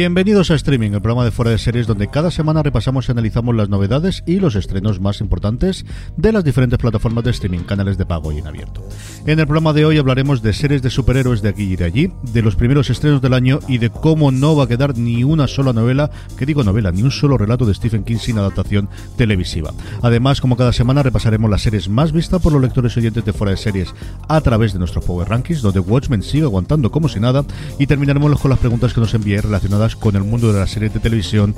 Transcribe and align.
Bienvenidos 0.00 0.52
a 0.52 0.54
Streaming, 0.54 0.92
el 0.92 1.02
programa 1.02 1.24
de 1.24 1.32
fuera 1.32 1.50
de 1.50 1.58
series 1.58 1.88
donde 1.88 2.06
cada 2.06 2.30
semana 2.30 2.62
repasamos 2.62 3.08
y 3.08 3.10
analizamos 3.10 3.56
las 3.56 3.68
novedades 3.68 4.22
y 4.26 4.38
los 4.38 4.54
estrenos 4.54 5.00
más 5.00 5.20
importantes 5.20 5.84
de 6.16 6.30
las 6.30 6.44
diferentes 6.44 6.78
plataformas 6.78 7.24
de 7.24 7.32
streaming, 7.32 7.64
canales 7.64 7.98
de 7.98 8.06
pago 8.06 8.30
y 8.30 8.38
en 8.38 8.46
abierto. 8.46 8.80
En 9.26 9.40
el 9.40 9.46
programa 9.46 9.72
de 9.72 9.84
hoy 9.84 9.98
hablaremos 9.98 10.40
de 10.40 10.52
series 10.52 10.82
de 10.82 10.90
superhéroes 10.90 11.42
de 11.42 11.48
aquí 11.48 11.72
y 11.72 11.74
de 11.74 11.84
allí, 11.84 12.12
de 12.32 12.42
los 12.42 12.54
primeros 12.54 12.90
estrenos 12.90 13.20
del 13.20 13.34
año 13.34 13.58
y 13.66 13.78
de 13.78 13.90
cómo 13.90 14.30
no 14.30 14.54
va 14.54 14.64
a 14.64 14.68
quedar 14.68 14.96
ni 14.96 15.24
una 15.24 15.48
sola 15.48 15.72
novela, 15.72 16.12
que 16.36 16.46
digo 16.46 16.62
novela, 16.62 16.92
ni 16.92 17.02
un 17.02 17.10
solo 17.10 17.36
relato 17.36 17.66
de 17.66 17.74
Stephen 17.74 18.04
King 18.04 18.18
sin 18.18 18.38
adaptación 18.38 18.88
televisiva. 19.16 19.74
Además, 20.00 20.40
como 20.40 20.56
cada 20.56 20.72
semana, 20.72 21.02
repasaremos 21.02 21.50
las 21.50 21.62
series 21.62 21.88
más 21.88 22.12
vistas 22.12 22.40
por 22.40 22.52
los 22.52 22.62
lectores 22.62 22.96
oyentes 22.96 23.24
de 23.24 23.32
fuera 23.32 23.50
de 23.50 23.56
series 23.56 23.92
a 24.28 24.40
través 24.42 24.72
de 24.72 24.78
nuestro 24.78 25.00
Power 25.00 25.28
Rankings, 25.28 25.60
donde 25.60 25.80
Watchmen 25.80 26.22
sigue 26.22 26.44
aguantando 26.44 26.92
como 26.92 27.08
si 27.08 27.18
nada, 27.18 27.44
y 27.80 27.88
terminaremos 27.88 28.40
con 28.40 28.50
las 28.50 28.60
preguntas 28.60 28.94
que 28.94 29.00
nos 29.00 29.12
envié 29.12 29.40
relacionadas 29.40 29.87
con 29.96 30.16
el 30.16 30.24
mundo 30.24 30.52
de 30.52 30.60
la 30.60 30.66
serie 30.66 30.88
de 30.88 31.00
televisión 31.00 31.54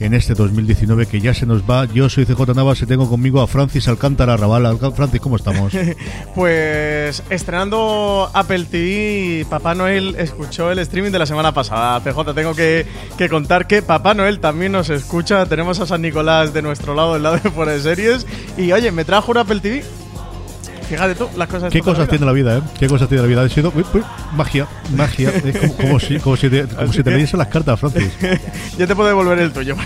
en 0.00 0.14
este 0.14 0.34
2019 0.34 1.06
que 1.06 1.20
ya 1.20 1.34
se 1.34 1.46
nos 1.46 1.62
va. 1.62 1.86
Yo 1.86 2.08
soy 2.08 2.26
CJ 2.26 2.54
Navas 2.54 2.82
y 2.82 2.86
tengo 2.86 3.08
conmigo 3.08 3.40
a 3.40 3.46
Francis 3.46 3.88
Alcántara 3.88 4.36
Raval. 4.36 4.78
Francis, 4.94 5.20
¿cómo 5.20 5.36
estamos? 5.36 5.72
pues 6.34 7.22
estrenando 7.30 8.30
Apple 8.32 8.64
TV, 8.70 9.46
Papá 9.48 9.74
Noel 9.74 10.16
escuchó 10.18 10.70
el 10.70 10.78
streaming 10.80 11.10
de 11.10 11.18
la 11.18 11.26
semana 11.26 11.52
pasada. 11.52 12.00
CJ, 12.00 12.34
tengo 12.34 12.54
que, 12.54 12.86
que 13.16 13.28
contar 13.28 13.66
que 13.66 13.82
Papá 13.82 14.14
Noel 14.14 14.40
también 14.40 14.72
nos 14.72 14.90
escucha. 14.90 15.46
Tenemos 15.46 15.80
a 15.80 15.86
San 15.86 16.02
Nicolás 16.02 16.52
de 16.52 16.62
nuestro 16.62 16.94
lado, 16.94 17.14
del 17.14 17.22
lado 17.22 17.38
de 17.38 17.50
fuera 17.50 17.72
de 17.72 17.80
series. 17.80 18.26
Y 18.56 18.72
oye, 18.72 18.90
me 18.92 19.04
trajo 19.04 19.32
un 19.32 19.38
Apple 19.38 19.60
TV 19.60 19.84
Fíjate 20.88 21.14
tú, 21.14 21.28
las 21.36 21.48
cosas. 21.48 21.72
¿Qué 21.72 21.80
cosas 21.80 22.08
tiene 22.08 22.26
la 22.26 22.32
vida, 22.32 22.58
eh? 22.58 22.62
¿Qué 22.78 22.88
cosas 22.88 23.08
tiene 23.08 23.22
la 23.22 23.28
vida? 23.28 23.42
Ha 23.42 23.48
sido 23.48 23.72
magia, 24.32 24.66
magia. 24.96 25.30
Es 25.30 25.72
como, 25.72 25.98
si, 25.98 26.18
como 26.18 26.36
si 26.36 26.50
te, 26.50 26.66
como 26.66 26.92
si 26.92 27.02
te 27.02 27.10
leyesen 27.12 27.38
las 27.38 27.48
cartas, 27.48 27.80
Francis. 27.80 28.12
ya 28.78 28.86
te 28.86 28.94
puedo 28.94 29.08
devolver 29.08 29.38
el 29.38 29.52
tuyo, 29.52 29.76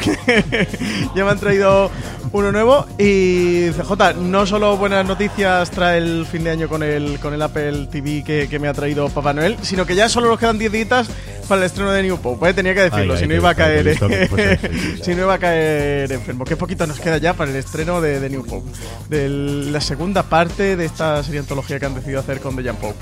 ya 1.14 1.24
me 1.24 1.30
han 1.30 1.38
traído 1.38 1.90
uno 2.32 2.52
nuevo. 2.52 2.86
Y 2.98 3.70
CJ, 3.70 4.16
no 4.20 4.46
solo 4.46 4.76
buenas 4.76 5.06
noticias 5.06 5.70
trae 5.70 5.98
el 5.98 6.26
fin 6.26 6.44
de 6.44 6.50
año 6.50 6.68
con 6.68 6.82
el, 6.82 7.18
con 7.20 7.34
el 7.34 7.42
Apple 7.42 7.88
TV 7.90 8.24
que, 8.24 8.48
que 8.48 8.58
me 8.58 8.68
ha 8.68 8.74
traído 8.74 9.08
Papá 9.08 9.32
Noel, 9.32 9.56
sino 9.62 9.86
que 9.86 9.94
ya 9.94 10.08
solo 10.08 10.28
nos 10.28 10.38
quedan 10.38 10.58
10 10.58 10.72
días 10.72 11.08
para 11.48 11.62
el 11.62 11.66
estreno 11.66 11.90
de 11.90 12.02
New 12.02 12.18
Pope, 12.18 12.50
¿eh? 12.50 12.54
tenía 12.54 12.74
que 12.74 12.82
decirlo, 12.82 13.16
si 13.16 13.26
no 13.26 13.34
iba 13.34 13.50
a 13.50 13.54
caer, 13.54 13.98
si 15.02 15.14
no 15.14 15.22
iba 15.22 15.34
a 15.34 15.38
caer 15.38 16.12
enfermo. 16.12 16.44
Qué 16.44 16.56
poquito 16.56 16.86
nos 16.86 17.00
queda 17.00 17.18
ya 17.18 17.34
para 17.34 17.50
el 17.50 17.56
estreno 17.56 18.00
de, 18.00 18.28
New 18.28 18.44
Pope, 18.44 18.70
de 19.08 19.28
la 19.28 19.80
segunda 19.80 20.24
parte 20.24 20.76
de 20.76 20.84
esta 20.84 21.22
serie 21.22 21.40
antología 21.40 21.80
que 21.80 21.86
han 21.86 21.94
decidido 21.94 22.20
hacer 22.20 22.40
con 22.40 22.54
The 22.54 22.62
Young 22.62 22.76
Pope. 22.76 22.98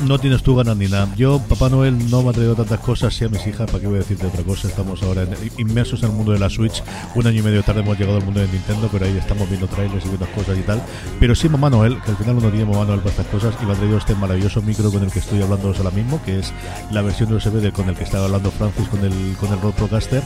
No 0.00 0.18
tienes 0.18 0.42
tú 0.42 0.54
ganas 0.54 0.76
ni 0.76 0.88
nada. 0.88 1.08
Yo, 1.16 1.40
Papá 1.40 1.70
Noel, 1.70 2.10
no 2.10 2.22
me 2.22 2.28
ha 2.28 2.32
traído 2.34 2.54
tantas 2.54 2.80
cosas, 2.80 3.14
sí 3.14 3.24
a 3.24 3.28
mis 3.28 3.46
hijas, 3.46 3.66
¿para 3.66 3.80
qué 3.80 3.86
voy 3.86 3.96
a 3.96 3.98
decirte 4.00 4.26
otra 4.26 4.42
cosa? 4.42 4.68
Estamos 4.68 5.02
ahora 5.02 5.26
inmersos 5.56 6.02
en 6.02 6.10
el 6.10 6.14
mundo 6.14 6.32
de 6.32 6.38
la 6.38 6.50
Switch. 6.50 6.82
Un 7.14 7.26
año 7.26 7.40
y 7.40 7.42
medio 7.42 7.62
tarde 7.62 7.80
hemos 7.80 7.98
llegado 7.98 8.18
al 8.18 8.24
mundo 8.24 8.40
de 8.40 8.48
Nintendo, 8.48 8.90
pero 8.92 9.06
ahí 9.06 9.16
estamos 9.16 9.48
viendo 9.48 9.66
trailers 9.66 10.04
y 10.04 10.08
viendo 10.08 10.26
cosas 10.34 10.58
y 10.58 10.62
tal. 10.62 10.82
Pero 11.18 11.34
sí, 11.34 11.48
Mamá 11.48 11.70
Noel, 11.70 12.00
que 12.02 12.10
al 12.10 12.16
final 12.18 12.36
uno 12.36 12.50
tiene 12.50 12.66
Mamá 12.66 12.84
Noel 12.84 13.00
para 13.00 13.10
estas 13.10 13.26
cosas, 13.26 13.54
y 13.62 13.64
me 13.64 13.72
ha 13.72 13.76
traído 13.76 13.96
este 13.96 14.14
maravilloso 14.14 14.60
micro 14.60 14.90
con 14.90 15.02
el 15.02 15.10
que 15.10 15.20
estoy 15.20 15.40
hablando 15.40 15.68
ahora 15.68 15.90
mismo, 15.90 16.22
que 16.24 16.40
es 16.40 16.52
la 16.90 17.00
versión 17.00 17.30
de 17.30 17.36
USB 17.36 17.54
del 17.54 17.72
con 17.86 17.92
el 17.92 17.98
que 17.98 18.04
estaba 18.04 18.24
hablando 18.24 18.50
Francis 18.50 18.88
con 18.88 19.04
el, 19.04 19.36
con 19.38 19.52
el 19.52 19.60
Rod 19.60 19.74
Procaster. 19.74 20.20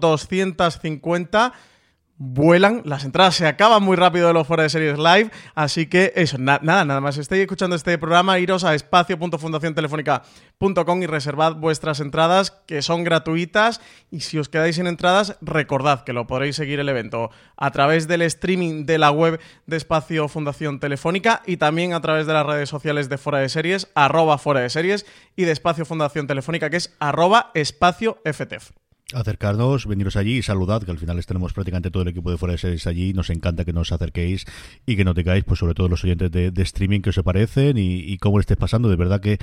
250 0.65 1.53
vuelan, 2.17 2.81
las 2.85 3.03
entradas 3.03 3.35
se 3.35 3.45
acaban 3.47 3.83
muy 3.83 3.97
rápido 3.97 4.27
de 4.27 4.33
los 4.33 4.47
fuera 4.47 4.63
de 4.63 4.69
series 4.69 4.97
live, 4.97 5.29
así 5.55 5.87
que 5.87 6.13
eso, 6.15 6.37
nada, 6.37 6.61
nada 6.63 7.01
más. 7.01 7.17
Estéis 7.17 7.41
escuchando 7.41 7.75
este 7.75 7.97
programa, 7.97 8.39
iros 8.39 8.63
a 8.63 8.73
espacio.fundaciontelefónica.com 8.75 11.03
y 11.03 11.05
reservad 11.05 11.55
vuestras 11.55 11.99
entradas 11.99 12.51
que 12.65 12.81
son 12.81 13.03
gratuitas 13.03 13.81
y 14.09 14.21
si 14.21 14.39
os 14.39 14.47
quedáis 14.47 14.77
sin 14.77 14.87
entradas, 14.87 15.37
recordad 15.41 16.05
que 16.05 16.13
lo 16.13 16.25
podréis 16.27 16.55
seguir 16.55 16.79
el 16.79 16.87
evento 16.87 17.29
a 17.57 17.71
través 17.71 18.07
del 18.07 18.21
streaming 18.21 18.85
de 18.85 18.99
la 18.99 19.11
web 19.11 19.41
de 19.65 19.75
Espacio 19.77 20.29
Fundación 20.29 20.79
Telefónica 20.79 21.41
y 21.45 21.57
también 21.57 21.93
a 21.93 21.99
través 22.01 22.25
de 22.27 22.33
las 22.33 22.45
redes 22.45 22.69
sociales 22.69 23.09
de 23.09 23.17
Fuera 23.17 23.39
de 23.39 23.49
Series, 23.49 23.89
arroba 23.95 24.37
Fuera 24.37 24.61
de 24.61 24.69
Series 24.69 25.07
y 25.35 25.45
de 25.45 25.51
Espacio 25.51 25.83
Fundación 25.85 26.27
Telefónica 26.27 26.69
que 26.69 26.77
es 26.77 26.95
arroba 26.99 27.49
espacio 27.53 28.21
FTF 28.23 28.82
acercarnos, 29.13 29.85
veniros 29.85 30.15
allí 30.15 30.37
y 30.37 30.41
saludad, 30.41 30.83
que 30.83 30.91
al 30.91 30.97
final 30.97 31.23
tenemos 31.25 31.53
prácticamente 31.53 31.91
todo 31.91 32.03
el 32.03 32.09
equipo 32.09 32.31
de 32.31 32.37
fuera 32.37 32.53
de 32.53 32.57
series 32.57 32.87
allí. 32.87 33.13
Nos 33.13 33.29
encanta 33.29 33.65
que 33.65 33.73
nos 33.73 33.91
acerquéis 33.91 34.45
y 34.85 34.95
que 34.95 35.03
no 35.03 35.13
tengáis, 35.13 35.43
pues 35.43 35.59
sobre 35.59 35.73
todo 35.73 35.89
los 35.89 36.03
oyentes 36.03 36.31
de, 36.31 36.51
streaming 36.63 37.01
que 37.01 37.09
os 37.09 37.19
parecen 37.23 37.77
y, 37.77 38.17
cómo 38.17 38.37
le 38.37 38.41
estés 38.41 38.57
pasando. 38.57 38.89
De 38.89 38.95
verdad 38.95 39.21
que, 39.21 39.37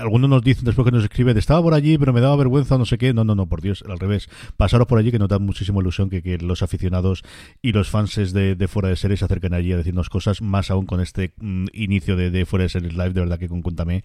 algunos 0.00 0.30
nos 0.30 0.42
dicen 0.42 0.64
después 0.64 0.84
que 0.84 0.92
nos 0.92 1.04
escriben, 1.04 1.36
estaba 1.36 1.62
por 1.62 1.74
allí, 1.74 1.98
pero 1.98 2.12
me 2.12 2.20
daba 2.20 2.36
vergüenza, 2.36 2.78
no 2.78 2.84
sé 2.84 2.98
qué. 2.98 3.12
No, 3.12 3.24
no, 3.24 3.34
no, 3.34 3.46
por 3.46 3.60
Dios, 3.60 3.84
al 3.88 3.98
revés. 3.98 4.28
Pasaros 4.56 4.86
por 4.86 4.98
allí 4.98 5.10
que 5.10 5.18
nos 5.18 5.28
da 5.28 5.38
muchísima 5.38 5.80
ilusión 5.80 6.10
que, 6.10 6.38
los 6.38 6.62
aficionados 6.62 7.22
y 7.62 7.72
los 7.72 7.88
fans 7.90 8.14
de, 8.32 8.68
fuera 8.68 8.88
de 8.88 8.96
series 8.96 9.20
se 9.20 9.24
acerquen 9.24 9.54
allí 9.54 9.72
a 9.72 9.76
decirnos 9.76 10.08
cosas, 10.08 10.42
más 10.42 10.70
aún 10.70 10.86
con 10.86 11.00
este 11.00 11.32
mm, 11.38 11.66
inicio 11.72 12.16
de, 12.16 12.30
de 12.30 12.46
fuera 12.46 12.64
de 12.64 12.68
series 12.68 12.92
live. 12.94 13.12
De 13.12 13.20
verdad 13.20 13.38
que 13.38 13.48
con 13.48 13.62
Cuéntame 13.62 14.04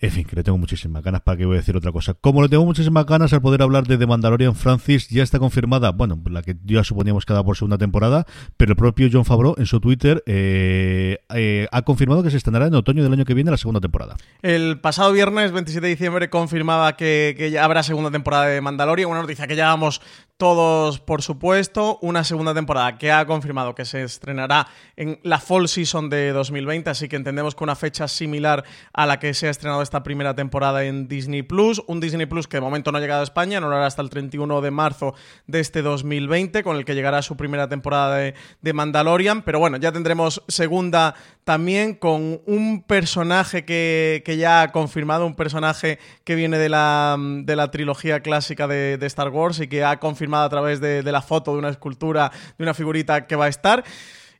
en 0.00 0.10
fin, 0.10 0.24
que 0.24 0.34
le 0.34 0.42
tengo 0.42 0.56
muchísimas 0.56 1.02
ganas 1.02 1.20
para 1.20 1.36
que 1.36 1.44
voy 1.44 1.56
a 1.56 1.60
decir 1.60 1.76
otra 1.76 1.92
cosa. 1.92 2.14
Como 2.14 2.42
le 2.42 2.48
tengo 2.48 2.64
muchísimas 2.64 3.04
ganas 3.04 3.32
al 3.32 3.42
poder 3.42 3.62
hablar 3.62 3.86
de 3.86 3.98
The 3.98 4.06
Mandalorian 4.06 4.54
Francis, 4.54 5.08
ya 5.08 5.22
está 5.22 5.38
confirmada, 5.38 5.92
bueno, 5.92 6.18
la 6.30 6.42
que 6.42 6.56
ya 6.64 6.82
suponíamos 6.84 7.26
que 7.26 7.34
por 7.44 7.56
segunda 7.56 7.78
temporada, 7.78 8.26
pero 8.56 8.72
el 8.72 8.76
propio 8.76 9.08
John 9.12 9.24
Favreau 9.24 9.54
en 9.58 9.66
su 9.66 9.80
Twitter 9.80 10.22
eh, 10.26 11.18
eh, 11.34 11.68
ha 11.70 11.82
confirmado 11.82 12.22
que 12.22 12.30
se 12.30 12.38
estrenará 12.38 12.66
en 12.66 12.74
otoño 12.74 13.02
del 13.02 13.12
año 13.12 13.24
que 13.24 13.34
viene 13.34 13.50
la 13.50 13.56
segunda 13.56 13.80
temporada. 13.80 14.16
El 14.42 14.80
pasado 14.80 15.12
viernes 15.12 15.52
27 15.52 15.86
de 15.86 15.90
diciembre 15.90 16.30
confirmaba 16.30 16.96
que, 16.96 17.34
que 17.36 17.50
ya 17.50 17.64
habrá 17.64 17.82
segunda 17.82 18.10
temporada 18.10 18.46
de 18.46 18.60
Mandalorian, 18.60 19.10
una 19.10 19.20
noticia 19.20 19.46
que 19.46 19.56
ya 19.56 19.66
vamos 19.66 20.00
todos, 20.40 21.00
por 21.00 21.20
supuesto, 21.20 21.98
una 22.00 22.24
segunda 22.24 22.54
temporada 22.54 22.96
que 22.96 23.12
ha 23.12 23.26
confirmado 23.26 23.74
que 23.74 23.84
se 23.84 24.02
estrenará 24.02 24.68
en 24.96 25.20
la 25.22 25.38
fall 25.38 25.68
season 25.68 26.08
de 26.08 26.32
2020, 26.32 26.88
así 26.88 27.10
que 27.10 27.16
entendemos 27.16 27.54
que 27.54 27.62
una 27.62 27.76
fecha 27.76 28.08
similar 28.08 28.64
a 28.94 29.04
la 29.04 29.18
que 29.18 29.34
se 29.34 29.48
ha 29.48 29.50
estrenado 29.50 29.82
esta 29.82 30.02
primera 30.02 30.34
temporada 30.34 30.82
en 30.84 31.08
Disney 31.08 31.42
Plus, 31.42 31.82
un 31.86 32.00
Disney 32.00 32.24
Plus 32.24 32.48
que 32.48 32.56
de 32.56 32.62
momento 32.62 32.90
no 32.90 32.96
ha 32.96 33.02
llegado 33.02 33.20
a 33.20 33.24
España, 33.24 33.60
no 33.60 33.68
lo 33.68 33.76
hará 33.76 33.84
hasta 33.84 34.00
el 34.00 34.08
31 34.08 34.62
de 34.62 34.70
marzo 34.70 35.14
de 35.46 35.60
este 35.60 35.82
2020, 35.82 36.62
con 36.62 36.78
el 36.78 36.86
que 36.86 36.94
llegará 36.94 37.20
su 37.20 37.36
primera 37.36 37.68
temporada 37.68 38.16
de, 38.16 38.72
Mandalorian, 38.72 39.42
pero 39.42 39.58
bueno, 39.58 39.76
ya 39.76 39.92
tendremos 39.92 40.42
segunda 40.48 41.16
también 41.44 41.94
con 41.94 42.40
un 42.46 42.82
personaje 42.86 43.66
que, 43.66 44.36
ya 44.38 44.62
ha 44.62 44.72
confirmado, 44.72 45.26
un 45.26 45.34
personaje 45.34 45.98
que 46.24 46.34
viene 46.34 46.56
de 46.56 46.70
la, 46.70 47.18
de 47.18 47.56
la 47.56 47.70
trilogía 47.70 48.20
clásica 48.20 48.66
de 48.66 48.98
Star 49.02 49.28
Wars 49.28 49.60
y 49.60 49.68
que 49.68 49.84
ha 49.84 49.98
confirmado 49.98 50.29
a 50.34 50.48
través 50.48 50.80
de, 50.80 51.02
la 51.02 51.22
foto 51.22 51.52
de 51.52 51.58
una 51.58 51.68
escultura, 51.68 52.30
de 52.56 52.64
una 52.64 52.74
figurita 52.74 53.26
que 53.26 53.36
va 53.36 53.46
a 53.46 53.48
estar. 53.48 53.84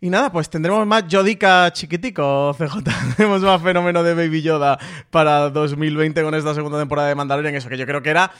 Y 0.03 0.09
nada, 0.09 0.33
pues 0.33 0.49
tendremos 0.49 0.87
más 0.87 1.07
Yodica 1.09 1.71
chiquitico, 1.73 2.55
CJ. 2.57 2.79
Tenemos 3.17 3.43
más 3.43 3.63
fenómeno 3.63 4.03
de 4.03 4.15
Baby 4.15 4.43
Yoda 4.43 4.79
para 5.11 5.51
2020 5.51 6.23
con 6.23 6.35
esta 6.35 6.55
segunda 6.55 6.79
temporada 6.79 7.09
de 7.09 7.15
Mandalorian. 7.15 7.55
Eso 7.55 7.69
que 7.69 7.77
yo 7.77 7.87
creo 7.87 8.03
que 8.03 8.11
era 8.11 8.31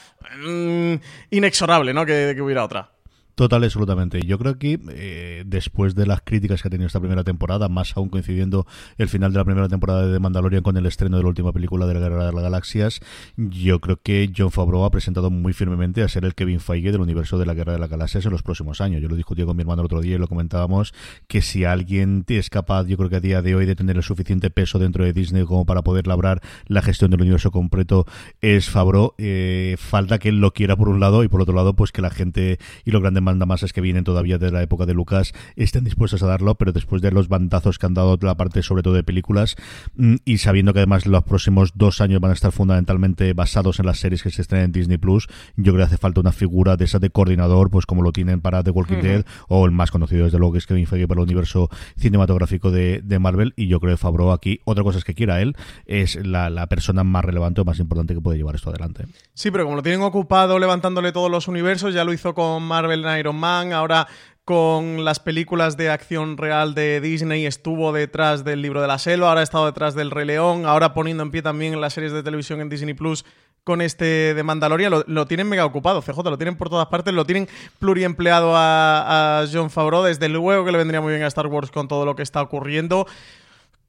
mm, 0.43 0.95
inexorable, 1.29 1.93
¿no? 1.93 2.05
Que, 2.05 2.33
que 2.35 2.41
hubiera 2.41 2.63
otra. 2.63 2.89
Total, 3.35 3.63
absolutamente. 3.63 4.21
Yo 4.25 4.37
creo 4.37 4.57
que 4.57 4.79
eh, 4.89 5.43
después 5.45 5.95
de 5.95 6.05
las 6.05 6.21
críticas 6.21 6.61
que 6.61 6.67
ha 6.67 6.71
tenido 6.71 6.87
esta 6.87 6.99
primera 6.99 7.23
temporada, 7.23 7.69
más 7.69 7.95
aún 7.95 8.09
coincidiendo 8.09 8.67
el 8.97 9.09
final 9.09 9.31
de 9.31 9.39
la 9.39 9.45
primera 9.45 9.67
temporada 9.67 10.07
de 10.07 10.19
Mandalorian 10.19 10.63
con 10.63 10.77
el 10.77 10.85
estreno 10.85 11.17
de 11.17 11.23
la 11.23 11.29
última 11.29 11.51
película 11.53 11.85
de 11.85 11.93
la 11.93 11.99
Guerra 12.01 12.25
de 12.25 12.33
las 12.33 12.43
Galaxias, 12.43 12.99
yo 13.37 13.79
creo 13.79 13.99
que 14.01 14.31
John 14.35 14.51
Favreau 14.51 14.83
ha 14.83 14.91
presentado 14.91 15.29
muy 15.29 15.53
firmemente 15.53 16.03
a 16.03 16.07
ser 16.07 16.25
el 16.25 16.35
Kevin 16.35 16.59
Feige 16.59 16.91
del 16.91 17.01
universo 17.01 17.37
de 17.37 17.45
la 17.45 17.53
Guerra 17.53 17.73
de 17.73 17.79
las 17.79 17.89
Galaxias 17.89 18.25
en 18.25 18.31
los 18.31 18.43
próximos 18.43 18.81
años. 18.81 19.01
Yo 19.01 19.07
lo 19.07 19.15
discutí 19.15 19.43
con 19.43 19.55
mi 19.55 19.61
hermano 19.61 19.81
el 19.81 19.85
otro 19.85 20.01
día 20.01 20.15
y 20.15 20.19
lo 20.19 20.27
comentábamos 20.27 20.93
que 21.27 21.41
si 21.41 21.63
alguien 21.63 22.25
es 22.27 22.49
capaz, 22.49 22.85
yo 22.87 22.97
creo 22.97 23.09
que 23.09 23.15
a 23.17 23.21
día 23.21 23.41
de 23.41 23.55
hoy, 23.55 23.65
de 23.65 23.75
tener 23.75 23.97
el 23.97 24.03
suficiente 24.03 24.49
peso 24.49 24.79
dentro 24.79 25.03
de 25.03 25.13
Disney 25.13 25.45
como 25.45 25.65
para 25.65 25.81
poder 25.81 26.07
labrar 26.07 26.41
la 26.67 26.81
gestión 26.81 27.11
del 27.11 27.21
universo 27.21 27.51
completo 27.51 28.05
es 28.41 28.69
Favreau. 28.69 29.13
Eh, 29.17 29.75
falta 29.77 30.19
que 30.19 30.29
él 30.29 30.39
lo 30.39 30.51
quiera 30.51 30.75
por 30.75 30.89
un 30.89 30.99
lado 30.99 31.23
y 31.23 31.27
por 31.27 31.41
otro 31.41 31.55
lado, 31.55 31.75
pues 31.75 31.91
que 31.91 32.01
la 32.01 32.09
gente 32.09 32.59
y 32.85 32.91
los 32.91 33.01
grandes 33.01 33.20
más 33.21 33.63
es 33.63 33.73
que 33.73 33.81
vienen 33.81 34.03
todavía 34.03 34.37
de 34.37 34.51
la 34.51 34.61
época 34.61 34.85
de 34.85 34.93
Lucas 34.93 35.33
estén 35.55 35.83
dispuestos 35.83 36.23
a 36.23 36.27
darlo, 36.27 36.55
pero 36.55 36.71
después 36.71 37.01
de 37.01 37.11
los 37.11 37.27
bandazos 37.27 37.77
que 37.77 37.85
han 37.85 37.93
dado 37.93 38.17
la 38.21 38.35
parte 38.35 38.63
sobre 38.63 38.83
todo 38.83 38.93
de 38.93 39.03
películas 39.03 39.55
mm, 39.95 40.15
y 40.25 40.37
sabiendo 40.39 40.73
que 40.73 40.79
además 40.79 41.05
los 41.05 41.23
próximos 41.23 41.71
dos 41.75 42.01
años 42.01 42.19
van 42.21 42.31
a 42.31 42.33
estar 42.33 42.51
fundamentalmente 42.51 43.33
basados 43.33 43.79
en 43.79 43.85
las 43.85 43.99
series 43.99 44.23
que 44.23 44.31
se 44.31 44.41
estrenan 44.41 44.65
en 44.65 44.71
Disney 44.71 44.97
Plus, 44.97 45.27
yo 45.55 45.73
creo 45.73 45.77
que 45.77 45.83
hace 45.83 45.97
falta 45.97 46.21
una 46.21 46.31
figura 46.31 46.77
de 46.77 46.85
esa 46.85 46.99
de 46.99 47.09
coordinador, 47.09 47.69
pues 47.69 47.85
como 47.85 48.01
lo 48.01 48.11
tienen 48.11 48.41
para 48.41 48.63
The 48.63 48.71
Walking 48.71 49.01
Dead 49.01 49.25
o 49.47 49.65
el 49.65 49.71
más 49.71 49.91
conocido 49.91 50.25
desde 50.25 50.37
luego 50.37 50.53
que 50.53 50.59
es 50.59 50.67
Kevin 50.67 50.87
Feige 50.87 51.07
para 51.07 51.21
el 51.21 51.25
universo 51.25 51.69
cinematográfico 51.97 52.71
de, 52.71 53.01
Marvel 53.21 53.53
y 53.55 53.67
yo 53.67 53.79
creo 53.79 53.93
que 53.93 53.97
Fabro 53.97 54.31
aquí, 54.31 54.61
otra 54.63 54.83
cosa 54.83 54.97
es 54.97 55.03
que 55.03 55.13
quiera 55.13 55.41
él, 55.41 55.55
es 55.85 56.15
la, 56.25 56.49
la 56.49 56.67
persona 56.67 57.03
más 57.03 57.23
relevante 57.23 57.61
o 57.61 57.65
más 57.65 57.79
importante 57.79 58.15
que 58.15 58.21
puede 58.21 58.37
llevar 58.37 58.55
esto 58.55 58.69
adelante. 58.69 59.05
Sí, 59.33 59.51
pero 59.51 59.65
como 59.65 59.75
lo 59.75 59.83
tienen 59.83 60.01
ocupado 60.01 60.57
levantándole 60.57 61.11
todos 61.11 61.29
los 61.29 61.47
universos, 61.47 61.93
ya 61.93 62.03
lo 62.03 62.13
hizo 62.13 62.33
con 62.33 62.63
Marvel 62.63 63.03
Iron 63.19 63.35
Man, 63.35 63.73
ahora 63.73 64.07
con 64.43 65.05
las 65.05 65.19
películas 65.19 65.77
de 65.77 65.89
acción 65.89 66.37
real 66.37 66.73
de 66.73 66.99
Disney, 66.99 67.45
estuvo 67.45 67.91
detrás 67.93 68.43
del 68.43 68.61
libro 68.61 68.81
de 68.81 68.87
la 68.87 68.97
selva, 68.97 69.29
ahora 69.29 69.41
ha 69.41 69.43
estado 69.43 69.65
detrás 69.65 69.95
del 69.95 70.11
Rey 70.11 70.25
León, 70.25 70.65
ahora 70.65 70.93
poniendo 70.93 71.23
en 71.23 71.31
pie 71.31 71.41
también 71.41 71.79
las 71.79 71.93
series 71.93 72.11
de 72.11 72.23
televisión 72.23 72.59
en 72.59 72.69
Disney 72.69 72.93
Plus 72.93 73.23
con 73.63 73.81
este 73.81 74.33
de 74.33 74.43
Mandalorian, 74.43 74.91
lo, 75.05 75.27
tienen 75.27 75.47
mega 75.47 75.65
ocupado, 75.65 76.01
CJ, 76.01 76.23
lo 76.23 76.37
tienen 76.37 76.57
por 76.57 76.69
todas 76.69 76.87
partes, 76.87 77.13
lo 77.13 77.25
tienen 77.25 77.47
pluriempleado 77.77 78.55
a, 78.55 79.41
a 79.41 79.45
John 79.51 79.69
Favreau, 79.69 80.03
desde 80.03 80.29
luego 80.29 80.65
que 80.65 80.71
le 80.71 80.79
vendría 80.79 80.99
muy 80.99 81.11
bien 81.13 81.23
a 81.23 81.27
Star 81.27 81.45
Wars 81.45 81.69
con 81.69 81.87
todo 81.87 82.03
lo 82.03 82.15
que 82.15 82.23
está 82.23 82.41
ocurriendo 82.41 83.05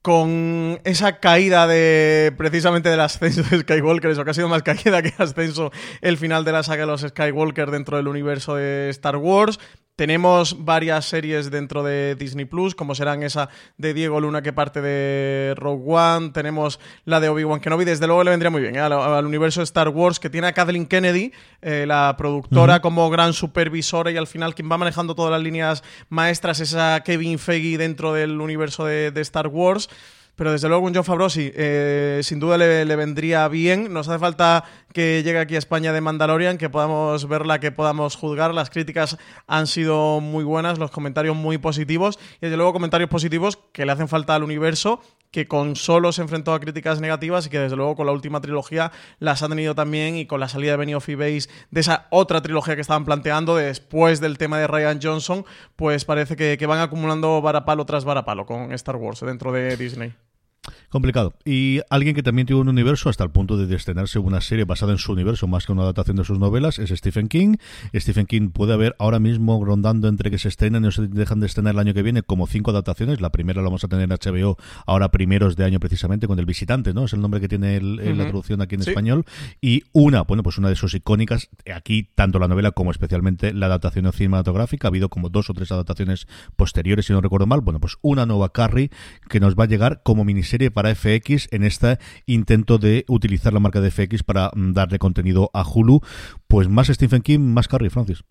con 0.02 0.80
esa 0.84 1.20
caída 1.20 1.68
de 1.68 2.34
precisamente 2.36 2.88
del 2.88 3.00
ascenso 3.00 3.42
de 3.44 3.60
Skywalker, 3.60 4.10
eso 4.10 4.24
que 4.24 4.32
ha 4.32 4.34
sido 4.34 4.48
más 4.48 4.64
caída 4.64 5.00
que 5.00 5.14
ascenso 5.16 5.70
el 6.00 6.18
final 6.18 6.44
de 6.44 6.52
la 6.52 6.64
saga 6.64 6.82
de 6.82 6.88
los 6.88 7.02
Skywalker 7.02 7.70
dentro 7.70 7.96
del 7.96 8.08
universo 8.08 8.56
de 8.56 8.90
Star 8.90 9.16
Wars. 9.16 9.60
Tenemos 9.94 10.64
varias 10.64 11.04
series 11.04 11.50
dentro 11.50 11.82
de 11.82 12.14
Disney 12.14 12.46
Plus, 12.46 12.74
como 12.74 12.94
serán 12.94 13.22
esa 13.22 13.50
de 13.76 13.92
Diego 13.92 14.20
Luna 14.20 14.40
que 14.40 14.54
parte 14.54 14.80
de 14.80 15.54
Rogue 15.54 15.84
One. 15.86 16.30
Tenemos 16.30 16.80
la 17.04 17.20
de 17.20 17.28
Obi-Wan 17.28 17.60
Kenobi. 17.60 17.84
Desde 17.84 18.06
luego 18.06 18.24
le 18.24 18.30
vendría 18.30 18.48
muy 18.48 18.62
bien 18.62 18.76
¿eh? 18.76 18.80
al, 18.80 19.26
universo 19.26 19.60
de 19.60 19.64
Star 19.64 19.90
Wars, 19.90 20.18
que 20.18 20.30
tiene 20.30 20.46
a 20.46 20.52
Kathleen 20.54 20.86
Kennedy, 20.86 21.32
eh, 21.60 21.84
la 21.86 22.14
productora, 22.16 22.80
como 22.80 23.10
gran 23.10 23.34
supervisora 23.34 24.10
y 24.10 24.16
al 24.16 24.26
final 24.26 24.54
quien 24.54 24.72
va 24.72 24.78
manejando 24.78 25.14
todas 25.14 25.30
las 25.30 25.42
líneas 25.42 25.84
maestras 26.08 26.60
es 26.60 26.74
a 26.74 27.02
Kevin 27.04 27.38
Feige 27.38 27.76
dentro 27.76 28.14
del 28.14 28.40
universo 28.40 28.86
de 28.86 29.12
Star 29.16 29.48
Wars. 29.48 29.90
Pero 30.34 30.52
desde 30.52 30.68
luego 30.68 30.86
un 30.86 30.94
John 30.94 31.30
sí, 31.30 31.52
eh, 31.54 32.20
sin 32.22 32.40
duda 32.40 32.56
le, 32.56 32.96
vendría 32.96 33.46
bien. 33.48 33.92
Nos 33.92 34.08
hace 34.08 34.18
falta 34.18 34.64
que 34.92 35.22
llegue 35.22 35.38
aquí 35.38 35.56
a 35.56 35.58
España 35.58 35.92
de 35.92 36.00
Mandalorian, 36.00 36.58
que 36.58 36.70
podamos 36.70 37.28
verla, 37.28 37.60
que 37.60 37.70
podamos 37.70 38.16
juzgar. 38.16 38.54
Las 38.54 38.70
críticas 38.70 39.18
han 39.46 39.66
sido 39.66 40.20
muy 40.20 40.44
buenas, 40.44 40.78
los 40.78 40.90
comentarios 40.90 41.36
muy 41.36 41.58
positivos 41.58 42.18
y 42.36 42.46
desde 42.46 42.56
luego 42.56 42.72
comentarios 42.72 43.10
positivos 43.10 43.58
que 43.72 43.84
le 43.84 43.92
hacen 43.92 44.08
falta 44.08 44.34
al 44.34 44.42
universo 44.42 45.00
que 45.32 45.48
con 45.48 45.74
solo 45.74 46.12
se 46.12 46.22
enfrentó 46.22 46.54
a 46.54 46.60
críticas 46.60 47.00
negativas 47.00 47.46
y 47.46 47.50
que 47.50 47.58
desde 47.58 47.74
luego 47.74 47.96
con 47.96 48.06
la 48.06 48.12
última 48.12 48.40
trilogía 48.40 48.92
las 49.18 49.42
ha 49.42 49.48
tenido 49.48 49.74
también 49.74 50.14
y 50.14 50.26
con 50.26 50.38
la 50.38 50.48
salida 50.48 50.72
de 50.72 50.76
Benny 50.76 50.94
of 50.94 51.08
Base 51.08 51.48
de 51.70 51.80
esa 51.80 52.06
otra 52.10 52.42
trilogía 52.42 52.76
que 52.76 52.82
estaban 52.82 53.04
planteando 53.04 53.56
después 53.56 54.20
del 54.20 54.38
tema 54.38 54.58
de 54.58 54.68
Ryan 54.68 55.00
Johnson, 55.02 55.44
pues 55.74 56.04
parece 56.04 56.36
que, 56.36 56.56
que 56.58 56.66
van 56.66 56.80
acumulando 56.80 57.42
varapalo 57.42 57.84
tras 57.86 58.04
varapalo 58.04 58.46
con 58.46 58.72
Star 58.72 58.96
Wars 58.96 59.20
dentro 59.20 59.50
de 59.50 59.76
Disney. 59.76 60.14
Complicado. 60.88 61.34
Y 61.44 61.80
alguien 61.90 62.14
que 62.14 62.22
también 62.22 62.46
tiene 62.46 62.60
un 62.60 62.68
universo 62.68 63.08
hasta 63.08 63.24
el 63.24 63.30
punto 63.30 63.56
de 63.56 63.74
estrenarse 63.74 64.18
una 64.18 64.40
serie 64.40 64.64
basada 64.64 64.92
en 64.92 64.98
su 64.98 65.12
universo 65.12 65.48
más 65.48 65.66
que 65.66 65.72
una 65.72 65.82
adaptación 65.82 66.16
de 66.16 66.24
sus 66.24 66.38
novelas 66.38 66.78
es 66.78 66.90
Stephen 66.90 67.28
King. 67.28 67.56
Stephen 67.94 68.26
King 68.26 68.50
puede 68.50 68.74
haber 68.74 68.94
ahora 68.98 69.18
mismo 69.18 69.64
rondando 69.64 70.06
entre 70.06 70.30
que 70.30 70.38
se 70.38 70.48
estrenan 70.48 70.82
y 70.82 70.86
no 70.86 70.92
se 70.92 71.08
dejan 71.08 71.40
de 71.40 71.46
estrenar 71.46 71.74
el 71.74 71.80
año 71.80 71.94
que 71.94 72.02
viene 72.02 72.22
como 72.22 72.46
cinco 72.46 72.70
adaptaciones. 72.70 73.20
La 73.20 73.32
primera 73.32 73.60
la 73.60 73.68
vamos 73.68 73.82
a 73.84 73.88
tener 73.88 74.04
en 74.04 74.10
HBO 74.10 74.56
ahora 74.86 75.10
primeros 75.10 75.56
de 75.56 75.64
año 75.64 75.80
precisamente 75.80 76.28
con 76.28 76.38
El 76.38 76.46
Visitante, 76.46 76.94
¿no? 76.94 77.06
Es 77.06 77.12
el 77.12 77.20
nombre 77.20 77.40
que 77.40 77.48
tiene 77.48 77.80
la 77.80 78.24
traducción 78.24 78.60
aquí 78.62 78.76
en 78.76 78.82
español. 78.82 79.24
Y 79.60 79.84
una, 79.92 80.22
bueno, 80.22 80.42
pues 80.42 80.58
una 80.58 80.68
de 80.68 80.76
sus 80.76 80.94
icónicas, 80.94 81.48
aquí 81.74 82.08
tanto 82.14 82.38
la 82.38 82.48
novela 82.48 82.70
como 82.70 82.90
especialmente 82.90 83.52
la 83.52 83.66
adaptación 83.66 84.12
cinematográfica. 84.12 84.86
Ha 84.86 84.90
habido 84.90 85.08
como 85.08 85.28
dos 85.28 85.50
o 85.50 85.54
tres 85.54 85.72
adaptaciones 85.72 86.28
posteriores, 86.54 87.06
si 87.06 87.12
no 87.12 87.20
recuerdo 87.20 87.46
mal. 87.46 87.62
Bueno, 87.62 87.80
pues 87.80 87.96
una 88.02 88.26
nueva 88.26 88.52
Carrie 88.52 88.90
que 89.28 89.40
nos 89.40 89.56
va 89.56 89.64
a 89.64 89.68
llegar 89.68 90.02
como 90.04 90.24
miniserie 90.24 90.51
para 90.70 90.94
FX 90.94 91.48
en 91.50 91.64
este 91.64 91.98
intento 92.26 92.78
de 92.78 93.04
utilizar 93.08 93.52
la 93.52 93.60
marca 93.60 93.80
de 93.80 93.90
FX 93.90 94.22
para 94.22 94.50
mm, 94.54 94.72
darle 94.72 94.98
contenido 94.98 95.50
a 95.54 95.64
Hulu. 95.66 96.00
Pues 96.46 96.68
más 96.68 96.88
Stephen 96.88 97.22
King, 97.22 97.40
más 97.40 97.68
Carrie, 97.68 97.90
Francis. 97.90 98.24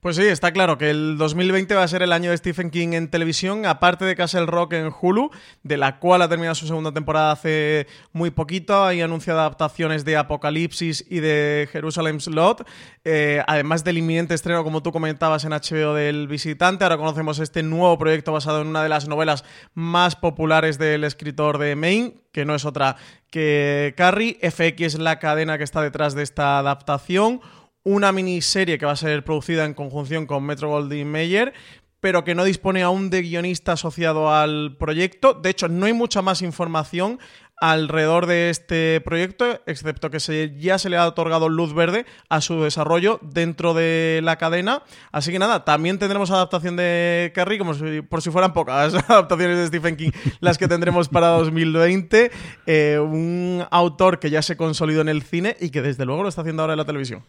Pues 0.00 0.16
sí, 0.16 0.22
está 0.22 0.52
claro 0.52 0.78
que 0.78 0.90
el 0.90 1.18
2020 1.18 1.74
va 1.74 1.82
a 1.82 1.88
ser 1.88 2.02
el 2.02 2.12
año 2.12 2.30
de 2.30 2.36
Stephen 2.36 2.70
King 2.70 2.92
en 2.92 3.08
televisión, 3.10 3.66
aparte 3.66 4.04
de 4.04 4.14
Castle 4.14 4.46
Rock 4.46 4.74
en 4.74 4.92
Hulu, 5.00 5.30
de 5.62 5.76
la 5.76 5.98
cual 5.98 6.22
ha 6.22 6.28
terminado 6.28 6.54
su 6.54 6.66
segunda 6.66 6.92
temporada 6.92 7.32
hace 7.32 7.86
muy 8.12 8.30
poquito. 8.30 8.84
Hay 8.84 9.00
anunciado 9.00 9.40
adaptaciones 9.40 10.04
de 10.04 10.16
Apocalipsis 10.16 11.04
y 11.08 11.20
de 11.20 11.68
Jerusalem 11.72 12.20
Slot, 12.20 12.66
eh, 13.04 13.42
además 13.46 13.84
del 13.84 13.98
inminente 13.98 14.34
estreno, 14.34 14.64
como 14.64 14.82
tú 14.82 14.92
comentabas, 14.92 15.44
en 15.44 15.52
HBO 15.52 15.94
del 15.94 16.28
Visitante. 16.28 16.84
Ahora 16.84 16.96
conocemos 16.96 17.38
este 17.38 17.62
nuevo 17.62 17.98
proyecto 17.98 18.32
basado 18.32 18.62
en 18.62 18.68
una 18.68 18.82
de 18.82 18.88
las 18.88 19.08
novelas 19.08 19.44
más 19.74 20.16
populares 20.16 20.78
del 20.78 21.04
escritor 21.04 21.58
de 21.58 21.74
Maine, 21.76 22.14
que 22.32 22.44
no 22.44 22.54
es 22.54 22.64
otra 22.64 22.96
que 23.30 23.94
Carrie. 23.96 24.38
FX 24.42 24.80
es 24.80 24.98
la 24.98 25.18
cadena 25.18 25.58
que 25.58 25.64
está 25.64 25.82
detrás 25.82 26.14
de 26.14 26.22
esta 26.22 26.58
adaptación 26.58 27.40
una 27.84 28.12
miniserie 28.12 28.78
que 28.78 28.86
va 28.86 28.92
a 28.92 28.96
ser 28.96 29.24
producida 29.24 29.64
en 29.64 29.74
conjunción 29.74 30.26
con 30.26 30.44
Metro 30.44 30.68
Goldwyn 30.68 31.10
Mayer, 31.10 31.52
pero 32.00 32.24
que 32.24 32.34
no 32.34 32.44
dispone 32.44 32.82
aún 32.82 33.10
de 33.10 33.22
guionista 33.22 33.72
asociado 33.72 34.32
al 34.32 34.76
proyecto. 34.78 35.34
De 35.34 35.50
hecho, 35.50 35.68
no 35.68 35.86
hay 35.86 35.92
mucha 35.92 36.22
más 36.22 36.42
información 36.42 37.18
alrededor 37.60 38.26
de 38.26 38.50
este 38.50 39.00
proyecto, 39.00 39.60
excepto 39.66 40.10
que 40.10 40.20
se, 40.20 40.54
ya 40.58 40.78
se 40.78 40.88
le 40.88 40.96
ha 40.96 41.06
otorgado 41.06 41.48
luz 41.48 41.74
verde 41.74 42.06
a 42.28 42.40
su 42.40 42.62
desarrollo 42.62 43.18
dentro 43.22 43.74
de 43.74 44.20
la 44.22 44.36
cadena. 44.36 44.82
Así 45.10 45.32
que 45.32 45.38
nada, 45.38 45.64
también 45.64 45.98
tendremos 45.98 46.30
adaptación 46.30 46.76
de 46.76 47.32
Carrie, 47.34 47.58
como 47.58 47.72
por 48.08 48.22
si 48.22 48.30
fueran 48.30 48.52
pocas 48.52 48.94
adaptaciones 49.08 49.58
de 49.58 49.66
Stephen 49.66 49.96
King 49.96 50.10
las 50.40 50.56
que 50.56 50.68
tendremos 50.68 51.08
para 51.08 51.28
2020. 51.28 52.30
Eh, 52.66 52.98
un 53.00 53.64
autor 53.70 54.20
que 54.20 54.30
ya 54.30 54.42
se 54.42 54.56
consolidó 54.56 55.00
en 55.00 55.08
el 55.08 55.22
cine 55.22 55.56
y 55.60 55.70
que 55.70 55.82
desde 55.82 56.04
luego 56.04 56.22
lo 56.22 56.28
está 56.28 56.42
haciendo 56.42 56.62
ahora 56.62 56.74
en 56.74 56.78
la 56.78 56.84
televisión. 56.84 57.24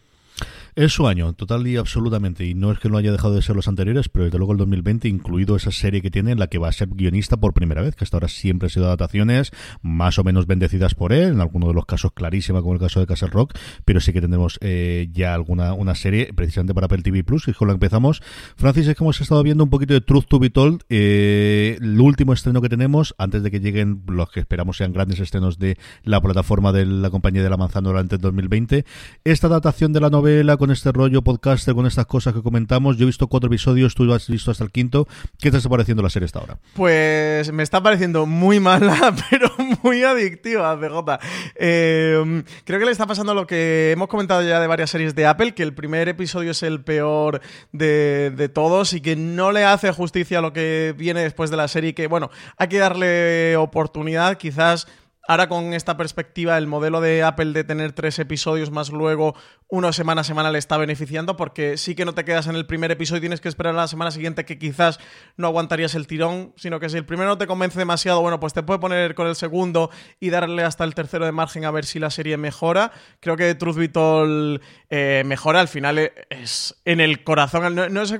Es 0.74 0.92
su 0.92 1.06
año, 1.06 1.32
total 1.32 1.66
y 1.66 1.76
absolutamente. 1.76 2.44
Y 2.46 2.54
no 2.54 2.70
es 2.70 2.78
que 2.78 2.88
no 2.88 2.96
haya 2.96 3.12
dejado 3.12 3.34
de 3.34 3.42
ser 3.42 3.56
los 3.56 3.68
anteriores, 3.68 4.08
pero 4.08 4.24
desde 4.24 4.38
luego 4.38 4.52
el 4.52 4.58
2020, 4.58 5.08
incluido 5.08 5.56
esa 5.56 5.70
serie 5.70 6.00
que 6.00 6.10
tiene 6.10 6.32
en 6.32 6.38
la 6.38 6.46
que 6.46 6.58
va 6.58 6.68
a 6.68 6.72
ser 6.72 6.88
guionista 6.88 7.36
por 7.36 7.52
primera 7.52 7.82
vez, 7.82 7.96
que 7.96 8.04
hasta 8.04 8.16
ahora 8.16 8.28
siempre 8.28 8.66
ha 8.66 8.70
sido 8.70 8.86
adaptaciones 8.86 9.50
más 9.82 10.18
o 10.18 10.24
menos 10.24 10.46
bendecidas 10.46 10.94
por 10.94 11.12
él, 11.12 11.32
en 11.32 11.40
algunos 11.40 11.68
de 11.68 11.74
los 11.74 11.86
casos 11.86 12.12
clarísima, 12.12 12.60
como 12.60 12.74
el 12.74 12.80
caso 12.80 13.00
de 13.00 13.06
Castle 13.06 13.28
Rock, 13.28 13.54
pero 13.84 14.00
sí 14.00 14.12
que 14.12 14.20
tenemos 14.20 14.58
eh, 14.60 15.08
ya 15.12 15.34
alguna 15.34 15.72
una 15.74 15.94
serie 15.94 16.32
precisamente 16.34 16.74
para 16.74 16.86
Apple 16.86 17.02
TV 17.02 17.24
Plus, 17.24 17.48
y 17.48 17.52
con 17.52 17.68
la 17.68 17.72
que 17.72 17.76
empezamos. 17.76 18.22
Francis, 18.56 18.86
es 18.88 18.96
que 18.96 19.04
hemos 19.04 19.20
estado 19.20 19.42
viendo 19.42 19.64
un 19.64 19.70
poquito 19.70 19.94
de 19.94 20.00
Truth 20.00 20.26
to 20.28 20.38
Be 20.38 20.50
Told, 20.50 20.82
eh, 20.88 21.78
el 21.80 22.00
último 22.00 22.32
estreno 22.32 22.60
que 22.60 22.68
tenemos, 22.68 23.14
antes 23.18 23.42
de 23.42 23.50
que 23.50 23.60
lleguen 23.60 24.02
los 24.06 24.30
que 24.30 24.40
esperamos 24.40 24.76
sean 24.76 24.92
grandes 24.92 25.20
estrenos 25.20 25.58
de 25.58 25.76
la 26.04 26.20
plataforma 26.20 26.72
de 26.72 26.86
la 26.86 27.10
compañía 27.10 27.42
de 27.42 27.50
la 27.50 27.56
manzana 27.56 27.88
durante 27.88 28.16
el 28.16 28.20
2020. 28.20 28.84
Esta 29.24 29.46
adaptación 29.46 29.92
de 29.92 30.00
la 30.00 30.10
novela 30.10 30.56
con 30.60 30.70
este 30.70 30.92
rollo 30.92 31.22
podcaster, 31.22 31.74
con 31.74 31.86
estas 31.86 32.04
cosas 32.04 32.34
que 32.34 32.42
comentamos. 32.42 32.98
Yo 32.98 33.04
he 33.04 33.06
visto 33.06 33.28
cuatro 33.28 33.48
episodios, 33.48 33.94
tú 33.94 34.12
has 34.12 34.28
visto 34.28 34.50
hasta 34.50 34.62
el 34.62 34.70
quinto. 34.70 35.08
¿Qué 35.40 35.50
te 35.50 35.56
está 35.56 35.70
pareciendo 35.70 36.02
la 36.02 36.10
serie 36.10 36.26
hasta 36.26 36.38
ahora? 36.38 36.58
Pues 36.74 37.50
me 37.50 37.62
está 37.62 37.82
pareciendo 37.82 38.26
muy 38.26 38.60
mala, 38.60 39.14
pero 39.30 39.50
muy 39.82 40.02
adictiva, 40.02 40.78
CJ. 40.78 41.18
Eh, 41.54 42.42
creo 42.64 42.78
que 42.78 42.84
le 42.84 42.92
está 42.92 43.06
pasando 43.06 43.32
lo 43.32 43.46
que 43.46 43.92
hemos 43.92 44.08
comentado 44.08 44.42
ya 44.42 44.60
de 44.60 44.66
varias 44.66 44.90
series 44.90 45.14
de 45.14 45.24
Apple, 45.24 45.54
que 45.54 45.62
el 45.62 45.72
primer 45.72 46.10
episodio 46.10 46.50
es 46.50 46.62
el 46.62 46.84
peor 46.84 47.40
de, 47.72 48.30
de 48.36 48.48
todos 48.50 48.92
y 48.92 49.00
que 49.00 49.16
no 49.16 49.52
le 49.52 49.64
hace 49.64 49.90
justicia 49.92 50.40
a 50.40 50.42
lo 50.42 50.52
que 50.52 50.94
viene 50.94 51.22
después 51.22 51.50
de 51.50 51.56
la 51.56 51.68
serie, 51.68 51.94
que 51.94 52.06
bueno, 52.06 52.30
hay 52.58 52.68
que 52.68 52.78
darle 52.78 53.56
oportunidad, 53.56 54.36
quizás 54.36 54.86
Ahora 55.30 55.48
con 55.48 55.74
esta 55.74 55.96
perspectiva, 55.96 56.58
el 56.58 56.66
modelo 56.66 57.00
de 57.00 57.22
Apple 57.22 57.52
de 57.52 57.62
tener 57.62 57.92
tres 57.92 58.18
episodios 58.18 58.72
más 58.72 58.90
luego 58.90 59.36
una 59.68 59.92
semana 59.92 60.22
a 60.22 60.24
semana 60.24 60.50
le 60.50 60.58
está 60.58 60.76
beneficiando 60.76 61.36
porque 61.36 61.76
sí 61.76 61.94
que 61.94 62.04
no 62.04 62.14
te 62.14 62.24
quedas 62.24 62.48
en 62.48 62.56
el 62.56 62.66
primer 62.66 62.90
episodio 62.90 63.18
y 63.18 63.20
tienes 63.20 63.40
que 63.40 63.48
esperar 63.48 63.74
a 63.74 63.76
la 63.76 63.86
semana 63.86 64.10
siguiente 64.10 64.44
que 64.44 64.58
quizás 64.58 64.98
no 65.36 65.46
aguantarías 65.46 65.94
el 65.94 66.08
tirón, 66.08 66.52
sino 66.56 66.80
que 66.80 66.88
si 66.88 66.96
el 66.96 67.06
primero 67.06 67.28
no 67.28 67.38
te 67.38 67.46
convence 67.46 67.78
demasiado, 67.78 68.20
bueno, 68.20 68.40
pues 68.40 68.54
te 68.54 68.64
puede 68.64 68.80
poner 68.80 69.14
con 69.14 69.28
el 69.28 69.36
segundo 69.36 69.90
y 70.18 70.30
darle 70.30 70.64
hasta 70.64 70.82
el 70.82 70.96
tercero 70.96 71.26
de 71.26 71.30
margen 71.30 71.64
a 71.64 71.70
ver 71.70 71.84
si 71.84 72.00
la 72.00 72.10
serie 72.10 72.36
mejora. 72.36 72.90
Creo 73.20 73.36
que 73.36 73.54
Truth 73.54 73.76
Be 73.76 74.60
eh, 74.90 75.22
mejora, 75.24 75.60
al 75.60 75.68
final 75.68 76.10
es 76.28 76.74
en 76.84 77.00
el 77.00 77.22
corazón. 77.22 77.76
No, 77.76 78.06
sé 78.06 78.18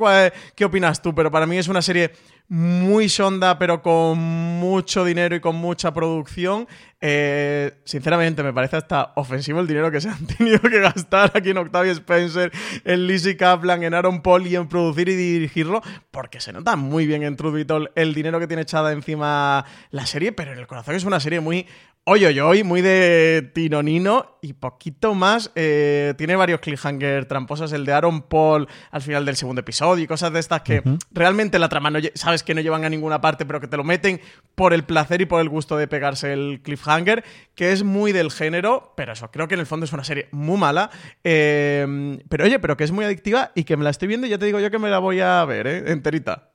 qué 0.55 0.64
opinas 0.64 1.02
tú, 1.02 1.12
pero 1.12 1.33
para 1.33 1.47
mí 1.47 1.59
es 1.59 1.67
una 1.67 1.83
serie 1.83 2.12
muy 2.50 3.09
sonda, 3.09 3.61
pero 3.61 3.80
con 3.80 4.19
mucho 4.19 5.04
dinero 5.04 5.37
y 5.37 5.40
con 5.40 5.54
mucha 5.54 5.95
producción. 5.95 6.66
Eh, 7.00 7.78
sinceramente, 7.85 8.42
me 8.42 8.52
parece 8.52 8.76
hasta 8.76 9.12
ofensivo 9.14 9.61
el 9.61 9.69
dinero 9.69 9.88
que 9.92 10.00
se 10.00 10.09
han 10.09 10.26
tenido 10.37 10.59
que 10.61 10.80
gastar 10.80 11.30
aquí 11.33 11.50
en 11.50 11.59
Octavio 11.59 11.92
Spencer, 11.92 12.50
en 12.85 13.07
Lizzie 13.07 13.37
Kaplan, 13.37 13.85
en 13.85 13.95
Aaron 13.95 14.21
Paul 14.21 14.49
y 14.49 14.57
en 14.57 14.66
producir 14.66 15.09
y 15.09 15.14
dirigirlo, 15.14 15.80
porque 16.11 16.40
se 16.40 16.52
nota 16.52 16.75
muy 16.75 17.07
bien 17.07 17.23
en 17.23 17.37
Truth 17.37 17.54
el 17.95 18.14
dinero 18.14 18.40
que 18.40 18.49
tiene 18.49 18.62
echada 18.62 18.90
encima 18.90 19.64
la 19.92 20.04
serie, 20.07 20.33
pero 20.33 20.52
en 20.52 20.59
el 20.59 20.66
corazón 20.66 20.97
es 20.97 21.04
una 21.04 21.21
serie 21.21 21.38
muy 21.38 21.69
Oye, 22.04 22.26
oye, 22.28 22.40
oye, 22.40 22.64
muy 22.64 22.80
de 22.80 23.50
Tinonino 23.54 24.38
y 24.40 24.54
poquito 24.54 25.14
más. 25.14 25.52
Eh, 25.54 26.14
tiene 26.16 26.35
varios 26.35 26.61
cliffhanger 26.61 27.26
tramposos. 27.26 27.73
El 27.73 27.85
de 27.85 27.92
Aaron 27.92 28.23
Paul 28.23 28.66
al 28.90 29.02
final 29.02 29.26
del 29.26 29.37
segundo 29.37 29.61
episodio 29.61 30.02
y 30.02 30.07
cosas 30.07 30.33
de 30.33 30.40
estas 30.40 30.62
que 30.62 30.83
realmente 31.12 31.59
la 31.59 31.69
trama 31.69 31.90
no, 31.90 31.99
sabes 32.14 32.42
que 32.42 32.54
no 32.54 32.62
llevan 32.62 32.85
a 32.85 32.88
ninguna 32.88 33.21
parte, 33.21 33.45
pero 33.45 33.61
que 33.61 33.69
te 33.69 33.76
lo 33.76 33.85
meten 33.85 34.21
por 34.54 34.73
el 34.73 34.85
placer 34.85 35.21
y 35.21 35.26
por 35.26 35.42
el 35.42 35.50
gusto 35.50 35.76
de 35.76 35.88
pegarse 35.88 36.33
el 36.33 36.62
cliffhanger, 36.62 37.23
que 37.54 37.71
es 37.71 37.85
muy 37.85 38.12
del 38.12 38.30
género, 38.30 38.95
pero 38.97 39.12
eso, 39.12 39.30
creo 39.30 39.47
que 39.47 39.54
en 39.54 39.61
el 39.61 39.66
fondo 39.66 39.85
es 39.85 39.92
una 39.92 40.02
serie 40.02 40.28
muy 40.33 40.57
mala. 40.57 40.90
Eh, 41.23 42.19
pero 42.30 42.45
oye, 42.45 42.59
pero 42.59 42.78
que 42.78 42.85
es 42.85 42.92
muy 42.92 43.04
adictiva 43.04 43.52
y 43.54 43.64
que 43.64 43.76
me 43.76 43.85
la 43.85 43.90
estoy 43.90 44.09
viendo 44.09 44.26
y 44.26 44.30
ya 44.30 44.38
te 44.38 44.47
digo 44.47 44.59
yo 44.59 44.71
que 44.71 44.78
me 44.78 44.88
la 44.88 44.99
voy 45.00 45.21
a 45.21 45.45
ver, 45.45 45.66
¿eh? 45.66 45.92
Enterita. 45.92 46.50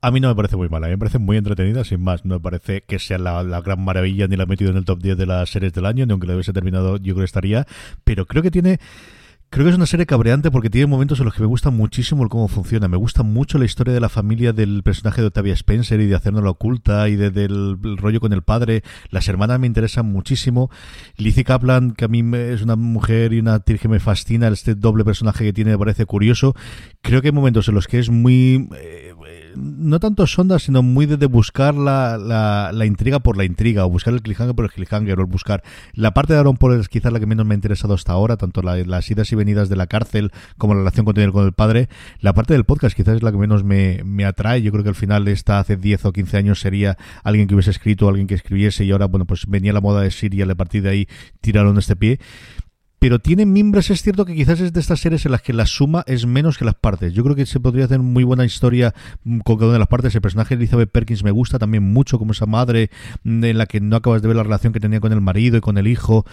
A 0.00 0.12
mí 0.12 0.20
no 0.20 0.28
me 0.28 0.36
parece 0.36 0.56
muy 0.56 0.68
mala, 0.68 0.86
a 0.86 0.90
mí 0.90 0.94
me 0.94 0.98
parece 0.98 1.18
muy 1.18 1.36
entretenida, 1.36 1.82
sin 1.82 2.00
más. 2.00 2.24
No 2.24 2.36
me 2.36 2.40
parece 2.40 2.82
que 2.82 3.00
sea 3.00 3.18
la, 3.18 3.42
gran 3.60 3.84
maravilla 3.84 4.28
ni 4.28 4.36
la 4.36 4.44
he 4.44 4.46
metido 4.46 4.70
en 4.70 4.76
el 4.76 4.84
top 4.84 5.02
10 5.02 5.16
de 5.16 5.26
las 5.26 5.50
series 5.50 5.72
del 5.72 5.86
año, 5.86 6.06
ni 6.06 6.12
aunque 6.12 6.28
lo 6.28 6.34
hubiese 6.34 6.52
terminado, 6.52 6.98
yo 6.98 7.14
creo 7.14 7.18
que 7.18 7.24
estaría. 7.24 7.66
Pero 8.04 8.26
creo 8.26 8.42
que 8.42 8.52
tiene. 8.52 8.78
Creo 9.50 9.64
que 9.64 9.70
es 9.70 9.76
una 9.76 9.86
serie 9.86 10.04
cabreante 10.04 10.50
porque 10.50 10.68
tiene 10.68 10.86
momentos 10.86 11.20
en 11.20 11.24
los 11.24 11.32
que 11.32 11.40
me 11.40 11.46
gusta 11.46 11.70
muchísimo 11.70 12.22
el 12.22 12.28
cómo 12.28 12.48
funciona. 12.48 12.86
Me 12.86 12.98
gusta 12.98 13.22
mucho 13.22 13.56
la 13.56 13.64
historia 13.64 13.94
de 13.94 14.00
la 14.00 14.10
familia 14.10 14.52
del 14.52 14.82
personaje 14.82 15.22
de 15.22 15.28
Octavia 15.28 15.54
Spencer 15.54 15.98
y 16.00 16.06
de 16.06 16.20
la 16.32 16.50
oculta 16.50 17.08
y 17.08 17.16
de, 17.16 17.30
del 17.30 17.78
rollo 17.96 18.20
con 18.20 18.34
el 18.34 18.42
padre. 18.42 18.82
Las 19.08 19.26
hermanas 19.26 19.58
me 19.58 19.66
interesan 19.66 20.04
muchísimo. 20.04 20.70
Lizzie 21.16 21.44
Kaplan, 21.44 21.92
que 21.92 22.04
a 22.04 22.08
mí 22.08 22.22
es 22.36 22.60
una 22.60 22.76
mujer 22.76 23.32
y 23.32 23.38
una 23.38 23.54
actriz 23.54 23.80
que 23.80 23.88
me 23.88 24.00
fascina, 24.00 24.48
este 24.48 24.74
doble 24.74 25.02
personaje 25.02 25.44
que 25.44 25.54
tiene 25.54 25.70
me 25.70 25.78
parece 25.78 26.04
curioso. 26.04 26.54
Creo 27.00 27.22
que 27.22 27.28
hay 27.28 27.32
momentos 27.32 27.68
en 27.68 27.74
los 27.74 27.86
que 27.86 28.00
es 28.00 28.10
muy... 28.10 28.68
Eh, 28.76 29.14
no 29.58 30.00
tanto 30.00 30.26
sonda, 30.26 30.58
sino 30.58 30.82
muy 30.82 31.06
de, 31.06 31.26
buscar 31.26 31.74
la, 31.74 32.16
la, 32.72 32.86
intriga 32.86 33.20
por 33.20 33.36
la 33.36 33.44
intriga, 33.44 33.84
o 33.84 33.90
buscar 33.90 34.14
el 34.14 34.22
cliffhanger 34.22 34.54
por 34.54 34.64
el 34.64 34.70
cliffhanger, 34.70 35.20
o 35.20 35.26
buscar 35.26 35.62
la 35.94 36.14
parte 36.14 36.32
de 36.32 36.38
Aaron 36.38 36.56
Paul 36.56 36.78
es 36.78 36.88
quizás 36.88 37.12
la 37.12 37.20
que 37.20 37.26
menos 37.26 37.46
me 37.46 37.54
ha 37.54 37.56
interesado 37.56 37.94
hasta 37.94 38.12
ahora, 38.12 38.36
tanto 38.36 38.62
las 38.62 39.10
idas 39.10 39.32
y 39.32 39.36
venidas 39.36 39.68
de 39.68 39.76
la 39.76 39.86
cárcel 39.86 40.32
como 40.56 40.74
la 40.74 40.80
relación 40.80 41.04
con 41.04 41.18
el, 41.18 41.32
con 41.32 41.44
el 41.44 41.52
padre. 41.52 41.88
La 42.20 42.32
parte 42.32 42.54
del 42.54 42.64
podcast 42.64 42.96
quizás 42.96 43.16
es 43.16 43.22
la 43.22 43.32
que 43.32 43.38
menos 43.38 43.64
me, 43.64 44.02
me 44.04 44.24
atrae. 44.24 44.62
Yo 44.62 44.70
creo 44.72 44.82
que 44.82 44.90
al 44.90 44.94
final 44.94 45.26
esta 45.28 45.58
hace 45.58 45.76
10 45.76 46.04
o 46.06 46.12
15 46.12 46.36
años 46.36 46.60
sería 46.60 46.96
alguien 47.24 47.48
que 47.48 47.54
hubiese 47.54 47.70
escrito, 47.70 48.08
alguien 48.08 48.26
que 48.26 48.34
escribiese, 48.34 48.84
y 48.84 48.92
ahora, 48.92 49.06
bueno, 49.06 49.26
pues 49.26 49.46
venía 49.46 49.72
la 49.72 49.80
moda 49.80 50.02
de 50.02 50.10
Siria, 50.10 50.46
a 50.48 50.54
partir 50.54 50.82
de 50.82 50.90
ahí 50.90 51.08
tiraron 51.40 51.78
este 51.78 51.96
pie 51.96 52.18
pero 52.98 53.18
tiene 53.20 53.46
mimbres, 53.46 53.90
es 53.90 54.02
cierto 54.02 54.24
que 54.24 54.34
quizás 54.34 54.60
es 54.60 54.72
de 54.72 54.80
estas 54.80 55.00
series 55.00 55.24
en 55.24 55.32
las 55.32 55.42
que 55.42 55.52
la 55.52 55.66
suma 55.66 56.02
es 56.06 56.26
menos 56.26 56.58
que 56.58 56.64
las 56.64 56.74
partes. 56.74 57.12
Yo 57.14 57.22
creo 57.22 57.36
que 57.36 57.46
se 57.46 57.60
podría 57.60 57.84
hacer 57.84 58.00
muy 58.00 58.24
buena 58.24 58.44
historia 58.44 58.94
mm, 59.24 59.40
con 59.40 59.56
cada 59.56 59.66
una 59.66 59.74
de 59.74 59.78
las 59.78 59.88
partes. 59.88 60.14
El 60.14 60.20
personaje 60.20 60.56
de 60.56 60.62
Elizabeth 60.62 60.90
Perkins 60.90 61.22
me 61.22 61.30
gusta 61.30 61.58
también 61.58 61.82
mucho 61.82 62.18
como 62.18 62.32
esa 62.32 62.46
madre 62.46 62.90
mm, 63.22 63.44
en 63.44 63.58
la 63.58 63.66
que 63.66 63.80
no 63.80 63.96
acabas 63.96 64.22
de 64.22 64.28
ver 64.28 64.36
la 64.36 64.42
relación 64.42 64.72
que 64.72 64.80
tenía 64.80 65.00
con 65.00 65.12
el 65.12 65.20
marido 65.20 65.56
y 65.56 65.60
con 65.60 65.78
el 65.78 65.86
hijo 65.86 66.24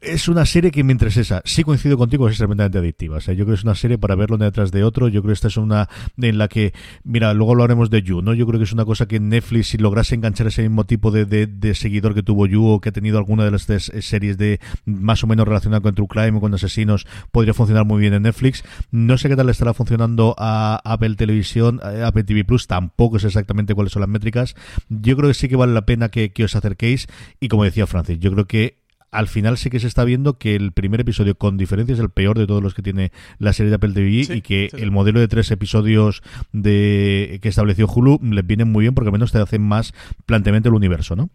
es 0.00 0.28
una 0.28 0.46
serie 0.46 0.70
que 0.70 0.84
mientras 0.84 1.16
esa, 1.16 1.42
sí 1.44 1.64
coincido 1.64 1.98
contigo, 1.98 2.28
es 2.28 2.38
tremendamente 2.38 2.78
adictiva. 2.78 3.16
O 3.16 3.20
sea, 3.20 3.34
yo 3.34 3.44
creo 3.44 3.54
que 3.54 3.60
es 3.60 3.64
una 3.64 3.74
serie 3.74 3.98
para 3.98 4.14
verlo 4.14 4.36
detrás 4.38 4.70
de 4.70 4.84
otro. 4.84 5.08
Yo 5.08 5.22
creo 5.22 5.30
que 5.30 5.34
esta 5.34 5.48
es 5.48 5.56
una 5.56 5.88
en 6.16 6.38
la 6.38 6.48
que, 6.48 6.72
mira, 7.04 7.34
luego 7.34 7.54
lo 7.54 7.64
haremos 7.64 7.90
de 7.90 8.02
You, 8.02 8.22
¿no? 8.22 8.34
Yo 8.34 8.46
creo 8.46 8.58
que 8.58 8.64
es 8.64 8.72
una 8.72 8.84
cosa 8.84 9.06
que 9.06 9.20
Netflix, 9.20 9.68
si 9.68 9.78
lograse 9.78 10.14
enganchar 10.14 10.46
ese 10.46 10.62
mismo 10.62 10.84
tipo 10.84 11.10
de, 11.10 11.24
de, 11.24 11.74
seguidor 11.74 12.14
que 12.14 12.22
tuvo 12.22 12.46
You 12.46 12.64
o 12.66 12.80
que 12.80 12.90
ha 12.90 12.92
tenido 12.92 13.18
alguna 13.18 13.44
de 13.44 13.50
las 13.50 13.66
tres 13.66 13.92
series 14.00 14.38
de 14.38 14.60
más 14.84 15.22
o 15.24 15.26
menos 15.26 15.46
relacionada 15.46 15.80
con 15.80 15.94
True 15.94 16.08
Crime 16.08 16.38
o 16.38 16.40
con 16.40 16.54
asesinos, 16.54 17.06
podría 17.32 17.54
funcionar 17.54 17.84
muy 17.84 18.00
bien 18.00 18.14
en 18.14 18.22
Netflix. 18.22 18.64
No 18.90 19.18
sé 19.18 19.28
qué 19.28 19.36
tal 19.36 19.48
estará 19.48 19.74
funcionando 19.74 20.34
a 20.38 20.80
Apple 20.84 21.16
Televisión, 21.16 21.80
Apple 21.82 22.24
TV 22.24 22.44
Plus, 22.44 22.66
tampoco 22.66 23.18
sé 23.18 23.28
exactamente 23.28 23.74
cuáles 23.74 23.92
son 23.92 24.00
las 24.00 24.08
métricas. 24.08 24.54
Yo 24.88 25.16
creo 25.16 25.28
que 25.28 25.34
sí 25.34 25.48
que 25.48 25.56
vale 25.56 25.72
la 25.72 25.86
pena 25.86 26.08
que, 26.08 26.32
que 26.32 26.44
os 26.44 26.54
acerquéis. 26.54 27.06
Y 27.40 27.48
como 27.48 27.64
decía 27.64 27.86
Francis, 27.86 28.18
yo 28.18 28.32
creo 28.32 28.46
que 28.46 28.87
al 29.10 29.28
final 29.28 29.56
sí 29.56 29.70
que 29.70 29.80
se 29.80 29.86
está 29.86 30.04
viendo 30.04 30.38
que 30.38 30.54
el 30.54 30.72
primer 30.72 31.00
episodio 31.00 31.36
con 31.36 31.56
diferencia 31.56 31.94
es 31.94 32.00
el 32.00 32.10
peor 32.10 32.38
de 32.38 32.46
todos 32.46 32.62
los 32.62 32.74
que 32.74 32.82
tiene 32.82 33.12
la 33.38 33.52
serie 33.52 33.70
de 33.70 33.76
Apple 33.76 33.92
TV 33.92 34.36
y 34.36 34.42
que 34.42 34.68
el 34.72 34.90
modelo 34.90 35.20
de 35.20 35.28
tres 35.28 35.50
episodios 35.50 36.22
de 36.52 37.38
que 37.42 37.48
estableció 37.48 37.86
Hulu 37.86 38.20
les 38.22 38.46
viene 38.46 38.64
muy 38.64 38.82
bien 38.82 38.94
porque 38.94 39.08
al 39.08 39.12
menos 39.12 39.32
te 39.32 39.38
hacen 39.38 39.62
más 39.62 39.94
planteamiento 40.26 40.68
el 40.68 40.74
universo, 40.74 41.16
¿no? 41.16 41.30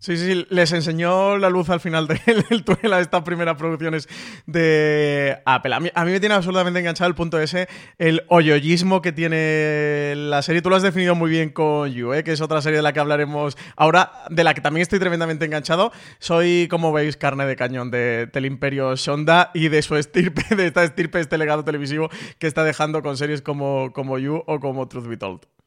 Sí, 0.00 0.16
sí, 0.16 0.46
les 0.48 0.72
enseñó 0.72 1.36
la 1.36 1.50
luz 1.50 1.68
al 1.68 1.78
final 1.78 2.06
del 2.48 2.64
túnel 2.64 2.94
a 2.94 3.00
estas 3.00 3.20
primeras 3.20 3.56
producciones 3.56 4.08
de 4.46 5.42
Apple. 5.44 5.74
A 5.74 5.80
mí, 5.80 5.90
a 5.94 6.04
mí, 6.06 6.12
me 6.12 6.20
tiene 6.20 6.34
absolutamente 6.34 6.80
enganchado 6.80 7.06
el 7.06 7.14
punto 7.14 7.38
ese, 7.38 7.68
el 7.98 8.22
hoyoyismo 8.28 9.02
que 9.02 9.12
tiene 9.12 10.14
la 10.16 10.40
serie. 10.40 10.62
Tú 10.62 10.70
lo 10.70 10.76
has 10.76 10.82
definido 10.82 11.14
muy 11.14 11.30
bien 11.30 11.50
con 11.50 11.92
You, 11.92 12.14
¿eh? 12.14 12.24
que 12.24 12.32
es 12.32 12.40
otra 12.40 12.62
serie 12.62 12.78
de 12.78 12.82
la 12.82 12.94
que 12.94 13.00
hablaremos 13.00 13.58
ahora, 13.76 14.10
de 14.30 14.42
la 14.42 14.54
que 14.54 14.62
también 14.62 14.80
estoy 14.80 15.00
tremendamente 15.00 15.44
enganchado. 15.44 15.92
Soy, 16.18 16.66
como 16.70 16.94
veis, 16.94 17.18
carne 17.18 17.44
de 17.44 17.56
cañón 17.56 17.90
de, 17.90 18.26
del 18.32 18.46
imperio 18.46 18.96
Shonda 18.96 19.50
y 19.52 19.68
de 19.68 19.82
su 19.82 19.96
estirpe, 19.96 20.42
de 20.56 20.66
esta 20.66 20.82
estirpe, 20.82 21.20
este 21.20 21.36
legado 21.36 21.62
televisivo 21.62 22.08
que 22.38 22.46
está 22.46 22.64
dejando 22.64 23.02
con 23.02 23.18
series 23.18 23.42
como, 23.42 23.92
como 23.92 24.18
You 24.18 24.44
o 24.46 24.60
como 24.60 24.88
Truth 24.88 25.08
Be 25.08 25.18
Told. 25.18 25.59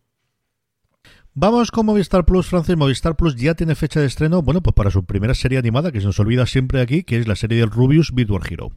Vamos 1.35 1.71
con 1.71 1.87
Movistar 1.87 2.25
Plus, 2.25 2.45
Francis. 2.45 2.77
Movistar 2.77 3.15
Plus 3.15 3.35
ya 3.35 3.55
tiene 3.55 3.73
fecha 3.73 3.99
de 3.99 4.05
estreno, 4.05 4.43
bueno, 4.43 4.61
pues 4.61 4.75
para 4.75 4.91
su 4.91 5.03
primera 5.03 5.33
serie 5.33 5.57
animada, 5.57 5.91
que 5.91 5.99
se 5.99 6.05
nos 6.05 6.19
olvida 6.19 6.45
siempre 6.45 6.79
aquí, 6.79 7.01
que 7.01 7.17
es 7.17 7.27
la 7.27 7.35
serie 7.35 7.57
del 7.57 7.71
Rubius 7.71 8.13
Virtual 8.13 8.43
Hero 8.47 8.71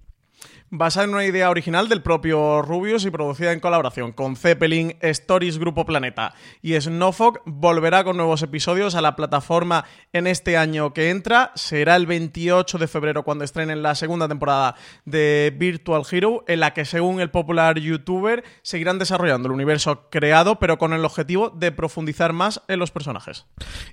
basada 0.70 1.04
en 1.04 1.14
una 1.14 1.24
idea 1.24 1.50
original 1.50 1.88
del 1.88 2.02
propio 2.02 2.62
Rubius 2.62 3.04
y 3.04 3.10
producida 3.10 3.52
en 3.52 3.60
colaboración 3.60 4.12
con 4.12 4.36
Zeppelin, 4.36 4.96
Stories 5.00 5.58
Grupo 5.58 5.84
Planeta 5.84 6.34
y 6.62 6.78
Snowfog, 6.80 7.40
volverá 7.46 8.04
con 8.04 8.16
nuevos 8.16 8.42
episodios 8.42 8.94
a 8.94 9.00
la 9.00 9.16
plataforma 9.16 9.84
en 10.12 10.26
este 10.26 10.56
año 10.56 10.92
que 10.92 11.10
entra. 11.10 11.52
Será 11.54 11.96
el 11.96 12.06
28 12.06 12.78
de 12.78 12.88
febrero 12.88 13.22
cuando 13.22 13.44
estrenen 13.44 13.82
la 13.82 13.94
segunda 13.94 14.28
temporada 14.28 14.74
de 15.04 15.54
Virtual 15.56 16.02
Hero, 16.10 16.44
en 16.48 16.60
la 16.60 16.74
que 16.74 16.84
según 16.84 17.20
el 17.20 17.30
popular 17.30 17.78
youtuber 17.78 18.44
seguirán 18.62 18.98
desarrollando 18.98 19.48
el 19.48 19.54
universo 19.54 20.08
creado, 20.10 20.58
pero 20.58 20.78
con 20.78 20.92
el 20.92 21.04
objetivo 21.04 21.50
de 21.50 21.72
profundizar 21.72 22.32
más 22.32 22.62
en 22.68 22.78
los 22.78 22.90
personajes. 22.90 23.46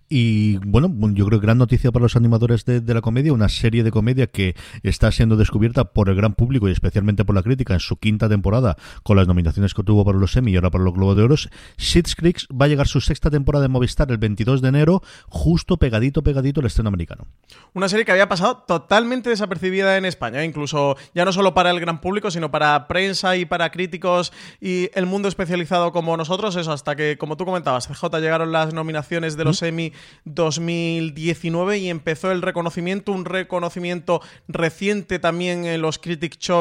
Y 0.09 0.57
bueno, 0.65 0.89
yo 1.13 1.25
creo 1.25 1.39
que 1.39 1.45
gran 1.45 1.57
noticia 1.57 1.91
para 1.91 2.03
los 2.03 2.15
animadores 2.15 2.65
de, 2.65 2.81
de 2.81 2.93
la 2.93 3.01
comedia, 3.01 3.33
una 3.33 3.49
serie 3.49 3.83
de 3.83 3.91
comedia 3.91 4.27
que 4.27 4.55
está 4.81 5.11
siendo 5.11 5.37
descubierta 5.37 5.85
por 5.85 6.09
el 6.09 6.15
gran 6.15 6.33
público 6.33 6.62
y 6.67 6.71
especialmente 6.71 7.25
por 7.25 7.35
la 7.35 7.43
crítica 7.43 7.73
en 7.73 7.79
su 7.79 7.97
quinta 7.97 8.29
temporada 8.29 8.77
con 9.03 9.17
las 9.17 9.27
nominaciones 9.27 9.73
que 9.73 9.83
tuvo 9.83 10.05
para 10.05 10.17
los 10.17 10.35
Emmy 10.35 10.51
y 10.51 10.55
ahora 10.55 10.71
para 10.71 10.83
los 10.83 10.93
Globos 10.93 11.17
de 11.17 11.23
Oro. 11.23 11.35
Schitt's 11.79 12.15
Creek 12.15 12.45
va 12.49 12.65
a 12.65 12.67
llegar 12.67 12.87
su 12.87 13.01
sexta 13.01 13.29
temporada 13.29 13.63
de 13.63 13.69
Movistar 13.69 14.11
el 14.11 14.17
22 14.17 14.61
de 14.61 14.69
enero, 14.69 15.01
justo 15.27 15.77
pegadito, 15.77 16.23
pegadito 16.23 16.59
el 16.59 16.67
estreno 16.67 16.89
americano. 16.89 17.25
Una 17.73 17.89
serie 17.89 18.05
que 18.05 18.11
había 18.11 18.29
pasado 18.29 18.63
totalmente 18.67 19.29
desapercibida 19.29 19.97
en 19.97 20.05
España, 20.05 20.43
incluso 20.43 20.95
ya 21.13 21.25
no 21.25 21.33
solo 21.33 21.53
para 21.53 21.71
el 21.71 21.79
gran 21.79 22.01
público, 22.01 22.31
sino 22.31 22.51
para 22.51 22.87
prensa 22.87 23.35
y 23.37 23.45
para 23.45 23.71
críticos 23.71 24.31
y 24.61 24.89
el 24.93 25.05
mundo 25.05 25.27
especializado 25.27 25.91
como 25.91 26.15
nosotros. 26.17 26.55
Eso, 26.55 26.71
hasta 26.71 26.95
que, 26.95 27.17
como 27.17 27.37
tú 27.37 27.45
comentabas, 27.45 27.87
CJ 27.87 28.19
llegaron 28.19 28.51
las 28.51 28.73
nominaciones 28.73 29.37
de 29.37 29.43
los 29.43 29.61
Emmy 29.61 29.93
2019 30.25 31.77
y 31.79 31.89
empezó 31.89 32.31
el 32.31 32.41
reconocimiento, 32.41 33.11
un 33.11 33.25
reconocimiento 33.25 34.21
reciente 34.47 35.19
también 35.19 35.65
en 35.65 35.81
los 35.81 35.99
Critic 35.99 36.37
Choice 36.37 36.52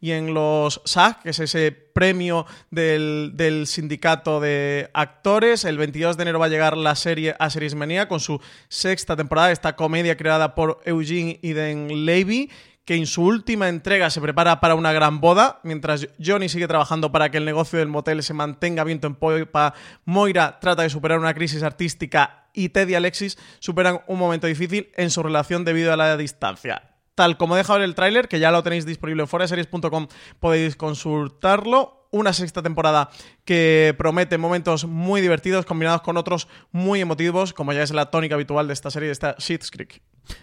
y 0.00 0.12
en 0.12 0.34
los 0.34 0.80
SAG, 0.84 1.22
que 1.22 1.30
es 1.30 1.38
ese 1.40 1.72
premio 1.72 2.46
del, 2.70 3.64
sindicato 3.66 4.40
de 4.40 4.90
actores. 4.94 5.64
El 5.64 5.78
22 5.78 6.16
de 6.16 6.22
enero 6.22 6.38
va 6.38 6.46
a 6.46 6.48
llegar 6.48 6.76
la 6.76 6.94
serie 6.94 7.36
A 7.38 7.50
Series 7.50 7.74
Manía 7.74 8.08
con 8.08 8.20
su 8.20 8.40
sexta 8.68 9.16
temporada, 9.16 9.52
esta 9.52 9.76
comedia 9.76 10.16
creada 10.16 10.54
por 10.54 10.80
Eugene 10.84 11.38
Eden 11.42 12.04
Levy 12.04 12.50
que 12.86 12.94
en 12.94 13.06
su 13.06 13.24
última 13.24 13.68
entrega 13.68 14.10
se 14.10 14.20
prepara 14.20 14.60
para 14.60 14.76
una 14.76 14.92
gran 14.92 15.20
boda, 15.20 15.58
mientras 15.64 16.06
Johnny 16.24 16.48
sigue 16.48 16.68
trabajando 16.68 17.10
para 17.10 17.30
que 17.32 17.38
el 17.38 17.44
negocio 17.44 17.80
del 17.80 17.88
motel 17.88 18.22
se 18.22 18.32
mantenga 18.32 18.84
viento 18.84 19.08
en 19.08 19.16
popa, 19.16 19.74
Moira 20.04 20.60
trata 20.60 20.82
de 20.82 20.90
superar 20.90 21.18
una 21.18 21.34
crisis 21.34 21.64
artística 21.64 22.46
y 22.52 22.68
Ted 22.68 22.88
y 22.88 22.94
Alexis 22.94 23.38
superan 23.58 24.02
un 24.06 24.20
momento 24.20 24.46
difícil 24.46 24.88
en 24.94 25.10
su 25.10 25.20
relación 25.24 25.64
debido 25.64 25.92
a 25.92 25.96
la 25.96 26.16
distancia 26.16 26.95
tal 27.16 27.36
como 27.36 27.56
deja 27.56 27.72
ver 27.72 27.82
el 27.82 27.96
tráiler, 27.96 28.28
que 28.28 28.38
ya 28.38 28.52
lo 28.52 28.62
tenéis 28.62 28.86
disponible 28.86 29.22
en 29.22 29.28
foreseries.com, 29.28 30.06
podéis 30.38 30.76
consultarlo. 30.76 31.94
Una 32.12 32.32
sexta 32.32 32.62
temporada 32.62 33.10
que 33.46 33.94
promete 33.96 34.36
momentos 34.36 34.84
muy 34.84 35.22
divertidos 35.22 35.64
combinados 35.64 36.02
con 36.02 36.18
otros 36.18 36.48
muy 36.72 37.00
emotivos, 37.00 37.54
como 37.54 37.72
ya 37.72 37.82
es 37.82 37.92
la 37.92 38.10
tónica 38.10 38.34
habitual 38.34 38.66
de 38.66 38.74
esta 38.74 38.90
serie, 38.90 39.06
de 39.06 39.12
esta 39.12 39.36
Sheets 39.38 39.70
Creek. 39.70 40.02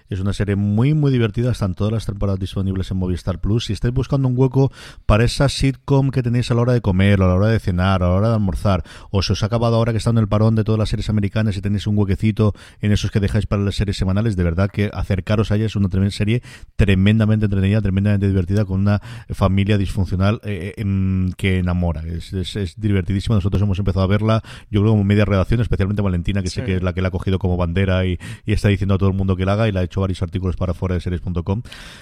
Es 0.10 0.20
una 0.20 0.34
serie 0.34 0.56
muy, 0.56 0.94
muy 0.94 1.12
divertida. 1.12 1.52
Están 1.52 1.76
todas 1.76 1.92
las 1.92 2.06
temporadas 2.06 2.40
disponibles 2.40 2.90
en 2.92 2.98
Movistar 2.98 3.40
Plus. 3.40 3.66
Si 3.66 3.74
estáis 3.74 3.94
buscando 3.94 4.28
un 4.28 4.38
hueco 4.38 4.72
para 5.06 5.24
esa 5.24 5.50
sitcom 5.50 6.12
que 6.12 6.24
tenéis 6.24 6.52
a 6.52 6.54
la 6.54 6.62
hora 6.62 6.74
de 6.74 6.82
comer, 6.82 7.22
a 7.22 7.28
la 7.28 7.36
hora 7.36 7.48
de 7.48 7.60
cenar, 7.60 8.04
a 8.04 8.08
la 8.08 8.14
hora 8.14 8.30
de 8.30 8.36
almorzar, 8.36 8.84
o 9.12 9.22
se 9.22 9.34
os 9.34 9.44
ha 9.44 9.48
acabado 9.48 9.76
ahora 9.76 9.92
que 9.92 9.98
está 9.98 10.12
en 10.12 10.18
el 10.18 10.28
parón 10.28 10.56
de 10.56 10.64
todas 10.64 10.80
las 10.80 10.90
series 10.90 11.10
americanas 11.10 11.58
y 11.58 11.62
tenéis 11.62 11.88
un 11.88 11.98
huequecito 11.98 12.54
en 12.82 12.92
esos 12.92 13.12
que 13.12 13.20
dejáis 13.20 13.46
para 13.46 13.64
las 13.64 13.76
series 13.76 13.98
semanales, 13.98 14.36
de 14.36 14.44
verdad 14.44 14.70
que 14.72 14.90
acercaros 14.94 15.52
a 15.52 15.56
ella 15.56 15.66
es 15.66 15.76
una 15.76 15.90
serie 16.12 16.42
tremendamente 16.76 17.46
entretenida, 17.46 17.82
tremendamente 17.82 18.28
divertida, 18.28 18.66
con 18.66 18.82
una 18.82 19.02
familia 19.30 19.78
disfuncional 19.78 20.40
eh, 20.44 20.74
eh, 20.78 21.32
que 21.38 21.60
enamora. 21.60 22.04
Es, 22.04 22.34
es, 22.34 22.80
divertidísima. 22.94 23.36
Nosotros 23.36 23.62
hemos 23.62 23.78
empezado 23.80 24.04
a 24.04 24.08
verla, 24.08 24.42
yo 24.70 24.82
creo, 24.82 24.92
como 24.92 25.04
media 25.04 25.26
redacción, 25.26 25.62
especialmente 25.62 26.02
Valentina, 26.02 26.42
que 26.42 26.50
sé 26.50 26.64
que 26.64 26.76
es 26.76 26.84
la 26.84 26.94
que 26.94 27.02
la 27.02 27.10
ha 27.10 27.12
cogido 27.12 27.40
como 27.40 27.58
bandera 27.58 28.06
y, 28.06 28.20
y 28.46 28.54
está 28.54 28.70
diciendo 28.70 28.96
a 28.96 28.98
todo 28.98 29.10
el 29.10 29.16
mundo 29.16 29.36
que 29.36 29.46
la 29.46 29.54
haga 29.54 29.64
ha 29.64 29.84
hecho 29.84 30.02
varios 30.02 30.22
artículos 30.22 30.56
para 30.56 30.74
fuera 30.74 30.96
de 30.96 31.02
series.com. 31.02 31.62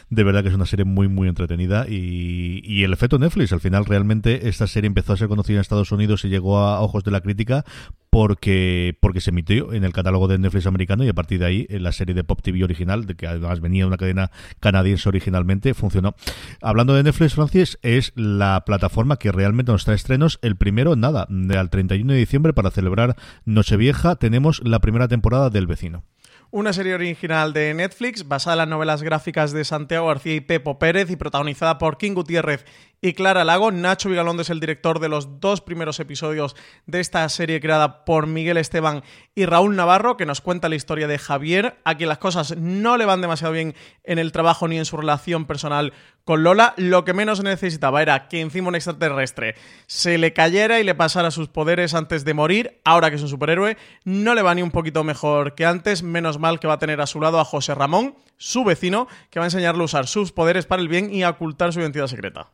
De 0.10 0.24
verdad 0.24 0.44
que 0.44 0.50
es 0.50 0.56
una 0.56 0.66
serie 0.66 0.86
muy, 0.86 1.08
muy 1.08 1.28
entretenida. 1.28 1.88
Y, 1.88 2.62
y, 2.64 2.84
el 2.84 2.94
efecto 2.94 3.18
Netflix, 3.18 3.54
al 3.54 3.60
final, 3.60 3.86
realmente 3.86 4.50
esta 4.50 4.68
serie 4.68 4.88
empezó 4.88 5.14
a 5.14 5.18
ser 5.18 5.28
conocida 5.28 5.58
en 5.58 5.62
Estados 5.62 5.92
Unidos 5.92 6.26
y 6.26 6.30
llegó 6.30 6.60
a 6.60 6.82
ojos 6.82 7.04
de 7.04 7.12
la 7.12 7.22
crítica 7.22 7.66
porque, 8.12 8.97
porque 9.00 9.21
se 9.21 9.32
emitió 9.32 9.74
en 9.74 9.86
el 9.86 9.93
catálogo 9.93 10.28
de 10.28 10.38
Netflix 10.38 10.67
americano 10.67 11.04
y 11.06 11.10
a 11.10 11.13
partir 11.13 11.39
de 11.39 11.45
ahí 11.45 11.67
la 11.69 11.93
serie 11.93 12.13
de 12.13 12.26
Pop 12.26 12.41
TV 12.41 12.63
original, 12.63 13.06
de 13.06 13.15
que 13.15 13.26
además 13.26 13.62
venía 13.62 13.84
de 13.84 13.88
una 13.88 13.97
cadena 13.97 14.32
canadiense 14.60 15.08
originalmente, 15.08 15.74
funcionó. 15.74 16.13
Hablando 16.62 16.93
de 16.93 17.04
Netflix, 17.04 17.34
Francis, 17.34 17.80
es 17.82 18.12
la 18.15 18.63
plataforma 18.65 19.17
que 19.17 19.32
realmente 19.32 19.71
nos 19.71 19.86
trae 19.86 19.95
estrenos. 19.95 20.39
El 20.41 20.58
primero, 20.58 20.97
nada, 20.97 21.26
al 21.58 21.69
31 21.69 22.12
de 22.12 22.19
diciembre 22.19 22.54
para 22.54 22.69
celebrar 22.69 23.15
Nochevieja, 23.45 24.17
tenemos 24.17 24.62
la 24.65 24.80
primera 24.80 25.08
temporada 25.08 25.50
del 25.50 25.65
vecino 25.65 26.04
una 26.52 26.74
serie 26.74 26.93
original 26.93 27.54
de 27.54 27.74
Netflix 27.74 28.28
basada 28.28 28.56
en 28.56 28.58
las 28.60 28.67
novelas 28.67 29.04
gráficas 29.04 29.54
de 29.54 29.63
Santiago 29.63 30.08
García 30.08 30.36
y 30.36 30.41
Pepo 30.41 30.78
Pérez 30.80 31.10
y 31.10 31.15
protagonizada 31.15 31.78
por 31.78 31.97
King 31.97 32.13
Gutiérrez 32.13 32.65
y 33.02 33.14
Clara 33.14 33.44
Lago. 33.44 33.72
Nacho 33.72 34.10
Vigalondo 34.10 34.44
es 34.44 34.50
el 34.52 34.60
director 34.60 35.00
de 35.00 35.10
los 35.10 35.40
dos 35.40 35.60
primeros 35.60 36.00
episodios 36.00 36.56
de 36.86 37.00
esta 37.00 37.28
serie 37.30 37.60
creada 37.60 38.06
por 38.06 38.28
Miguel 38.28 38.58
Esteban 38.58 39.04
y 39.34 39.46
Raúl 39.46 39.76
Navarro, 39.76 40.18
que 40.18 40.28
nos 40.28 40.42
cuenta 40.42 40.70
la 40.70 40.76
historia 40.76 41.08
de 41.08 41.18
Javier, 41.18 41.80
a 41.84 41.96
quien 41.96 42.10
las 42.10 42.20
cosas 42.20 42.56
no 42.58 42.98
le 42.98 43.06
van 43.06 43.22
demasiado 43.22 43.54
bien 43.54 43.76
en 44.04 44.20
el 44.20 44.32
trabajo 44.32 44.68
ni 44.68 44.78
en 44.78 44.86
su 44.86 44.98
relación 44.98 45.46
personal 45.46 45.94
con 46.24 46.44
Lola. 46.44 46.76
Lo 46.78 47.04
que 47.04 47.14
menos 47.14 47.42
necesitaba 47.44 48.02
era 48.02 48.28
que 48.28 48.40
encima 48.40 48.68
un 48.68 48.76
extraterrestre 48.76 49.56
se 49.88 50.18
le 50.18 50.34
cayera 50.34 50.80
y 50.80 50.84
le 50.84 50.96
pasara 50.96 51.32
sus 51.32 51.48
poderes 51.48 51.96
antes 51.96 52.24
de 52.24 52.36
morir. 52.36 52.80
Ahora 52.86 53.10
que 53.10 53.16
es 53.16 53.24
un 53.24 53.30
superhéroe, 53.30 53.78
no 54.04 54.36
le 54.36 54.44
va 54.44 54.54
ni 54.54 54.62
un 54.62 54.72
poquito 54.72 55.04
mejor 55.04 55.56
que 55.56 55.66
antes. 55.66 56.04
Menos 56.04 56.40
mal 56.40 56.60
que 56.60 56.68
va 56.68 56.76
a 56.76 56.80
tener 56.80 57.02
a 57.02 57.08
su 57.08 57.20
lado 57.20 57.40
a 57.40 57.46
José 57.46 57.74
Ramón, 57.74 58.16
su 58.42 58.64
vecino, 58.64 59.08
que 59.30 59.40
va 59.40 59.46
a 59.46 59.48
enseñarle 59.48 59.84
a 59.84 59.86
usar 59.86 60.08
sus 60.08 60.32
poderes 60.32 60.66
para 60.66 60.82
el 60.82 60.88
bien 60.88 61.14
y 61.14 61.22
a 61.22 61.30
ocultar 61.30 61.72
su 61.72 61.80
identidad 61.80 62.08
secreta. 62.08 62.50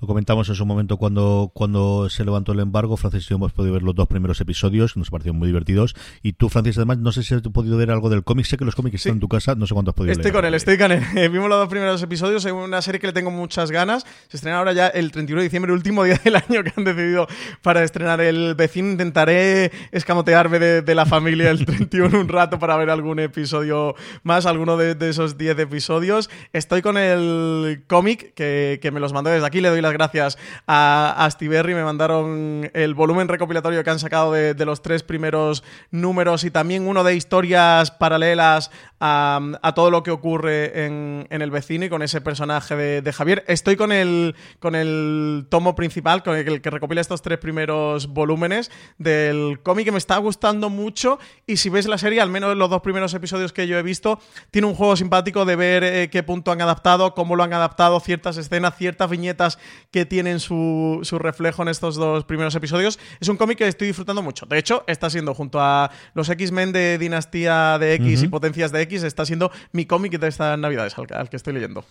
Lo 0.00 0.06
comentamos 0.06 0.48
en 0.48 0.54
su 0.54 0.64
momento 0.64 0.96
cuando, 0.96 1.50
cuando 1.52 2.08
se 2.08 2.24
levantó 2.24 2.52
el 2.52 2.60
embargo. 2.60 2.96
Francis 2.96 3.24
y 3.26 3.30
yo 3.30 3.36
hemos 3.36 3.52
podido 3.52 3.74
ver 3.74 3.82
los 3.82 3.94
dos 3.96 4.06
primeros 4.06 4.40
episodios, 4.40 4.92
que 4.92 5.00
nos 5.00 5.10
parecieron 5.10 5.38
muy 5.38 5.48
divertidos. 5.48 5.96
Y 6.22 6.34
tú, 6.34 6.48
Francis, 6.48 6.76
además, 6.78 6.98
no 6.98 7.10
sé 7.10 7.24
si 7.24 7.34
has 7.34 7.42
podido 7.42 7.76
ver 7.76 7.90
algo 7.90 8.08
del 8.08 8.22
cómic. 8.22 8.46
Sé 8.46 8.56
que 8.56 8.64
los 8.64 8.76
cómics 8.76 8.96
están 8.96 9.14
en 9.14 9.20
tu 9.20 9.28
casa, 9.28 9.56
no 9.56 9.66
sé 9.66 9.74
cuánto 9.74 9.90
has 9.90 9.94
podido 9.96 10.12
estoy 10.12 10.30
Con 10.30 10.44
él, 10.44 10.54
estoy 10.54 10.78
con 10.78 10.92
él, 10.92 11.02
Vimos 11.32 11.48
los 11.48 11.58
dos 11.58 11.68
primeros 11.68 12.00
episodios. 12.00 12.44
Es 12.44 12.52
una 12.52 12.80
serie 12.80 13.00
que 13.00 13.08
le 13.08 13.12
tengo 13.12 13.32
muchas 13.32 13.72
ganas. 13.72 14.06
Se 14.28 14.36
estrena 14.36 14.58
ahora 14.58 14.72
ya 14.72 14.86
el 14.86 15.10
31 15.10 15.40
de 15.40 15.44
diciembre, 15.44 15.72
último 15.72 16.04
día 16.04 16.20
del 16.22 16.36
año 16.36 16.62
que 16.62 16.72
han 16.76 16.84
decidido 16.84 17.26
para 17.62 17.82
estrenar 17.82 18.20
el 18.20 18.54
vecino. 18.54 18.90
Intentaré 18.90 19.72
escamotearme 19.90 20.60
de, 20.60 20.94
la 20.94 21.06
familia 21.06 21.50
el 21.50 21.64
31 21.64 22.20
un 22.20 22.28
rato 22.28 22.58
para 22.58 22.76
ver 22.76 22.90
algún 22.90 23.18
episodio 23.20 23.94
más, 24.22 24.46
alguno 24.46 24.76
de, 24.76 24.96
esos 25.08 25.38
10 25.38 25.58
episodios. 25.58 26.30
Estoy 26.52 26.82
con 26.82 26.96
el 26.96 27.82
cómic 27.86 28.34
que, 28.34 28.78
que 28.80 28.90
me 28.90 29.00
los 29.00 29.12
mandó 29.12 29.30
desde 29.30 29.46
aquí. 29.46 29.60
Le 29.60 29.68
doy 29.68 29.80
gracias 29.92 30.38
a, 30.66 31.26
a 31.26 31.28
Me 31.40 31.84
mandaron 31.84 32.70
el 32.74 32.94
volumen 32.94 33.28
recopilatorio 33.28 33.84
que 33.84 33.90
han 33.90 33.98
sacado 33.98 34.32
de, 34.32 34.54
los 34.64 34.82
tres 34.82 35.02
primeros 35.02 35.64
números 35.90 36.44
y 36.44 36.50
también 36.50 36.86
uno 36.86 37.04
de 37.04 37.14
historias 37.14 37.90
paralelas 37.90 38.70
a, 39.00 39.72
todo 39.74 39.90
lo 39.90 40.02
que 40.02 40.10
ocurre 40.10 40.84
en, 40.84 41.26
el 41.30 41.50
vecino 41.50 41.84
y 41.84 41.88
con 41.88 42.02
ese 42.02 42.20
personaje 42.20 42.76
de, 42.76 43.12
Javier. 43.12 43.44
Estoy 43.46 43.76
con 43.76 43.92
el, 43.92 44.34
con 44.58 44.74
el 44.74 45.46
tomo 45.48 45.74
principal, 45.74 46.22
con 46.22 46.36
el 46.36 46.60
que 46.60 46.70
recopila 46.70 47.00
estos 47.00 47.22
tres 47.22 47.38
primeros 47.38 48.08
volúmenes 48.08 48.70
del 48.98 49.60
cómic 49.62 49.86
que 49.86 49.92
me 49.92 49.98
está 49.98 50.18
gustando 50.18 50.68
mucho 50.70 51.18
y 51.46 51.56
si 51.56 51.70
ves 51.70 51.86
la 51.86 51.98
serie, 51.98 52.20
al 52.20 52.30
menos 52.30 52.56
los 52.56 52.70
dos 52.70 52.82
primeros 52.82 53.14
episodios 53.14 53.52
que 53.52 53.66
yo 53.66 53.78
he 53.78 53.82
visto, 53.82 54.20
tiene 54.50 54.66
un 54.66 54.74
juego 54.74 54.96
simpático 54.96 55.44
de 55.44 55.56
ver 55.56 55.84
eh, 55.84 56.10
qué 56.10 56.22
punto 56.22 56.52
han 56.52 56.60
adaptado, 56.60 57.14
cómo 57.14 57.36
lo 57.36 57.42
han 57.42 57.52
adaptado, 57.52 58.00
ciertas 58.00 58.36
escenas, 58.36 58.76
ciertas 58.76 59.10
viñetas 59.10 59.58
que 59.90 60.06
tienen 60.06 60.40
su, 60.40 61.00
su 61.02 61.18
reflejo 61.18 61.62
en 61.62 61.68
estos 61.68 61.96
dos 61.96 62.24
primeros 62.24 62.54
episodios. 62.54 62.98
Es 63.20 63.28
un 63.28 63.36
cómic 63.36 63.58
que 63.58 63.68
estoy 63.68 63.88
disfrutando 63.88 64.22
mucho. 64.22 64.46
De 64.46 64.58
hecho, 64.58 64.84
está 64.86 65.10
siendo 65.10 65.34
junto 65.34 65.60
a 65.60 65.90
los 66.14 66.28
X-Men 66.28 66.72
de 66.72 66.98
Dinastía 66.98 67.78
de 67.78 67.94
X 67.94 68.22
y 68.22 68.28
Potencias 68.28 68.72
de 68.72 68.82
X, 68.82 69.02
está 69.02 69.24
siendo 69.26 69.50
mi 69.72 69.86
cómic 69.86 70.18
de 70.18 70.28
estas 70.28 70.58
navidades 70.58 70.94
al 70.98 71.28
que 71.28 71.36
estoy 71.36 71.54
leyendo. 71.54 71.84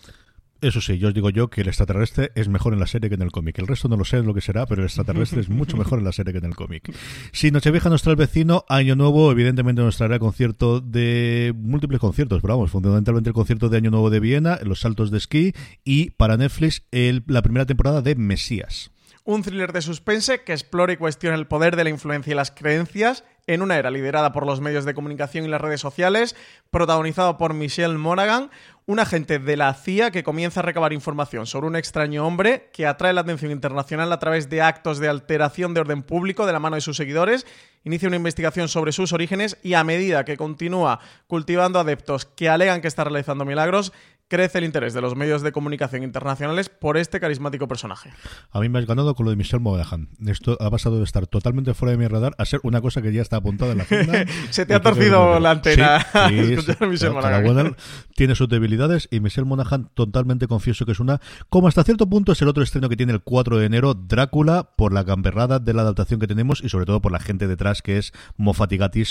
Eso 0.60 0.80
sí, 0.80 0.98
yo 0.98 1.08
os 1.08 1.14
digo 1.14 1.30
yo 1.30 1.50
que 1.50 1.60
el 1.60 1.68
extraterrestre 1.68 2.32
es 2.34 2.48
mejor 2.48 2.72
en 2.72 2.80
la 2.80 2.88
serie 2.88 3.08
que 3.08 3.14
en 3.14 3.22
el 3.22 3.30
cómic. 3.30 3.56
El 3.60 3.68
resto 3.68 3.88
no 3.88 3.96
lo 3.96 4.04
sé 4.04 4.20
lo 4.24 4.34
que 4.34 4.40
será, 4.40 4.66
pero 4.66 4.82
el 4.82 4.86
extraterrestre 4.86 5.40
es 5.40 5.48
mucho 5.48 5.76
mejor 5.76 6.00
en 6.00 6.04
la 6.04 6.10
serie 6.10 6.32
que 6.32 6.38
en 6.38 6.46
el 6.46 6.56
cómic. 6.56 6.92
Si 7.32 7.52
Nochevieja 7.52 7.88
nos 7.88 8.02
trae 8.02 8.14
el 8.14 8.16
vecino, 8.18 8.64
Año 8.68 8.96
Nuevo 8.96 9.30
evidentemente 9.30 9.82
nos 9.82 9.96
traerá 9.96 10.18
concierto 10.18 10.80
de 10.80 11.54
múltiples 11.56 12.00
conciertos, 12.00 12.42
pero 12.42 12.54
vamos, 12.54 12.72
fundamentalmente 12.72 13.30
el 13.30 13.34
concierto 13.34 13.68
de 13.68 13.76
Año 13.76 13.92
Nuevo 13.92 14.10
de 14.10 14.18
Viena, 14.18 14.58
los 14.64 14.80
saltos 14.80 15.12
de 15.12 15.18
esquí 15.18 15.52
y 15.84 16.10
para 16.10 16.36
Netflix 16.36 16.82
la 16.90 17.42
primera 17.42 17.64
temporada 17.64 18.02
de 18.02 18.16
Mesías. 18.16 18.90
Un 19.22 19.42
thriller 19.42 19.72
de 19.72 19.82
suspense 19.82 20.42
que 20.42 20.54
explora 20.54 20.92
y 20.92 20.96
cuestiona 20.96 21.36
el 21.36 21.46
poder 21.46 21.76
de 21.76 21.84
la 21.84 21.90
influencia 21.90 22.32
y 22.32 22.34
las 22.34 22.50
creencias 22.50 23.24
en 23.46 23.62
una 23.62 23.76
era 23.76 23.90
liderada 23.90 24.32
por 24.32 24.46
los 24.46 24.60
medios 24.60 24.84
de 24.84 24.94
comunicación 24.94 25.44
y 25.44 25.48
las 25.48 25.60
redes 25.60 25.80
sociales, 25.80 26.36
protagonizado 26.70 27.36
por 27.36 27.54
Michelle 27.54 27.96
Monaghan, 27.96 28.50
un 28.88 29.00
agente 29.00 29.38
de 29.38 29.58
la 29.58 29.74
CIA 29.74 30.10
que 30.10 30.22
comienza 30.22 30.60
a 30.60 30.62
recabar 30.62 30.94
información 30.94 31.46
sobre 31.46 31.66
un 31.66 31.76
extraño 31.76 32.26
hombre 32.26 32.70
que 32.72 32.86
atrae 32.86 33.12
la 33.12 33.20
atención 33.20 33.50
internacional 33.52 34.10
a 34.10 34.18
través 34.18 34.48
de 34.48 34.62
actos 34.62 34.98
de 34.98 35.08
alteración 35.08 35.74
de 35.74 35.80
orden 35.80 36.02
público 36.02 36.46
de 36.46 36.54
la 36.54 36.58
mano 36.58 36.76
de 36.76 36.80
sus 36.80 36.96
seguidores, 36.96 37.46
inicia 37.84 38.08
una 38.08 38.16
investigación 38.16 38.66
sobre 38.66 38.92
sus 38.92 39.12
orígenes 39.12 39.58
y 39.62 39.74
a 39.74 39.84
medida 39.84 40.24
que 40.24 40.38
continúa 40.38 41.00
cultivando 41.26 41.78
adeptos 41.78 42.24
que 42.24 42.48
alegan 42.48 42.80
que 42.80 42.88
está 42.88 43.04
realizando 43.04 43.44
milagros, 43.44 43.92
crece 44.28 44.58
el 44.58 44.64
interés 44.64 44.94
de 44.94 45.00
los 45.00 45.16
medios 45.16 45.42
de 45.42 45.52
comunicación 45.52 46.02
internacionales 46.02 46.68
por 46.68 46.96
este 46.96 47.20
carismático 47.20 47.66
personaje. 47.66 48.10
A 48.52 48.60
mí 48.60 48.68
me 48.68 48.78
has 48.78 48.86
ganado 48.86 49.14
con 49.14 49.24
lo 49.24 49.30
de 49.30 49.36
Michelle 49.36 49.62
Monaghan. 49.62 50.08
Esto 50.26 50.56
ha 50.60 50.70
pasado 50.70 50.98
de 50.98 51.04
estar 51.04 51.26
totalmente 51.26 51.74
fuera 51.74 51.92
de 51.92 51.98
mi 51.98 52.06
radar 52.06 52.34
a 52.38 52.44
ser 52.44 52.60
una 52.62 52.80
cosa 52.80 53.02
que 53.02 53.12
ya 53.12 53.22
está 53.22 53.36
apuntada 53.36 53.72
en 53.72 53.78
la 53.78 53.84
agenda. 53.84 54.24
Se 54.50 54.66
te 54.66 54.74
ha 54.74 54.80
torcido 54.80 55.40
la 55.40 55.52
antena. 55.52 56.06
Sí, 56.28 56.34
Michelle 56.86 57.74
tiene 58.14 58.34
sus 58.34 58.48
debilidades 58.48 59.08
y 59.10 59.20
Michelle 59.20 59.46
Monaghan 59.46 59.90
totalmente 59.94 60.46
confieso 60.46 60.84
que 60.86 60.92
es 60.92 61.00
una, 61.00 61.20
como 61.48 61.68
hasta 61.68 61.84
cierto 61.84 62.08
punto 62.08 62.32
es 62.32 62.42
el 62.42 62.48
otro 62.48 62.62
estreno 62.62 62.88
que 62.88 62.96
tiene 62.96 63.12
el 63.12 63.20
4 63.22 63.58
de 63.58 63.66
enero, 63.66 63.94
Drácula, 63.94 64.70
por 64.76 64.92
la 64.92 65.04
camperrada 65.04 65.58
de 65.58 65.72
la 65.72 65.82
adaptación 65.82 66.20
que 66.20 66.26
tenemos 66.26 66.62
y 66.62 66.68
sobre 66.68 66.86
todo 66.86 67.00
por 67.00 67.12
la 67.12 67.20
gente 67.20 67.46
detrás 67.46 67.82
que 67.82 67.98
es 67.98 68.12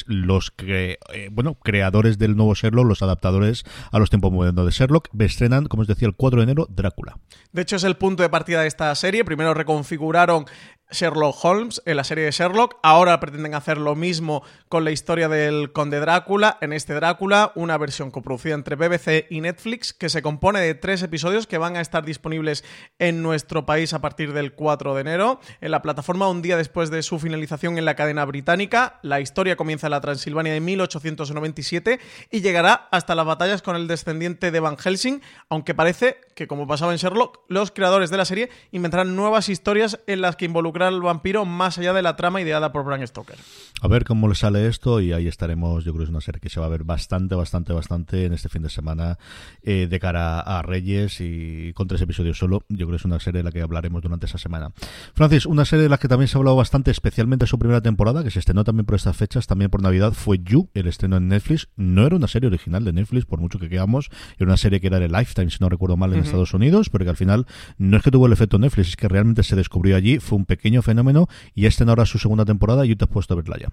y 0.08 0.14
los 0.14 0.52
que, 0.52 1.00
eh, 1.14 1.30
bueno, 1.32 1.56
creadores 1.56 2.18
del 2.18 2.36
nuevo 2.36 2.54
Sherlock, 2.54 2.86
los 2.86 3.02
adaptadores 3.02 3.64
a 3.92 4.00
los 4.00 4.10
tiempos 4.10 4.32
modernos 4.32 4.66
de 4.66 4.72
Sherlock 4.72 5.07
estrenan, 5.20 5.66
como 5.66 5.82
os 5.82 5.88
decía, 5.88 6.08
el 6.08 6.16
4 6.16 6.40
de 6.40 6.44
enero, 6.44 6.68
Drácula. 6.70 7.18
De 7.52 7.62
hecho, 7.62 7.76
es 7.76 7.84
el 7.84 7.98
punto 7.98 8.24
de 8.24 8.30
partida 8.30 8.62
de 8.62 8.68
esta 8.68 8.94
serie. 8.96 9.24
Primero 9.24 9.54
reconfiguraron 9.54 10.46
Sherlock 10.90 11.44
Holmes 11.44 11.82
en 11.86 11.98
la 11.98 12.04
serie 12.04 12.24
de 12.24 12.32
Sherlock. 12.32 12.78
Ahora 12.82 13.20
pretenden 13.20 13.56
hacer 13.56 13.78
lo 13.78 13.96
mismo 13.96 14.44
con 14.70 14.86
la 14.86 14.92
historia 14.92 15.28
del 15.28 15.72
Conde 15.74 16.00
Drácula. 16.00 16.58
En 16.62 16.72
este 16.72 16.94
Drácula, 16.94 17.52
una 17.56 17.78
versión 17.78 18.10
coproducida 18.10 18.54
entre 18.54 18.76
BBC 18.76 19.26
y 19.30 19.42
Netflix 19.42 19.94
que 19.94 20.10
se 20.10 20.22
compone 20.22 20.62
de 20.62 20.76
tres 20.76 21.04
episodios 21.04 21.46
que 21.46 21.58
van 21.58 21.76
a 21.76 21.82
estar 21.82 22.06
disponibles 22.06 22.64
en 23.00 23.22
nuestro 23.22 23.66
país 23.66 23.94
a 23.94 24.00
partir 24.00 24.32
del 24.32 24.54
4 24.54 24.96
de 24.96 25.02
enero. 25.02 25.40
En 25.60 25.72
la 25.72 25.82
plataforma, 25.82 26.30
un 26.30 26.42
día 26.42 26.56
después 26.56 26.90
de 26.90 27.04
su 27.04 27.20
finalización 27.20 27.78
en 27.78 27.86
la 27.86 27.96
cadena 27.96 28.24
británica, 28.24 29.00
la 29.02 29.20
historia 29.20 29.58
comienza 29.58 29.88
en 29.88 29.92
la 29.92 30.02
Transilvania 30.02 30.54
de 30.54 30.62
1897 30.62 32.00
y 32.32 32.42
llegará 32.42 32.88
hasta 32.92 33.16
las 33.16 33.26
batallas 33.26 33.62
con 33.62 33.76
el 33.76 33.88
descendiente 33.88 34.52
de 34.52 34.60
Van 34.60 34.78
Helsing, 34.78 35.22
aunque 35.50 35.76
parece 35.76 36.22
que, 36.34 36.48
como 36.48 36.68
pasaba 36.68 36.94
en 36.94 36.98
Sherlock, 36.98 37.42
los 37.50 37.72
creadores 37.72 38.10
de 38.10 38.18
la 38.18 38.26
serie 38.26 38.50
inventarán 38.72 39.16
nuevas 39.16 39.50
historias 39.50 40.00
en 40.08 40.22
las 40.22 40.36
que 40.36 40.46
involucran 40.46 40.77
al 40.84 41.02
vampiro 41.02 41.46
más 41.46 41.78
allá 41.78 41.94
de 41.94 42.02
la 42.02 42.16
trama 42.16 42.42
ideada 42.42 42.72
por 42.72 42.84
Bram 42.84 43.06
Stoker. 43.06 43.38
A 43.82 43.88
ver 43.88 44.06
cómo 44.06 44.28
le 44.28 44.36
sale 44.36 44.68
esto 44.68 45.02
y 45.02 45.14
ahí 45.14 45.28
estaremos. 45.28 45.86
Yo 45.86 45.92
creo 45.92 46.00
que 46.00 46.04
es 46.06 46.10
una 46.10 46.22
serie 46.22 46.42
que 46.42 46.50
se 46.50 46.60
va 46.60 46.66
a 46.66 46.70
ver 46.70 46.84
bastante, 46.84 47.36
bastante, 47.36 47.74
bastante 47.74 48.26
en 48.26 48.34
este 48.34 48.50
fin 48.50 48.64
de 48.64 48.70
semana 48.70 49.20
eh, 49.62 49.88
de 49.88 50.00
cara 50.00 50.40
a 50.40 50.62
Reyes 50.62 51.22
y 51.22 51.74
con 51.74 51.88
tres 51.88 52.02
episodios 52.02 52.38
solo. 52.38 52.64
Yo 52.70 52.88
creo 52.88 52.92
que 52.92 52.96
es 52.96 53.06
una 53.06 53.20
serie 53.20 53.40
de 53.40 53.44
la 53.44 53.52
que 53.52 53.62
hablaremos 53.62 54.02
durante 54.02 54.26
esa 54.26 54.38
semana. 54.38 54.72
Francis, 55.14 55.46
una 55.46 55.66
serie 55.66 55.84
de 55.84 55.90
la 55.90 55.98
que 55.98 56.08
también 56.08 56.28
se 56.28 56.38
ha 56.38 56.40
hablado 56.40 56.56
bastante, 56.56 56.92
especialmente 56.92 57.46
su 57.46 57.60
primera 57.60 57.82
temporada, 57.82 58.24
que 58.24 58.32
se 58.32 58.40
estrenó 58.40 58.64
también 58.64 58.86
por 58.86 58.96
estas 58.96 59.16
fechas, 59.16 59.48
también 59.48 59.70
por 59.70 59.82
Navidad, 59.82 60.14
fue 60.14 60.40
You, 60.40 60.70
el 60.74 60.88
estreno 60.88 61.18
en 61.18 61.28
Netflix. 61.28 61.70
No 61.76 62.06
era 62.06 62.16
una 62.16 62.28
serie 62.28 62.48
original 62.48 62.84
de 62.84 62.94
Netflix, 62.94 63.26
por 63.26 63.40
mucho 63.40 63.60
que 63.60 63.70
quedamos. 63.70 64.10
Era 64.38 64.48
una 64.48 64.58
serie 64.58 64.82
que 64.82 64.88
era 64.88 65.00
de 65.00 65.08
Lifetime, 65.08 65.50
si 65.50 65.58
no 65.60 65.70
recuerdo 65.70 65.98
mal, 65.98 66.14
en 66.14 66.20
Estados 66.20 66.54
Unidos, 66.54 66.90
pero 66.90 67.06
que 67.06 67.10
al 67.10 67.18
final 67.18 67.46
no 67.78 67.98
es 67.98 68.04
que 68.04 68.12
tuvo 68.12 68.28
el 68.28 68.34
efecto 68.34 68.58
Netflix, 68.58 68.90
es 68.90 68.96
que 68.96 69.08
realmente 69.08 69.44
se 69.44 69.56
descubrió 69.56 69.96
allí. 69.96 70.20
Fue 70.20 70.38
un 70.38 70.46
pequeño 70.46 70.67
fenómeno 70.82 71.28
y 71.54 71.66
este 71.66 71.84
ahora 71.84 72.06
su 72.06 72.20
segunda 72.20 72.46
temporada 72.46 72.86
y 72.86 72.90
tú 72.90 72.98
te 72.98 73.06
has 73.06 73.12
puesto 73.12 73.34
a 73.34 73.38
verla 73.38 73.58
ya. 73.60 73.70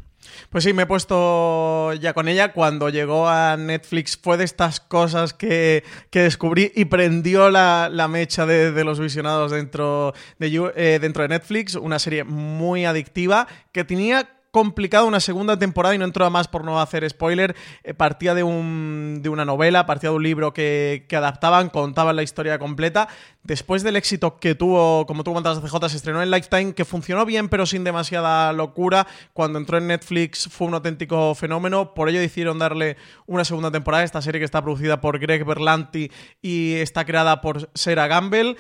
Pues 0.51 0.65
sí, 0.65 0.73
me 0.73 0.83
he 0.83 0.87
puesto 0.87 1.93
ya 1.95 2.13
con 2.13 2.29
ella. 2.29 2.53
Cuando 2.53 2.89
llegó 2.89 3.29
a 3.29 3.57
Netflix 3.57 4.17
fue 4.17 4.37
de 4.37 4.45
estas 4.45 4.81
cosas 4.81 5.33
que, 5.33 5.85
descubrí 6.13 6.73
y 6.75 6.87
prendió 6.87 7.51
la, 7.51 8.09
mecha 8.09 8.47
de, 8.47 8.85
los 8.85 9.01
visionados 9.01 9.51
dentro 9.51 10.15
de, 10.39 10.73
eh, 10.77 10.99
dentro 11.01 11.23
de 11.23 11.29
Netflix. 11.29 11.75
Una 11.75 11.99
serie 11.99 12.25
muy 12.25 12.85
adictiva 12.85 13.47
que 13.73 13.85
tenía 13.85 14.29
complicado 14.55 15.09
una 15.09 15.19
segunda 15.19 15.59
temporada 15.59 15.97
y 15.97 15.99
no 15.99 16.05
entro 16.05 16.25
a 16.25 16.31
más 16.31 16.47
por 16.47 16.65
no 16.65 16.81
hacer 16.81 17.11
spoiler. 17.11 17.57
Eh, 17.83 17.93
partía 17.93 18.35
de, 18.35 18.45
un, 18.45 19.19
de, 19.21 19.29
una 19.29 19.45
novela, 19.45 19.85
partía 19.85 20.11
de 20.11 20.17
un 20.17 20.23
libro 20.23 20.55
que, 20.55 21.05
adaptaban, 21.11 21.71
contaban 21.71 22.15
la 22.15 22.23
historia 22.23 22.57
completa. 22.61 23.09
Después 23.43 23.83
del 23.83 23.97
éxito 23.97 24.39
que 24.39 24.55
tuvo, 24.55 25.07
como 25.07 25.25
tú 25.25 25.33
comentabas, 25.33 25.61
CJ, 25.61 25.89
se 25.89 25.97
estrenó 25.97 26.23
en 26.23 26.31
Lifetime, 26.31 26.73
que 26.73 26.85
funcionó 26.85 27.27
bien 27.27 27.49
pero 27.49 27.67
sin 27.67 27.83
demasiada 27.83 28.53
locura. 28.53 29.09
Cuando 29.33 29.59
entró 29.59 29.77
en 29.79 29.89
Netflix 29.89 30.49
fue 30.49 30.69
un 30.69 30.75
auténtico 30.75 31.35
fenómeno. 31.35 31.93
Por 31.93 32.09
ello 32.09 32.21
decidieron 32.21 32.61
darle 32.61 32.97
una 33.27 33.45
segunda 33.45 33.73
temporada. 33.73 34.05
Esta 34.05 34.23
serie 34.23 34.39
que 34.39 34.45
está 34.45 34.63
producida 34.63 35.01
por 35.01 35.19
Greg 35.19 35.45
Berlanti 35.45 36.13
y 36.41 36.75
está 36.75 37.05
creada 37.05 37.41
por 37.41 37.69
Sarah 37.75 38.07
Gamble. 38.07 38.57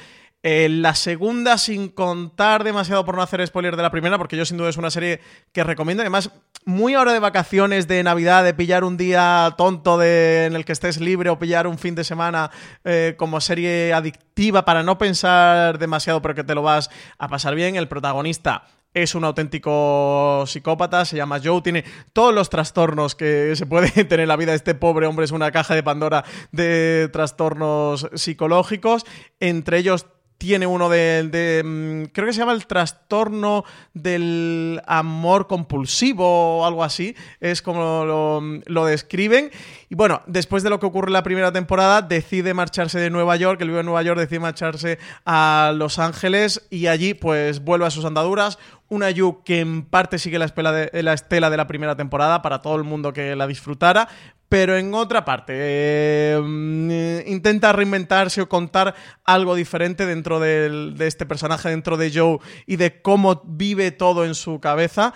Eh, 0.46 0.68
la 0.68 0.94
segunda, 0.94 1.56
sin 1.56 1.88
contar 1.88 2.64
demasiado 2.64 3.02
por 3.06 3.16
no 3.16 3.22
hacer 3.22 3.44
spoiler 3.46 3.76
de 3.76 3.82
la 3.82 3.90
primera, 3.90 4.18
porque 4.18 4.36
yo 4.36 4.44
sin 4.44 4.58
duda 4.58 4.68
es 4.68 4.76
una 4.76 4.90
serie 4.90 5.20
que 5.54 5.64
recomiendo. 5.64 6.02
Además, 6.02 6.32
muy 6.66 6.92
ahora 6.92 7.14
de 7.14 7.18
vacaciones, 7.18 7.88
de 7.88 8.02
Navidad, 8.02 8.44
de 8.44 8.52
pillar 8.52 8.84
un 8.84 8.98
día 8.98 9.54
tonto 9.56 10.02
en 10.02 10.54
el 10.54 10.66
que 10.66 10.72
estés 10.72 11.00
libre 11.00 11.30
o 11.30 11.38
pillar 11.38 11.66
un 11.66 11.78
fin 11.78 11.94
de 11.94 12.04
semana 12.04 12.50
eh, 12.84 13.14
como 13.16 13.40
serie 13.40 13.94
adictiva 13.94 14.66
para 14.66 14.82
no 14.82 14.98
pensar 14.98 15.78
demasiado, 15.78 16.20
pero 16.20 16.34
que 16.34 16.44
te 16.44 16.54
lo 16.54 16.60
vas 16.60 16.90
a 17.16 17.26
pasar 17.28 17.54
bien. 17.54 17.76
El 17.76 17.88
protagonista 17.88 18.64
es 18.92 19.14
un 19.14 19.24
auténtico 19.24 20.44
psicópata, 20.46 21.06
se 21.06 21.16
llama 21.16 21.40
Joe, 21.42 21.62
tiene 21.62 21.86
todos 22.12 22.34
los 22.34 22.50
trastornos 22.50 23.14
que 23.14 23.56
se 23.56 23.64
puede 23.64 23.88
tener 24.04 24.20
en 24.20 24.28
la 24.28 24.36
vida. 24.36 24.52
Este 24.52 24.74
pobre 24.74 25.06
hombre 25.06 25.24
es 25.24 25.32
una 25.32 25.50
caja 25.50 25.74
de 25.74 25.82
Pandora 25.82 26.22
de 26.52 27.08
trastornos 27.10 28.10
psicológicos, 28.12 29.06
entre 29.40 29.78
ellos 29.78 30.06
tiene 30.44 30.66
uno 30.66 30.90
de, 30.90 31.62
mm, 31.64 32.12
creo 32.12 32.26
que 32.26 32.34
se 32.34 32.40
llama 32.40 32.52
el 32.52 32.66
trastorno 32.66 33.64
del 33.94 34.82
amor 34.86 35.46
compulsivo 35.46 36.58
o 36.58 36.66
algo 36.66 36.84
así, 36.84 37.16
es 37.40 37.62
como 37.62 38.60
lo, 38.66 38.84
describen. 38.84 39.50
Y 39.88 39.94
bueno, 39.94 40.20
después 40.26 40.62
de 40.62 40.68
lo 40.68 40.78
que 40.78 40.84
ocurre 40.84 41.08
en 41.08 41.14
la 41.14 41.22
primera 41.22 41.50
temporada, 41.50 42.02
decide 42.02 42.52
marcharse 42.52 42.98
de 43.00 43.08
Nueva 43.08 43.36
York, 43.36 43.58
él 43.62 43.68
vive 43.68 43.80
en 43.80 43.86
Nueva 43.86 44.02
York, 44.02 44.20
decide 44.20 44.40
marcharse 44.40 44.98
a 45.24 45.72
Los 45.74 45.98
Ángeles 45.98 46.66
y 46.68 46.88
allí 46.88 47.14
pues 47.14 47.64
vuelve 47.64 47.86
a 47.86 47.90
sus 47.90 48.04
andaduras. 48.04 48.58
Una 48.88 49.10
Yu 49.10 49.42
que 49.44 49.60
en 49.60 49.82
parte 49.82 50.18
sigue 50.18 50.38
la, 50.38 50.52
la 50.92 51.12
estela 51.12 51.50
de 51.50 51.56
la 51.56 51.66
primera 51.66 51.96
temporada 51.96 52.42
para 52.42 52.60
todo 52.60 52.76
el 52.76 52.84
mundo 52.84 53.12
que 53.12 53.34
la 53.34 53.46
disfrutara, 53.46 54.08
pero 54.48 54.76
en 54.76 54.94
otra 54.94 55.24
parte 55.24 55.52
eh, 55.56 57.24
intenta 57.26 57.72
reinventarse 57.72 58.40
o 58.40 58.48
contar 58.48 58.94
algo 59.24 59.54
diferente 59.54 60.06
dentro 60.06 60.38
de 60.38 60.94
este 61.00 61.26
personaje, 61.26 61.70
dentro 61.70 61.96
de 61.96 62.12
Joe 62.14 62.38
y 62.66 62.76
de 62.76 63.02
cómo 63.02 63.42
vive 63.46 63.90
todo 63.90 64.24
en 64.24 64.34
su 64.34 64.60
cabeza. 64.60 65.14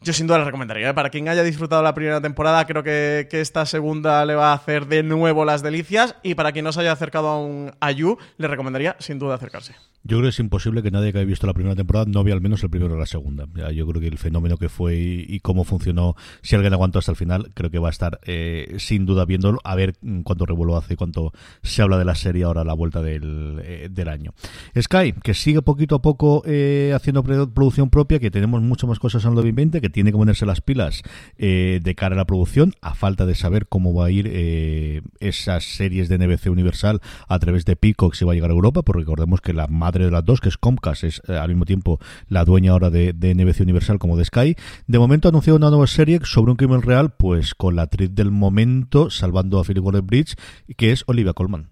Yo 0.00 0.12
sin 0.12 0.28
duda 0.28 0.38
le 0.38 0.44
recomendaría. 0.44 0.90
¿eh? 0.90 0.94
Para 0.94 1.10
quien 1.10 1.28
haya 1.28 1.42
disfrutado 1.42 1.82
la 1.82 1.94
primera 1.94 2.20
temporada, 2.20 2.64
creo 2.66 2.82
que, 2.82 3.26
esta 3.32 3.66
segunda 3.66 4.24
le 4.24 4.36
va 4.36 4.52
a 4.52 4.54
hacer 4.54 4.86
de 4.86 5.02
nuevo 5.02 5.44
las 5.44 5.62
delicias. 5.62 6.14
Y 6.22 6.34
para 6.34 6.52
quien 6.52 6.64
no 6.64 6.72
se 6.72 6.80
haya 6.80 6.92
acercado 6.92 7.28
a 7.28 7.40
un 7.40 7.72
Ayu, 7.80 8.16
le 8.36 8.48
recomendaría 8.48 8.96
sin 9.00 9.18
duda 9.18 9.34
acercarse. 9.34 9.74
Yo 10.04 10.16
creo 10.16 10.22
que 10.22 10.28
es 10.28 10.40
imposible 10.40 10.82
que 10.82 10.90
nadie 10.90 11.12
que 11.12 11.18
haya 11.18 11.26
visto 11.26 11.46
la 11.46 11.54
primera 11.54 11.76
temporada 11.76 12.06
no 12.08 12.24
vea 12.24 12.34
al 12.34 12.40
menos 12.40 12.62
el 12.62 12.70
primero 12.70 12.94
o 12.94 12.98
la 12.98 13.06
segunda. 13.06 13.46
yo 13.72 13.86
creo 13.86 14.00
que 14.00 14.08
el 14.08 14.18
fenómeno 14.18 14.56
que 14.56 14.68
fue 14.68 14.96
y, 14.96 15.40
cómo 15.40 15.64
funcionó, 15.64 16.14
si 16.42 16.54
alguien 16.54 16.72
aguantó 16.72 16.98
hasta 16.98 17.12
el 17.12 17.16
final, 17.16 17.50
creo 17.54 17.70
que 17.70 17.78
va 17.78 17.88
a 17.88 17.90
estar 17.90 18.20
eh, 18.24 18.76
sin 18.78 19.06
duda 19.06 19.24
viéndolo, 19.24 19.60
a 19.64 19.74
ver 19.74 19.94
cuánto 20.24 20.46
revuelo 20.46 20.76
hace, 20.76 20.96
cuánto 20.96 21.32
se 21.62 21.82
habla 21.82 21.98
de 21.98 22.04
la 22.04 22.14
serie 22.14 22.44
ahora 22.44 22.62
a 22.62 22.64
la 22.64 22.74
vuelta 22.74 23.02
del, 23.02 23.60
eh, 23.62 24.04
año. 24.08 24.32
Sky, 24.80 25.12
que 25.22 25.34
sigue 25.34 25.60
poquito 25.60 25.96
a 25.96 26.02
poco 26.02 26.42
haciendo 26.94 27.22
producción 27.22 27.90
propia, 27.90 28.18
que 28.18 28.30
tenemos 28.30 28.62
muchas 28.62 28.88
más 28.88 28.98
cosas 28.98 29.24
en 29.24 29.30
el 29.30 29.36
2020, 29.36 29.80
que 29.80 29.90
tiene 29.90 30.12
que 30.12 30.16
ponerse 30.16 30.46
las 30.46 30.60
pilas 30.60 31.02
eh, 31.36 31.80
de 31.82 31.94
cara 31.94 32.14
a 32.14 32.18
la 32.18 32.24
producción, 32.24 32.74
a 32.80 32.94
falta 32.94 33.26
de 33.26 33.34
saber 33.34 33.66
cómo 33.66 33.94
va 33.94 34.06
a 34.06 34.10
ir 34.10 34.28
eh, 34.30 35.02
esas 35.20 35.64
series 35.64 36.08
de 36.08 36.18
NBC 36.18 36.46
Universal 36.46 37.00
a 37.28 37.38
través 37.38 37.64
de 37.64 37.76
Peacock 37.76 38.14
si 38.14 38.24
va 38.24 38.32
a 38.32 38.34
llegar 38.34 38.50
a 38.50 38.54
Europa, 38.54 38.82
porque 38.82 39.00
recordemos 39.00 39.40
que 39.40 39.52
la 39.52 39.66
madre 39.88 40.04
de 40.04 40.10
las 40.10 40.24
dos, 40.24 40.40
que 40.40 40.50
es 40.50 40.58
Comcast, 40.58 41.04
es 41.04 41.22
eh, 41.28 41.36
al 41.36 41.48
mismo 41.48 41.64
tiempo 41.64 41.98
la 42.28 42.44
dueña 42.44 42.72
ahora 42.72 42.90
de, 42.90 43.14
NBC 43.14 43.60
Universal 43.60 43.98
como 43.98 44.16
de 44.18 44.24
Sky. 44.26 44.54
De 44.86 44.98
momento 44.98 45.28
ha 45.28 45.30
anunciado 45.30 45.56
una 45.56 45.70
nueva 45.70 45.86
serie 45.86 46.20
sobre 46.24 46.50
un 46.50 46.56
crimen 46.56 46.82
real, 46.82 47.14
pues 47.16 47.54
con 47.54 47.74
la 47.74 47.82
actriz 47.82 48.14
del 48.14 48.30
momento, 48.30 49.08
salvando 49.08 49.58
a 49.58 49.64
Philip 49.64 49.84
Waller-Bridge, 49.84 50.36
que 50.76 50.92
es 50.92 51.04
Olivia 51.06 51.32
Colman. 51.32 51.70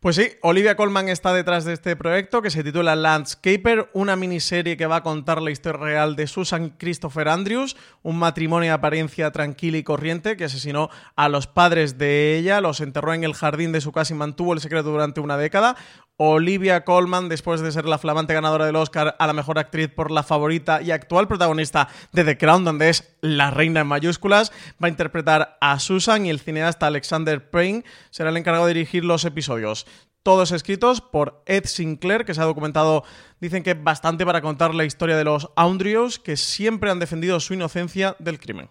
Pues 0.00 0.16
sí, 0.16 0.28
Olivia 0.42 0.76
Colman 0.76 1.08
está 1.08 1.32
detrás 1.32 1.64
de 1.64 1.72
este 1.72 1.96
proyecto 1.96 2.42
que 2.42 2.50
se 2.50 2.62
titula 2.62 2.94
Landscaper, 2.94 3.90
una 3.92 4.14
miniserie 4.14 4.76
que 4.76 4.86
va 4.86 4.96
a 4.96 5.02
contar 5.02 5.40
la 5.40 5.50
historia 5.50 5.80
real 5.80 6.16
de 6.16 6.26
Susan 6.26 6.70
Christopher 6.78 7.28
Andrews, 7.28 7.76
un 8.02 8.18
matrimonio 8.18 8.68
de 8.68 8.74
apariencia 8.74 9.30
tranquila 9.32 9.78
y 9.78 9.82
corriente 9.82 10.36
que 10.36 10.44
asesinó 10.44 10.90
a 11.16 11.28
los 11.28 11.46
padres 11.46 11.98
de 11.98 12.36
ella, 12.36 12.60
los 12.60 12.80
enterró 12.80 13.14
en 13.14 13.24
el 13.24 13.34
jardín 13.34 13.72
de 13.72 13.80
su 13.80 13.90
casa 13.90 14.14
y 14.14 14.16
mantuvo 14.16 14.52
el 14.52 14.60
secreto 14.60 14.90
durante 14.90 15.20
una 15.20 15.36
década. 15.36 15.76
Olivia 16.18 16.82
Colman, 16.84 17.28
después 17.28 17.60
de 17.60 17.70
ser 17.70 17.84
la 17.84 17.98
flamante 17.98 18.32
ganadora 18.32 18.64
del 18.64 18.76
Oscar 18.76 19.16
a 19.18 19.26
la 19.26 19.34
mejor 19.34 19.58
actriz 19.58 19.88
por 19.88 20.10
la 20.10 20.22
favorita 20.22 20.80
y 20.80 20.90
actual 20.90 21.28
protagonista 21.28 21.88
de 22.12 22.24
The 22.24 22.38
Crown, 22.38 22.64
donde 22.64 22.88
es 22.88 23.16
la 23.20 23.50
reina 23.50 23.80
en 23.80 23.86
mayúsculas, 23.86 24.50
va 24.82 24.86
a 24.86 24.88
interpretar 24.88 25.58
a 25.60 25.78
Susan 25.78 26.24
y 26.24 26.30
el 26.30 26.40
cineasta 26.40 26.86
Alexander 26.86 27.50
Payne 27.50 27.84
será 28.10 28.30
el 28.30 28.36
encargado 28.38 28.66
de 28.66 28.72
dirigir 28.72 29.04
los 29.04 29.26
episodios. 29.26 29.86
Todos 30.22 30.52
escritos 30.52 31.02
por 31.02 31.42
Ed 31.44 31.66
Sinclair, 31.66 32.24
que 32.24 32.32
se 32.32 32.40
ha 32.40 32.44
documentado, 32.44 33.04
dicen 33.38 33.62
que 33.62 33.74
bastante 33.74 34.24
para 34.24 34.40
contar 34.40 34.74
la 34.74 34.86
historia 34.86 35.18
de 35.18 35.24
los 35.24 35.50
Andrews, 35.54 36.18
que 36.18 36.38
siempre 36.38 36.90
han 36.90 36.98
defendido 36.98 37.40
su 37.40 37.52
inocencia 37.52 38.16
del 38.18 38.40
crimen 38.40 38.70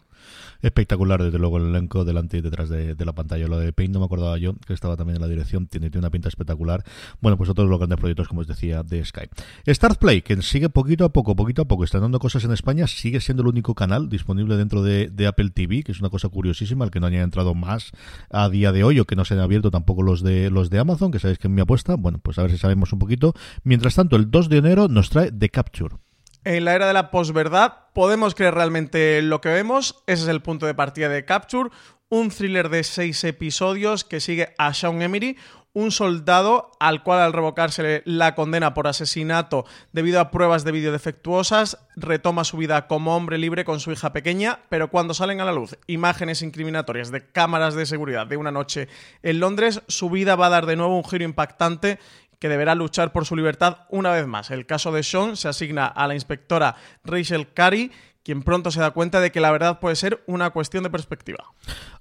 espectacular, 0.65 1.23
desde 1.23 1.37
luego, 1.37 1.57
el 1.57 1.67
elenco 1.67 2.05
delante 2.05 2.37
y 2.37 2.41
detrás 2.41 2.69
de, 2.69 2.95
la 3.05 3.13
pantalla. 3.13 3.47
Lo 3.47 3.59
de 3.59 3.71
Paint 3.71 3.93
no 3.93 3.99
me 3.99 4.05
acordaba 4.05 4.37
yo, 4.37 4.55
que 4.65 4.73
estaba 4.73 4.97
también 4.97 5.17
en 5.17 5.21
la 5.21 5.27
dirección, 5.27 5.67
tiene, 5.67 5.89
tiene 5.89 5.99
una 5.99 6.09
pinta 6.09 6.27
espectacular. 6.27 6.83
Bueno, 7.21 7.37
pues 7.37 7.49
otros 7.49 7.69
los 7.69 7.77
grandes 7.77 7.99
proyectos, 7.99 8.27
como 8.27 8.41
os 8.41 8.47
decía, 8.47 8.83
de 8.83 9.05
Sky. 9.05 9.29
Start 9.67 9.99
Play, 9.99 10.21
que 10.21 10.41
sigue 10.41 10.69
poquito 10.69 11.05
a 11.05 11.09
poco, 11.09 11.35
poquito 11.35 11.61
a 11.61 11.65
poco, 11.65 11.83
está 11.83 11.99
dando 11.99 12.19
cosas 12.19 12.43
en 12.43 12.51
España, 12.51 12.87
sigue 12.87 13.21
siendo 13.21 13.43
el 13.43 13.49
único 13.49 13.75
canal 13.75 14.09
disponible 14.09 14.57
dentro 14.57 14.81
de, 14.81 15.27
Apple 15.27 15.49
TV, 15.49 15.83
que 15.83 15.91
es 15.91 15.99
una 15.99 16.09
cosa 16.09 16.29
curiosísima, 16.29 16.85
el 16.85 16.91
que 16.91 16.99
no 16.99 17.07
haya 17.07 17.21
entrado 17.21 17.55
más 17.55 17.91
a 18.29 18.49
día 18.49 18.71
de 18.71 18.83
hoy 18.83 18.99
o 18.99 19.05
que 19.05 19.15
no 19.15 19.25
se 19.25 19.33
hayan 19.33 19.43
abierto 19.43 19.71
tampoco 19.71 20.03
los 20.03 20.21
de 20.21 20.49
los 20.49 20.69
de 20.69 20.79
Amazon, 20.79 21.11
que 21.11 21.19
sabéis 21.19 21.39
que 21.39 21.47
es 21.47 21.53
mi 21.53 21.61
apuesta. 21.61 21.95
Bueno, 21.95 22.19
pues 22.19 22.37
a 22.37 22.43
ver 22.43 22.51
si 22.51 22.57
sabemos 22.57 22.93
un 22.93 22.99
poquito. 22.99 23.33
Mientras 23.63 23.95
tanto, 23.95 24.15
el 24.15 24.29
2 24.29 24.49
de 24.49 24.57
enero 24.57 24.87
nos 24.87 25.09
trae 25.09 25.31
The 25.31 25.49
Capture 25.49 25.95
en 26.45 26.63
la 26.63 26.75
era 26.75 26.87
de 26.87 26.93
la 26.93 27.11
posverdad, 27.11 27.87
podemos 27.93 28.35
creer 28.35 28.53
realmente 28.53 29.21
lo 29.21 29.41
que 29.41 29.49
vemos. 29.49 30.03
Ese 30.07 30.23
es 30.23 30.29
el 30.29 30.41
punto 30.41 30.67
de 30.67 30.75
partida 30.75 31.09
de 31.09 31.25
Capture, 31.25 31.71
un 32.07 32.29
thriller 32.29 32.69
de 32.69 32.83
seis 32.83 33.23
episodios 33.23 34.03
que 34.03 34.19
sigue 34.19 34.53
a 34.57 34.73
Sean 34.73 35.01
Emery, 35.01 35.37
un 35.75 35.91
soldado 35.91 36.71
al 36.79 37.03
cual 37.03 37.19
al 37.19 37.33
revocarse 37.33 38.01
la 38.05 38.33
condena 38.33 38.73
por 38.73 38.87
asesinato 38.87 39.65
debido 39.91 40.21
a 40.21 40.31
pruebas 40.31 40.63
de 40.63 40.71
vídeo 40.71 40.93
defectuosas, 40.93 41.79
retoma 41.97 42.45
su 42.45 42.55
vida 42.55 42.87
como 42.87 43.15
hombre 43.15 43.37
libre 43.37 43.65
con 43.65 43.81
su 43.81 43.91
hija 43.91 44.13
pequeña, 44.13 44.59
pero 44.69 44.89
cuando 44.89 45.13
salen 45.13 45.41
a 45.41 45.45
la 45.45 45.51
luz 45.51 45.77
imágenes 45.85 46.41
incriminatorias 46.43 47.11
de 47.11 47.27
cámaras 47.29 47.75
de 47.75 47.85
seguridad 47.85 48.25
de 48.25 48.37
una 48.37 48.51
noche 48.51 48.87
en 49.21 49.41
Londres, 49.41 49.81
su 49.87 50.09
vida 50.09 50.37
va 50.37 50.45
a 50.45 50.51
dar 50.51 50.65
de 50.65 50.77
nuevo 50.77 50.95
un 50.95 51.03
giro 51.03 51.25
impactante 51.25 51.99
que 52.39 52.49
deberá 52.49 52.75
luchar 52.75 53.11
por 53.11 53.25
su 53.25 53.35
libertad 53.35 53.79
una 53.89 54.11
vez 54.11 54.27
más. 54.27 54.51
El 54.51 54.65
caso 54.65 54.91
de 54.91 55.03
Sean 55.03 55.37
se 55.37 55.47
asigna 55.47 55.85
a 55.85 56.07
la 56.07 56.15
inspectora 56.15 56.75
Rachel 57.03 57.51
Carey, 57.53 57.91
quien 58.23 58.41
pronto 58.41 58.71
se 58.71 58.79
da 58.79 58.91
cuenta 58.91 59.21
de 59.21 59.31
que 59.31 59.39
la 59.39 59.51
verdad 59.51 59.79
puede 59.79 59.95
ser 59.95 60.23
una 60.25 60.49
cuestión 60.49 60.83
de 60.83 60.89
perspectiva. 60.89 61.43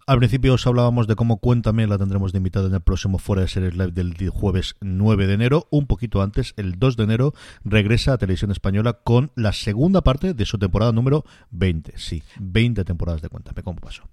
Al 0.07 0.19
principio 0.19 0.55
os 0.55 0.67
hablábamos 0.67 1.07
de 1.07 1.17
cómo 1.17 1.39
Cuéntame 1.39 1.87
la 1.87 1.99
tendremos 1.99 2.33
de 2.33 2.39
invitado 2.39 2.67
en 2.67 2.75
el 2.75 2.81
próximo 2.81 3.19
Fuera 3.19 3.43
de 3.43 3.49
Series 3.49 3.75
Live 3.75 3.93
del 3.93 4.15
jueves 4.31 4.77
9 4.81 5.27
de 5.27 5.35
enero. 5.35 5.67
Un 5.71 5.87
poquito 5.87 6.23
antes, 6.23 6.55
el 6.57 6.79
2 6.79 6.97
de 6.97 7.05
enero, 7.05 7.35
regresa 7.65 8.15
a 8.15 8.19
Televisión 8.19 8.51
Española 8.51 9.01
con 9.05 9.33
la 9.35 9.53
segunda 9.53 10.03
parte 10.03 10.35
de 10.35 10.45
su 10.47 10.59
temporada 10.59 10.93
número 10.93 11.25
20. 11.51 11.95
Sí, 11.97 12.23
20 12.41 12.85
temporadas 12.85 13.23
de 13.23 13.29
Cuéntame. 13.29 13.63
¿Cómo 13.63 13.81
pasó? 13.81 14.05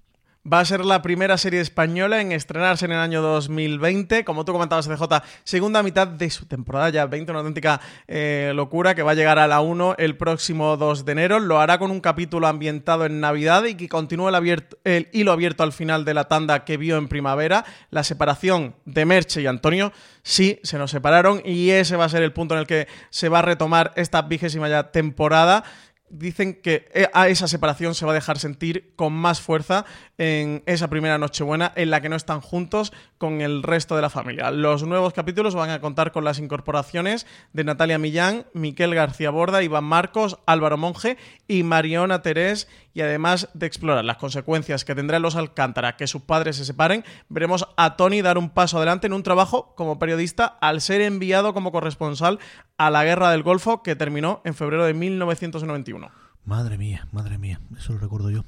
Va 0.43 0.59
a 0.59 0.65
ser 0.65 0.83
la 0.83 1.03
primera 1.03 1.37
serie 1.37 1.61
española 1.61 2.19
en 2.19 2.31
estrenarse 2.31 2.85
en 2.85 2.93
el 2.93 2.97
año 2.97 3.21
2020. 3.21 4.25
Como 4.25 4.43
tú 4.43 4.53
comentabas, 4.53 4.87
CJ, 4.87 5.03
segunda 5.43 5.83
mitad 5.83 6.07
de 6.07 6.31
su 6.31 6.47
temporada 6.47 6.89
ya 6.89 7.05
20, 7.05 7.31
una 7.31 7.41
auténtica 7.41 7.79
eh, 8.07 8.51
locura 8.55 8.95
que 8.95 9.03
va 9.03 9.11
a 9.11 9.13
llegar 9.13 9.37
a 9.37 9.45
la 9.45 9.61
1 9.61 9.97
el 9.99 10.17
próximo 10.17 10.77
2 10.77 11.05
de 11.05 11.11
enero. 11.11 11.39
Lo 11.39 11.59
hará 11.59 11.77
con 11.77 11.91
un 11.91 12.01
capítulo 12.01 12.47
ambientado 12.47 13.05
en 13.05 13.19
Navidad 13.19 13.65
y 13.65 13.75
que 13.75 13.87
continúa 13.87 14.35
el, 14.35 14.65
el 14.83 15.09
hilo 15.11 15.31
abierto 15.31 15.61
al 15.61 15.73
final 15.73 16.05
de 16.05 16.15
la 16.15 16.23
tanda 16.27 16.65
que 16.65 16.75
vio 16.77 16.97
en 16.97 17.07
primavera. 17.07 17.63
La 17.91 18.03
separación 18.03 18.73
de 18.85 19.05
Merche 19.05 19.43
y 19.43 19.45
Antonio, 19.45 19.93
sí, 20.23 20.59
se 20.63 20.79
nos 20.79 20.89
separaron 20.89 21.43
y 21.45 21.69
ese 21.69 21.97
va 21.97 22.05
a 22.05 22.09
ser 22.09 22.23
el 22.23 22.33
punto 22.33 22.55
en 22.55 22.61
el 22.61 22.67
que 22.67 22.87
se 23.11 23.29
va 23.29 23.39
a 23.39 23.43
retomar 23.43 23.93
esta 23.95 24.23
vigésima 24.23 24.69
ya 24.69 24.91
temporada 24.91 25.63
dicen 26.11 26.53
que 26.61 26.89
eh, 26.93 27.07
a 27.13 27.29
esa 27.29 27.47
separación 27.47 27.95
se 27.95 28.05
va 28.05 28.11
a 28.11 28.15
dejar 28.15 28.37
sentir 28.37 28.93
con 28.95 29.13
más 29.13 29.41
fuerza 29.41 29.85
en 30.17 30.63
esa 30.65 30.89
primera 30.89 31.17
Nochebuena 31.17 31.71
en 31.75 31.89
la 31.89 32.01
que 32.01 32.09
no 32.09 32.15
están 32.15 32.41
juntos 32.41 32.93
con 33.17 33.41
el 33.41 33.63
resto 33.63 33.95
de 33.95 34.01
la 34.01 34.09
familia. 34.09 34.51
Los 34.51 34.83
nuevos 34.83 35.13
capítulos 35.13 35.55
van 35.55 35.69
a 35.69 35.81
contar 35.81 36.11
con 36.11 36.23
las 36.23 36.39
incorporaciones 36.39 37.25
de 37.53 37.63
Natalia 37.63 37.97
Millán, 37.97 38.45
Miquel 38.53 38.93
García 38.93 39.29
Borda, 39.29 39.63
Iván 39.63 39.85
Marcos, 39.85 40.39
Álvaro 40.45 40.77
Monge 40.77 41.17
y 41.47 41.63
Mariona 41.63 42.21
Terés 42.21 42.67
y 42.93 43.01
además 43.01 43.49
de 43.53 43.65
explorar 43.65 44.05
las 44.05 44.17
consecuencias 44.17 44.85
que 44.85 44.95
tendrán 44.95 45.21
los 45.21 45.35
Alcántara 45.35 45.97
que 45.97 46.07
sus 46.07 46.23
padres 46.23 46.57
se 46.57 46.65
separen, 46.65 47.03
veremos 47.29 47.67
a 47.77 47.95
Tony 47.95 48.21
dar 48.21 48.37
un 48.37 48.49
paso 48.49 48.77
adelante 48.77 49.07
en 49.07 49.13
un 49.13 49.23
trabajo 49.23 49.73
como 49.75 49.99
periodista 49.99 50.45
al 50.45 50.81
ser 50.81 51.01
enviado 51.01 51.53
como 51.53 51.71
corresponsal 51.71 52.39
a 52.77 52.89
la 52.89 53.03
Guerra 53.03 53.31
del 53.31 53.43
Golfo 53.43 53.83
que 53.83 53.95
terminó 53.95 54.41
en 54.43 54.53
febrero 54.53 54.85
de 54.85 54.93
1991. 54.93 56.09
Madre 56.43 56.77
mía, 56.77 57.07
madre 57.11 57.37
mía, 57.37 57.59
eso 57.77 57.93
lo 57.93 57.99
recuerdo 57.99 58.31
yo. 58.31 58.43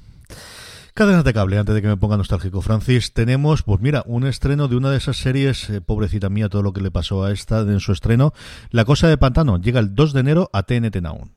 Cadenas 0.94 1.24
de 1.24 1.34
cable, 1.34 1.58
antes 1.58 1.74
de 1.74 1.82
que 1.82 1.88
me 1.88 1.96
ponga 1.96 2.16
nostálgico, 2.16 2.62
Francis, 2.62 3.12
tenemos, 3.12 3.64
pues 3.64 3.80
mira, 3.80 4.04
un 4.06 4.24
estreno 4.26 4.68
de 4.68 4.76
una 4.76 4.92
de 4.92 4.98
esas 4.98 5.16
series, 5.16 5.68
eh, 5.68 5.80
pobrecita 5.80 6.28
mía, 6.28 6.48
todo 6.48 6.62
lo 6.62 6.72
que 6.72 6.80
le 6.80 6.92
pasó 6.92 7.24
a 7.24 7.32
esta 7.32 7.62
en 7.62 7.80
su 7.80 7.90
estreno. 7.90 8.32
La 8.70 8.84
Cosa 8.84 9.08
de 9.08 9.18
Pantano 9.18 9.60
llega 9.60 9.80
el 9.80 9.96
2 9.96 10.12
de 10.12 10.20
enero 10.20 10.50
a 10.52 10.62
TNT 10.62 11.00
Now. 11.02 11.28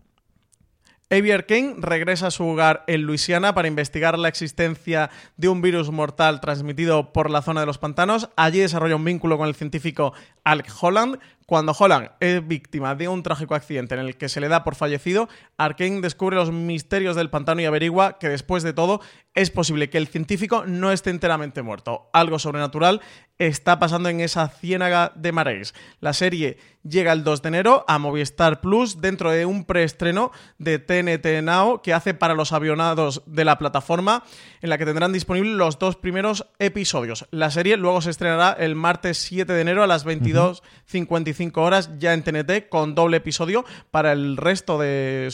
Avier 1.09 1.45
King 1.45 1.75
regresa 1.77 2.27
a 2.27 2.31
su 2.31 2.45
hogar 2.45 2.83
en 2.87 3.03
Luisiana 3.03 3.53
para 3.53 3.69
investigar 3.69 4.19
la 4.19 4.27
existencia 4.27 5.09
de 5.37 5.47
un 5.47 5.61
virus 5.61 5.89
mortal 5.89 6.41
transmitido 6.41 7.13
por 7.13 7.29
la 7.29 7.41
zona 7.41 7.61
de 7.61 7.65
los 7.65 7.77
pantanos. 7.77 8.29
Allí 8.35 8.59
desarrolla 8.59 8.97
un 8.97 9.05
vínculo 9.05 9.37
con 9.37 9.47
el 9.47 9.55
científico 9.55 10.11
Alec 10.43 10.69
Holland. 10.81 11.19
Cuando 11.47 11.71
Holland 11.71 12.09
es 12.19 12.45
víctima 12.45 12.93
de 12.93 13.07
un 13.07 13.23
trágico 13.23 13.55
accidente 13.55 13.95
en 13.95 14.01
el 14.01 14.17
que 14.17 14.27
se 14.27 14.41
le 14.41 14.49
da 14.49 14.65
por 14.65 14.75
fallecido, 14.75 15.29
Arkane 15.55 16.01
descubre 16.01 16.35
los 16.35 16.51
misterios 16.51 17.15
del 17.15 17.29
pantano 17.29 17.61
y 17.61 17.65
averigua 17.65 18.19
que 18.19 18.27
después 18.27 18.63
de 18.63 18.73
todo 18.73 18.99
es 19.33 19.49
posible 19.49 19.89
que 19.89 19.97
el 19.97 20.07
científico 20.07 20.65
no 20.65 20.91
esté 20.91 21.09
enteramente 21.09 21.61
muerto. 21.61 22.09
Algo 22.11 22.37
sobrenatural 22.37 22.99
está 23.37 23.79
pasando 23.79 24.09
en 24.09 24.19
esa 24.19 24.49
ciénaga 24.49 25.13
de 25.15 25.31
mareis. 25.31 25.73
La 25.99 26.13
serie 26.13 26.57
llega 26.83 27.13
el 27.13 27.23
2 27.23 27.41
de 27.43 27.47
enero 27.49 27.85
a 27.87 27.99
Movistar 27.99 28.61
Plus 28.61 28.99
dentro 28.99 29.31
de 29.31 29.45
un 29.45 29.65
preestreno 29.65 30.31
de 30.57 30.79
TNT 30.79 31.43
Now 31.43 31.81
que 31.81 31.93
hace 31.93 32.13
para 32.13 32.33
los 32.33 32.51
avionados 32.51 33.21
de 33.25 33.45
la 33.45 33.57
plataforma 33.57 34.23
en 34.61 34.69
la 34.69 34.77
que 34.77 34.85
tendrán 34.85 35.13
disponibles 35.13 35.53
los 35.53 35.77
dos 35.77 35.97
primeros 35.97 36.47
episodios. 36.57 37.27
La 37.31 37.51
serie 37.51 37.77
luego 37.77 38.01
se 38.01 38.09
estrenará 38.09 38.53
el 38.53 38.75
martes 38.75 39.19
7 39.19 39.53
de 39.53 39.61
enero 39.61 39.83
a 39.83 39.87
las 39.87 40.05
22.55 40.05 41.07
horas 41.55 41.91
ya 41.99 42.13
en 42.13 42.23
TNT 42.23 42.69
con 42.69 42.95
doble 42.95 43.17
episodio 43.17 43.65
para 43.91 44.11
el 44.11 44.37
resto 44.37 44.79
de 44.79 45.29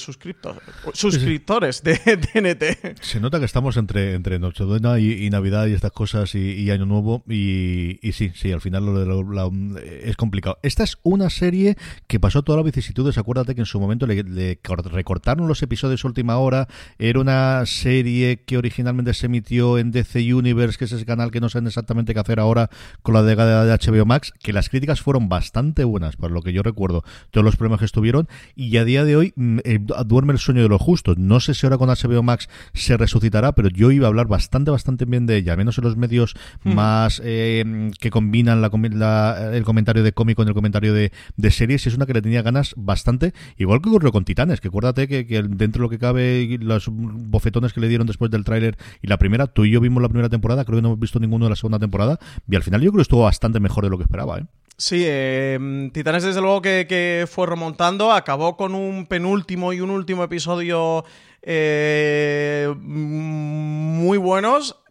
suscriptores 0.93 1.83
de 1.83 1.97
TNT. 1.97 3.01
Se 3.01 3.19
nota 3.19 3.39
que 3.39 3.45
estamos 3.45 3.77
entre 3.77 4.13
entre, 4.13 4.39
Nochebuena 4.39 4.99
y, 4.99 5.29
Navidad 5.29 5.67
y 5.67 5.73
estas 5.73 5.91
cosas 5.91 6.35
y, 6.35 6.69
Año 6.71 6.85
Nuevo 6.85 7.23
y, 7.27 7.99
sí, 8.13 8.31
sí, 8.35 8.51
al 8.51 8.61
final 8.61 8.85
lo, 8.85 9.51
es 9.81 10.15
complicado. 10.15 10.57
Esta 10.63 10.83
es 10.83 10.97
una 11.03 11.29
serie 11.29 11.75
que 12.07 12.19
pasó 12.19 12.43
todas 12.43 12.57
las 12.57 12.65
vicisitudes, 12.65 13.17
acuérdate 13.17 13.55
que 13.55 13.61
en 13.61 13.65
su 13.65 13.79
momento 13.79 14.07
le, 14.07 14.59
recortaron 14.63 15.47
los 15.47 15.61
episodios 15.61 16.03
última 16.03 16.37
hora, 16.37 16.67
era 16.97 17.19
una 17.19 17.65
serie 17.65 18.43
que 18.45 18.57
originalmente 18.57 19.13
se 19.13 19.27
emitió 19.27 19.77
en 19.77 19.91
DC 19.91 20.33
Universe, 20.33 20.77
que 20.77 20.85
es 20.85 20.91
ese 20.91 21.05
canal 21.05 21.31
que 21.31 21.39
no 21.39 21.49
saben 21.49 21.67
exactamente 21.67 22.13
qué 22.13 22.19
hacer 22.19 22.39
ahora 22.39 22.69
con 23.01 23.13
la 23.13 23.21
llegada 23.21 23.65
de 23.65 23.73
HBO 23.73 24.05
Max, 24.05 24.33
que 24.41 24.53
las 24.53 24.69
críticas 24.69 25.01
fueron 25.01 25.29
bastante 25.29 25.83
buenas, 25.83 25.92
para 26.17 26.33
lo 26.33 26.41
que 26.41 26.53
yo 26.53 26.63
recuerdo, 26.63 27.03
todos 27.31 27.43
los 27.43 27.55
problemas 27.55 27.79
que 27.79 27.85
estuvieron, 27.85 28.27
y 28.55 28.77
a 28.77 28.85
día 28.85 29.05
de 29.05 29.15
hoy 29.15 29.33
mm, 29.35 29.59
eh, 29.63 29.79
duerme 30.05 30.33
el 30.33 30.39
sueño 30.39 30.61
de 30.61 30.69
los 30.69 30.81
justos. 30.81 31.17
No 31.17 31.39
sé 31.39 31.53
si 31.53 31.65
ahora 31.65 31.77
con 31.77 31.89
HBO 31.89 32.23
Max 32.23 32.49
se 32.73 32.97
resucitará, 32.97 33.53
pero 33.53 33.69
yo 33.69 33.91
iba 33.91 34.07
a 34.07 34.09
hablar 34.09 34.27
bastante, 34.27 34.71
bastante 34.71 35.05
bien 35.05 35.25
de 35.25 35.37
ella, 35.37 35.55
menos 35.55 35.77
en 35.77 35.83
los 35.83 35.97
medios 35.97 36.35
hmm. 36.63 36.73
más 36.73 37.21
eh, 37.23 37.91
que 37.99 38.09
combinan 38.09 38.61
la, 38.61 39.49
el 39.53 39.63
comentario 39.63 40.03
de 40.03 40.11
cómic 40.13 40.35
con 40.35 40.47
el 40.47 40.53
comentario 40.53 40.93
de, 40.93 41.11
de 41.37 41.51
series, 41.51 41.85
y 41.85 41.89
es 41.89 41.95
una 41.95 42.05
que 42.05 42.13
le 42.13 42.21
tenía 42.21 42.41
ganas 42.41 42.73
bastante, 42.77 43.33
igual 43.57 43.81
que 43.81 43.89
ocurrió 43.89 44.11
con 44.11 44.25
Titanes, 44.25 44.61
que 44.61 44.67
acuérdate 44.69 45.07
que, 45.07 45.25
que 45.25 45.43
dentro 45.43 45.79
de 45.79 45.83
lo 45.83 45.89
que 45.89 45.99
cabe, 45.99 46.57
los 46.59 46.87
bofetones 46.89 47.73
que 47.73 47.81
le 47.81 47.87
dieron 47.87 48.07
después 48.07 48.31
del 48.31 48.43
tráiler 48.43 48.77
y 49.01 49.07
la 49.07 49.17
primera, 49.17 49.47
tú 49.47 49.65
y 49.65 49.71
yo 49.71 49.81
vimos 49.81 50.01
la 50.01 50.09
primera 50.09 50.29
temporada, 50.29 50.65
creo 50.65 50.77
que 50.77 50.81
no 50.81 50.89
hemos 50.89 50.99
visto 50.99 51.19
ninguno 51.19 51.45
de 51.45 51.49
la 51.49 51.55
segunda 51.55 51.79
temporada, 51.79 52.19
y 52.49 52.55
al 52.55 52.63
final 52.63 52.81
yo 52.81 52.91
creo 52.91 52.99
que 52.99 53.03
estuvo 53.03 53.23
bastante 53.23 53.59
mejor 53.59 53.83
de 53.83 53.89
lo 53.89 53.97
que 53.97 54.03
esperaba, 54.03 54.39
¿eh? 54.39 54.45
Sí, 54.77 55.03
eh, 55.05 55.89
Titanes 55.93 56.23
desde 56.23 56.41
luego 56.41 56.61
que, 56.61 57.27
fue 57.29 57.47
remontando, 57.47 58.11
acabó 58.11 58.57
con 58.57 58.75
un 58.75 59.05
penúltimo 59.05 59.71
y 59.71 59.81
un 59.81 59.91
último 59.91 60.23
episodio 60.23 61.05
eh, 61.41 62.73
muy 62.77 64.17
buenos 64.17 64.82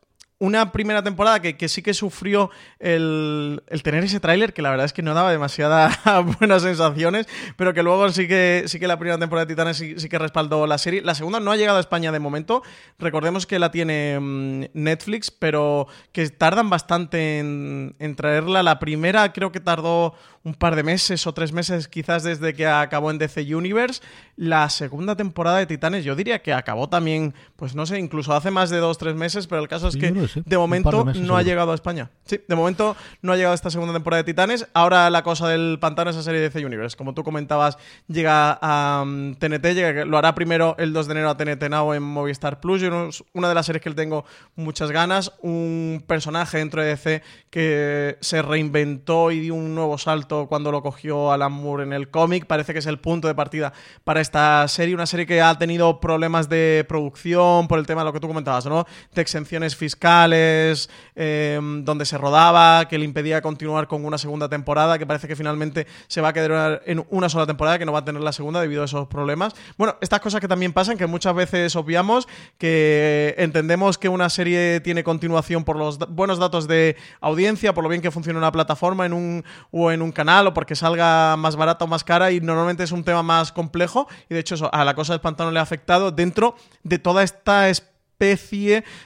una 0.42 0.72
primera 0.72 1.04
temporada 1.04 1.40
que, 1.40 1.68
sí 1.68 1.82
que 1.82 1.94
sufrió 1.94 2.50
el, 2.80 3.62
tener 3.84 4.02
ese 4.02 4.18
tráiler, 4.18 4.52
que 4.52 4.60
la 4.60 4.70
verdad 4.70 4.86
es 4.86 4.92
que 4.92 5.00
no 5.00 5.14
daba 5.14 5.30
demasiadas 5.30 6.00
buenas 6.40 6.62
sensaciones, 6.62 7.28
pero 7.56 7.72
que 7.72 7.84
luego 7.84 8.08
sí 8.10 8.26
que, 8.26 8.64
sí 8.66 8.80
que 8.80 8.88
la 8.88 8.98
primera 8.98 9.20
temporada 9.20 9.46
de 9.46 9.54
Titanes 9.54 9.76
sí, 9.76 10.08
que 10.08 10.18
respaldó 10.18 10.66
la 10.66 10.78
serie. 10.78 11.00
La 11.00 11.14
segunda 11.14 11.38
no 11.38 11.52
ha 11.52 11.56
llegado 11.56 11.78
a 11.78 11.80
España 11.80 12.10
de 12.10 12.18
momento. 12.18 12.64
Recordemos 12.98 13.46
que 13.46 13.60
la 13.60 13.70
tiene 13.70 14.18
mm, 14.18 14.64
Netflix, 14.74 15.30
pero 15.30 15.86
que 16.10 16.28
tardan 16.30 16.68
bastante 16.68 17.38
en, 17.38 17.94
en 18.00 18.16
traerla. 18.16 18.64
La 18.64 18.80
primera 18.80 19.32
creo 19.32 19.52
que 19.52 19.60
tardó 19.60 20.14
un 20.44 20.54
par 20.54 20.74
de 20.74 20.82
meses 20.82 21.26
o 21.26 21.32
tres 21.32 21.52
meses 21.52 21.88
quizás 21.88 22.22
desde 22.22 22.54
que 22.54 22.66
acabó 22.66 23.10
en 23.10 23.18
DC 23.18 23.54
Universe. 23.54 24.02
La 24.36 24.68
segunda 24.70 25.14
temporada 25.14 25.58
de 25.58 25.66
Titanes 25.66 26.04
yo 26.04 26.16
diría 26.16 26.40
que 26.42 26.52
acabó 26.52 26.88
también, 26.88 27.34
pues 27.56 27.74
no 27.74 27.86
sé, 27.86 27.98
incluso 27.98 28.32
hace 28.34 28.50
más 28.50 28.70
de 28.70 28.78
dos, 28.78 28.98
tres 28.98 29.14
meses, 29.14 29.46
pero 29.46 29.62
el 29.62 29.68
caso 29.68 29.88
es 29.88 29.96
que 29.96 30.10
de 30.10 30.58
momento 30.58 31.04
no 31.04 31.36
ha 31.36 31.42
llegado 31.42 31.72
a 31.72 31.74
España. 31.74 32.10
Sí, 32.24 32.40
de 32.46 32.56
momento 32.56 32.96
no 33.20 33.32
ha 33.32 33.36
llegado 33.36 33.54
esta 33.54 33.70
segunda 33.70 33.92
temporada 33.92 34.22
de 34.22 34.32
Titanes. 34.32 34.66
Ahora 34.74 35.10
la 35.10 35.22
cosa 35.22 35.48
del 35.48 35.78
pantano 35.80 36.10
es 36.10 36.16
esa 36.16 36.24
serie 36.24 36.40
de 36.40 36.48
DC 36.48 36.64
Universe. 36.64 36.96
Como 36.96 37.14
tú 37.14 37.22
comentabas, 37.22 37.78
llega 38.08 38.58
a 38.60 39.04
TNT, 39.38 39.64
mm, 39.64 39.74
llega, 39.74 40.04
lo 40.04 40.18
hará 40.18 40.34
primero 40.34 40.74
el 40.78 40.92
2 40.92 41.06
de 41.06 41.12
enero 41.12 41.30
a 41.30 41.36
TNT 41.36 41.68
Now 41.68 41.92
en 41.92 42.02
Movistar 42.02 42.58
Plus. 42.60 42.80
Yo, 42.80 43.10
una 43.32 43.48
de 43.48 43.54
las 43.54 43.66
series 43.66 43.82
que 43.82 43.90
le 43.90 43.96
tengo 43.96 44.24
muchas 44.56 44.90
ganas. 44.90 45.32
Un 45.40 46.02
personaje 46.06 46.58
dentro 46.58 46.82
de 46.82 46.88
DC 46.88 47.22
que 47.50 48.18
se 48.20 48.42
reinventó 48.42 49.30
y 49.30 49.40
dio 49.40 49.54
un 49.54 49.74
nuevo 49.74 49.98
salto 49.98 50.31
cuando 50.48 50.72
lo 50.72 50.82
cogió 50.82 51.32
Alan 51.32 51.52
Moore 51.52 51.84
en 51.84 51.92
el 51.92 52.10
cómic. 52.10 52.46
Parece 52.46 52.72
que 52.72 52.78
es 52.78 52.86
el 52.86 52.98
punto 52.98 53.28
de 53.28 53.34
partida 53.34 53.72
para 54.04 54.20
esta 54.20 54.66
serie. 54.68 54.94
Una 54.94 55.06
serie 55.06 55.26
que 55.26 55.40
ha 55.40 55.56
tenido 55.58 56.00
problemas 56.00 56.48
de 56.48 56.84
producción 56.88 57.68
por 57.68 57.78
el 57.78 57.86
tema 57.86 58.00
de 58.00 58.06
lo 58.06 58.12
que 58.12 58.20
tú 58.20 58.28
comentabas, 58.28 58.66
¿no? 58.66 58.86
De 59.14 59.22
exenciones 59.22 59.76
fiscales, 59.76 60.88
em, 61.14 61.84
donde 61.84 62.04
se 62.04 62.18
rodaba, 62.18 62.88
que 62.88 62.98
le 62.98 63.04
impedía 63.04 63.42
continuar 63.42 63.86
con 63.86 64.04
una 64.04 64.18
segunda 64.18 64.48
temporada, 64.48 64.98
que 64.98 65.06
parece 65.06 65.28
que 65.28 65.36
finalmente 65.36 65.86
se 66.08 66.20
va 66.20 66.28
a 66.28 66.32
quedar 66.32 66.82
en 66.86 67.04
una 67.10 67.28
sola 67.28 67.46
temporada, 67.46 67.78
que 67.78 67.84
no 67.84 67.92
va 67.92 68.00
a 68.00 68.04
tener 68.04 68.22
la 68.22 68.32
segunda 68.32 68.60
debido 68.60 68.82
a 68.82 68.86
esos 68.86 69.06
problemas. 69.08 69.54
Bueno, 69.76 69.96
estas 70.00 70.20
cosas 70.20 70.40
que 70.40 70.48
también 70.48 70.72
pasan, 70.72 70.96
que 70.96 71.06
muchas 71.06 71.34
veces 71.34 71.76
obviamos, 71.76 72.26
que 72.58 73.34
entendemos 73.38 73.98
que 73.98 74.08
una 74.08 74.28
serie 74.30 74.80
tiene 74.80 75.04
continuación 75.04 75.64
por 75.64 75.76
los 75.76 75.98
buenos 75.98 76.38
datos 76.38 76.66
de 76.68 76.96
audiencia, 77.20 77.74
por 77.74 77.84
lo 77.84 77.90
bien 77.90 78.02
que 78.02 78.10
funciona 78.10 78.38
una 78.38 78.52
plataforma 78.52 79.06
en 79.06 79.12
un, 79.12 79.44
o 79.70 79.90
en 79.90 80.02
un 80.02 80.12
canal 80.12 80.21
canal 80.22 80.46
o 80.46 80.54
porque 80.54 80.76
salga 80.76 81.36
más 81.36 81.56
barata 81.56 81.84
o 81.84 81.88
más 81.88 82.04
cara 82.04 82.30
y 82.30 82.40
normalmente 82.40 82.84
es 82.84 82.92
un 82.92 83.02
tema 83.02 83.24
más 83.24 83.50
complejo 83.50 84.06
y 84.30 84.34
de 84.34 84.40
hecho 84.40 84.54
eso, 84.54 84.72
a 84.72 84.84
la 84.84 84.94
cosa 84.94 85.14
del 85.14 85.20
pantano 85.20 85.50
le 85.50 85.58
ha 85.58 85.62
afectado 85.62 86.12
dentro 86.12 86.54
de 86.84 86.98
toda 87.00 87.24
esta 87.24 87.68
especie 87.68 87.91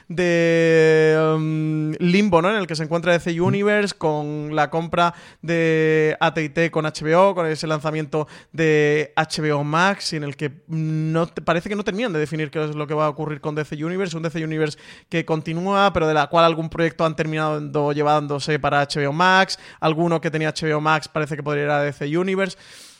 de 0.07 1.17
um, 1.35 1.91
limbo, 1.99 2.41
¿no? 2.41 2.49
En 2.49 2.57
el 2.57 2.67
que 2.67 2.75
se 2.75 2.83
encuentra 2.83 3.13
DC 3.13 3.41
Universe 3.41 3.95
con 3.97 4.55
la 4.55 4.69
compra 4.69 5.13
de 5.41 6.15
AT&T 6.19 6.69
con 6.69 6.85
HBO, 6.85 7.33
con 7.33 7.47
ese 7.47 7.65
lanzamiento 7.65 8.27
de 8.51 9.13
HBO 9.15 9.63
Max, 9.63 10.13
en 10.13 10.23
el 10.23 10.35
que 10.35 10.51
no 10.67 11.27
parece 11.43 11.67
que 11.67 11.75
no 11.75 11.83
terminan 11.83 12.13
de 12.13 12.19
definir 12.19 12.51
qué 12.51 12.63
es 12.63 12.75
lo 12.75 12.85
que 12.85 12.93
va 12.93 13.07
a 13.07 13.09
ocurrir 13.09 13.41
con 13.41 13.55
DC 13.55 13.83
Universe, 13.83 14.15
un 14.15 14.23
DC 14.23 14.43
Universe 14.43 14.77
que 15.09 15.25
continúa, 15.25 15.91
pero 15.93 16.07
de 16.07 16.13
la 16.13 16.27
cual 16.27 16.45
algún 16.45 16.69
proyecto 16.69 17.03
han 17.03 17.15
terminado 17.15 17.91
llevándose 17.93 18.59
para 18.59 18.85
HBO 18.85 19.13
Max, 19.13 19.57
alguno 19.79 20.21
que 20.21 20.29
tenía 20.29 20.53
HBO 20.53 20.79
Max 20.79 21.07
parece 21.07 21.35
que 21.35 21.41
podría 21.41 21.63
ir 21.63 21.69
a 21.71 21.81
DC 21.81 22.15
Universe. 22.15 22.57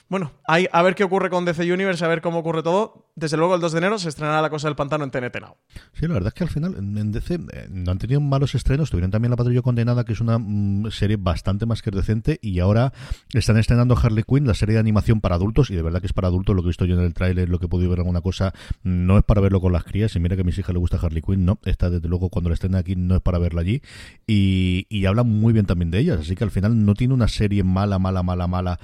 Bueno, 0.10 0.32
hay, 0.48 0.68
a 0.72 0.82
ver 0.84 0.96
qué 0.96 1.04
ocurre 1.04 1.30
con 1.30 1.44
DC 1.44 1.72
Universe, 1.72 2.04
a 2.04 2.08
ver 2.08 2.22
cómo 2.22 2.40
ocurre 2.40 2.64
todo. 2.64 3.08
Desde 3.16 3.36
luego, 3.36 3.56
el 3.56 3.62
2 3.62 3.72
de 3.72 3.78
enero 3.80 3.98
se 4.00 4.10
estrenará 4.10 4.42
La 4.42 4.50
Cosa 4.50 4.68
del 4.68 4.76
Pantano 4.76 5.04
en 5.04 5.10
TNT 5.10 5.42
Now. 5.42 5.56
Sí, 5.94 6.08
la 6.08 6.14
verdad 6.14 6.28
es 6.28 6.34
que 6.36 6.44
al 6.44 6.50
final 6.50 6.76
en 6.78 7.12
DC 7.12 7.34
eh, 7.34 7.68
no 7.70 7.92
han 7.92 7.98
tenido 7.98 8.22
malos 8.22 8.54
estrenos. 8.54 8.92
Tuvieron 8.92 9.12
también 9.12 9.32
La 9.32 9.36
Patrulla 9.36 9.64
Condenada, 9.64 10.06
que 10.06 10.14
es 10.14 10.22
una 10.22 10.38
mm, 10.38 10.92
serie 10.92 11.18
bastante 11.18 11.66
más 11.66 11.82
que 11.82 11.90
decente. 11.92 12.40
Y 12.42 12.60
ahora 12.60 12.94
están 13.34 13.58
estrenando 13.58 13.98
Harley 13.98 14.24
Quinn, 14.24 14.46
la 14.46 14.54
serie 14.54 14.76
de 14.76 14.80
animación 14.80 15.20
para 15.20 15.36
adultos. 15.36 15.72
Y 15.72 15.76
de 15.76 15.82
verdad 15.82 16.00
que 16.00 16.06
es 16.06 16.14
para 16.14 16.28
adultos. 16.28 16.56
Lo 16.56 16.62
que 16.62 16.68
he 16.68 16.70
visto 16.70 16.86
yo 16.86 16.96
en 16.96 17.02
el 17.02 17.14
tráiler, 17.14 17.50
lo 17.50 17.60
que 17.60 17.66
he 17.66 17.70
podido 17.70 17.90
ver 17.90 18.00
alguna 18.00 18.22
cosa, 18.22 18.54
no 18.84 19.18
es 19.18 19.24
para 19.24 19.42
verlo 19.42 19.60
con 19.60 19.74
las 19.74 19.84
crías. 19.84 20.16
Y 20.16 20.20
mira 20.20 20.36
que 20.36 20.44
a 20.44 20.46
mis 20.46 20.58
hijas 20.58 20.74
les 20.74 20.80
gusta 20.80 20.98
Harley 21.02 21.24
Quinn, 21.24 21.44
no. 21.44 21.60
Esta, 21.66 21.90
desde 21.90 22.08
luego, 22.08 22.30
cuando 22.30 22.52
la 22.52 22.54
estrenen 22.54 22.80
aquí, 22.80 22.96
no 22.96 23.16
es 23.16 23.22
para 23.22 23.40
verla 23.40 23.62
allí. 23.62 23.82
Y, 24.28 24.86
y 24.90 25.06
hablan 25.08 25.28
muy 25.28 25.54
bien 25.54 25.66
también 25.66 25.90
de 25.90 25.98
ellas. 25.98 26.20
Así 26.20 26.36
que 26.36 26.44
al 26.44 26.52
final 26.52 26.86
no 26.86 26.94
tiene 26.94 27.16
una 27.16 27.28
serie 27.28 27.64
mala, 27.64 27.98
mala, 27.98 28.22
mala, 28.22 28.46
mala 28.46 28.80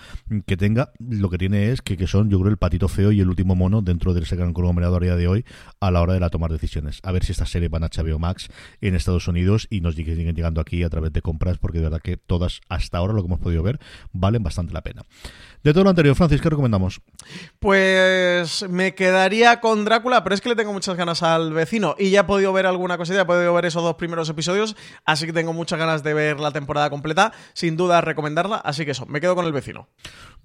que 0.48 0.58
tenga. 0.58 0.92
Lo 1.20 1.30
que 1.30 1.38
tiene 1.38 1.72
es 1.72 1.82
que 1.82 1.98
que, 1.98 2.08
son, 2.08 2.30
yo 2.30 2.40
creo, 2.40 2.52
el 2.52 2.58
patito 2.58 2.88
feo 2.88 3.12
y 3.12 3.22
el 3.22 3.30
último 3.30 3.56
mono 3.56 3.82
dentro 3.82 4.14
de 4.14 4.22
ese 4.22 4.36
gran 4.36 4.54
conglomerado 4.54 4.98
a 4.98 5.00
día 5.00 5.16
de 5.16 5.28
hoy 5.28 5.46
a 5.80 5.92
la 5.92 6.02
hora 6.02 6.14
de 6.14 6.20
la 6.20 6.30
tomar 6.30 6.52
decisiones. 6.52 7.00
A 7.04 7.12
ver 7.12 7.24
si 7.24 7.32
esta 7.32 7.46
serie 7.46 7.70
van 7.70 7.84
a 7.84 7.90
HBO 7.90 8.20
Max 8.20 8.50
en 8.82 8.96
Estados 8.96 9.28
Unidos 9.28 9.68
y 9.70 9.82
nos 9.82 9.96
siguen 9.96 10.36
llegando 10.36 10.62
aquí 10.62 10.84
a 10.84 10.90
través 10.90 11.14
de 11.14 11.22
compras, 11.22 11.58
porque 11.58 11.80
de 11.80 11.86
verdad 11.86 12.02
que 12.02 12.18
todas, 12.18 12.62
hasta 12.70 12.98
ahora, 12.98 13.14
lo 13.14 13.22
que 13.22 13.28
hemos 13.28 13.40
podido 13.40 13.64
ver, 13.64 13.80
valen 14.12 14.44
bastante 14.44 14.74
la 14.74 14.82
pena. 14.82 15.04
De 15.64 15.72
todo 15.72 15.86
lo 15.86 15.90
anterior, 15.90 16.16
Francis, 16.16 16.42
¿qué 16.42 16.50
recomendamos? 16.50 17.02
Pues 17.60 18.66
me 18.70 18.96
quedaría 18.96 19.62
con 19.62 19.86
Drácula, 19.86 20.24
pero 20.24 20.36
es 20.36 20.42
que 20.42 20.50
le 20.50 20.56
tengo 20.56 20.74
muchas 20.74 20.98
ganas 20.98 21.24
al 21.24 21.54
vecino 21.54 21.96
y 21.98 22.10
ya 22.10 22.22
he 22.22 22.24
podido 22.26 22.52
ver 22.52 22.66
alguna 22.66 22.98
cosita, 22.98 23.22
he 23.22 23.26
podido 23.26 23.54
ver 23.54 23.66
esos 23.66 23.82
dos 23.82 23.96
primeros 23.96 24.28
episodios, 24.30 24.76
así 25.06 25.26
que 25.26 25.34
tengo 25.34 25.54
muchas 25.54 25.80
ganas 25.80 26.04
de 26.04 26.14
ver 26.14 26.40
la 26.40 26.52
temporada 26.52 26.90
completa, 26.90 27.32
sin 27.54 27.78
duda 27.78 28.02
recomendarla, 28.02 28.58
así 28.58 28.84
que 28.84 28.92
eso, 28.92 29.06
me 29.06 29.22
quedo 29.22 29.36
con 29.36 29.46
el 29.46 29.54
vecino. 29.54 29.88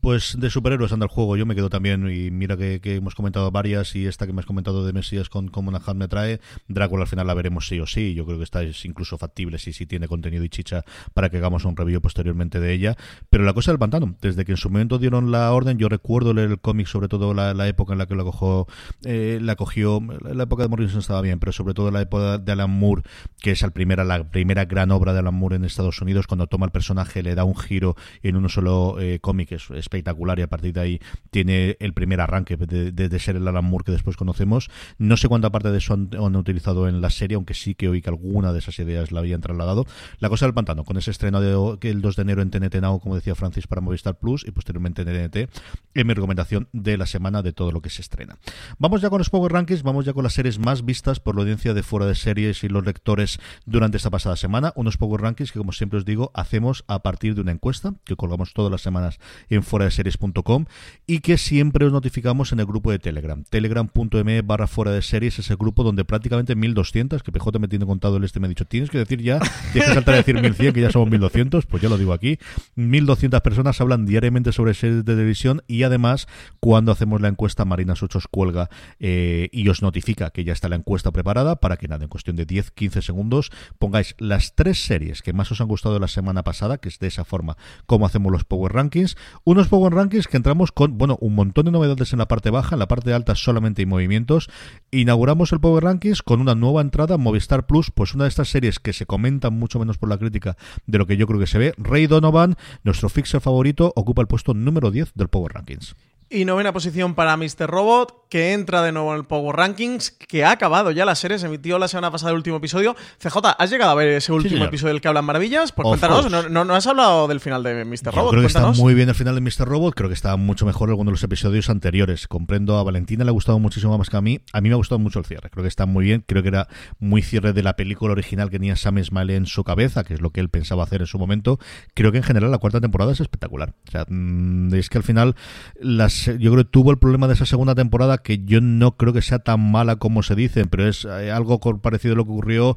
Pues 0.01 0.37
de 0.39 0.49
superhéroes 0.49 0.93
anda 0.93 1.07
el 1.07 1.11
juego, 1.11 1.37
yo 1.37 1.45
me 1.45 1.57
quedo 1.57 1.71
también 1.71 2.09
y 2.09 2.31
mira 2.31 2.57
que, 2.57 2.81
hemos 2.85 3.17
comentado 3.17 3.51
varias 3.51 3.97
y 3.97 4.07
esta 4.07 4.29
que 4.29 4.33
me 4.33 4.39
has 4.39 4.47
comentado 4.47 4.87
de 4.87 4.93
Mesías 4.93 5.29
con 5.29 5.49
como 5.49 5.73
me 5.73 6.09
trae, 6.09 6.41
Drácula 6.69 7.03
al 7.03 7.09
final 7.09 7.27
la 7.27 7.35
veremos 7.35 7.67
sí 7.67 7.81
o 7.81 7.87
sí, 7.87 8.15
yo 8.15 8.25
creo 8.25 8.39
que 8.39 8.45
esta 8.45 8.63
es 8.63 8.85
incluso 8.85 9.19
factible 9.19 9.59
si 9.59 9.73
sí, 9.73 9.87
tiene 9.87 10.07
contenido 10.07 10.45
y 10.45 10.49
chicha 10.49 10.85
para 11.15 11.31
que 11.31 11.39
hagamos 11.39 11.65
un 11.65 11.77
review 11.77 12.01
posteriormente 12.01 12.61
de 12.61 12.73
ella, 12.73 12.97
pero 13.29 13.43
la 13.43 13.55
cosa 13.55 13.73
del 13.73 13.81
pantano, 13.81 14.15
desde 14.21 14.45
que 14.45 14.53
en 14.53 14.57
su 14.57 14.71
momento 14.71 14.99
dieron 14.99 15.33
la 15.33 15.53
orden, 15.53 15.79
yo 15.79 15.89
recuerdo 15.89 16.33
leer 16.33 16.51
el 16.51 16.61
cómic, 16.61 16.87
sobre 16.87 17.09
todo 17.09 17.35
la, 17.35 17.67
época 17.67 17.93
en 17.93 17.99
la 17.99 18.07
que 18.07 18.15
la 18.15 18.23
cogió, 18.23 18.69
eh, 19.05 19.41
la 19.43 19.57
cogió, 19.57 20.01
la 20.23 20.45
época 20.45 20.63
de 20.63 20.69
Morrison 20.69 21.01
estaba 21.01 21.23
bien, 21.23 21.41
pero 21.41 21.51
sobre 21.51 21.75
todo 21.75 21.91
la 21.91 22.03
época 22.03 22.39
de 22.39 22.53
Alan 22.53 22.71
Moore, 22.71 23.03
que 23.41 23.51
es 23.51 23.63
la 23.63 23.71
primera, 23.71 24.05
la 24.05 24.31
primera 24.31 24.65
gran 24.65 24.93
obra 24.93 25.13
de 25.13 25.19
Alan 25.19 25.35
Moore 25.35 25.57
en 25.57 25.65
Estados 25.65 26.01
Unidos, 26.01 26.29
cuando 26.29 26.47
toma 26.47 26.67
el 26.67 26.73
personaje, 26.73 27.25
le 27.25 27.35
da 27.35 27.43
un 27.43 27.57
giro 27.57 27.97
en 28.23 28.37
uno 28.37 28.49
solo 28.49 29.01
eh, 29.01 29.19
cómic, 29.19 29.51
es 29.53 29.88
espectacular 29.89 30.39
y 30.39 30.43
a 30.43 30.47
partir 30.47 30.73
de 30.75 30.81
ahí 30.81 31.01
tiene 31.31 31.77
el 31.81 31.95
primer 31.95 32.21
arranque 32.21 32.57
de, 32.57 33.19
ser 33.19 33.37
el 33.37 33.49
Alan 33.49 33.65
Moore 33.65 33.85
que 33.87 33.93
después 33.93 34.17
conocemos. 34.17 34.71
No 34.99 35.17
sé 35.17 35.29
cuánta 35.29 35.51
parte 35.51 35.71
de 35.71 35.79
eso 35.79 35.95
han, 35.95 36.37
utilizado 36.37 36.89
en 36.89 37.01
la 37.01 37.11
serie, 37.11 37.35
aunque 37.35 37.55
sí 37.55 37.75
que 37.75 37.89
oí 37.89 38.03
que 38.03 38.11
alguna 38.11 38.53
de 38.53 38.61
esas 38.61 38.79
ideas 38.79 39.11
la 39.11 39.21
habían 39.21 39.41
trasladado. 39.41 39.87
La 40.21 40.29
cosa 40.29 40.47
del 40.47 40.55
pantano, 40.55 40.85
con 40.85 40.97
ese 40.97 41.11
estreno 41.11 41.41
de, 41.41 41.91
el 41.91 42.01
2 42.01 42.17
de 42.17 42.23
enero 42.23 42.43
en 42.43 42.51
TNT 42.51 42.77
Now, 42.77 43.01
como 43.01 43.15
decía 43.15 43.35
Francis, 43.35 43.67
para 43.67 43.81
Movistar 43.81 44.19
Plus 44.19 44.45
y 44.47 44.51
posteriormente 44.51 45.03
en 45.03 45.31
TNT, 45.31 45.51
en 45.95 46.07
mi 46.07 46.15
recomendación 46.15 46.69
de 46.73 46.97
la 46.97 47.07
semana 47.07 47.43
de 47.43 47.53
todo 47.53 47.73
lo 47.73 47.81
que 47.81 47.91
se 47.91 48.03
estrena. 48.03 48.39
Vamos 48.79 49.01
ya 49.01 49.11
con 49.11 49.19
los 49.19 49.31
Power 49.31 49.53
Rankings, 49.53 49.83
vamos 49.83 50.05
ya 50.05 50.13
con 50.13 50.25
las 50.25 50.35
series 50.35 50.59
más 50.59 50.85
vistas 50.85 51.21
por 51.21 51.35
la 51.35 51.43
audiencia 51.43 51.75
de 51.75 51.83
fuera 51.83 52.07
de 52.07 52.15
series 52.15 52.63
y 52.63 52.69
los 52.69 52.85
lectores 52.85 53.41
durante 53.67 53.97
esta 53.97 54.11
pasada 54.11 54.37
semana. 54.37 54.73
Unos 54.77 54.97
Power 54.97 55.21
Rankings 55.23 55.53
que, 55.53 55.59
como 55.59 55.73
siempre 55.73 55.99
os 55.99 56.05
digo, 56.05 56.31
hacemos 56.35 56.85
a 56.87 57.03
partir 57.03 57.35
de 57.35 57.41
una 57.41 57.53
encuesta 57.53 57.95
que 58.05 58.17
colgamos 58.17 58.53
todas 58.53 58.71
las 58.71 58.83
semanas 58.83 59.19
en 59.49 59.63
fuera 59.63 59.78
fuera 59.79 59.85
de 59.85 59.91
series.com 59.93 60.65
y 61.07 61.21
que 61.21 61.39
siempre 61.39 61.87
os 61.87 61.93
notificamos 61.93 62.51
en 62.51 62.59
el 62.59 62.67
grupo 62.67 62.91
de 62.91 62.99
Telegram. 62.99 63.45
Telegram.me 63.49 64.43
barra 64.43 64.67
fuera 64.67 64.91
de 64.91 65.03
series 65.03 65.39
es 65.39 65.51
el 65.51 65.57
grupo 65.57 65.85
donde 65.85 66.05
prácticamente 66.05 66.57
1200, 66.57 67.23
que 67.23 67.31
PJ 67.31 67.61
me 67.61 67.69
tiene 67.69 67.87
contado 67.87 68.17
el 68.17 68.25
este, 68.25 68.41
me 68.41 68.47
ha 68.47 68.49
dicho, 68.49 68.65
tienes 68.65 68.91
que 68.91 68.99
decir 68.99 69.23
ya, 69.23 69.39
tienes 69.73 69.89
que 69.89 69.95
saltar 69.95 70.15
a 70.15 70.17
decir 70.17 70.35
1100, 70.41 70.73
que 70.73 70.81
ya 70.81 70.91
somos 70.91 71.09
1200, 71.11 71.67
pues 71.67 71.81
ya 71.81 71.89
lo 71.89 71.97
digo 71.97 72.13
aquí. 72.13 72.39
1200 72.75 73.41
personas 73.41 73.81
hablan 73.81 74.05
diariamente 74.05 74.51
sobre 74.51 74.75
series 74.75 75.05
de 75.05 75.15
televisión 75.15 75.63
y 75.69 75.85
además 75.85 76.27
cuando 76.59 76.91
hacemos 76.91 77.21
la 77.21 77.29
encuesta 77.29 77.65
Marinas 77.65 78.03
8 78.03 78.19
os 78.19 78.27
cuelga 78.27 78.71
eh, 78.99 79.49
y 79.53 79.69
os 79.69 79.81
notifica 79.81 80.31
que 80.31 80.43
ya 80.43 80.55
está 80.55 80.69
la 80.69 80.75
encuesta 80.75 81.13
preparada 81.13 81.61
para 81.61 81.77
que 81.77 81.87
nada, 81.87 82.03
en 82.03 82.11
cuestión 82.11 82.35
de 82.35 82.49
10-15 82.49 83.01
segundos 83.01 83.53
pongáis 83.79 84.17
las 84.19 84.57
tres 84.57 84.85
series 84.85 85.23
que 85.23 85.33
más 85.33 85.53
os 85.53 85.61
han 85.61 85.69
gustado 85.69 86.01
la 86.01 86.09
semana 86.09 86.43
pasada, 86.43 86.79
que 86.79 86.89
es 86.89 86.99
de 86.99 87.07
esa 87.07 87.25
forma 87.25 87.57
como 87.87 88.07
hacemos 88.07 88.33
los 88.33 88.43
Power 88.43 88.73
Rankings. 88.73 89.17
Unos 89.45 89.68
Power 89.69 89.93
Rankings 89.93 90.27
que 90.27 90.37
entramos 90.37 90.73
con, 90.73 90.99
bueno, 90.99 91.17
un 91.21 91.35
montón 91.35 91.67
de 91.67 91.71
novedades 91.71 92.13
en 92.13 92.19
la 92.19 92.29
parte 92.29 92.51
baja, 92.51 92.75
en 92.75 92.79
la 92.79 92.89
parte 92.89 93.13
alta 93.13 93.35
solamente 93.35 93.83
hay 93.83 93.87
movimientos. 93.87 94.49
Inauguramos 94.91 95.53
el 95.53 95.61
Power 95.61 95.85
Rankings 95.85 96.23
con 96.23 96.41
una 96.41 96.55
nueva 96.55 96.81
entrada, 96.81 97.17
Movistar 97.19 97.67
Plus, 97.67 97.91
pues 97.91 98.15
una 98.15 98.25
de 98.25 98.29
estas 98.29 98.49
series 98.49 98.79
que 98.79 98.93
se 98.93 99.07
comentan 99.07 99.53
mucho 99.55 99.79
menos 99.79 99.99
por 99.99 100.09
la 100.09 100.19
crítica 100.19 100.57
de 100.87 100.99
lo 100.99 101.07
que 101.07 101.17
yo 101.17 101.27
creo 101.27 101.41
que 101.41 101.47
se 101.47 101.59
ve. 101.59 101.75
Ray 101.77 102.07
Donovan, 102.07 102.57
nuestro 102.83 103.09
fixer 103.09 103.41
favorito, 103.41 103.93
ocupa 103.97 104.23
el 104.23 104.29
puesto 104.29 104.55
número 104.55 104.91
10 104.91 105.13
del 105.15 105.29
Power 105.29 105.53
Rankings. 105.55 105.95
Y 106.31 106.45
novena 106.45 106.75
posición 106.75 107.15
para 107.15 107.37
Mr. 107.39 107.67
Robot, 107.67 108.28
que 108.29 108.53
entra 108.53 108.83
de 108.83 108.93
nuevo 108.93 109.13
en 109.13 109.19
el 109.19 109.25
Power 109.25 109.57
Rankings, 109.57 110.11
que 110.11 110.45
ha 110.45 110.51
acabado 110.51 110.91
ya 110.91 111.05
la 111.05 111.15
serie, 111.15 111.39
se 111.39 111.47
emitió 111.47 111.79
la 111.79 111.89
semana 111.89 112.11
pasada 112.11 112.31
el 112.31 112.37
último 112.37 112.57
episodio. 112.57 112.95
CJ, 113.19 113.37
¿has 113.59 113.71
llegado 113.71 113.91
a 113.91 113.95
ver 113.95 114.09
ese 114.09 114.33
último 114.33 114.65
episodio 114.65 114.93
del 114.93 115.01
que 115.01 115.09
hablan 115.09 115.25
maravillas? 115.25 115.73
Pues 115.73 115.87
cuéntanos, 115.87 116.31
no, 116.31 116.65
no, 116.65 116.75
has 116.75 116.87
hablado 116.87 117.29
del 117.29 117.41
final 117.41 117.63
de 117.63 117.85
Mr. 117.85 118.15
Robot. 118.15 118.31
creo 118.31 118.43
que 118.43 118.47
está 118.47 118.71
muy 118.73 118.95
bien 118.95 119.09
el 119.09 119.15
final 119.15 119.35
de 119.35 119.41
Mr. 119.41 119.67
Robot, 119.67 119.95
creo 119.95 120.09
que 120.09 120.15
está 120.15 120.37
mucho 120.37 120.67
mejor 120.67 120.91
alguno 120.91 121.11
de 121.11 121.13
los 121.13 121.23
episodios 121.23 121.71
anteriores. 121.71 122.29
Comprendo 122.29 122.77
a 122.77 122.83
Valentina, 122.83 123.25
le 123.25 123.31
ha 123.31 123.33
gustado 123.33 123.59
muchísimo 123.59 123.97
más 123.97 124.11
que 124.11 124.17
a 124.17 124.21
mí. 124.21 124.41
A 124.53 124.61
mí 124.61 124.69
me 124.69 124.75
ha 124.75 124.77
gustado 124.77 124.99
mucho 124.99 125.19
el 125.19 125.25
cierre, 125.25 125.51
creo 125.51 125.63
que 125.63 125.69
está 125.69 125.87
muy 125.87 126.05
bien. 126.05 126.25
Creo 126.27 126.43
que 126.43 126.49
era 126.49 126.69
muy 126.99 127.23
cierre 127.23 127.53
de 127.53 127.63
la 127.63 127.77
película 127.77 128.13
original 128.13 128.51
que 128.51 128.59
tenía 128.59 128.77
Sam 128.77 129.03
Smiley 129.03 129.37
en 129.37 129.47
su 129.47 129.65
cabeza, 129.65 130.05
que 130.05 130.15
es 130.15 130.21
lo 130.21 130.31
que 130.31 130.41
él 130.41 130.51
pensaba 130.51 130.85
hacer 130.85 131.01
en 131.01 131.07
su 131.07 131.19
momento. 131.19 131.59
Creo 131.95 132.13
que 132.13 132.19
en 132.19 132.25
general 132.25 132.51
la 132.51 132.59
cuarta 132.59 132.81
temporada 132.81 133.13
es 133.13 133.21
espectacular. 133.21 133.75
O 133.89 133.91
sea, 133.91 134.05
mm, 134.09 134.75
es 134.75 134.91
que 134.91 134.99
al 134.99 135.05
final 135.05 135.37
las, 135.81 136.27
yo 136.27 136.53
creo 136.53 136.65
que 136.65 136.71
tuvo 136.71 136.91
el 136.91 136.99
problema 136.99 137.27
de 137.27 137.35
esa 137.35 137.47
segunda 137.47 137.75
temporada 137.75 138.18
que 138.23 138.45
yo 138.45 138.61
no 138.61 138.97
creo 138.97 139.13
que 139.13 139.23
sea 139.23 139.39
tan 139.39 139.61
mala 139.71 139.97
como 139.97 140.23
se 140.23 140.35
dice, 140.35 140.67
pero 140.67 140.89
es 140.89 141.05
eh, 141.05 141.31
algo 141.31 141.59
parecido 141.81 142.15
a 142.15 142.17
lo 142.17 142.25
que 142.25 142.33
ocurrió 142.33 142.77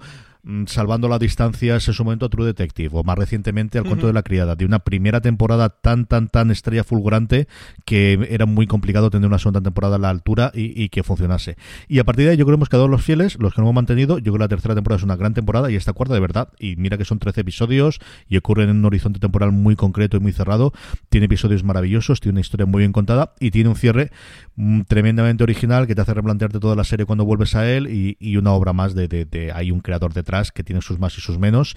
salvando 0.65 1.07
las 1.07 1.19
distancias 1.19 1.87
en 1.87 1.93
su 1.93 2.03
momento 2.03 2.25
a 2.25 2.29
True 2.29 2.45
Detective 2.45 2.89
o 2.93 3.03
más 3.03 3.17
recientemente 3.17 3.77
al 3.77 3.85
cuento 3.85 4.07
de 4.07 4.13
la 4.13 4.23
criada 4.23 4.55
de 4.55 4.65
una 4.65 4.79
primera 4.79 5.21
temporada 5.21 5.69
tan 5.69 6.05
tan 6.05 6.27
tan 6.27 6.51
estrella 6.51 6.83
fulgurante 6.83 7.47
que 7.85 8.27
era 8.29 8.45
muy 8.45 8.67
complicado 8.67 9.09
tener 9.09 9.27
una 9.27 9.37
segunda 9.37 9.61
temporada 9.61 9.97
a 9.97 9.99
la 9.99 10.09
altura 10.09 10.51
y, 10.53 10.89
que 10.89 11.03
funcionase. 11.03 11.57
Y 11.87 11.99
a 11.99 12.03
partir 12.03 12.25
de 12.25 12.31
ahí 12.31 12.37
yo 12.37 12.45
creo 12.45 12.55
que 12.55 12.59
hemos 12.59 12.69
quedado 12.69 12.87
los 12.87 13.03
fieles 13.03 13.37
los 13.39 13.53
que 13.53 13.61
no 13.61 13.65
hemos 13.65 13.75
mantenido. 13.75 14.17
Yo 14.17 14.31
creo 14.31 14.33
que 14.33 14.39
la 14.39 14.47
tercera 14.47 14.75
temporada 14.75 14.97
es 14.97 15.03
una 15.03 15.15
gran 15.15 15.33
temporada 15.33 15.71
y 15.71 15.75
esta 15.75 15.93
cuarta 15.93 16.13
de 16.13 16.19
verdad 16.19 16.49
y 16.59 16.75
mira 16.75 16.97
que 16.97 17.05
son 17.05 17.19
13 17.19 17.41
episodios 17.41 17.99
y 18.27 18.37
ocurren 18.37 18.69
en 18.69 18.77
un 18.77 18.85
horizonte 18.85 19.19
temporal 19.19 19.51
muy 19.51 19.75
concreto 19.75 20.17
y 20.17 20.19
muy 20.19 20.33
cerrado. 20.33 20.73
Tiene 21.09 21.25
episodios 21.25 21.63
maravillosos 21.63 22.19
tiene 22.19 22.33
una 22.33 22.41
historia 22.41 22.65
muy 22.65 22.79
bien 22.79 22.91
contada 22.91 23.33
y 23.39 23.51
tiene 23.51 23.69
un 23.69 23.75
cierre 23.75 24.11
mm, 24.55 24.81
tremendamente 24.81 25.43
original 25.43 25.87
que 25.87 25.95
te 25.95 26.01
hace 26.01 26.13
replantearte 26.13 26.59
toda 26.59 26.75
la 26.75 26.83
serie 26.83 27.05
cuando 27.05 27.25
vuelves 27.25 27.55
a 27.55 27.69
él 27.69 27.87
y, 27.89 28.37
una 28.41 28.53
obra 28.53 28.73
más 28.73 28.95
de, 28.95 29.07
de, 29.07 29.51
hay 29.51 29.69
un 29.69 29.81
creador 29.81 30.13
detrás 30.13 30.30
que 30.53 30.63
tiene 30.63 30.81
sus 30.81 30.99
más 30.99 31.17
y 31.17 31.21
sus 31.21 31.37
menos. 31.37 31.75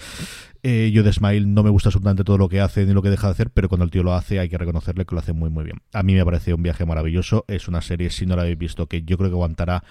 Eh, 0.63 0.91
yo 0.95 1.03
de 1.03 1.13
Smile 1.13 1.47
no 1.47 1.63
me 1.63 1.71
gusta 1.71 1.91
absolutamente 1.91 2.25
todo 2.25 2.39
lo 2.39 2.49
que 2.49 2.61
hace 2.61 2.87
ni 2.87 2.95
lo 2.95 3.03
que 3.03 3.11
deja 3.11 3.27
de 3.27 3.33
hacer, 3.33 3.51
pero 3.51 3.69
cuando 3.69 3.85
el 3.85 3.91
tío 3.91 4.03
lo 4.03 4.15
hace 4.15 4.39
hay 4.39 4.49
que 4.49 4.57
reconocerle 4.57 5.05
que 5.05 5.15
lo 5.15 5.21
hace 5.21 5.33
muy 5.33 5.51
muy 5.51 5.65
bien. 5.65 5.83
A 5.93 6.03
mí 6.03 6.15
me 6.15 6.25
parece 6.25 6.55
un 6.55 6.63
viaje 6.63 6.87
maravilloso, 6.87 7.45
es 7.49 7.69
una 7.69 7.83
serie, 7.83 8.11
si 8.11 8.25
no 8.25 8.37
la 8.37 8.43
habéis 8.43 8.59
visto, 8.59 8.87
que 8.87 9.03
yo 9.03 9.19
creo 9.19 9.29
que 9.29 9.35
aguantará 9.35 9.85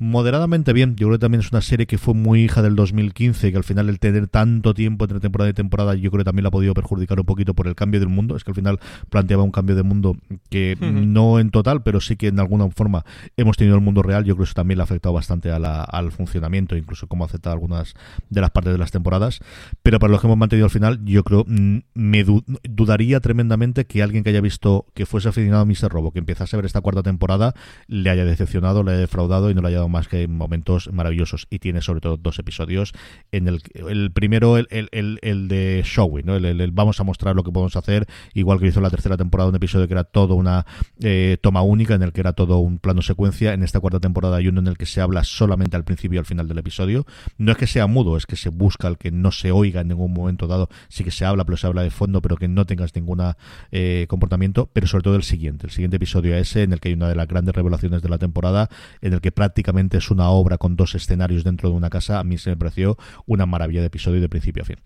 moderadamente 0.00 0.72
bien. 0.72 0.96
Yo 0.96 1.06
creo 1.06 1.18
que 1.18 1.20
también 1.20 1.40
es 1.40 1.52
una 1.52 1.60
serie 1.60 1.86
que 1.86 1.98
fue 1.98 2.14
muy 2.14 2.42
hija 2.42 2.62
del 2.62 2.74
2015, 2.74 3.52
que 3.52 3.56
al 3.56 3.64
final 3.64 3.88
el 3.90 4.00
tener 4.00 4.28
tanto 4.28 4.72
tiempo 4.72 5.04
entre 5.04 5.20
temporada 5.20 5.50
y 5.50 5.52
temporada, 5.52 5.94
yo 5.94 6.10
creo 6.10 6.20
que 6.20 6.24
también 6.24 6.44
la 6.44 6.48
ha 6.48 6.50
podido 6.50 6.72
perjudicar 6.72 7.20
un 7.20 7.26
poquito 7.26 7.52
por 7.54 7.68
el 7.68 7.74
cambio 7.74 8.00
del 8.00 8.08
mundo. 8.08 8.34
Es 8.34 8.42
que 8.42 8.50
al 8.50 8.54
final 8.54 8.80
planteaba 9.10 9.42
un 9.42 9.50
cambio 9.50 9.76
de 9.76 9.82
mundo 9.82 10.16
que 10.48 10.76
no 10.80 11.38
en 11.38 11.50
total, 11.50 11.82
pero 11.82 12.00
sí 12.00 12.16
que 12.16 12.28
en 12.28 12.40
alguna 12.40 12.68
forma 12.70 13.04
hemos 13.36 13.58
tenido 13.58 13.76
el 13.76 13.82
mundo 13.82 14.02
real. 14.02 14.24
Yo 14.24 14.34
creo 14.34 14.44
que 14.44 14.50
eso 14.50 14.54
también 14.54 14.78
le 14.78 14.82
ha 14.82 14.84
afectado 14.84 15.12
bastante 15.12 15.50
al 15.52 16.12
funcionamiento, 16.12 16.76
incluso 16.76 17.06
cómo 17.06 17.24
ha 17.24 17.26
afectado 17.26 17.52
algunas 17.52 17.94
de 18.30 18.40
las 18.40 18.50
partes 18.50 18.72
de 18.72 18.78
las 18.78 18.90
temporadas. 18.90 19.40
Pero 19.82 19.98
para 19.98 20.10
los 20.10 20.22
que 20.22 20.26
hemos 20.26 20.38
mantenido 20.38 20.64
al 20.64 20.70
final, 20.70 21.04
yo 21.04 21.24
creo, 21.24 21.44
mm, 21.46 21.78
me 21.92 22.24
dudaría 22.24 23.20
tremendamente 23.20 23.84
que 23.84 24.02
alguien 24.02 24.24
que 24.24 24.30
haya 24.30 24.40
visto 24.40 24.86
que 24.94 25.04
fuese 25.04 25.28
aficionado 25.28 25.62
a 25.62 25.66
Mr. 25.66 25.90
Robo, 25.90 26.10
que 26.10 26.20
empiezase 26.20 26.56
a 26.56 26.58
ver 26.58 26.64
esta 26.64 26.80
cuarta 26.80 27.02
temporada, 27.02 27.54
le 27.86 28.08
haya 28.08 28.24
decepcionado, 28.24 28.82
le 28.82 28.92
haya 28.92 29.00
defraudado 29.00 29.50
y 29.50 29.54
no 29.54 29.60
le 29.60 29.68
haya 29.68 29.76
dado 29.76 29.89
más 29.90 30.08
que 30.08 30.26
momentos 30.28 30.90
maravillosos. 30.92 31.46
Y 31.50 31.58
tiene 31.58 31.82
sobre 31.82 32.00
todo 32.00 32.16
dos 32.16 32.38
episodios 32.38 32.92
en 33.32 33.48
el 33.48 33.60
el 33.74 34.10
primero 34.12 34.56
el, 34.56 34.68
el, 34.70 35.18
el, 35.22 35.48
de 35.48 35.82
showing 35.84 36.26
¿no? 36.26 36.36
El, 36.36 36.70
vamos 36.72 37.00
a 37.00 37.04
mostrar 37.04 37.36
lo 37.36 37.42
que 37.42 37.50
podemos 37.50 37.76
hacer 37.76 38.06
igual 38.34 38.58
que 38.58 38.66
hizo 38.66 38.80
la 38.80 38.90
tercera 38.90 39.16
temporada 39.16 39.50
un 39.50 39.56
episodio 39.56 39.86
que 39.86 39.94
era 39.94 40.04
todo 40.04 40.34
una 40.34 40.66
eh, 41.02 41.36
toma 41.40 41.62
única 41.62 41.94
en 41.94 42.02
el 42.02 42.12
que 42.12 42.20
era 42.20 42.32
todo 42.32 42.58
un 42.58 42.78
plano 42.78 43.02
secuencia. 43.02 43.52
En 43.52 43.62
esta 43.62 43.80
cuarta 43.80 44.00
temporada 44.00 44.36
hay 44.36 44.48
uno 44.48 44.60
en 44.60 44.66
el 44.66 44.76
que 44.76 44.86
se 44.86 45.00
habla 45.00 45.24
solamente 45.24 45.76
al 45.76 45.84
principio 45.84 46.16
y 46.16 46.18
al 46.18 46.26
final 46.26 46.48
del 46.48 46.58
episodio. 46.58 47.06
No 47.38 47.52
es 47.52 47.58
que 47.58 47.66
sea 47.66 47.86
mudo 47.86 48.16
es 48.16 48.26
que 48.26 48.36
se 48.36 48.48
busca 48.48 48.88
el 48.88 48.98
que 48.98 49.10
no 49.10 49.32
se 49.32 49.50
oiga 49.50 49.80
en 49.80 49.88
ningún 49.88 50.12
momento 50.12 50.46
dado. 50.46 50.68
Sí 50.88 51.04
que 51.04 51.10
se 51.10 51.24
habla 51.24 51.44
pero 51.44 51.56
se 51.56 51.66
habla 51.66 51.82
de 51.82 51.90
fondo 51.90 52.22
pero 52.22 52.36
que 52.36 52.48
no 52.48 52.66
tengas 52.66 52.94
ninguna 52.94 53.36
eh, 53.70 54.06
comportamiento. 54.08 54.70
Pero 54.72 54.86
sobre 54.86 55.02
todo 55.02 55.16
el 55.16 55.22
siguiente 55.22 55.66
el 55.66 55.72
siguiente 55.72 55.96
episodio 55.96 56.36
ese 56.36 56.62
en 56.62 56.72
el 56.72 56.80
que 56.80 56.88
hay 56.88 56.94
una 56.94 57.08
de 57.08 57.14
las 57.14 57.28
grandes 57.28 57.54
revelaciones 57.54 58.02
de 58.02 58.08
la 58.08 58.18
temporada 58.18 58.68
en 59.00 59.12
el 59.12 59.20
que 59.20 59.32
prácticamente 59.32 59.79
es 59.90 60.10
una 60.10 60.28
obra 60.30 60.58
con 60.58 60.76
dos 60.76 60.94
escenarios 60.94 61.44
dentro 61.44 61.70
de 61.70 61.76
una 61.76 61.90
casa, 61.90 62.18
a 62.18 62.24
mí 62.24 62.38
se 62.38 62.50
me 62.50 62.56
pareció 62.56 62.96
una 63.26 63.46
maravilla 63.46 63.80
de 63.80 63.86
episodio 63.86 64.20
de 64.20 64.28
principio 64.28 64.62
a 64.62 64.66
fin. 64.66 64.76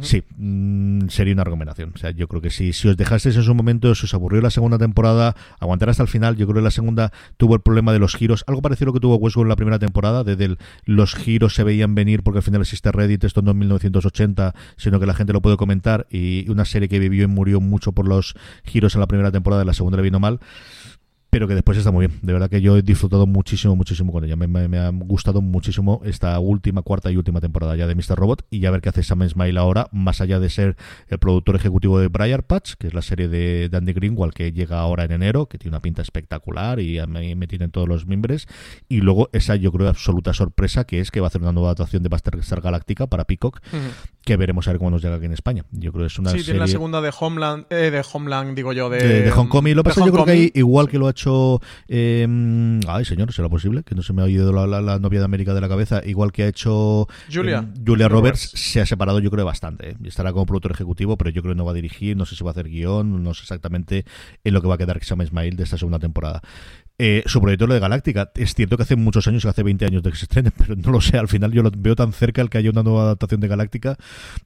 Sí, 0.00 0.24
mm, 0.36 1.08
sería 1.08 1.34
una 1.34 1.44
recomendación. 1.44 1.92
O 1.94 1.98
sea, 1.98 2.10
yo 2.10 2.26
creo 2.26 2.40
que 2.40 2.50
si, 2.50 2.72
si 2.72 2.88
os 2.88 2.96
dejasteis 2.96 3.36
en 3.36 3.42
su 3.42 3.54
momento, 3.54 3.94
si 3.94 4.06
os 4.06 4.14
aburrió 4.14 4.40
la 4.40 4.50
segunda 4.50 4.78
temporada, 4.78 5.36
aguantar 5.60 5.90
hasta 5.90 6.02
el 6.02 6.08
final. 6.08 6.36
Yo 6.36 6.46
creo 6.46 6.56
que 6.56 6.62
la 6.62 6.70
segunda 6.70 7.12
tuvo 7.36 7.54
el 7.54 7.60
problema 7.60 7.92
de 7.92 7.98
los 7.98 8.16
giros, 8.16 8.44
algo 8.46 8.62
parecido 8.62 8.86
a 8.86 8.88
lo 8.88 8.92
que 8.94 9.00
tuvo 9.00 9.16
Westworld 9.16 9.46
en 9.46 9.50
la 9.50 9.56
primera 9.56 9.78
temporada, 9.78 10.24
de, 10.24 10.56
los 10.84 11.14
giros 11.14 11.54
se 11.54 11.62
veían 11.62 11.94
venir 11.94 12.22
porque 12.22 12.38
al 12.38 12.42
final 12.42 12.62
existe 12.62 12.90
Reddit, 12.90 13.24
esto 13.24 13.42
no 13.42 13.50
en 13.52 13.58
1980, 13.58 14.54
sino 14.76 14.98
que 14.98 15.06
la 15.06 15.14
gente 15.14 15.32
lo 15.32 15.42
puede 15.42 15.56
comentar 15.56 16.06
y 16.10 16.48
una 16.50 16.64
serie 16.64 16.88
que 16.88 16.98
vivió 16.98 17.24
y 17.24 17.28
murió 17.28 17.60
mucho 17.60 17.92
por 17.92 18.08
los 18.08 18.34
giros 18.64 18.94
en 18.94 19.00
la 19.00 19.06
primera 19.06 19.30
temporada, 19.30 19.62
y 19.62 19.66
la 19.66 19.74
segunda 19.74 19.96
le 19.96 20.02
vino 20.02 20.18
mal 20.18 20.40
pero 21.32 21.48
que 21.48 21.54
después 21.54 21.78
está 21.78 21.90
muy 21.90 22.08
bien. 22.08 22.20
De 22.20 22.34
verdad 22.34 22.50
que 22.50 22.60
yo 22.60 22.76
he 22.76 22.82
disfrutado 22.82 23.26
muchísimo, 23.26 23.74
muchísimo 23.74 24.12
con 24.12 24.22
ella. 24.22 24.36
Me, 24.36 24.78
ha 24.78 24.90
gustado 24.90 25.40
muchísimo 25.40 26.02
esta 26.04 26.38
última, 26.38 26.82
cuarta 26.82 27.10
y 27.10 27.16
última 27.16 27.40
temporada 27.40 27.74
ya 27.74 27.86
de 27.86 27.94
Mr. 27.94 28.16
Robot 28.16 28.44
y 28.50 28.60
ya 28.60 28.70
ver 28.70 28.82
qué 28.82 28.90
hace 28.90 29.02
Sam 29.02 29.26
Smile 29.26 29.58
ahora, 29.58 29.88
más 29.92 30.20
allá 30.20 30.38
de 30.40 30.50
ser 30.50 30.76
el 31.08 31.18
productor 31.18 31.56
ejecutivo 31.56 31.98
de 31.98 32.08
Briar 32.08 32.42
Patch, 32.42 32.74
que 32.74 32.88
es 32.88 32.92
la 32.92 33.00
serie 33.00 33.28
de, 33.28 33.70
Andy 33.72 33.94
Greenwald 33.94 34.34
que 34.34 34.52
llega 34.52 34.78
ahora 34.78 35.04
en 35.04 35.12
enero, 35.12 35.46
que 35.46 35.56
tiene 35.56 35.74
una 35.74 35.80
pinta 35.80 36.02
espectacular 36.02 36.80
y 36.80 37.00
me, 37.06 37.34
me 37.34 37.46
tienen 37.46 37.70
todos 37.70 37.88
los 37.88 38.04
miembros. 38.04 38.46
Y 38.90 39.00
luego 39.00 39.30
esa, 39.32 39.56
yo 39.56 39.72
creo, 39.72 39.88
absoluta 39.88 40.34
sorpresa, 40.34 40.84
que 40.84 41.00
es 41.00 41.10
que 41.10 41.20
va 41.20 41.28
a 41.28 41.28
hacer 41.28 41.40
una 41.40 41.52
nueva 41.52 41.68
adaptación 41.68 42.02
de 42.02 42.10
Star 42.14 42.60
Galáctica 42.60 43.06
para 43.06 43.24
Peacock, 43.24 43.60
que 44.22 44.36
veremos 44.36 44.68
a 44.68 44.72
ver 44.72 44.78
cómo 44.78 44.90
nos 44.90 45.00
llega 45.00 45.16
aquí 45.16 45.24
en 45.24 45.32
España. 45.32 45.64
Yo 45.70 45.92
creo 45.92 46.02
que 46.02 46.08
es 46.08 46.18
una 46.18 46.30
sí, 46.30 46.44
tiene 46.44 46.60
la 46.60 46.66
segunda 46.66 47.00
de 47.00 47.10
Homeland, 47.18 47.64
eh, 47.70 47.90
de 47.90 48.04
Homeland, 48.12 48.54
digo 48.54 48.74
yo, 48.74 48.90
de, 48.90 49.22
de, 49.22 49.30
Hong 49.30 49.48
Kong. 49.48 49.66
Y 49.68 49.72
lo 49.72 49.82
pasa, 49.82 50.04
yo 50.04 50.12
creo 50.12 50.26
que 50.26 50.32
hay, 50.32 50.52
igual 50.54 50.90
que 50.90 50.98
lo 50.98 51.06
ha 51.06 51.10
hecho 51.10 51.21
Em, 51.88 52.80
ay, 52.88 53.04
señor, 53.04 53.32
¿será 53.32 53.48
posible? 53.48 53.82
Que 53.82 53.94
no 53.94 54.02
se 54.02 54.12
me 54.12 54.22
ha 54.22 54.24
oído 54.24 54.52
la, 54.52 54.98
novia 54.98 55.20
de 55.20 55.24
América 55.24 55.54
de 55.54 55.60
la 55.60 55.68
cabeza. 55.68 56.02
Igual 56.04 56.32
que 56.32 56.44
ha 56.44 56.48
hecho 56.48 57.06
Julia, 57.32 57.58
em, 57.58 57.84
Julia 57.84 58.08
Roberts, 58.08 58.52
se 58.54 58.80
ha 58.80 58.86
separado, 58.86 59.20
yo 59.20 59.30
creo, 59.30 59.44
bastante. 59.44 59.90
¿eh? 59.90 59.96
Estará 60.04 60.32
como 60.32 60.46
productor 60.46 60.72
ejecutivo, 60.72 61.16
pero 61.16 61.30
yo 61.30 61.42
creo 61.42 61.54
que 61.54 61.58
no 61.58 61.64
va 61.64 61.72
a 61.72 61.74
dirigir. 61.74 62.16
No 62.16 62.26
sé 62.26 62.36
si 62.36 62.44
va 62.44 62.50
a 62.50 62.52
hacer 62.52 62.68
guion. 62.68 63.22
No 63.22 63.34
sé 63.34 63.42
exactamente 63.42 64.04
en 64.44 64.54
lo 64.54 64.62
que 64.62 64.68
va 64.68 64.74
a 64.74 64.78
quedar 64.78 64.98
que 64.98 65.04
se 65.04 65.10
llama 65.10 65.24
Ismail 65.24 65.56
de 65.56 65.64
esta 65.64 65.78
segunda 65.78 65.98
temporada. 65.98 66.42
Eh, 67.04 67.24
su 67.26 67.40
proyecto 67.40 67.66
lo 67.66 67.74
de 67.74 67.80
Galáctica. 67.80 68.30
Es 68.36 68.54
cierto 68.54 68.76
que 68.76 68.84
hace 68.84 68.94
muchos 68.94 69.26
años, 69.26 69.42
que 69.42 69.48
hace 69.48 69.64
20 69.64 69.86
años 69.86 70.04
de 70.04 70.12
que 70.12 70.16
se 70.16 70.26
estrene, 70.26 70.52
pero 70.56 70.76
no 70.76 70.92
lo 70.92 71.00
sé. 71.00 71.18
Al 71.18 71.26
final 71.26 71.50
yo 71.50 71.64
lo 71.64 71.72
veo 71.76 71.96
tan 71.96 72.12
cerca 72.12 72.42
el 72.42 72.48
que 72.48 72.58
haya 72.58 72.70
una 72.70 72.84
nueva 72.84 73.02
adaptación 73.02 73.40
de 73.40 73.48
Galáctica. 73.48 73.96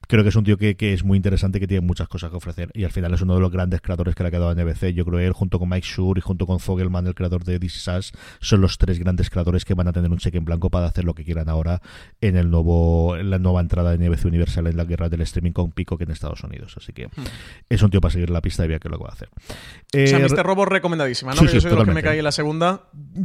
Creo 0.08 0.22
que 0.22 0.30
es 0.30 0.36
un 0.36 0.44
tío 0.44 0.56
que, 0.56 0.74
es 0.78 1.04
muy 1.04 1.18
interesante, 1.18 1.60
que 1.60 1.66
tiene 1.66 1.86
muchas 1.86 2.08
cosas 2.08 2.30
que 2.30 2.36
ofrecer. 2.38 2.70
Y 2.72 2.84
al 2.84 2.92
final 2.92 3.12
es 3.12 3.20
uno 3.20 3.34
de 3.34 3.40
los 3.40 3.52
grandes 3.52 3.82
creadores 3.82 4.14
que 4.14 4.22
le 4.22 4.28
ha 4.28 4.30
quedado 4.30 4.48
a 4.48 4.54
NBC. 4.54 4.94
Yo 4.94 5.04
creo 5.04 5.18
que 5.18 5.26
él, 5.26 5.34
junto 5.34 5.58
con 5.58 5.68
Mike 5.68 5.86
Shure 5.86 6.18
y 6.18 6.22
junto 6.22 6.46
con 6.46 6.58
Fogelman, 6.58 7.06
el 7.06 7.14
creador 7.14 7.44
de 7.44 7.60
This 7.60 7.76
Is 7.76 8.12
son 8.40 8.62
los 8.62 8.78
tres 8.78 8.98
grandes 9.00 9.28
creadores 9.28 9.66
que 9.66 9.74
van 9.74 9.88
a 9.88 9.92
tener 9.92 10.10
un 10.10 10.16
cheque 10.16 10.38
en 10.38 10.46
blanco 10.46 10.70
para 10.70 10.86
hacer 10.86 11.04
lo 11.04 11.12
que 11.12 11.24
quieran 11.24 11.50
ahora 11.50 11.82
en 12.22 12.36
el 12.36 12.50
nuevo 12.50 13.18
en 13.18 13.28
la 13.28 13.38
nueva 13.38 13.60
entrada 13.60 13.94
de 13.94 13.98
NBC 13.98 14.24
Universal 14.24 14.66
en 14.66 14.78
la 14.78 14.84
guerra 14.84 15.10
del 15.10 15.20
streaming 15.20 15.52
con 15.52 15.72
Pico 15.72 15.98
que 15.98 16.04
en 16.04 16.10
Estados 16.10 16.42
Unidos. 16.42 16.74
Así 16.78 16.94
que 16.94 17.08
hmm. 17.08 17.24
es 17.68 17.82
un 17.82 17.90
tío 17.90 18.00
para 18.00 18.12
seguir 18.12 18.30
la 18.30 18.40
pista 18.40 18.64
y 18.64 18.68
ver 18.68 18.80
qué 18.80 18.88
lo 18.88 18.96
que 18.96 19.04
va 19.04 19.10
a 19.10 19.12
hacer. 19.12 19.28
o 19.28 20.06
sea, 20.06 20.18
eh, 20.18 20.26
Mr. 20.26 20.42
Robo 20.42 20.64
recomendadísima, 20.64 21.34
¿no? 21.34 21.42
yo 21.42 21.60
soy 21.60 21.70
de 21.70 21.76
los 21.76 21.84
que 21.84 21.92
me 21.92 22.02
caí 22.02 22.16
en 22.16 22.24
la 22.24 22.32
segunda 22.32 22.45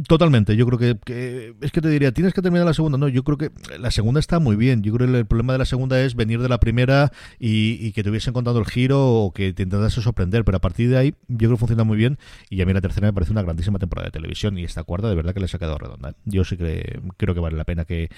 Totalmente, 0.06 0.56
yo 0.56 0.66
creo 0.66 0.78
que, 0.78 1.54
es 1.60 1.72
que 1.72 1.80
te 1.80 1.88
diría, 1.88 2.12
tienes 2.12 2.34
que 2.34 2.42
terminar 2.42 2.66
la 2.66 2.74
segunda. 2.74 2.98
No, 2.98 3.08
yo 3.08 3.24
creo 3.24 3.38
que 3.38 3.50
la 3.78 3.90
segunda 3.90 4.20
está 4.20 4.38
muy 4.38 4.56
bien. 4.56 4.82
Yo 4.82 4.92
creo 4.92 5.10
que 5.10 5.18
el 5.18 5.26
problema 5.26 5.52
de 5.52 5.60
la 5.60 5.64
segunda 5.64 6.00
es 6.00 6.14
venir 6.14 6.40
de 6.40 6.48
la 6.48 6.58
primera 6.58 7.12
y, 7.38 7.92
que 7.92 8.02
te 8.02 8.10
hubiesen 8.10 8.32
contado 8.32 8.58
el 8.58 8.66
giro 8.66 9.04
o 9.06 9.32
que 9.32 9.52
te 9.52 9.64
intentase 9.64 10.00
sorprender, 10.00 10.44
pero 10.44 10.56
a 10.56 10.60
partir 10.60 10.88
de 10.88 10.98
ahí 10.98 11.14
yo 11.28 11.48
creo 11.48 11.52
que 11.52 11.58
funciona 11.58 11.84
muy 11.84 11.96
bien 11.96 12.18
y 12.48 12.60
a 12.62 12.66
mí 12.66 12.72
la 12.72 12.80
tercera 12.80 13.06
me 13.06 13.12
parece 13.12 13.32
una 13.32 13.42
grandísima 13.42 13.78
temporada 13.78 14.06
de 14.06 14.12
televisión 14.12 14.58
y 14.58 14.64
esta 14.64 14.84
cuarta 14.84 15.08
de 15.08 15.14
verdad 15.14 15.34
que 15.34 15.40
les 15.40 15.54
ha 15.54 15.58
quedado 15.58 15.78
redonda. 15.78 16.10
¿eh? 16.10 16.14
Yo 16.24 16.44
sí 16.44 16.56
que 16.56 17.00
creo 17.16 17.34
que 17.34 17.40
vale 17.40 17.56
la 17.56 17.64
pena 17.64 17.84
que 17.84 18.08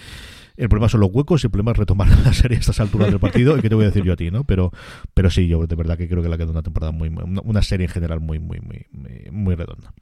el 0.57 0.69
problema 0.69 0.89
son 0.89 1.01
los 1.01 1.11
huecos 1.13 1.43
y 1.43 1.47
el 1.47 1.51
problema 1.51 1.73
es 1.73 1.79
retomar 1.79 2.09
la 2.25 2.33
serie 2.33 2.57
a 2.57 2.61
estas 2.61 2.81
alturas 2.81 3.11
del 3.11 3.21
partido 3.21 3.57
y 3.59 3.63
que 3.63 3.69
te 3.69 3.75
voy 3.75 3.85
a 3.85 3.89
decir 3.89 4.05
yo 4.05 4.13
a 4.13 4.17
ti, 4.17 4.31
¿no? 4.31 4.45
Pero 4.45 4.73
pero 5.15 5.31
sí, 5.31 5.49
yo 5.49 5.67
de 5.67 5.77
verdad 5.77 5.99
que 5.99 6.09
creo 6.09 6.23
que 6.23 6.29
le 6.29 6.35
ha 6.35 6.39
quedado 6.39 6.53
una 6.53 6.63
temporada 6.63 6.93
muy, 6.93 7.09
una 7.09 7.63
serie 7.63 7.87
en 7.87 7.93
general 7.93 8.21
muy 8.21 8.39
muy 8.39 8.61
muy 8.61 8.87
muy 9.31 9.55
redonda. 9.55 9.93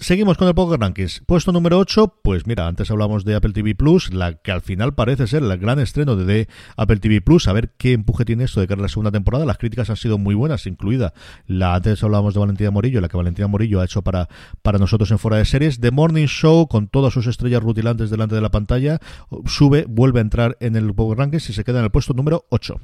Seguimos 0.00 0.38
con 0.38 0.48
el 0.48 0.54
Poker 0.54 0.80
Rankings. 0.80 1.22
Puesto 1.26 1.52
número 1.52 1.76
8, 1.76 2.20
pues 2.22 2.46
mira, 2.46 2.66
antes 2.66 2.90
hablamos 2.90 3.26
de 3.26 3.34
Apple 3.34 3.52
TV 3.52 3.74
Plus, 3.74 4.14
la 4.14 4.32
que 4.32 4.50
al 4.50 4.62
final 4.62 4.94
parece 4.94 5.26
ser 5.26 5.42
el 5.42 5.58
gran 5.58 5.78
estreno 5.78 6.16
de 6.16 6.48
Apple 6.78 6.96
TV 7.00 7.20
Plus. 7.20 7.48
A 7.48 7.52
ver 7.52 7.74
qué 7.76 7.92
empuje 7.92 8.24
tiene 8.24 8.44
esto 8.44 8.60
de 8.60 8.66
cara 8.66 8.80
a 8.80 8.82
la 8.84 8.88
segunda 8.88 9.10
temporada. 9.10 9.44
Las 9.44 9.58
críticas 9.58 9.90
han 9.90 9.98
sido 9.98 10.16
muy 10.16 10.34
buenas, 10.34 10.66
incluida 10.66 11.12
la 11.46 11.74
antes 11.74 12.02
hablábamos 12.02 12.32
de 12.32 12.40
Valentina 12.40 12.70
Morillo, 12.70 13.02
la 13.02 13.10
que 13.10 13.18
Valentina 13.18 13.46
Morillo 13.46 13.82
ha 13.82 13.84
hecho 13.84 14.00
para, 14.00 14.30
para 14.62 14.78
nosotros 14.78 15.10
en 15.10 15.18
fuera 15.18 15.36
de 15.36 15.44
series. 15.44 15.80
The 15.80 15.90
Morning 15.90 16.28
Show, 16.28 16.66
con 16.66 16.88
todas 16.88 17.12
sus 17.12 17.26
estrellas 17.26 17.62
rutilantes 17.62 18.08
delante 18.08 18.34
de 18.34 18.40
la 18.40 18.50
pantalla, 18.50 19.00
sube, 19.44 19.84
vuelve 19.86 20.20
a 20.20 20.22
entrar 20.22 20.56
en 20.60 20.76
el 20.76 20.94
Poker 20.94 21.18
Rankings 21.18 21.50
y 21.50 21.52
se 21.52 21.62
queda 21.62 21.80
en 21.80 21.84
el 21.84 21.90
puesto 21.90 22.14
número 22.14 22.46
8. 22.48 22.80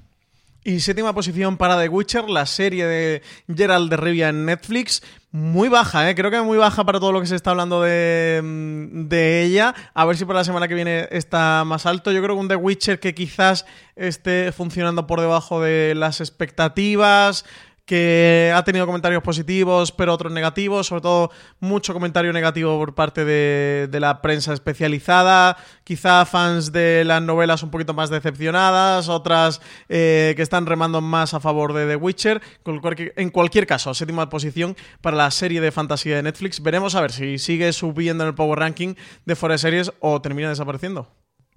Y 0.66 0.80
séptima 0.80 1.14
posición 1.14 1.56
para 1.56 1.80
The 1.80 1.88
Witcher, 1.88 2.28
la 2.28 2.44
serie 2.44 2.86
de 2.86 3.22
Gerald 3.54 3.88
de 3.88 3.96
Rivia 3.96 4.30
en 4.30 4.46
Netflix. 4.46 5.00
Muy 5.30 5.68
baja, 5.68 6.10
¿eh? 6.10 6.16
creo 6.16 6.28
que 6.28 6.40
muy 6.40 6.58
baja 6.58 6.82
para 6.82 6.98
todo 6.98 7.12
lo 7.12 7.20
que 7.20 7.28
se 7.28 7.36
está 7.36 7.52
hablando 7.52 7.82
de, 7.82 8.40
mm, 8.42 9.06
de, 9.06 9.44
ella. 9.44 9.76
A 9.94 10.04
ver 10.04 10.16
si 10.16 10.24
por 10.24 10.34
la 10.34 10.42
semana 10.42 10.66
que 10.66 10.74
viene 10.74 11.06
está 11.12 11.62
más 11.64 11.86
alto. 11.86 12.10
Yo 12.10 12.20
creo 12.20 12.34
que 12.34 12.40
un 12.40 12.48
The 12.48 12.56
Witcher 12.56 12.98
que 12.98 13.14
quizás 13.14 13.64
esté 13.94 14.50
funcionando 14.50 15.06
por 15.06 15.20
debajo 15.20 15.60
de 15.60 15.94
las 15.94 16.20
expectativas 16.20 17.44
que 17.86 18.52
ha 18.54 18.64
tenido 18.64 18.84
comentarios 18.84 19.22
positivos, 19.22 19.92
pero 19.92 20.12
otros 20.12 20.32
negativos, 20.32 20.88
sobre 20.88 21.02
todo 21.02 21.30
mucho 21.60 21.94
comentario 21.94 22.32
negativo 22.32 22.76
por 22.78 22.94
parte 22.94 23.24
de, 23.24 23.88
la 24.00 24.20
prensa 24.20 24.52
especializada, 24.52 25.56
quizá 25.84 26.26
fans 26.26 26.72
de 26.72 27.04
las 27.06 27.22
novelas 27.22 27.62
un 27.62 27.70
poquito 27.70 27.94
más 27.94 28.10
decepcionadas, 28.10 29.08
otras 29.08 29.62
eh, 29.88 30.34
que 30.36 30.42
están 30.42 30.66
remando 30.66 31.00
más 31.00 31.32
a 31.32 31.40
favor 31.40 31.72
de 31.72 31.86
The 31.86 31.96
Witcher. 31.96 32.42
En 33.16 33.30
cualquier 33.30 33.66
caso, 33.66 33.94
séptima 33.94 34.28
posición 34.28 34.76
para 35.00 35.16
la 35.16 35.30
serie 35.30 35.60
de 35.60 35.70
fantasía 35.70 36.16
de 36.16 36.24
Netflix. 36.24 36.60
Veremos 36.60 36.96
a 36.96 37.00
ver 37.00 37.12
si 37.12 37.38
sigue 37.38 37.72
subiendo 37.72 38.24
en 38.24 38.28
el 38.28 38.34
Power 38.34 38.58
Ranking 38.58 38.94
de 39.24 39.36
Forest 39.36 39.62
Series 39.62 39.92
o 40.00 40.20
termina 40.20 40.48
desapareciendo. 40.48 41.08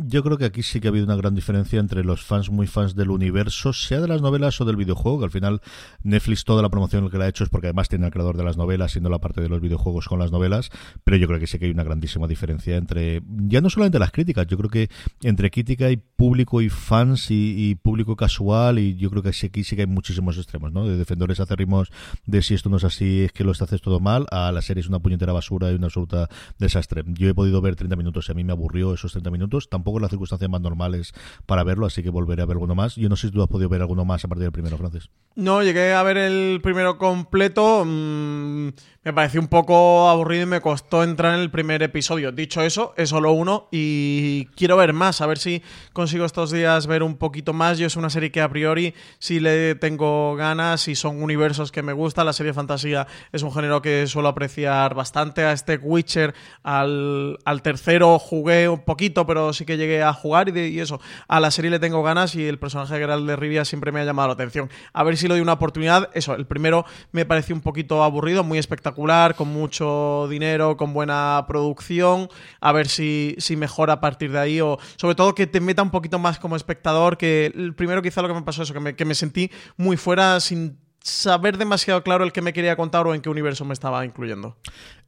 Yo 0.01 0.23
creo 0.23 0.37
que 0.37 0.45
aquí 0.45 0.63
sí 0.63 0.79
que 0.79 0.87
ha 0.87 0.91
habido 0.91 1.05
una 1.05 1.17
gran 1.17 1.35
diferencia 1.35 1.77
entre 1.77 2.05
los 2.05 2.23
fans 2.23 2.49
muy 2.49 2.67
fans 2.67 2.95
del 2.95 3.09
universo, 3.09 3.73
sea 3.73 3.99
de 3.99 4.07
las 4.07 4.21
novelas 4.21 4.61
o 4.61 4.63
del 4.63 4.77
videojuego, 4.77 5.19
que 5.19 5.25
al 5.25 5.31
final 5.31 5.61
Netflix 6.03 6.45
toda 6.45 6.61
la 6.61 6.69
promoción 6.69 7.09
que 7.09 7.17
le 7.17 7.25
ha 7.25 7.27
hecho 7.27 7.43
es 7.43 7.49
porque 7.49 7.67
además 7.67 7.89
tiene 7.89 8.05
al 8.05 8.11
creador 8.11 8.37
de 8.37 8.45
las 8.45 8.55
novelas, 8.55 8.93
siendo 8.93 9.09
la 9.09 9.19
parte 9.19 9.41
de 9.41 9.49
los 9.49 9.59
videojuegos 9.59 10.07
con 10.07 10.17
las 10.17 10.31
novelas, 10.31 10.69
pero 11.03 11.17
yo 11.17 11.27
creo 11.27 11.37
que 11.37 11.47
sí 11.47 11.59
que 11.59 11.65
hay 11.65 11.71
una 11.71 11.83
grandísima 11.83 12.29
diferencia 12.29 12.77
entre, 12.77 13.21
ya 13.27 13.59
no 13.59 13.69
solamente 13.69 13.99
las 13.99 14.11
críticas, 14.11 14.47
yo 14.47 14.57
creo 14.57 14.69
que 14.69 14.89
entre 15.21 15.51
crítica 15.51 15.91
y 15.91 15.97
público 15.97 16.61
y 16.61 16.69
fans 16.69 17.27
y, 17.29 17.75
público 17.75 18.15
casual, 18.15 18.79
y 18.79 18.95
yo 18.95 19.09
creo 19.09 19.21
que 19.21 19.29
aquí 19.29 19.65
sí 19.65 19.75
que 19.75 19.81
hay 19.81 19.87
muchísimos 19.87 20.37
extremos, 20.37 20.71
¿no? 20.71 20.85
De 20.85 20.95
defensores 20.95 21.41
acérrimos 21.41 21.91
de 22.25 22.41
si 22.41 22.53
esto 22.53 22.69
no 22.69 22.77
es 22.77 22.85
así, 22.85 23.23
es 23.23 23.33
que 23.33 23.43
lo 23.43 23.51
haces 23.51 23.81
todo 23.81 23.99
mal, 23.99 24.27
a 24.31 24.53
la 24.53 24.61
serie 24.61 24.79
es 24.79 24.87
una 24.87 24.99
puñetera 24.99 25.33
basura 25.33 25.73
y 25.73 25.75
una 25.75 25.87
absoluta 25.87 26.29
desastre. 26.57 27.03
Yo 27.05 27.27
he 27.27 27.33
podido 27.33 27.59
ver 27.59 27.75
30 27.75 27.97
minutos 27.97 28.29
y 28.29 28.31
a 28.31 28.35
mí 28.35 28.45
me 28.45 28.53
aburrió 28.53 28.93
esos 28.93 29.11
30 29.11 29.29
minutos, 29.31 29.67
tampoco 29.67 29.88
poco 29.89 29.99
las 29.99 30.09
circunstancias 30.09 30.49
más 30.49 30.61
normales 30.61 31.13
para 31.45 31.63
verlo, 31.63 31.85
así 31.85 32.03
que 32.03 32.09
volveré 32.09 32.41
a 32.41 32.45
ver 32.45 32.55
alguno 32.55 32.75
más. 32.75 32.95
Yo 32.95 33.09
no 33.09 33.15
sé 33.15 33.27
si 33.27 33.33
tú 33.33 33.41
has 33.41 33.47
podido 33.47 33.69
ver 33.69 33.81
alguno 33.81 34.05
más 34.05 34.23
a 34.23 34.27
partir 34.27 34.43
del 34.43 34.51
primero, 34.51 34.77
Francis. 34.77 35.09
No, 35.35 35.63
llegué 35.63 35.93
a 35.93 36.03
ver 36.03 36.17
el 36.17 36.59
primero 36.61 36.97
completo. 36.97 37.83
Mm, 37.85 38.69
me 39.03 39.13
pareció 39.13 39.39
un 39.39 39.47
poco 39.47 40.09
aburrido 40.09 40.43
y 40.43 40.45
me 40.45 40.61
costó 40.61 41.03
entrar 41.03 41.33
en 41.33 41.39
el 41.39 41.49
primer 41.49 41.81
episodio. 41.81 42.31
Dicho 42.31 42.61
eso, 42.61 42.93
es 42.97 43.09
solo 43.09 43.31
uno 43.31 43.67
y 43.71 44.45
quiero 44.57 44.75
ver 44.75 44.91
más, 44.93 45.21
a 45.21 45.25
ver 45.25 45.37
si 45.37 45.63
consigo 45.93 46.25
estos 46.25 46.51
días 46.51 46.85
ver 46.85 47.01
un 47.01 47.15
poquito 47.15 47.53
más. 47.53 47.77
Yo 47.77 47.87
es 47.87 47.95
una 47.95 48.09
serie 48.09 48.31
que 48.31 48.41
a 48.41 48.49
priori 48.49 48.93
sí 49.17 49.39
le 49.39 49.75
tengo 49.75 50.35
ganas 50.35 50.87
y 50.89 50.95
son 50.95 51.23
universos 51.23 51.71
que 51.71 51.81
me 51.81 51.93
gustan. 51.93 52.25
La 52.25 52.33
serie 52.33 52.51
de 52.51 52.55
fantasía 52.55 53.07
es 53.31 53.41
un 53.41 53.53
género 53.53 53.81
que 53.81 54.05
suelo 54.05 54.27
apreciar 54.27 54.93
bastante. 54.93 55.43
A 55.43 55.53
este 55.53 55.77
Witcher, 55.77 56.35
al, 56.61 57.39
al 57.45 57.61
tercero 57.61 58.19
jugué 58.19 58.67
un 58.67 58.81
poquito, 58.81 59.25
pero 59.25 59.53
sí 59.53 59.65
que 59.65 59.77
llegué 59.79 60.03
a 60.03 60.13
jugar 60.13 60.55
y, 60.55 60.79
eso. 60.79 61.01
A 61.27 61.39
la 61.39 61.49
serie 61.49 61.71
le 61.71 61.79
tengo 61.79 62.03
ganas 62.03 62.35
y 62.35 62.47
el 62.47 62.59
personaje 62.59 62.93
de 62.93 62.99
Geralt 62.99 63.25
de 63.25 63.35
Rivia 63.35 63.65
siempre 63.65 63.91
me 63.91 63.99
ha 63.99 64.05
llamado 64.05 64.27
la 64.27 64.33
atención. 64.35 64.69
A 64.93 65.03
ver 65.03 65.17
si 65.17 65.27
le 65.27 65.33
doy 65.33 65.41
una 65.41 65.53
oportunidad. 65.53 66.09
Eso, 66.13 66.35
el 66.35 66.45
primero 66.45 66.85
me 67.11 67.25
pareció 67.25 67.55
un 67.55 67.61
poquito 67.61 68.03
aburrido, 68.03 68.43
muy 68.43 68.59
espectacular, 68.59 69.33
con 69.35 69.47
mucho 69.47 70.27
dinero, 70.29 70.77
con 70.77 70.93
buena 70.93 71.45
producción. 71.47 72.29
A 72.61 72.71
ver 72.71 72.87
si, 72.87 73.35
si 73.39 73.55
mejora 73.55 73.93
a 73.93 74.01
partir 74.01 74.31
de 74.31 74.39
ahí 74.39 74.61
o 74.61 74.77
sobre 74.97 75.15
todo 75.15 75.33
que 75.33 75.47
te 75.47 75.59
meta 75.59 75.81
un 75.81 75.91
poquito 75.91 76.19
más 76.19 76.37
como 76.37 76.55
espectador, 76.55 77.17
que 77.17 77.47
el 77.47 77.73
primero 77.73 78.01
quizá 78.01 78.21
lo 78.21 78.27
que 78.27 78.33
me 78.33 78.41
pasó 78.43 78.63
eso, 78.63 78.73
que 78.73 78.79
me, 78.79 78.95
que 78.95 79.05
me 79.05 79.15
sentí 79.15 79.49
muy 79.77 79.97
fuera 79.97 80.39
sin 80.39 80.77
saber 81.09 81.57
demasiado 81.57 82.03
claro 82.03 82.23
el 82.23 82.31
que 82.31 82.41
me 82.41 82.53
quería 82.53 82.75
contar 82.75 83.07
o 83.07 83.13
en 83.13 83.21
qué 83.21 83.29
universo 83.29 83.65
me 83.65 83.73
estaba 83.73 84.05
incluyendo. 84.05 84.57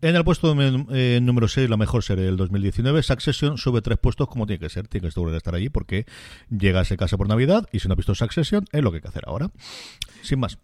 En 0.02 0.16
el 0.16 0.24
puesto 0.24 0.56
eh, 0.60 1.20
número 1.22 1.48
6, 1.48 1.70
la 1.70 1.78
mejor 1.78 2.04
serie 2.04 2.26
del 2.26 2.38
2019, 2.38 3.04
Succession 3.04 3.58
sube 3.58 3.82
tres 3.82 3.98
puestos 3.98 4.28
como 4.28 4.48
tiene 4.48 4.60
que 4.60 4.70
ser. 4.70 4.88
Tiene 4.88 5.10
que 5.10 5.38
estar 5.38 5.56
allí 5.56 5.70
porque 5.70 6.06
llega 6.50 6.82
a 6.82 6.98
casa 6.98 7.18
por 7.18 7.28
Navidad 7.28 7.68
y 7.72 7.80
si 7.80 7.88
no 7.88 7.94
ha 7.94 7.96
visto 7.96 8.16
Succession 8.16 8.66
es 8.72 8.84
lo 8.84 8.92
que 8.92 8.98
hay 8.98 9.02
que 9.02 9.08
hacer 9.08 9.24
ahora. 9.28 9.52
Sin 10.22 10.40
más. 10.40 10.58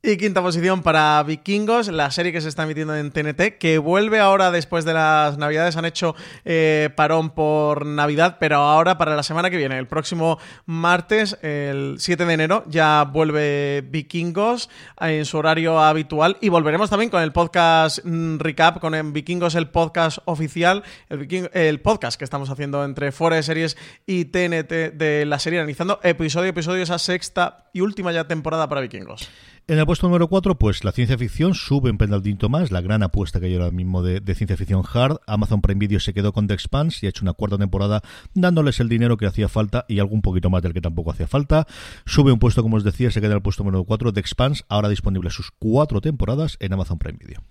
Y 0.00 0.16
quinta 0.16 0.40
posición 0.42 0.84
para 0.84 1.20
Vikingos, 1.24 1.88
la 1.88 2.12
serie 2.12 2.30
que 2.30 2.40
se 2.40 2.48
está 2.48 2.62
emitiendo 2.62 2.94
en 2.94 3.10
TNT, 3.10 3.58
que 3.58 3.78
vuelve 3.78 4.20
ahora 4.20 4.52
después 4.52 4.84
de 4.84 4.94
las 4.94 5.38
Navidades. 5.38 5.76
Han 5.76 5.86
hecho 5.86 6.14
eh, 6.44 6.90
parón 6.94 7.30
por 7.30 7.84
Navidad, 7.84 8.36
pero 8.38 8.58
ahora 8.58 8.96
para 8.96 9.16
la 9.16 9.24
semana 9.24 9.50
que 9.50 9.56
viene, 9.56 9.76
el 9.76 9.88
próximo 9.88 10.38
martes, 10.66 11.36
el 11.42 11.96
7 11.98 12.26
de 12.26 12.32
enero, 12.32 12.62
ya 12.68 13.10
vuelve 13.12 13.84
Vikingos 13.90 14.70
en 15.00 15.24
su 15.24 15.36
horario 15.36 15.80
habitual. 15.80 16.36
Y 16.40 16.48
volveremos 16.48 16.90
también 16.90 17.10
con 17.10 17.20
el 17.20 17.32
podcast 17.32 17.98
mm, 18.04 18.38
recap, 18.38 18.78
con 18.78 19.12
Vikingos, 19.12 19.56
el 19.56 19.68
podcast 19.68 20.18
oficial, 20.26 20.84
el, 21.08 21.50
el 21.52 21.80
podcast 21.80 22.16
que 22.16 22.24
estamos 22.24 22.50
haciendo 22.50 22.84
entre 22.84 23.10
Fuera 23.10 23.34
de 23.34 23.42
Series 23.42 23.76
y 24.06 24.26
TNT 24.26 24.94
de 24.94 25.24
la 25.26 25.40
serie, 25.40 25.58
analizando 25.58 25.98
episodio 26.04 26.46
a 26.46 26.50
episodio 26.50 26.84
esa 26.84 27.00
sexta 27.00 27.64
y 27.72 27.80
última 27.80 28.12
ya 28.12 28.28
temporada 28.28 28.68
para 28.68 28.80
Vikingos. 28.80 29.28
En 29.70 29.78
el 29.78 29.84
puesto 29.84 30.06
número 30.06 30.28
4, 30.28 30.58
pues 30.58 30.82
la 30.82 30.92
ciencia 30.92 31.18
ficción 31.18 31.52
sube 31.52 31.90
en 31.90 31.98
pendaldito 31.98 32.48
más, 32.48 32.70
la 32.70 32.80
gran 32.80 33.02
apuesta 33.02 33.38
que 33.38 33.44
hay 33.44 33.54
ahora 33.54 33.70
mismo 33.70 34.02
de, 34.02 34.22
ciencia 34.34 34.56
ficción 34.56 34.82
hard. 34.94 35.18
Amazon 35.26 35.60
Prime 35.60 35.78
Video 35.78 36.00
se 36.00 36.14
quedó 36.14 36.32
con 36.32 36.46
The 36.46 36.54
Expanse 36.54 37.00
y 37.02 37.06
ha 37.06 37.10
hecho 37.10 37.22
una 37.22 37.34
cuarta 37.34 37.58
temporada 37.58 38.00
dándoles 38.32 38.80
el 38.80 38.88
dinero 38.88 39.18
que 39.18 39.26
hacía 39.26 39.46
falta 39.46 39.84
y 39.86 39.98
algún 39.98 40.22
poquito 40.22 40.48
más 40.48 40.62
del 40.62 40.72
que 40.72 40.80
tampoco 40.80 41.10
hacía 41.10 41.26
falta. 41.26 41.66
Sube 42.06 42.32
un 42.32 42.38
puesto, 42.38 42.62
como 42.62 42.78
os 42.78 42.84
decía, 42.84 43.10
se 43.10 43.20
queda 43.20 43.32
en 43.32 43.36
el 43.36 43.42
puesto 43.42 43.62
número 43.62 43.84
4, 43.84 44.10
The 44.14 44.20
Expanse, 44.20 44.64
ahora 44.70 44.88
disponible 44.88 45.28
sus 45.28 45.50
cuatro 45.50 46.00
temporadas 46.00 46.56
en 46.60 46.72
Amazon 46.72 46.98
Prime 46.98 47.18
Video 47.18 47.42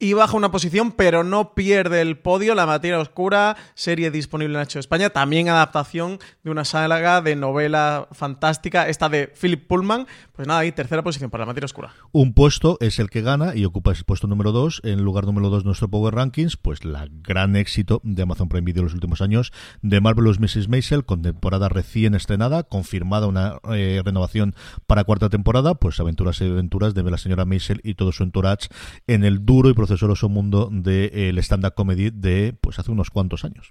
y 0.00 0.14
baja 0.14 0.36
una 0.36 0.50
posición, 0.50 0.92
pero 0.92 1.22
no 1.22 1.54
pierde 1.54 2.00
el 2.00 2.16
podio. 2.16 2.54
La 2.54 2.64
materia 2.64 2.98
oscura, 2.98 3.56
serie 3.74 4.10
disponible 4.10 4.54
en 4.54 4.62
H 4.62 4.78
España, 4.78 5.10
también 5.10 5.50
adaptación 5.50 6.18
de 6.42 6.50
una 6.50 6.64
saga 6.64 7.20
de 7.20 7.36
novela 7.36 8.08
fantástica, 8.12 8.88
esta 8.88 9.10
de 9.10 9.28
Philip 9.28 9.68
Pullman. 9.68 10.06
Pues 10.32 10.48
nada, 10.48 10.60
ahí 10.60 10.72
tercera 10.72 11.02
posición 11.02 11.30
para 11.30 11.42
la 11.42 11.48
materia 11.48 11.66
oscura. 11.66 11.92
Un 12.12 12.32
puesto 12.32 12.78
es 12.80 12.98
el 12.98 13.10
que 13.10 13.20
gana 13.20 13.54
y 13.54 13.66
ocupa 13.66 13.92
ese 13.92 14.04
puesto 14.04 14.26
número 14.26 14.52
2. 14.52 14.80
En 14.84 15.04
lugar 15.04 15.26
número 15.26 15.50
2 15.50 15.66
nuestro 15.66 15.90
Power 15.90 16.14
Rankings, 16.14 16.56
pues 16.56 16.86
la 16.86 17.06
gran 17.10 17.54
éxito 17.54 18.00
de 18.02 18.22
Amazon 18.22 18.48
Prime 18.48 18.64
Video 18.64 18.80
en 18.80 18.86
los 18.86 18.94
últimos 18.94 19.20
años 19.20 19.52
de 19.82 20.00
Marvelous 20.00 20.40
Mrs. 20.40 20.68
Maisel, 20.70 21.04
con 21.04 21.20
temporada 21.20 21.68
recién 21.68 22.14
estrenada, 22.14 22.62
confirmada 22.62 23.26
una 23.26 23.58
eh, 23.74 24.00
renovación 24.02 24.54
para 24.86 25.04
cuarta 25.04 25.28
temporada, 25.28 25.74
pues 25.74 26.00
aventuras 26.00 26.40
y 26.40 26.44
aventuras 26.44 26.94
de 26.94 27.02
la 27.02 27.18
señora 27.18 27.44
Maisel 27.44 27.82
y 27.84 27.94
todo 27.94 28.12
su 28.12 28.22
entourage 28.22 28.68
en 29.06 29.24
el 29.24 29.44
duro 29.44 29.68
y 29.68 29.74
tesoroso 29.94 30.28
mundo 30.28 30.68
del 30.72 31.38
stand-up 31.38 31.74
comedy 31.74 32.10
de 32.10 32.54
pues 32.60 32.78
hace 32.78 32.90
unos 32.90 33.10
cuantos 33.10 33.44
años. 33.44 33.70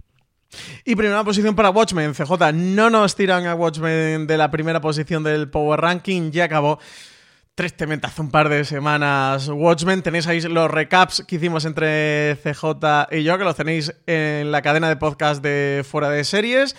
Y 0.86 0.96
primera 0.96 1.24
posición 1.24 1.56
para 1.56 1.70
Watchmen, 1.70 2.14
CJ. 2.14 2.54
No 2.54 2.90
nos 2.90 3.16
tiran 3.16 3.46
a 3.46 3.56
Watchmen 3.56 4.28
de 4.28 4.38
la 4.38 4.50
primera 4.52 4.82
posición 4.82 5.24
del 5.24 5.50
Power 5.50 5.80
Ranking, 5.82 6.32
ya 6.32 6.46
acabó 6.46 6.80
tristemente 7.56 8.08
hace 8.08 8.22
un 8.22 8.32
par 8.32 8.48
de 8.48 8.64
semanas 8.64 9.50
Watchmen. 9.50 10.02
Tenéis 10.02 10.28
ahí 10.28 10.40
los 10.42 10.72
recaps 10.72 11.26
que 11.28 11.36
hicimos 11.36 11.66
entre 11.66 12.38
CJ 12.42 13.08
y 13.12 13.24
yo, 13.24 13.38
que 13.38 13.44
los 13.44 13.56
tenéis 13.56 13.94
en 14.08 14.52
la 14.52 14.62
cadena 14.62 14.88
de 14.88 14.96
podcast 14.96 15.44
de 15.44 15.86
Fuera 15.86 16.10
de 16.10 16.24
Series. 16.24 16.76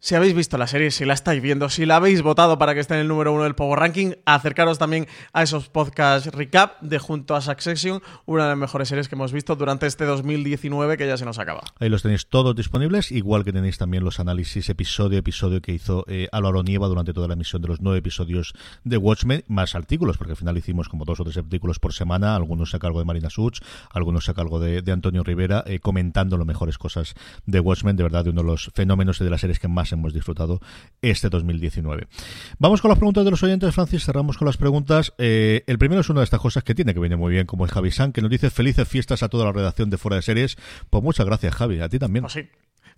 Si 0.00 0.14
habéis 0.14 0.34
visto 0.34 0.56
la 0.58 0.68
serie, 0.68 0.92
si 0.92 1.04
la 1.04 1.14
estáis 1.14 1.42
viendo, 1.42 1.68
si 1.68 1.84
la 1.84 1.96
habéis 1.96 2.22
votado 2.22 2.56
para 2.56 2.72
que 2.72 2.80
esté 2.80 2.94
en 2.94 3.00
el 3.00 3.08
número 3.08 3.32
uno 3.32 3.42
del 3.42 3.56
Power 3.56 3.80
Ranking, 3.80 4.12
acercaros 4.26 4.78
también 4.78 5.08
a 5.32 5.42
esos 5.42 5.68
podcasts 5.68 6.32
recap 6.32 6.80
de 6.80 7.00
Junto 7.00 7.34
a 7.34 7.40
Succession, 7.40 8.00
una 8.24 8.44
de 8.44 8.50
las 8.50 8.58
mejores 8.58 8.88
series 8.88 9.08
que 9.08 9.16
hemos 9.16 9.32
visto 9.32 9.56
durante 9.56 9.86
este 9.86 10.04
2019 10.04 10.96
que 10.96 11.06
ya 11.08 11.16
se 11.16 11.24
nos 11.24 11.40
acaba. 11.40 11.62
Ahí 11.80 11.88
los 11.88 12.02
tenéis 12.02 12.28
todos 12.28 12.54
disponibles, 12.54 13.10
igual 13.10 13.44
que 13.44 13.52
tenéis 13.52 13.76
también 13.76 14.04
los 14.04 14.20
análisis 14.20 14.68
episodio 14.68 15.18
a 15.18 15.20
episodio 15.20 15.60
que 15.60 15.72
hizo 15.72 16.04
eh, 16.06 16.28
Nieva 16.64 16.86
durante 16.86 17.12
toda 17.12 17.26
la 17.26 17.34
emisión 17.34 17.60
de 17.62 17.68
los 17.68 17.80
nueve 17.80 17.98
episodios 17.98 18.54
de 18.84 18.96
Watchmen, 18.98 19.44
más 19.48 19.74
artículos, 19.74 20.16
porque 20.16 20.32
al 20.32 20.36
final 20.36 20.56
hicimos 20.56 20.88
como 20.88 21.04
dos 21.06 21.18
o 21.18 21.24
tres 21.24 21.38
artículos 21.38 21.80
por 21.80 21.92
semana, 21.92 22.36
algunos 22.36 22.72
a 22.72 22.78
cargo 22.78 23.00
de 23.00 23.04
Marina 23.04 23.30
Such, 23.30 23.60
algunos 23.90 24.28
a 24.28 24.34
cargo 24.34 24.60
de, 24.60 24.92
Antonio 24.92 25.24
Rivera, 25.24 25.64
eh, 25.66 25.80
comentando 25.80 26.36
las 26.38 26.46
mejores 26.46 26.78
cosas 26.78 27.14
de 27.46 27.58
Watchmen, 27.58 27.96
de 27.96 28.04
verdad, 28.04 28.24
de 28.24 28.30
uno 28.30 28.42
de 28.42 28.46
los 28.46 28.70
fenómenos 28.74 29.20
y 29.20 29.24
de 29.24 29.30
las 29.30 29.40
series 29.40 29.58
que 29.58 29.68
más 29.68 29.87
hemos 29.92 30.12
disfrutado 30.12 30.60
este 31.02 31.28
2019. 31.28 32.06
Vamos 32.58 32.80
con 32.80 32.88
las 32.88 32.98
preguntas 32.98 33.24
de 33.24 33.30
los 33.30 33.42
oyentes, 33.42 33.74
Francis. 33.74 34.04
Cerramos 34.04 34.38
con 34.38 34.46
las 34.46 34.56
preguntas. 34.56 35.12
Eh, 35.18 35.64
el 35.66 35.78
primero 35.78 36.00
es 36.00 36.08
una 36.10 36.20
de 36.20 36.24
estas 36.24 36.40
cosas 36.40 36.64
que 36.64 36.74
tiene 36.74 36.94
que 36.94 37.00
venir 37.00 37.18
muy 37.18 37.32
bien, 37.32 37.46
como 37.46 37.64
es 37.64 37.72
Javi 37.72 37.90
San, 37.90 38.12
que 38.12 38.22
nos 38.22 38.30
dice 38.30 38.50
felices 38.50 38.86
fiestas 38.86 39.22
a 39.22 39.28
toda 39.28 39.44
la 39.44 39.52
redacción 39.52 39.90
de 39.90 39.98
Fuera 39.98 40.16
de 40.16 40.22
Series. 40.22 40.56
Pues 40.90 41.02
muchas 41.02 41.26
gracias, 41.26 41.54
Javi. 41.54 41.80
A 41.80 41.88
ti 41.88 41.98
también. 41.98 42.22
Pues 42.22 42.32
sí. 42.34 42.48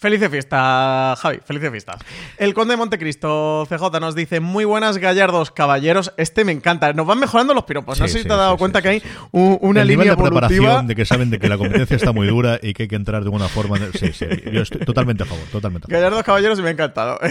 Felices 0.01 0.31
fiesta, 0.31 1.15
Javi, 1.19 1.41
felices 1.45 1.71
fiestas. 1.71 2.01
El 2.39 2.55
Conde 2.55 2.73
de 2.73 2.79
Montecristo, 2.79 3.67
CJ, 3.69 4.01
nos 4.01 4.15
dice, 4.15 4.41
muy 4.41 4.65
buenas 4.65 4.97
gallardos 4.97 5.51
caballeros, 5.51 6.15
este 6.17 6.47
me 6.47 6.53
encanta, 6.53 6.95
nos 6.95 7.07
van 7.07 7.19
mejorando 7.19 7.53
los 7.53 7.65
piropos, 7.65 8.01
no 8.01 8.09
sé 8.09 8.21
si 8.21 8.25
te 8.25 8.33
has 8.33 8.39
dado 8.39 8.57
cuenta 8.57 8.81
que 8.81 8.89
hay 8.89 9.03
una 9.33 9.85
línea 9.85 10.13
de 10.13 10.17
preparación 10.17 10.87
de 10.87 10.95
que 10.95 11.05
saben 11.05 11.29
de 11.29 11.39
que 11.39 11.51
la 11.51 11.59
competencia 11.59 11.97
está 11.97 12.13
muy 12.13 12.27
dura 12.27 12.59
y 12.63 12.73
que 12.73 12.85
hay 12.85 12.89
que 12.89 12.97
entrar 12.97 13.21
de 13.21 13.27
alguna 13.27 13.47
forma, 13.49 13.77
sí, 13.93 14.11
sí, 14.15 14.25
yo 14.51 14.63
estoy 14.63 14.87
totalmente 14.87 15.25
a 15.25 15.27
favor, 15.27 15.45
totalmente 15.53 15.85
a 15.85 15.89
favor. 15.89 16.01
Gallardos 16.01 16.25
caballeros 16.25 16.59
y 16.59 16.63
me 16.63 16.69
ha 16.69 16.73
encantado. 16.73 17.19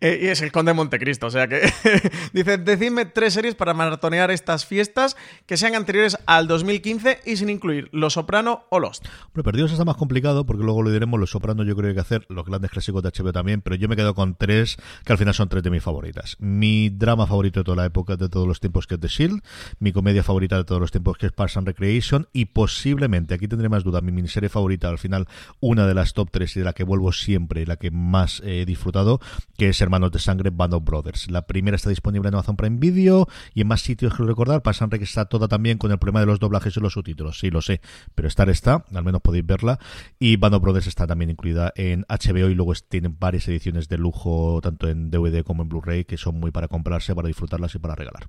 Eh, 0.00 0.20
y 0.22 0.26
es 0.26 0.42
el 0.42 0.52
Conde 0.52 0.70
de 0.70 0.74
Montecristo, 0.74 1.28
o 1.28 1.30
sea 1.30 1.46
que 1.48 1.60
dice, 2.32 2.58
decidme 2.58 3.06
tres 3.06 3.32
series 3.32 3.54
para 3.54 3.72
maratonear 3.72 4.30
estas 4.30 4.66
fiestas 4.66 5.16
que 5.46 5.56
sean 5.56 5.74
anteriores 5.74 6.18
al 6.26 6.46
2015 6.46 7.20
y 7.24 7.36
sin 7.36 7.48
incluir 7.48 7.88
Los 7.92 8.14
Soprano 8.14 8.64
o 8.70 8.80
Lost. 8.80 9.06
Pero 9.32 9.44
perdidos 9.44 9.72
está 9.72 9.84
más 9.84 9.96
complicado 9.96 10.44
porque 10.44 10.64
luego 10.64 10.82
lo 10.82 10.90
diremos 10.90 11.18
Los 11.18 11.30
Soprano 11.30 11.53
yo 11.62 11.74
creo 11.76 11.84
que 11.84 11.88
hay 11.88 11.94
que 11.94 12.00
hacer, 12.00 12.26
los 12.28 12.44
grandes 12.44 12.70
clásicos 12.70 13.02
de 13.02 13.10
HBO 13.10 13.32
también, 13.32 13.60
pero 13.60 13.76
yo 13.76 13.88
me 13.88 13.96
quedo 13.96 14.14
con 14.14 14.34
tres, 14.34 14.76
que 15.04 15.12
al 15.12 15.18
final 15.18 15.34
son 15.34 15.48
tres 15.48 15.62
de 15.62 15.70
mis 15.70 15.82
favoritas. 15.82 16.36
Mi 16.38 16.90
drama 16.90 17.26
favorito 17.26 17.60
de 17.60 17.64
toda 17.64 17.76
la 17.76 17.84
época, 17.84 18.16
de 18.16 18.28
todos 18.28 18.46
los 18.46 18.60
tiempos, 18.60 18.86
que 18.86 18.94
es 18.94 19.00
The 19.00 19.08
Shield, 19.08 19.42
mi 19.78 19.92
comedia 19.92 20.22
favorita 20.22 20.56
de 20.56 20.64
todos 20.64 20.80
los 20.80 20.90
tiempos, 20.90 21.18
que 21.18 21.26
es 21.26 21.32
Parks 21.32 21.56
and 21.56 21.66
Recreation, 21.66 22.28
y 22.32 22.46
posiblemente, 22.46 23.34
aquí 23.34 23.48
tendré 23.48 23.68
más 23.68 23.84
dudas, 23.84 24.02
mi 24.02 24.12
miniserie 24.12 24.48
favorita, 24.48 24.88
al 24.88 24.98
final, 24.98 25.26
una 25.60 25.86
de 25.86 25.94
las 25.94 26.12
top 26.12 26.30
tres 26.30 26.56
y 26.56 26.60
de 26.60 26.64
la 26.64 26.72
que 26.72 26.84
vuelvo 26.84 27.12
siempre, 27.12 27.62
y 27.62 27.66
la 27.66 27.76
que 27.76 27.90
más 27.90 28.40
he 28.44 28.64
disfrutado, 28.64 29.20
que 29.56 29.68
es 29.68 29.80
Hermanos 29.80 30.10
de 30.12 30.18
Sangre, 30.18 30.50
Band 30.50 30.74
of 30.74 30.84
Brothers. 30.84 31.30
La 31.30 31.46
primera 31.46 31.76
está 31.76 31.90
disponible 31.90 32.28
en 32.28 32.34
Amazon 32.34 32.56
Prime 32.56 32.78
Video 32.78 33.28
y 33.54 33.60
en 33.60 33.68
más 33.68 33.82
sitios, 33.82 34.14
quiero 34.14 34.28
recordar, 34.28 34.62
Parks 34.62 34.82
and 34.82 34.92
Rec 34.92 35.02
está 35.02 35.26
toda 35.26 35.48
también 35.48 35.78
con 35.78 35.90
el 35.90 35.98
problema 35.98 36.20
de 36.20 36.26
los 36.26 36.40
doblajes 36.40 36.76
y 36.76 36.80
los 36.80 36.94
subtítulos, 36.94 37.38
sí, 37.38 37.50
lo 37.50 37.62
sé, 37.62 37.80
pero 38.14 38.28
estar 38.28 38.48
está, 38.48 38.84
al 38.94 39.04
menos 39.04 39.20
podéis 39.20 39.46
verla, 39.46 39.78
y 40.18 40.36
Band 40.36 40.54
of 40.54 40.62
Brothers 40.62 40.86
está 40.86 41.06
también 41.06 41.30
incluida 41.30 41.43
en 41.76 42.04
HBO 42.08 42.48
y 42.48 42.54
luego 42.54 42.72
tienen 42.88 43.16
varias 43.18 43.48
ediciones 43.48 43.88
de 43.88 43.98
lujo, 43.98 44.60
tanto 44.62 44.88
en 44.88 45.10
DVD 45.10 45.42
como 45.44 45.62
en 45.62 45.68
Blu-ray, 45.68 46.04
que 46.04 46.16
son 46.16 46.40
muy 46.40 46.50
para 46.50 46.68
comprarse, 46.68 47.14
para 47.14 47.28
disfrutarlas 47.28 47.74
y 47.74 47.78
para 47.78 47.94
regalar. 47.94 48.28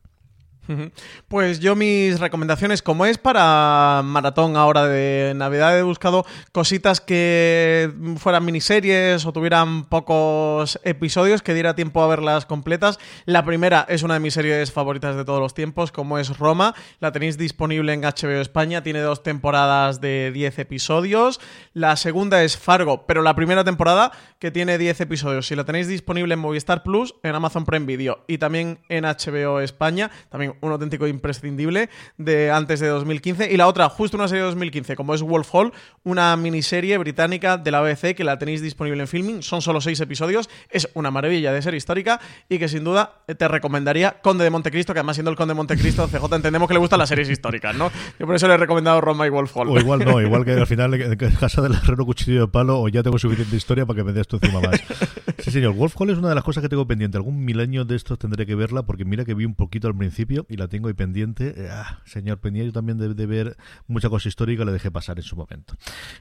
Pues 1.28 1.59
yo 1.59 1.76
mis 1.76 2.20
recomendaciones, 2.20 2.82
como 2.82 3.05
es 3.05 3.18
para 3.18 4.01
maratón 4.03 4.57
ahora 4.57 4.86
de 4.86 5.34
Navidad, 5.36 5.78
he 5.78 5.84
buscado 5.84 6.26
cositas 6.51 7.01
que 7.01 7.91
fueran 8.18 8.45
miniseries 8.45 9.26
o 9.26 9.34
tuvieran 9.34 9.86
pocos 9.86 10.80
episodios 10.84 11.41
que 11.41 11.53
diera 11.53 11.76
tiempo 11.76 12.01
a 12.01 12.07
verlas 12.07 12.45
completas. 12.45 12.99
La 13.26 13.43
primera 13.45 13.86
es 13.89 14.03
una 14.03 14.16
de 14.16 14.20
mis 14.20 14.34
series 14.34 14.72
favoritas 14.72 15.16
de 15.16 15.26
todos 15.26 15.39
los 15.39 15.53
tiempos, 15.53 15.91
como 15.91 16.18
es 16.18 16.38
Roma. 16.38 16.76
La 16.99 17.11
tenéis 17.11 17.38
disponible 17.38 17.93
en 17.93 18.01
HBO 18.01 18.41
España, 18.41 18.84
tiene 18.84 18.99
dos 18.99 19.24
temporadas 19.24 20.01
de 20.01 20.32
10 20.34 20.59
episodios. 20.59 21.39
La 21.74 21.95
segunda 21.95 22.43
es 22.43 22.57
Fargo, 22.57 23.05
pero 23.05 23.22
la 23.22 23.36
primera 23.36 23.63
temporada 23.63 24.11
que 24.39 24.51
tiene 24.51 24.78
10 24.78 25.01
episodios. 25.01 25.47
Si 25.47 25.55
la 25.55 25.63
tenéis 25.63 25.88
disponible 25.88 26.34
en 26.34 26.39
Movistar 26.39 26.84
Plus, 26.84 27.16
en 27.24 27.36
Amazon 27.36 27.66
Prime 27.66 27.86
Video 27.86 28.24
y 28.28 28.38
también 28.38 28.80
en 28.89 29.05
HBO 29.05 29.59
España, 29.59 30.11
también 30.30 30.55
un 30.62 30.72
auténtico 30.72 31.08
imprescindible 31.08 31.89
de 32.18 32.51
antes 32.51 32.80
de 32.80 32.88
2015. 32.88 33.51
Y 33.51 33.58
la 33.58 33.68
otra, 33.68 33.89
justo 33.89 34.18
una 34.18 34.28
serie 34.28 34.41
de 34.41 34.47
2015, 34.47 34.95
como 34.95 35.14
es 35.14 35.22
Wolf 35.22 35.49
Hall, 35.53 35.74
una 36.03 36.36
miniserie 36.38 36.97
británica 36.97 37.58
de 37.58 37.72
la 37.72 37.82
BBC 37.82 38.16
que 38.16 38.24
la 38.24 38.38
tenéis 38.38 38.62
disponible 38.62 39.01
en 39.01 39.08
filming. 39.08 39.43
Son 39.43 39.62
solo 39.62 39.82
seis 39.82 39.99
episodios. 39.99 40.49
Es 40.70 40.89
una 40.93 41.12
maravilla 41.12 41.51
de 41.53 41.62
ser 41.62 41.76
histórica 41.76 42.20
y 42.49 42.60
que 42.60 42.68
sin 42.68 42.84
duda 42.84 43.22
te 43.38 43.47
recomendaría 43.47 44.22
Conde 44.22 44.43
de 44.43 44.49
Montecristo, 44.49 44.93
que 44.93 44.99
además 44.99 45.16
siendo 45.16 45.32
el 45.32 45.38
Conde 45.38 45.53
de 45.53 45.58
Montecristo, 45.58 46.08
CJ 46.12 46.36
entendemos 46.36 46.68
que 46.68 46.74
le 46.74 46.80
gustan 46.80 46.99
las 46.99 47.10
series 47.10 47.30
históricas, 47.30 47.76
¿no? 47.76 47.91
Yo 48.20 48.26
por 48.26 48.36
eso 48.36 48.47
le 48.47 48.53
he 48.53 48.58
recomendado 48.58 49.01
Roma 49.01 49.28
y 49.28 49.30
Wolf 49.30 49.56
Hall. 49.56 49.70
O 49.70 49.80
igual 49.80 49.99
no, 50.06 50.22
igual 50.22 50.45
que 50.45 50.51
al 50.51 50.68
final 50.68 51.18
casa 51.39 51.62
del 51.62 51.74
herrero 51.74 52.06
cuchillo 52.06 52.41
de 52.41 52.47
palo 52.47 52.82
o 52.82 52.89
ya 52.89 53.03
tengo 53.03 53.18
suficiente 53.18 53.56
historia 53.56 53.86
para 53.86 53.97
que 53.97 54.03
me 54.03 54.14
des 54.14 54.28
tu 54.28 54.38
encima 54.38 54.62
más. 54.62 54.82
Sí, 55.39 55.51
señor. 55.51 55.74
Wolf 55.74 55.95
Hall 55.99 56.10
es 56.10 56.18
una 56.18 56.30
de 56.30 56.36
las 56.36 56.43
cosas 56.43 56.62
que 56.62 56.70
tengo 56.70 56.88
pendiente. 56.88 57.18
Algún 57.18 57.43
milenio 57.43 57.86
de 57.86 57.95
estos 57.95 58.18
tendré 58.18 58.45
que 58.45 58.56
verla 58.56 58.84
porque 58.84 59.06
mira 59.06 59.26
que 59.26 59.34
vi 59.34 59.45
un 59.45 59.56
poquito 59.56 59.88
al 59.88 59.95
principio 59.95 60.45
y 60.50 60.58
la 60.58 60.68
tengo 60.68 60.88
ahí 60.88 60.93
pendiente. 60.93 61.54
Eh, 61.58 61.70
ah, 61.72 62.00
señor 62.06 62.39
Peña, 62.39 62.64
yo 62.64 62.72
también 62.72 62.98
de, 62.98 63.26
ver 63.26 63.58
mucha 63.88 64.10
cosa 64.10 64.28
histórica 64.28 64.66
le 64.66 64.72
dejé 64.72 64.91
pasar 64.91 65.18
en 65.18 65.24
su 65.24 65.36
momento. 65.36 65.76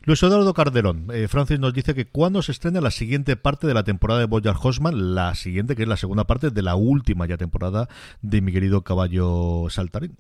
Luis 0.04 0.22
Eduardo 0.22 0.54
Cardelón, 0.54 1.08
eh, 1.12 1.28
Francis 1.28 1.58
nos 1.58 1.74
dice 1.74 1.94
que 1.94 2.06
cuando 2.06 2.42
se 2.42 2.52
estrena 2.52 2.80
la 2.80 2.90
siguiente 2.90 3.36
parte 3.36 3.66
de 3.66 3.74
la 3.74 3.84
temporada 3.84 4.20
de 4.20 4.26
Boyar 4.26 4.56
Hosman, 4.60 5.14
la 5.14 5.34
siguiente, 5.34 5.76
que 5.76 5.82
es 5.82 5.88
la 5.88 5.96
segunda 5.96 6.24
parte 6.24 6.50
de 6.50 6.62
la 6.62 6.76
última 6.76 7.26
ya 7.26 7.36
temporada 7.36 7.88
de 8.22 8.40
mi 8.40 8.52
querido 8.52 8.82
caballo 8.82 9.66
Saltarín. 9.70 10.16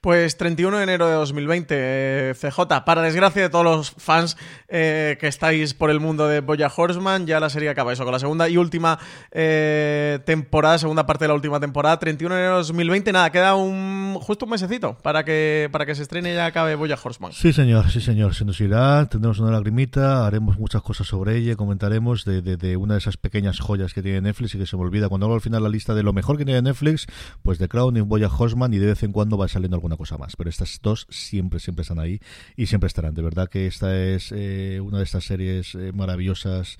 Pues 0.00 0.36
31 0.38 0.78
de 0.78 0.82
enero 0.82 1.06
de 1.06 1.14
2020, 1.14 1.74
eh, 1.78 2.34
CJ, 2.34 2.84
para 2.84 3.02
desgracia 3.02 3.42
de 3.42 3.50
todos 3.50 3.64
los 3.64 3.90
fans 3.90 4.36
eh, 4.68 5.18
que 5.20 5.26
estáis 5.26 5.74
por 5.74 5.90
el 5.90 6.00
mundo 6.00 6.28
de 6.28 6.40
Boya 6.40 6.70
Horseman, 6.74 7.26
ya 7.26 7.40
la 7.40 7.50
serie 7.50 7.68
acaba 7.68 7.92
eso, 7.92 8.04
con 8.04 8.12
la 8.12 8.18
segunda 8.18 8.48
y 8.48 8.56
última 8.56 8.98
eh, 9.32 10.18
temporada, 10.24 10.78
segunda 10.78 11.04
parte 11.04 11.24
de 11.24 11.28
la 11.28 11.34
última 11.34 11.60
temporada, 11.60 11.98
31 11.98 12.34
de 12.34 12.40
enero 12.40 12.54
de 12.54 12.58
2020, 12.58 13.12
nada, 13.12 13.30
queda 13.30 13.54
un 13.54 14.18
justo 14.20 14.46
un 14.46 14.52
mesecito 14.52 14.96
para 15.02 15.24
que, 15.24 15.68
para 15.70 15.84
que 15.84 15.94
se 15.94 16.02
estrene 16.02 16.32
y 16.32 16.34
ya 16.34 16.46
acabe 16.46 16.74
Boya 16.74 16.96
Horseman. 17.02 17.32
Sí, 17.32 17.52
señor, 17.52 17.90
sí, 17.90 18.00
señor, 18.00 18.34
se 18.34 18.44
nos 18.46 18.60
irá, 18.60 19.06
tendremos 19.06 19.38
una 19.40 19.50
lagrimita, 19.50 20.26
haremos 20.26 20.58
muchas 20.58 20.80
cosas 20.80 21.06
sobre 21.06 21.36
ella, 21.36 21.54
comentaremos 21.56 22.24
de, 22.24 22.40
de, 22.40 22.76
una 22.76 22.94
de 22.94 22.98
esas 23.00 23.18
pequeñas 23.18 23.60
joyas 23.60 23.92
que 23.92 24.02
tiene 24.02 24.22
Netflix 24.22 24.54
y 24.54 24.58
que 24.58 24.66
se 24.66 24.76
me 24.76 24.82
olvida. 24.82 25.08
Cuando 25.08 25.26
hago 25.26 25.34
al 25.34 25.40
final 25.42 25.62
la 25.62 25.68
lista 25.68 25.94
de 25.94 26.02
lo 26.02 26.14
mejor 26.14 26.38
que 26.38 26.46
tiene 26.46 26.62
Netflix, 26.62 27.06
pues 27.42 27.58
The 27.58 27.68
Crown 27.68 27.96
y 27.98 28.00
Boya 28.00 28.28
Horseman 28.28 28.72
y 28.72 28.78
de 28.78 28.86
vez 28.86 29.02
en 29.02 29.12
cuando 29.12 29.36
va 29.36 29.44
a 29.44 29.48
salir 29.48 29.65
alguna 29.74 29.96
cosa 29.96 30.18
más. 30.18 30.36
Pero 30.36 30.50
estas 30.50 30.80
dos 30.82 31.06
siempre, 31.10 31.60
siempre 31.60 31.82
están 31.82 31.98
ahí 31.98 32.20
y 32.56 32.66
siempre 32.66 32.88
estarán. 32.88 33.14
De 33.14 33.22
verdad 33.22 33.48
que 33.48 33.66
esta 33.66 33.96
es 33.96 34.32
eh, 34.32 34.80
una 34.80 34.98
de 34.98 35.04
estas 35.04 35.24
series 35.24 35.74
eh, 35.74 35.92
maravillosas 35.92 36.78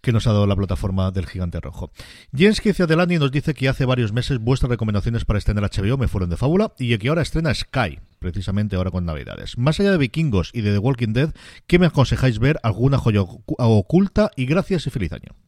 que 0.00 0.12
nos 0.12 0.26
ha 0.28 0.32
dado 0.32 0.46
la 0.46 0.54
plataforma 0.54 1.10
del 1.10 1.26
Gigante 1.26 1.60
Rojo. 1.60 1.90
Jens 2.32 2.62
Delani 2.62 3.18
nos 3.18 3.32
dice 3.32 3.54
que 3.54 3.68
hace 3.68 3.84
varios 3.84 4.12
meses 4.12 4.38
vuestras 4.38 4.70
recomendaciones 4.70 5.24
para 5.24 5.38
estrenar 5.38 5.68
HBO 5.68 5.98
me 5.98 6.06
fueron 6.06 6.30
de 6.30 6.36
fábula 6.36 6.72
y 6.78 6.96
que 6.96 7.08
ahora 7.08 7.22
estrena 7.22 7.52
Sky, 7.52 7.98
precisamente 8.20 8.76
ahora 8.76 8.92
con 8.92 9.04
Navidades. 9.04 9.58
Más 9.58 9.80
allá 9.80 9.90
de 9.90 9.98
Vikingos 9.98 10.50
y 10.52 10.60
de 10.60 10.72
The 10.72 10.78
Walking 10.78 11.12
Dead, 11.12 11.34
¿qué 11.66 11.80
me 11.80 11.86
aconsejáis 11.86 12.38
ver? 12.38 12.58
¿Alguna 12.62 12.98
joya 12.98 13.22
oculta? 13.22 14.30
Y 14.36 14.46
gracias 14.46 14.86
y 14.86 14.90
feliz 14.90 15.12
año. 15.12 15.45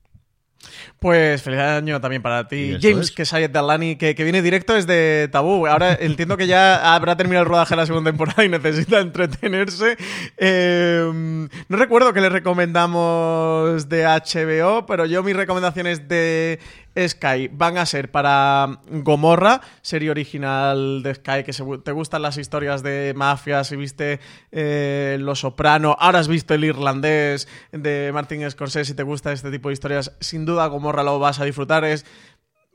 Pues 0.99 1.43
feliz 1.43 1.61
año 1.61 2.01
también 2.01 2.23
para 2.23 2.49
ti, 2.49 2.77
James, 2.81 3.13
que 3.13 3.23
es 3.23 3.29
Sayed 3.29 3.51
Dalani, 3.51 3.97
que, 3.97 4.15
que, 4.15 4.25
viene 4.25 4.43
directo 4.43 4.75
desde 4.75 5.29
Tabú. 5.29 5.67
Ahora 5.67 5.97
entiendo 6.01 6.37
que 6.37 6.49
ya 6.49 6.95
habrá 6.95 7.17
terminado 7.17 7.45
el 7.45 7.49
rodaje 7.49 7.75
de 7.75 7.77
la 7.77 7.87
segunda 7.87 8.11
temporada 8.11 8.45
y 8.45 8.49
necesita 8.49 8.99
entretenerse. 9.01 9.97
Em, 10.37 11.49
no 11.69 11.77
recuerdo 11.77 12.13
que 12.13 12.21
le 12.21 12.29
recomendamos 12.29 13.89
de 13.89 14.05
HBO, 14.05 14.87
pero 14.87 15.07
yo 15.07 15.23
mis 15.23 15.37
recomendaciones 15.37 16.09
de 16.09 16.59
Sky 17.07 17.49
van 17.53 17.79
a 17.79 17.87
ser 17.87 18.11
para 18.11 18.81
Gomorra, 18.89 19.61
serie 19.83 20.11
original 20.11 21.03
de 21.03 21.15
Sky, 21.15 21.45
que 21.45 21.53
te 21.85 21.93
gustan 21.93 22.23
las 22.23 22.39
historias 22.39 22.83
de 22.83 23.13
mafia, 23.15 23.65
si 23.65 23.77
viste 23.77 24.21
eh, 24.51 25.19
Los 25.21 25.41
Soprano, 25.41 25.97
ahora 25.99 26.21
has 26.21 26.29
visto 26.29 26.55
El 26.55 26.65
Irlandés 26.65 27.49
de 27.73 28.11
Martin 28.13 28.51
Scorsese, 28.51 28.87
si 28.87 28.95
te 28.95 29.03
gusta 29.03 29.33
este 29.33 29.51
tipo 29.51 29.69
de 29.69 29.75
historias, 29.75 30.17
sin 30.21 30.45
duda 30.45 30.67
Gomorra 30.67 31.03
lo 31.03 31.19
vas 31.19 31.41
a 31.41 31.45
disfrutar. 31.45 31.85
Es 31.85 32.07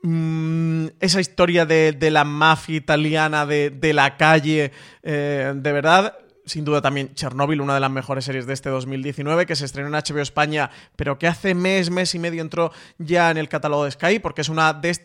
mm, 0.02 0.86
esa 1.00 1.20
historia 1.20 1.66
de, 1.66 1.96
la 2.10 2.24
mafia 2.24 2.76
italiana 2.76 3.46
de, 3.46 3.92
la 3.92 4.16
calle, 4.16 4.72
eh, 5.02 5.52
de 5.54 5.72
verdad 5.72 6.14
sin 6.46 6.64
duda 6.64 6.82
también 6.82 7.14
Chernobyl, 7.14 7.60
una 7.60 7.74
de 7.74 7.80
las 7.80 7.90
mejores 7.90 8.24
series 8.24 8.46
de 8.46 8.52
este 8.52 8.68
2019, 8.68 9.46
que 9.46 9.56
se 9.56 9.64
estrenó 9.64 9.88
en 9.88 9.94
HBO 9.94 10.20
España, 10.20 10.70
pero 10.96 11.18
que 11.18 11.26
hace 11.26 11.54
mes, 11.54 11.90
mes 11.90 12.14
y 12.14 12.18
medio 12.18 12.42
entró 12.42 12.72
ya 12.98 13.30
en 13.30 13.38
el 13.38 13.48
catálogo 13.48 13.84
de 13.84 13.90
Sky, 13.90 14.18
porque 14.18 14.42
es 14.42 14.48
una 14.48 14.72
de 14.72 14.90
este 14.90 15.04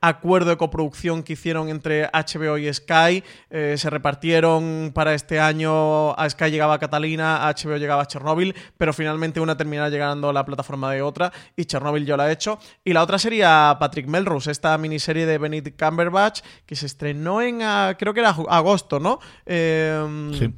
acuerdo 0.00 0.50
de 0.50 0.56
coproducción 0.56 1.22
que 1.22 1.32
hicieron 1.32 1.68
entre 1.68 2.08
HBO 2.12 2.58
y 2.58 2.72
Sky. 2.72 3.24
Eh, 3.50 3.74
se 3.76 3.90
repartieron 3.90 4.92
para 4.94 5.14
este 5.14 5.40
año, 5.40 6.12
a 6.12 6.28
Sky 6.28 6.50
llegaba 6.50 6.78
Catalina, 6.78 7.48
a 7.48 7.54
HBO 7.54 7.76
llegaba 7.76 8.06
Chernobyl, 8.06 8.54
pero 8.76 8.92
finalmente 8.92 9.40
una 9.40 9.56
terminará 9.56 9.88
llegando 9.88 10.28
a 10.28 10.32
la 10.32 10.44
plataforma 10.44 10.92
de 10.92 11.02
otra, 11.02 11.32
y 11.56 11.64
Chernobyl 11.64 12.06
yo 12.06 12.16
la 12.16 12.28
he 12.28 12.32
hecho. 12.32 12.58
Y 12.84 12.92
la 12.92 13.02
otra 13.02 13.18
sería 13.18 13.76
Patrick 13.80 14.06
Melrose, 14.06 14.50
esta 14.50 14.76
miniserie 14.78 15.26
de 15.26 15.38
Benedict 15.38 15.82
Cumberbatch, 15.82 16.40
que 16.66 16.76
se 16.76 16.86
estrenó 16.86 17.42
en, 17.42 17.62
ah, 17.62 17.96
creo 17.98 18.14
que 18.14 18.20
era 18.20 18.30
agosto, 18.30 19.00
¿no? 19.00 19.18
Eh, 19.46 20.30
sí 20.38 20.54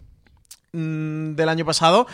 Mm, 0.72 1.34
del 1.34 1.48
año 1.48 1.64
pasado. 1.64 2.06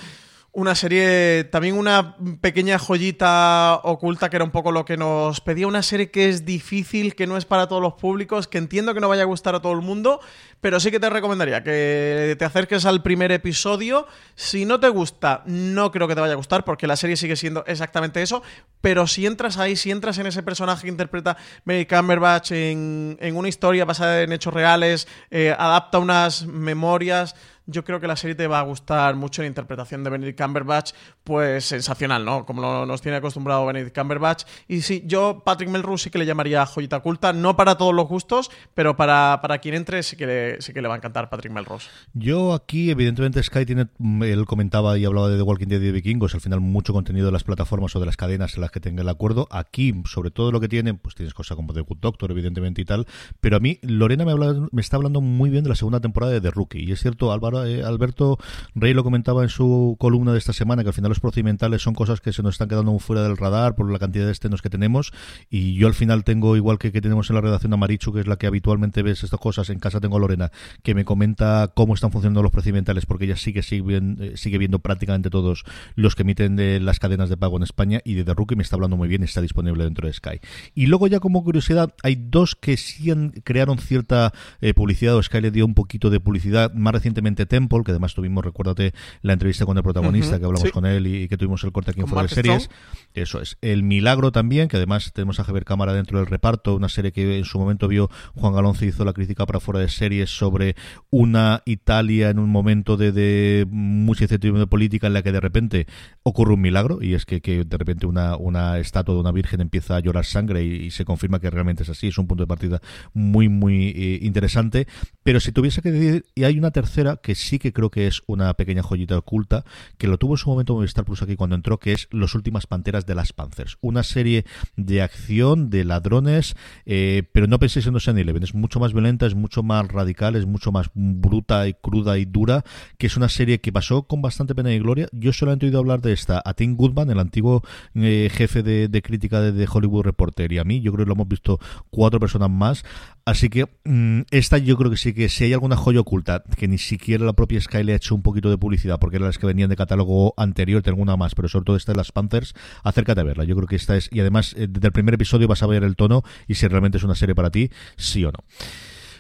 Una 0.53 0.75
serie, 0.75 1.45
también 1.45 1.77
una 1.77 2.17
pequeña 2.41 2.79
joyita 2.79 3.79
oculta 3.83 4.31
que 4.31 4.37
era 4.37 4.45
un 4.45 4.51
poco 4.51 4.73
lo 4.73 4.87
que 4.87 4.97
nos 4.97 5.43
pedía. 5.43 5.67
Una 5.67 5.83
serie 5.83 6.11
que 6.11 6.31
es 6.31 6.47
difícil, 6.47 7.15
que 7.15 7.27
no 7.27 7.37
es 7.37 7.45
para 7.45 7.69
todos 7.69 7.83
los 7.83 7.95
públicos, 7.95 8.49
que 8.49 8.57
entiendo 8.57 8.95
que 8.95 9.01
no 9.01 9.11
vaya 9.11 9.23
a 9.23 9.27
gustar 9.27 9.55
a 9.55 9.61
todo 9.61 9.73
el 9.73 9.83
mundo, 9.83 10.21
pero 10.61 10.81
sí 10.81 10.91
que 10.91 11.01
te 11.01 11.11
recomendaría 11.11 11.63
que 11.63 12.37
te 12.39 12.45
acerques 12.45 12.87
al 12.87 13.03
primer 13.03 13.33
episodio. 13.33 14.07
Si 14.35 14.65
no 14.65 14.81
te 14.81 14.89
gusta, 14.89 15.43
no 15.47 15.91
creo 15.91 16.09
que 16.09 16.15
te 16.15 16.21
vaya 16.21 16.33
a 16.33 16.37
gustar, 16.37 16.65
porque 16.65 16.87
la 16.87 16.97
serie 16.97 17.17
sigue 17.17 17.37
siendo 17.37 17.65
exactamente 17.67 18.23
eso. 18.23 18.43
Pero 18.81 19.07
si 19.07 19.27
entras 19.27 19.59
ahí, 19.59 19.77
si 19.77 19.91
entras 19.91 20.19
en 20.19 20.27
ese 20.27 20.43
personaje 20.43 20.83
que 20.83 20.89
interpreta 20.89 21.37
Mary 21.65 21.87
Cumberbatch 21.87 22.53
en, 22.53 23.19
una 23.35 23.49
historia 23.49 23.85
basada 23.85 24.23
en 24.23 24.33
hechos 24.33 24.55
reales, 24.55 25.07
eh, 25.31 25.55
adapta 25.57 25.99
unas 25.99 26.47
memorias 26.47 27.35
yo 27.67 27.85
creo 27.85 27.99
que 27.99 28.07
la 28.07 28.17
serie 28.17 28.37
te 28.37 28.47
va 28.47 28.61
a 28.61 28.63
gustar 28.63 29.15
mucho. 29.17 29.43
La 29.43 29.49
interpretación 29.49 30.05
de 30.05 30.11
Benedict 30.11 30.41
Cumberbatch, 30.41 30.93
pues 31.25 31.65
sensacional, 31.65 32.25
¿no? 32.25 32.47
Como 32.47 32.87
nos 32.87 33.03
tiene 33.03 33.19
acostumbrado 33.19 33.67
Benedict 33.67 33.97
Cumberbatch. 33.97 34.45
Y 34.69 34.83
sí, 34.83 35.03
yo 35.05 35.43
Patrick 35.45 35.69
Melrose 35.69 36.05
sí 36.05 36.11
que 36.11 36.19
le 36.19 36.27
llamaría 36.27 36.65
joyita 36.65 36.99
oculta, 36.99 37.33
no 37.33 37.57
para 37.57 37.77
todos 37.77 37.93
los 37.93 38.07
gustos, 38.07 38.51
pero 38.75 38.97
para, 38.97 39.41
para 39.43 39.59
quien 39.59 39.75
entre 39.75 40.03
sí 40.03 40.17
que, 40.17 40.27
le, 40.27 40.46
sí 40.61 40.73
que 40.73 40.83
le 40.83 40.89
va 40.89 40.95
a 40.95 40.97
encantar 40.99 41.29
Patrick 41.29 41.53
Melrose. 41.53 41.89
Yo 42.15 42.55
aquí, 42.55 42.91
evidentemente, 42.91 43.43
Sky 43.43 43.67
tiene, 43.67 43.89
él 44.23 44.47
comentaba 44.47 44.97
y 44.99 45.05
hablaba 45.05 45.29
de 45.29 45.37
The 45.37 45.43
Walking 45.43 45.67
Dead 45.69 45.81
y 45.81 45.85
de 45.85 45.93
Vikingos, 45.93 46.35
al 46.35 46.41
final 46.41 46.61
mucho 46.61 46.93
contenido 46.93 47.27
de 47.27 47.33
las 47.33 47.45
plataformas 47.45 47.95
o 47.97 48.01
de 48.01 48.07
las 48.07 48.17
cadenas 48.17 48.55
en 48.55 48.61
las 48.63 48.71
que 48.71 48.81
tenga 48.81 49.03
el 49.03 49.09
acuerdo. 49.09 49.49
Aquí, 49.51 49.95
sobre 50.07 50.31
todo 50.31 50.53
lo 50.53 50.61
que 50.61 50.69
tienen, 50.69 50.99
pues 50.99 51.15
tienes 51.15 51.35
cosas 51.35 51.57
como 51.57 51.73
The 51.73 51.81
Good 51.81 51.99
Doctor, 52.01 52.31
evidentemente 52.31 52.83
y 52.83 52.85
tal, 52.85 53.07
pero 53.41 53.57
a 53.57 53.61
mí 53.61 53.79
Lorena 53.83 54.25
me, 54.25 54.35
me 54.73 54.81
está 54.81 54.97
hablando 54.97 55.21
muy 55.21 55.51
bien 55.51 55.65
de 55.65 55.71
la 55.71 55.77
segunda 55.77 56.01
temporada 56.01 56.33
de 56.33 56.41
The 56.41 56.51
Rookie. 56.51 56.85
Y 56.85 56.93
es 56.93 57.01
cierto, 57.01 57.33
Álvaro 57.33 57.65
eh, 57.65 57.85
Alberto 57.85 58.39
Rey 58.75 58.95
lo 58.95 59.05
comentaba 59.05 59.43
en 59.43 59.49
su 59.49 59.97
columna 59.99 60.33
de 60.33 60.39
esta 60.39 60.53
semana, 60.53 60.83
que 60.83 60.89
al 60.89 60.95
final 60.95 61.09
los 61.09 61.21
procedimentales 61.21 61.83
son 61.83 61.95
cosas 61.95 62.21
que 62.21 62.33
se 62.33 62.43
nos 62.43 62.55
están 62.55 62.69
quedando 62.69 62.97
fuera 62.99 63.23
del 63.23 63.37
radar 63.37 63.75
por 63.75 63.91
la 63.91 63.99
cantidad 63.99 64.27
de 64.27 64.33
estrenos 64.33 64.63
que 64.63 64.71
tenemos. 64.71 65.13
Y 65.51 65.75
yo 65.75 65.87
al 65.87 65.95
final 65.95 66.25
tengo, 66.25 66.57
igual 66.57 66.79
que, 66.79 66.93
que 66.93 67.01
tenemos 67.01 67.31
en 67.31 67.37
la 67.37 67.43
redacción 67.43 67.73
a 67.73 67.77
Marichu, 67.77 68.13
que 68.13 68.21
es 68.21 68.27
la 68.27 68.37
que 68.37 68.47
habitualmente 68.47 69.03
ves 69.03 69.25
estas 69.25 69.41
cosas, 69.41 69.71
en 69.71 69.79
casa 69.79 70.01
tengo 70.01 70.17
a 70.17 70.21
Lorena, 70.21 70.36
que 70.83 70.95
me 70.95 71.05
comenta 71.05 71.73
cómo 71.75 71.95
están 71.95 72.13
funcionando 72.13 72.43
los 72.43 72.53
procedimentales, 72.53 73.07
porque 73.07 73.25
ella 73.25 73.37
sigue, 73.37 73.63
sigue, 73.63 74.01
eh, 74.21 74.33
sigue 74.37 74.59
viendo 74.59 74.79
prácticamente 74.79 75.31
todos 75.31 75.65
los 75.95 76.15
que 76.15 76.23
emiten 76.23 76.57
de 76.57 76.81
las 76.81 76.99
cadenas 76.99 77.29
de 77.29 77.37
pago 77.37 77.57
en 77.57 77.63
España. 77.63 78.01
Y 78.05 78.15
de 78.15 78.25
The 78.25 78.35
Rookie 78.35 78.57
me 78.57 78.63
está 78.63 78.77
hablando 78.77 78.97
muy 78.97 79.09
bien, 79.09 79.23
está 79.23 79.41
disponible 79.41 79.85
dentro 79.85 80.07
de 80.07 80.13
Sky. 80.13 80.41
Y 80.75 80.87
luego 80.87 81.07
ya 81.07 81.21
como 81.21 81.43
curiosidad, 81.43 81.95
hay 82.03 82.17
dos 82.17 82.55
que 82.55 82.77
sí 82.77 83.13
crearon 83.45 83.79
cierta 83.79 84.33
eh, 84.61 84.75
publicidad, 84.75 85.17
o 85.17 85.23
Sky 85.23 85.41
le 85.41 85.51
dio 85.51 85.65
un 85.65 85.75
poquito 85.75 86.11
de 86.11 86.21
publicidad, 86.21 86.73
más 86.73 86.95
recientemente 86.95 87.47
Temple, 87.47 87.83
que 87.85 87.93
además 87.93 88.15
tuvimos, 88.15 88.45
recuérdate, 88.45 88.95
la 89.23 89.33
entrevista 89.33 89.67
con 89.67 89.77
el 89.77 89.83
protagonista, 89.83 90.39
que 90.39 90.45
hablamos 90.45 90.71
con 90.71 90.87
él 90.87 91.07
y, 91.07 91.29
que 91.29 91.37
tuvimos 91.37 91.63
el 91.65 91.73
corte 91.73 91.93
aquí 91.93 92.01
en 92.01 92.09
Fuera 92.09 92.23
de 92.23 92.35
Series. 92.35 92.71
Eso 93.15 93.41
es. 93.41 93.57
El 93.61 93.83
Milagro 93.83 94.33
también, 94.33 94.69
que 94.69 94.77
además 94.77 95.13
tenemos 95.13 95.41
a 95.41 95.45
Javier 95.45 95.65
Cámara 95.65 95.93
dentro 95.93 96.19
del 96.19 96.27
reparto, 96.27 96.75
una 96.75 96.89
serie 96.89 97.13
que 97.13 97.39
en 97.39 97.45
su 97.45 97.59
momento 97.59 97.89
vio 97.89 98.11
Juan 98.35 98.55
Galonce 98.55 98.87
hizo 98.87 99.05
la 99.05 99.13
crítica 99.13 99.47
para 99.47 99.61
Fuera 99.61 99.81
de 99.81 99.89
Series 99.89 100.26
sobre 100.27 100.77
una 101.11 101.63
Italia 101.65 102.31
en 102.31 102.39
un 102.39 102.51
momento 102.51 102.97
de, 102.97 103.13
de 103.13 103.67
mucha 103.71 104.25
incertidumbre 104.25 104.67
política 104.67 105.07
en 105.07 105.15
la 105.15 105.23
que 105.23 105.33
de 105.33 105.41
repente 105.41 105.87
ocurre 106.23 106.55
un 106.55 106.61
milagro 106.61 106.99
y 107.01 107.15
es 107.15 107.25
que, 107.25 107.41
de 107.41 107.79
repente 107.79 108.07
una, 108.07 108.37
una 108.37 108.79
estatua 108.79 109.15
de 109.15 109.21
una 109.21 109.33
virgen 109.33 109.61
empieza 109.61 109.97
a 109.97 110.01
llorar 110.01 110.25
sangre 110.25 110.65
y, 110.65 110.91
se 110.91 111.05
confirma 111.05 111.41
que 111.41 111.51
realmente 111.51 111.83
es 111.83 111.89
así. 111.89 112.09
Es 112.09 112.19
un 112.19 112.27
punto 112.27 112.45
de 112.45 112.49
partida 112.49 112.81
muy, 113.13 113.49
muy 113.49 113.89
eh, 113.89 114.19
interesante. 114.23 114.87
Pero 115.23 115.41
si 115.41 115.53
tuviese 115.53 115.83
que 115.83 115.91
decir, 115.91 116.25
y 116.35 116.45
hay 116.45 116.59
una 116.59 116.71
tercera 116.71 117.17
que 117.17 117.35
sí 117.35 117.59
que 117.59 117.73
creo 117.73 117.91
que 117.91 118.07
es 118.07 118.23
una 118.27 118.55
pequeña 118.55 118.83
joyita 118.83 119.19
oculta, 119.19 119.65
que 119.99 120.09
lo 120.09 120.19
tuvo 120.19 120.35
en 120.35 120.39
su 120.39 120.49
momento 120.49 120.75
Movistar 120.75 121.05
Plus 121.05 121.23
aquí 121.23 121.37
cuando 121.37 121.57
entró, 121.57 121.79
que 121.79 121.93
es 121.93 122.09
Los 122.11 122.35
Últimas 122.35 122.67
Panteras 122.67 123.07
de 123.07 123.15
las 123.15 123.33
Panthers. 123.33 123.77
Una 123.81 124.03
serie 124.03 124.45
de 124.77 125.03
acción, 125.03 125.71
de 125.71 125.85
ladrones, 125.85 126.57
eh, 126.85 127.25
pero 127.33 127.47
no 127.47 127.59
penséis 127.59 127.87
en 127.87 127.97
Ocean 127.97 128.19
Eleven, 128.19 128.43
es 128.43 128.55
mucho 128.55 128.81
más 128.81 128.93
violenta, 128.93 129.27
es 129.27 129.35
mucho 129.35 129.63
más 129.63 129.87
radical, 129.89 130.16
es 130.37 130.47
mucho 130.47 130.73
más 130.73 130.91
bruta 130.95 131.69
y 131.69 131.75
cruda 131.75 132.19
y 132.19 132.25
dura, 132.25 132.65
que 132.99 133.07
es 133.07 133.17
una 133.17 133.29
serie 133.29 133.61
que 133.61 133.73
pasó 133.73 134.05
con 134.05 134.23
bastante 134.23 134.55
pena 134.55 134.73
y 134.73 134.79
gloria. 134.79 135.09
Yo 135.13 135.33
solamente 135.33 135.67
he 135.67 135.69
oído 135.69 135.79
hablar 135.79 136.01
de 136.01 136.13
esta 136.13 136.43
a 136.45 136.55
Tim 136.55 136.77
Goodman, 136.77 137.11
el 137.11 137.19
antiguo 137.19 137.63
eh, 137.95 138.31
jefe 138.33 138.63
de, 138.63 139.03
crítica 139.03 139.41
de, 139.41 139.69
Hollywood 139.71 140.05
Reporter, 140.05 140.53
y 140.53 140.59
a 140.59 140.65
mí, 140.65 140.81
yo 140.81 140.93
creo 140.93 141.05
que 141.05 141.09
lo 141.09 141.15
hemos 141.15 141.29
visto 141.29 141.59
cuatro 141.91 142.19
personas 142.19 142.51
más. 142.51 142.85
Así 143.25 143.49
que 143.49 143.67
mm, 143.85 144.23
esta 144.31 144.59
yo 144.59 144.77
creo 144.77 144.91
que 144.91 144.97
sí 144.97 145.13
que 145.13 145.29
si 145.29 145.45
hay 145.45 145.53
alguna 145.53 145.77
joya 145.77 146.01
oculta 146.01 146.45
que 146.57 146.69
ni 146.69 146.79
siquiera 146.79 147.25
la 147.25 147.33
propia 147.33 147.61
Sky 147.61 147.83
le 147.83 147.93
ha 147.93 147.97
hecho 147.97 148.15
un 148.15 148.23
poquito 148.23 148.51
de 148.51 148.59
publicidad, 148.59 148.99
porque 149.01 149.17
eran 149.17 149.27
las 149.27 149.39
que 149.39 149.47
venían 149.47 149.69
de 149.69 149.77
catálogo 149.77 150.33
anterior, 150.37 150.83
tengo 150.83 151.03
una 151.03 151.17
más, 151.17 151.35
pero 151.35 151.49
sobre 151.49 151.65
todo 151.65 151.77
esta 151.77 151.93
de 151.93 151.97
las 151.97 152.13
Panthers, 152.13 152.55
acércate 152.85 153.21
a 153.21 153.25
verla. 153.25 153.45
Yo 153.45 153.57
creo 153.57 153.67
que 153.67 153.77
esta 153.77 153.97
es, 153.97 154.09
y 154.13 154.21
además 154.21 154.55
eh, 154.57 154.69
desde 154.71 154.89
el 154.89 154.93
primer 154.93 155.15
episodio 155.15 155.49
vas 155.49 155.63
a 155.63 155.67
ver 155.67 155.83
el 155.83 155.97
tono 155.97 156.23
y 156.47 156.55
si 156.55 156.67
realmente 156.69 156.99
es 156.99 157.05
una 157.05 157.15
serie 157.15 157.35
para 157.35 157.51
ti, 157.51 157.71
sí 157.97 158.25
o 158.25 158.33
no. 158.33 158.39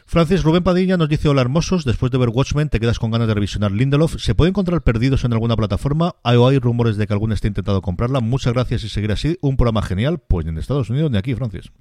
Francis 0.08 0.44
Rubén 0.44 0.62
Padilla 0.62 0.96
nos 0.96 1.08
dice: 1.08 1.28
Hola 1.28 1.42
hermosos, 1.42 1.84
después 1.84 2.12
de 2.12 2.18
ver 2.18 2.28
Watchmen, 2.28 2.68
te 2.68 2.78
quedas 2.78 3.00
con 3.00 3.10
ganas 3.10 3.26
de 3.26 3.34
revisionar 3.34 3.72
Lindelof. 3.72 4.14
¿Se 4.18 4.36
puede 4.36 4.50
encontrar 4.50 4.82
perdidos 4.82 5.24
en 5.24 5.32
alguna 5.32 5.56
plataforma? 5.56 6.14
¿Hay, 6.22 6.36
o 6.36 6.46
hay 6.46 6.60
rumores 6.60 6.96
de 6.96 7.08
que 7.08 7.12
alguno 7.12 7.34
esté 7.34 7.48
intentado 7.48 7.82
comprarla? 7.82 8.20
Muchas 8.20 8.52
gracias 8.52 8.84
y 8.84 8.88
seguir 8.88 9.10
así. 9.10 9.36
Un 9.40 9.56
programa 9.56 9.82
genial, 9.82 10.20
pues 10.20 10.46
ni 10.46 10.52
en 10.52 10.58
Estados 10.58 10.90
Unidos 10.90 11.10
ni 11.10 11.18
aquí, 11.18 11.34
Francis. 11.34 11.72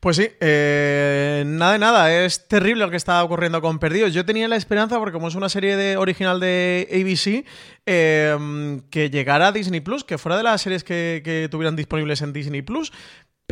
Pues 0.00 0.16
sí, 0.16 0.28
eh, 0.40 1.44
nada 1.46 1.72
de 1.72 1.78
nada, 1.78 2.24
es 2.24 2.48
terrible 2.48 2.84
lo 2.84 2.90
que 2.90 2.96
está 2.96 3.22
ocurriendo 3.22 3.62
con 3.62 3.78
Perdidos. 3.78 4.12
Yo 4.12 4.24
tenía 4.24 4.48
la 4.48 4.56
esperanza, 4.56 4.98
porque 4.98 5.12
como 5.12 5.28
es 5.28 5.34
una 5.34 5.48
serie 5.48 5.76
de, 5.76 5.96
original 5.96 6.40
de 6.40 6.88
ABC, 6.90 7.44
em, 7.86 8.80
que 8.90 9.10
llegara 9.10 9.48
a 9.48 9.52
Disney 9.52 9.80
Plus, 9.80 10.04
que 10.04 10.18
fuera 10.18 10.36
de 10.36 10.42
las 10.42 10.60
series 10.62 10.84
que, 10.84 11.22
que 11.24 11.48
tuvieran 11.50 11.76
disponibles 11.76 12.22
en 12.22 12.32
Disney 12.32 12.62
Plus, 12.62 12.92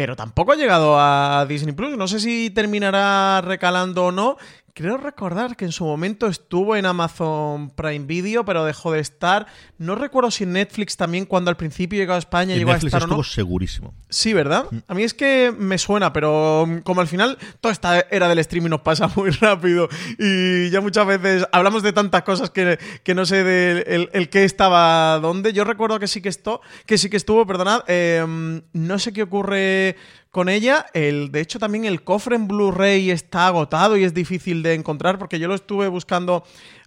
pero 0.00 0.16
tampoco 0.16 0.52
ha 0.52 0.56
llegado 0.56 0.98
a 0.98 1.44
Disney 1.46 1.74
Plus. 1.74 1.94
No 1.94 2.08
sé 2.08 2.20
si 2.20 2.48
terminará 2.48 3.42
recalando 3.42 4.06
o 4.06 4.10
no. 4.10 4.38
Creo 4.80 4.96
recordar 4.96 5.56
que 5.56 5.66
en 5.66 5.72
su 5.72 5.84
momento 5.84 6.26
estuvo 6.26 6.74
en 6.74 6.86
Amazon 6.86 7.68
Prime 7.68 8.06
Video, 8.06 8.46
pero 8.46 8.64
dejó 8.64 8.92
de 8.92 9.00
estar. 9.00 9.46
No 9.76 9.94
recuerdo 9.94 10.30
si 10.30 10.46
Netflix 10.46 10.96
también, 10.96 11.26
cuando 11.26 11.50
al 11.50 11.58
principio 11.58 11.98
llegó 11.98 12.14
a 12.14 12.16
España, 12.16 12.54
llegó 12.54 12.72
a 12.72 12.76
estar 12.76 13.02
estuvo 13.02 13.22
segurísimo. 13.22 13.92
Sí, 14.08 14.32
¿verdad? 14.32 14.64
Mm. 14.70 14.78
A 14.88 14.94
mí 14.94 15.02
es 15.02 15.12
que 15.12 15.52
me 15.54 15.76
suena, 15.76 16.14
pero 16.14 16.64
mm, 16.66 16.78
como 16.78 17.02
al 17.02 17.08
final 17.08 17.36
toda 17.60 17.72
esta 17.72 18.06
era 18.10 18.26
del 18.26 18.38
streaming 18.38 18.70
nos 18.70 18.80
pasa 18.80 19.06
muy 19.16 19.28
rápido 19.28 19.86
y 20.18 20.70
ya 20.70 20.80
muchas 20.80 21.06
veces 21.06 21.46
hablamos 21.52 21.82
de 21.82 21.92
tantas 21.92 22.22
cosas 22.22 22.48
que, 22.48 22.78
no 23.14 23.26
sé 23.26 23.44
del 23.44 23.84
el, 23.86 24.10
el 24.14 24.30
qué 24.30 24.44
estaba 24.44 25.18
dónde. 25.18 25.52
Yo 25.52 25.64
recuerdo 25.64 26.00
que 26.00 26.08
sí 26.08 26.22
que, 26.22 26.30
esto, 26.30 26.62
que, 26.86 26.96
sí 26.96 27.10
que 27.10 27.18
estuvo, 27.18 27.46
perdonad. 27.46 27.82
Em, 27.86 28.62
no 28.72 28.98
sé 28.98 29.12
qué 29.12 29.24
ocurre 29.24 29.96
con 30.30 30.48
ella. 30.48 30.86
El, 30.94 31.32
de 31.32 31.40
hecho, 31.40 31.58
también 31.58 31.84
el 31.84 32.02
cofre 32.02 32.36
en 32.36 32.48
Blu-ray 32.48 33.10
está 33.10 33.46
agotado 33.46 33.96
y 33.96 34.04
es 34.04 34.14
difícil 34.14 34.62
de 34.62 34.74
encontrar 34.74 35.18
porque 35.18 35.38
yo 35.38 35.48
lo 35.48 35.54
estuve 35.54 35.88
buscando 35.88 36.44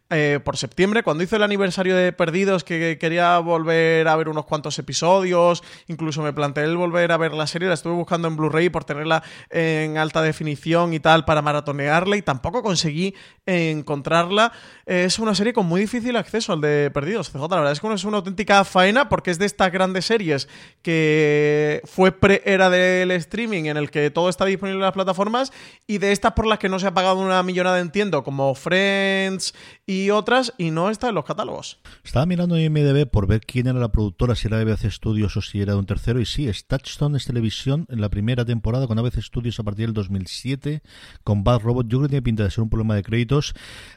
eh, 0.10 0.40
por 0.44 0.58
septiembre, 0.58 1.02
cuando 1.02 1.24
hizo 1.24 1.36
el 1.36 1.44
aniversario 1.44 1.96
de 1.96 2.12
Perdidos, 2.12 2.64
que 2.64 2.98
quería 3.00 3.40
volver 3.40 4.08
a 4.08 4.16
ver 4.16 4.30
unos 4.30 4.46
cuantos 4.46 4.78
episodios, 4.78 5.64
incluso 5.88 6.22
me 6.22 6.34
planteé 6.34 6.66
el 6.66 6.78
volver 6.78 7.12
a 7.12 7.18
ver 7.18 7.34
la 7.34 7.48
serie, 7.48 7.68
la 7.68 7.74
estuve 7.74 7.94
buscando 7.94 8.28
en 8.28 8.36
Blu-ray 8.36 8.70
por 8.70 8.84
tenerla 8.84 9.24
en 9.50 9.98
alta 9.98 10.22
definición 10.22 10.94
y 10.94 11.00
tal 11.00 11.26
para 11.26 11.42
maratonearla 11.42 12.18
y 12.18 12.22
tampoco 12.22 12.62
conseguí 12.62 13.16
encontrarla. 13.46 14.52
Es 14.86 15.18
una 15.18 15.34
serie 15.34 15.54
con 15.54 15.66
muy 15.66 15.82
difícil 15.82 16.16
acceso 16.16 16.54
al 16.54 16.62
de 16.62 16.92
Perdidos, 16.94 17.32
CJ, 17.32 17.42
la 17.50 17.58
verdad 17.58 17.72
es 17.72 17.80
que 17.80 17.92
es 17.92 18.04
una 18.04 18.18
auténtica 18.18 18.64
faena 18.66 19.10
porque 19.10 19.32
es 19.32 19.40
de 19.40 19.46
estas 19.46 19.72
grandes 19.72 20.06
series 20.06 20.48
que 20.82 21.82
fue 21.86 22.12
pre-era 22.12 22.70
del 22.70 23.12
streaming 23.12 23.66
en 23.66 23.78
el 23.78 23.90
que 23.90 24.12
todo 24.12 24.30
está 24.30 24.46
disponible 24.46 24.78
en 24.78 24.84
las 24.84 24.94
plataformas 24.94 25.52
y 25.88 25.98
de 25.98 26.12
estas 26.12 26.34
por 26.34 26.46
las 26.46 26.60
que 26.60 26.70
no 26.70 26.78
se 26.78 26.88
ha 26.88 26.94
pagado 26.94 27.20
una 27.20 27.42
millonada, 27.42 27.80
entiendo, 27.80 28.24
como 28.24 28.54
Friends 28.54 29.56
y 29.86 30.12
otras 30.12 30.54
y 30.58 30.72
no 30.72 30.90
está 30.90 31.10
en 31.10 31.16
los 31.16 31.26
catálogos. 31.26 31.80
Estaba 32.04 32.26
mirando 32.26 32.56
en 32.56 32.64
IMDb 32.64 33.06
por 33.10 33.28
ver 33.28 33.42
quién 33.42 33.68
era 33.68 33.80
la 33.80 33.92
productora, 33.92 34.36
si 34.36 34.48
era 34.48 34.60
ABC 34.60 34.90
Studios 34.90 35.36
o 35.36 35.42
si 35.42 35.62
era 35.62 35.74
de 35.74 35.80
un 35.80 35.86
tercero 35.86 36.22
y 36.22 36.26
sí, 36.26 36.48
es 36.48 36.66
Touchstone 36.66 37.18
es 37.18 37.26
Televisión 37.26 37.86
en 37.90 38.00
la 38.00 38.10
primera 38.10 38.46
temporada 38.46 38.88
con 38.88 38.98
ABC 38.98 39.22
Studios 39.22 39.60
a 39.60 39.64
partir 39.64 39.88
del 39.88 39.94
2007 39.94 40.82
con 41.24 41.44
Bad 41.44 41.62
Robot. 41.62 41.88
Yo 41.88 41.98
creo 41.98 42.08
que 42.08 42.12
tiene 42.12 42.22
pinta 42.22 42.44
de 42.44 42.52
ser 42.52 42.64
un 42.64 42.70
problema 42.70 42.96
de 42.96 43.04
créditos. 43.04 43.54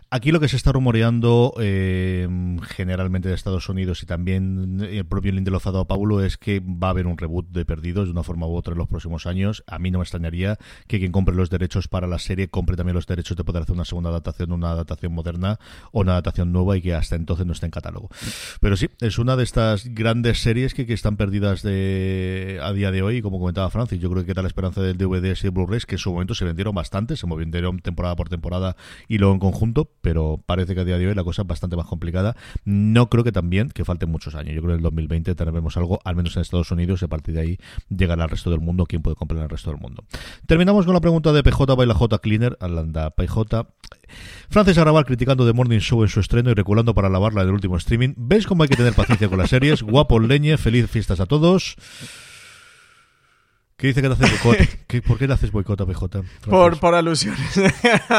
Aquí 0.08 0.30
lo 0.30 0.38
que 0.38 0.46
se 0.46 0.56
está 0.56 0.70
rumoreando 0.70 1.52
eh, 1.58 2.28
generalmente 2.68 3.28
de 3.28 3.34
Estados 3.34 3.68
Unidos 3.68 4.04
y 4.04 4.06
también 4.06 4.80
el 4.80 5.04
propio 5.04 5.32
Lindelof 5.32 5.66
ha 5.66 5.72
dado 5.72 5.88
Paulo 5.88 6.24
es 6.24 6.36
que 6.36 6.60
va 6.60 6.86
a 6.86 6.90
haber 6.90 7.08
un 7.08 7.18
reboot 7.18 7.48
de 7.48 7.64
Perdidos 7.64 8.06
de 8.06 8.12
una 8.12 8.22
forma 8.22 8.46
u 8.46 8.54
otra 8.54 8.72
en 8.72 8.78
los 8.78 8.86
próximos 8.86 9.26
años. 9.26 9.64
A 9.66 9.80
mí 9.80 9.90
no 9.90 9.98
me 9.98 10.04
extrañaría 10.04 10.58
que 10.86 11.00
quien 11.00 11.10
compre 11.10 11.34
los 11.34 11.50
derechos 11.50 11.88
para 11.88 12.06
la 12.06 12.20
serie 12.20 12.48
compre 12.48 12.76
también 12.76 12.94
los 12.94 13.08
derechos 13.08 13.36
de 13.36 13.42
poder 13.42 13.64
hacer 13.64 13.74
una 13.74 13.84
segunda 13.84 14.10
adaptación, 14.10 14.52
una 14.52 14.70
adaptación 14.70 15.12
moderna 15.12 15.58
o 15.90 16.02
una 16.02 16.12
adaptación 16.12 16.52
nueva 16.52 16.76
y 16.76 16.82
que 16.82 16.94
hasta 16.94 17.16
entonces 17.16 17.44
no 17.44 17.52
esté 17.52 17.66
en 17.66 17.72
catálogo. 17.72 18.08
Pero 18.60 18.76
sí, 18.76 18.88
es 19.00 19.18
una 19.18 19.34
de 19.34 19.42
estas 19.42 19.86
grandes 19.86 20.38
series 20.38 20.72
que, 20.72 20.86
están 20.96 21.16
perdidas 21.16 21.62
de, 21.62 22.60
a 22.62 22.72
día 22.72 22.92
de 22.92 23.02
hoy 23.02 23.22
como 23.22 23.40
comentaba 23.40 23.68
Francis, 23.70 24.00
yo 24.00 24.08
creo 24.08 24.24
que 24.24 24.34
la 24.34 24.46
esperanza 24.46 24.82
del 24.82 24.96
DVD 24.96 25.36
y 25.42 25.48
Blu-rays 25.48 25.84
que 25.84 25.96
en 25.96 25.98
su 25.98 26.12
momento 26.12 26.34
se 26.34 26.44
vendieron 26.44 26.74
bastante, 26.74 27.16
se 27.16 27.26
vendieron 27.26 27.80
temporada 27.80 28.14
por 28.14 28.28
temporada 28.28 28.76
y 29.08 29.18
luego 29.18 29.34
en 29.34 29.40
conjunto 29.40 29.90
pero 30.06 30.40
parece 30.46 30.76
que 30.76 30.82
a 30.82 30.84
día 30.84 30.98
de 30.98 31.08
hoy 31.08 31.16
la 31.16 31.24
cosa 31.24 31.42
es 31.42 31.48
bastante 31.48 31.74
más 31.74 31.86
complicada. 31.86 32.36
No 32.64 33.10
creo 33.10 33.24
que 33.24 33.32
también 33.32 33.70
que 33.70 33.84
falten 33.84 34.08
muchos 34.08 34.36
años. 34.36 34.54
Yo 34.54 34.60
creo 34.60 34.68
que 34.68 34.74
en 34.74 34.78
el 34.78 34.82
2020 34.84 35.34
tendremos 35.34 35.76
algo, 35.76 35.98
al 36.04 36.14
menos 36.14 36.36
en 36.36 36.42
Estados 36.42 36.70
Unidos, 36.70 37.02
y 37.02 37.06
a 37.06 37.08
partir 37.08 37.34
de 37.34 37.40
ahí 37.40 37.58
llegará 37.88 38.22
al 38.22 38.30
resto 38.30 38.52
del 38.52 38.60
mundo. 38.60 38.86
¿Quién 38.86 39.02
puede 39.02 39.16
comprar 39.16 39.42
el 39.42 39.48
resto 39.48 39.72
del 39.72 39.80
mundo? 39.80 40.04
Terminamos 40.46 40.84
con 40.84 40.94
la 40.94 41.00
pregunta 41.00 41.32
de 41.32 41.42
PJ 41.42 41.74
Baila 41.74 41.94
J 41.94 42.20
Cleaner, 42.20 42.56
Alanda 42.60 43.10
PJ. 43.10 43.66
Francis 44.48 44.78
Arrabal 44.78 45.06
criticando 45.06 45.44
The 45.44 45.52
Morning 45.52 45.80
Show 45.80 46.04
en 46.04 46.08
su 46.08 46.20
estreno 46.20 46.50
y 46.50 46.54
reculando 46.54 46.94
para 46.94 47.08
lavarla 47.08 47.42
en 47.42 47.48
el 47.48 47.54
último 47.54 47.76
streaming. 47.76 48.14
¿Ves 48.16 48.46
cómo 48.46 48.62
hay 48.62 48.68
que 48.68 48.76
tener 48.76 48.92
paciencia 48.94 49.28
con 49.28 49.38
las 49.38 49.50
series? 49.50 49.82
Guapo 49.82 50.20
leñe, 50.20 50.56
feliz 50.56 50.88
fiestas 50.88 51.18
a 51.18 51.26
todos. 51.26 51.74
¿Qué 53.78 53.88
dice 53.88 54.00
que 54.00 54.08
te 54.08 54.14
haces 54.14 54.42
boicot? 54.42 55.02
¿Por 55.06 55.18
qué 55.18 55.26
le 55.26 55.34
haces 55.34 55.52
boicot 55.52 55.78
a 55.78 55.84
PJ? 55.84 56.22
Por, 56.48 56.80
por 56.80 56.94
alusiones. 56.94 57.60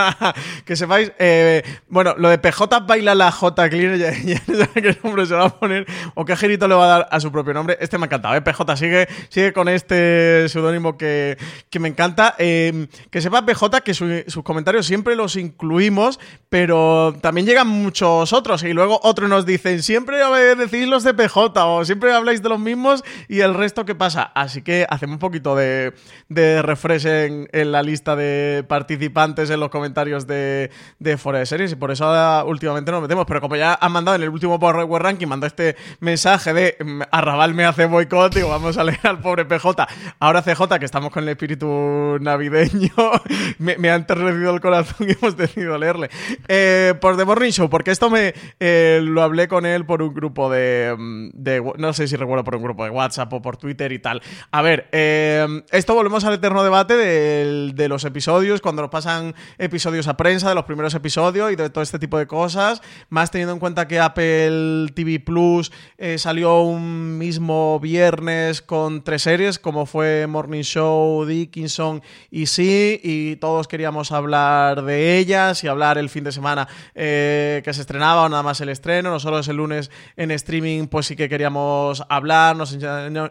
que 0.65 0.75
sepáis, 0.75 1.11
eh, 1.17 1.63
bueno, 1.89 2.13
lo 2.15 2.29
de 2.29 2.37
PJ 2.37 2.81
baila 2.81 3.15
la 3.15 3.31
J 3.31 3.67
Cleaner, 3.67 3.97
ya, 3.97 4.11
ya, 4.13 4.67
qué 4.67 4.95
nombre 5.03 5.25
se 5.25 5.33
va 5.33 5.45
a 5.45 5.49
poner 5.49 5.87
o 6.13 6.25
qué 6.25 6.35
girito 6.35 6.67
le 6.67 6.75
va 6.75 6.83
a 6.83 6.87
dar 6.87 7.07
a 7.09 7.19
su 7.19 7.31
propio 7.31 7.55
nombre. 7.55 7.75
Este 7.81 7.97
me 7.97 8.03
ha 8.03 8.05
encantado, 8.05 8.35
¿eh? 8.35 8.41
PJ 8.41 8.77
sigue, 8.77 9.07
sigue 9.29 9.51
con 9.51 9.67
este 9.67 10.47
seudónimo 10.47 10.95
que, 10.95 11.39
que, 11.71 11.79
me 11.79 11.87
encanta. 11.87 12.35
Eh, 12.37 12.85
que 13.09 13.19
sepa 13.19 13.43
PJ 13.43 13.81
que 13.81 13.95
sus 13.95 14.43
comentarios 14.43 14.85
siempre 14.85 15.15
los 15.15 15.35
incluimos, 15.37 16.19
pero 16.49 17.17
también 17.19 17.47
llegan 17.47 17.67
muchos 17.67 18.31
otros 18.31 18.61
y 18.61 18.73
luego 18.73 18.99
otros 19.01 19.27
nos 19.27 19.47
dicen, 19.47 19.81
siempre 19.81 20.19
decís 20.55 20.87
los 20.87 21.03
de 21.03 21.15
PJ 21.15 21.65
o 21.65 21.83
siempre 21.83 22.13
habláis 22.13 22.43
de 22.43 22.49
los 22.49 22.59
mismos 22.59 23.03
y 23.27 23.39
el 23.39 23.55
resto 23.55 23.85
qué 23.85 23.95
pasa. 23.95 24.21
Así 24.35 24.61
que 24.61 24.85
hacemos 24.87 25.15
un 25.15 25.19
poquito 25.19 25.46
de, 25.55 25.93
de 26.29 26.61
refresh 26.61 27.05
en, 27.05 27.71
la 27.71 27.81
lista 27.83 28.15
de 28.15 28.63
participantes 28.67 29.49
en 29.49 29.59
los 29.59 29.69
comentarios 29.69 30.27
de, 30.27 30.71
de 30.99 31.17
Fora 31.17 31.39
de 31.39 31.45
Series 31.45 31.71
y 31.71 31.75
por 31.75 31.91
eso 31.91 32.07
últimamente 32.45 32.91
nos 32.91 33.01
metemos. 33.01 33.25
Pero 33.25 33.41
como 33.41 33.55
ya 33.55 33.77
han 33.79 33.91
mandado 33.91 34.15
en 34.15 34.23
el 34.23 34.29
último 34.29 34.59
Power 34.59 34.87
Ranking, 35.01 35.27
mandó 35.27 35.47
este 35.47 35.75
mensaje 35.99 36.53
de 36.53 36.77
mm, 36.83 37.01
Arrabal 37.11 37.53
me 37.53 37.65
hace 37.65 37.85
boicot, 37.85 38.33
digo, 38.33 38.49
vamos 38.49 38.77
a 38.77 38.83
leer 38.83 38.99
al 39.03 39.19
pobre 39.19 39.45
PJ. 39.45 39.87
Ahora 40.19 40.41
CJ, 40.41 40.79
que 40.79 40.85
estamos 40.85 41.11
con 41.11 41.23
el 41.23 41.29
espíritu 41.29 42.17
navideño, 42.19 42.91
me, 43.59 43.89
ha 43.89 43.95
enternecido 43.95 44.53
el 44.53 44.61
corazón 44.61 45.07
y 45.09 45.13
hemos 45.13 45.37
decidido 45.37 45.77
leerle. 45.77 46.09
Eh, 46.47 46.93
por 46.99 47.17
The 47.17 47.25
Morning 47.25 47.51
Show, 47.51 47.69
porque 47.69 47.91
esto 47.91 48.09
me 48.09 48.33
eh, 48.59 48.99
lo 49.03 49.21
hablé 49.21 49.47
con 49.47 49.65
él 49.65 49.85
por 49.85 50.01
un 50.01 50.13
grupo 50.13 50.49
de, 50.49 50.95
mm, 50.97 51.29
de, 51.33 51.73
No 51.77 51.93
sé 51.93 52.07
si 52.07 52.15
recuerdo 52.15 52.43
por 52.43 52.55
un 52.55 52.63
grupo 52.63 52.83
de 52.83 52.89
WhatsApp 52.89 53.31
o 53.33 53.41
por 53.41 53.57
Twitter 53.57 53.91
y 53.91 53.99
tal. 53.99 54.21
A 54.51 54.61
ver, 54.61 54.87
eh 54.91 55.36
Em, 55.43 55.63
esto 55.71 55.93
volvemos 55.93 56.23
al 56.23 56.33
eterno 56.33 56.63
debate 56.63 56.95
de, 56.95 57.87
los 57.87 58.03
episodios, 58.05 58.61
cuando 58.61 58.81
nos 58.81 58.91
pasan 58.91 59.35
episodios 59.57 60.07
a 60.07 60.17
prensa, 60.17 60.49
de 60.49 60.55
los 60.55 60.65
primeros 60.65 60.93
episodios 60.93 61.51
y 61.51 61.55
de 61.55 61.69
todo 61.69 61.83
este 61.83 61.99
tipo 61.99 62.17
de 62.17 62.27
cosas, 62.27 62.81
más 63.09 63.31
teniendo 63.31 63.53
en 63.53 63.59
cuenta 63.59 63.87
que 63.87 63.99
Apple 63.99 64.91
TV 64.93 65.19
Plus 65.19 65.71
eh, 65.97 66.17
salió 66.17 66.61
un 66.61 67.17
mismo 67.17 67.79
viernes 67.79 68.61
con 68.61 69.03
tres 69.03 69.21
series, 69.23 69.59
como 69.59 69.85
fue 69.85 70.27
Morning 70.27 70.63
Show, 70.63 71.25
Dickinson 71.25 72.01
y 72.31 72.47
Sí, 72.47 72.99
y 73.03 73.35
todos 73.37 73.67
queríamos 73.67 74.11
hablar 74.11 74.83
de 74.83 75.17
ellas 75.17 75.63
y 75.63 75.67
hablar 75.67 75.97
el 75.97 76.09
fin 76.09 76.23
de 76.23 76.31
semana 76.31 76.67
eh, 76.95 77.61
que 77.63 77.73
se 77.73 77.81
estrenaba 77.81 78.23
o 78.23 78.29
nada 78.29 78.43
más 78.43 78.59
el 78.61 78.69
estreno, 78.69 79.11
no 79.11 79.19
solo 79.19 79.39
es 79.39 79.47
el 79.47 79.57
lunes 79.57 79.91
en 80.15 80.31
streaming, 80.31 80.87
pues 80.87 81.05
sí 81.05 81.15
que 81.15 81.29
queríamos 81.29 82.03
hablar, 82.09 82.55
nos, 82.55 82.75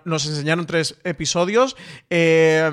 nos 0.04 0.26
enseñaron 0.26 0.66
tres 0.66 0.96
episodios 1.04 1.76
eh, 2.10 2.70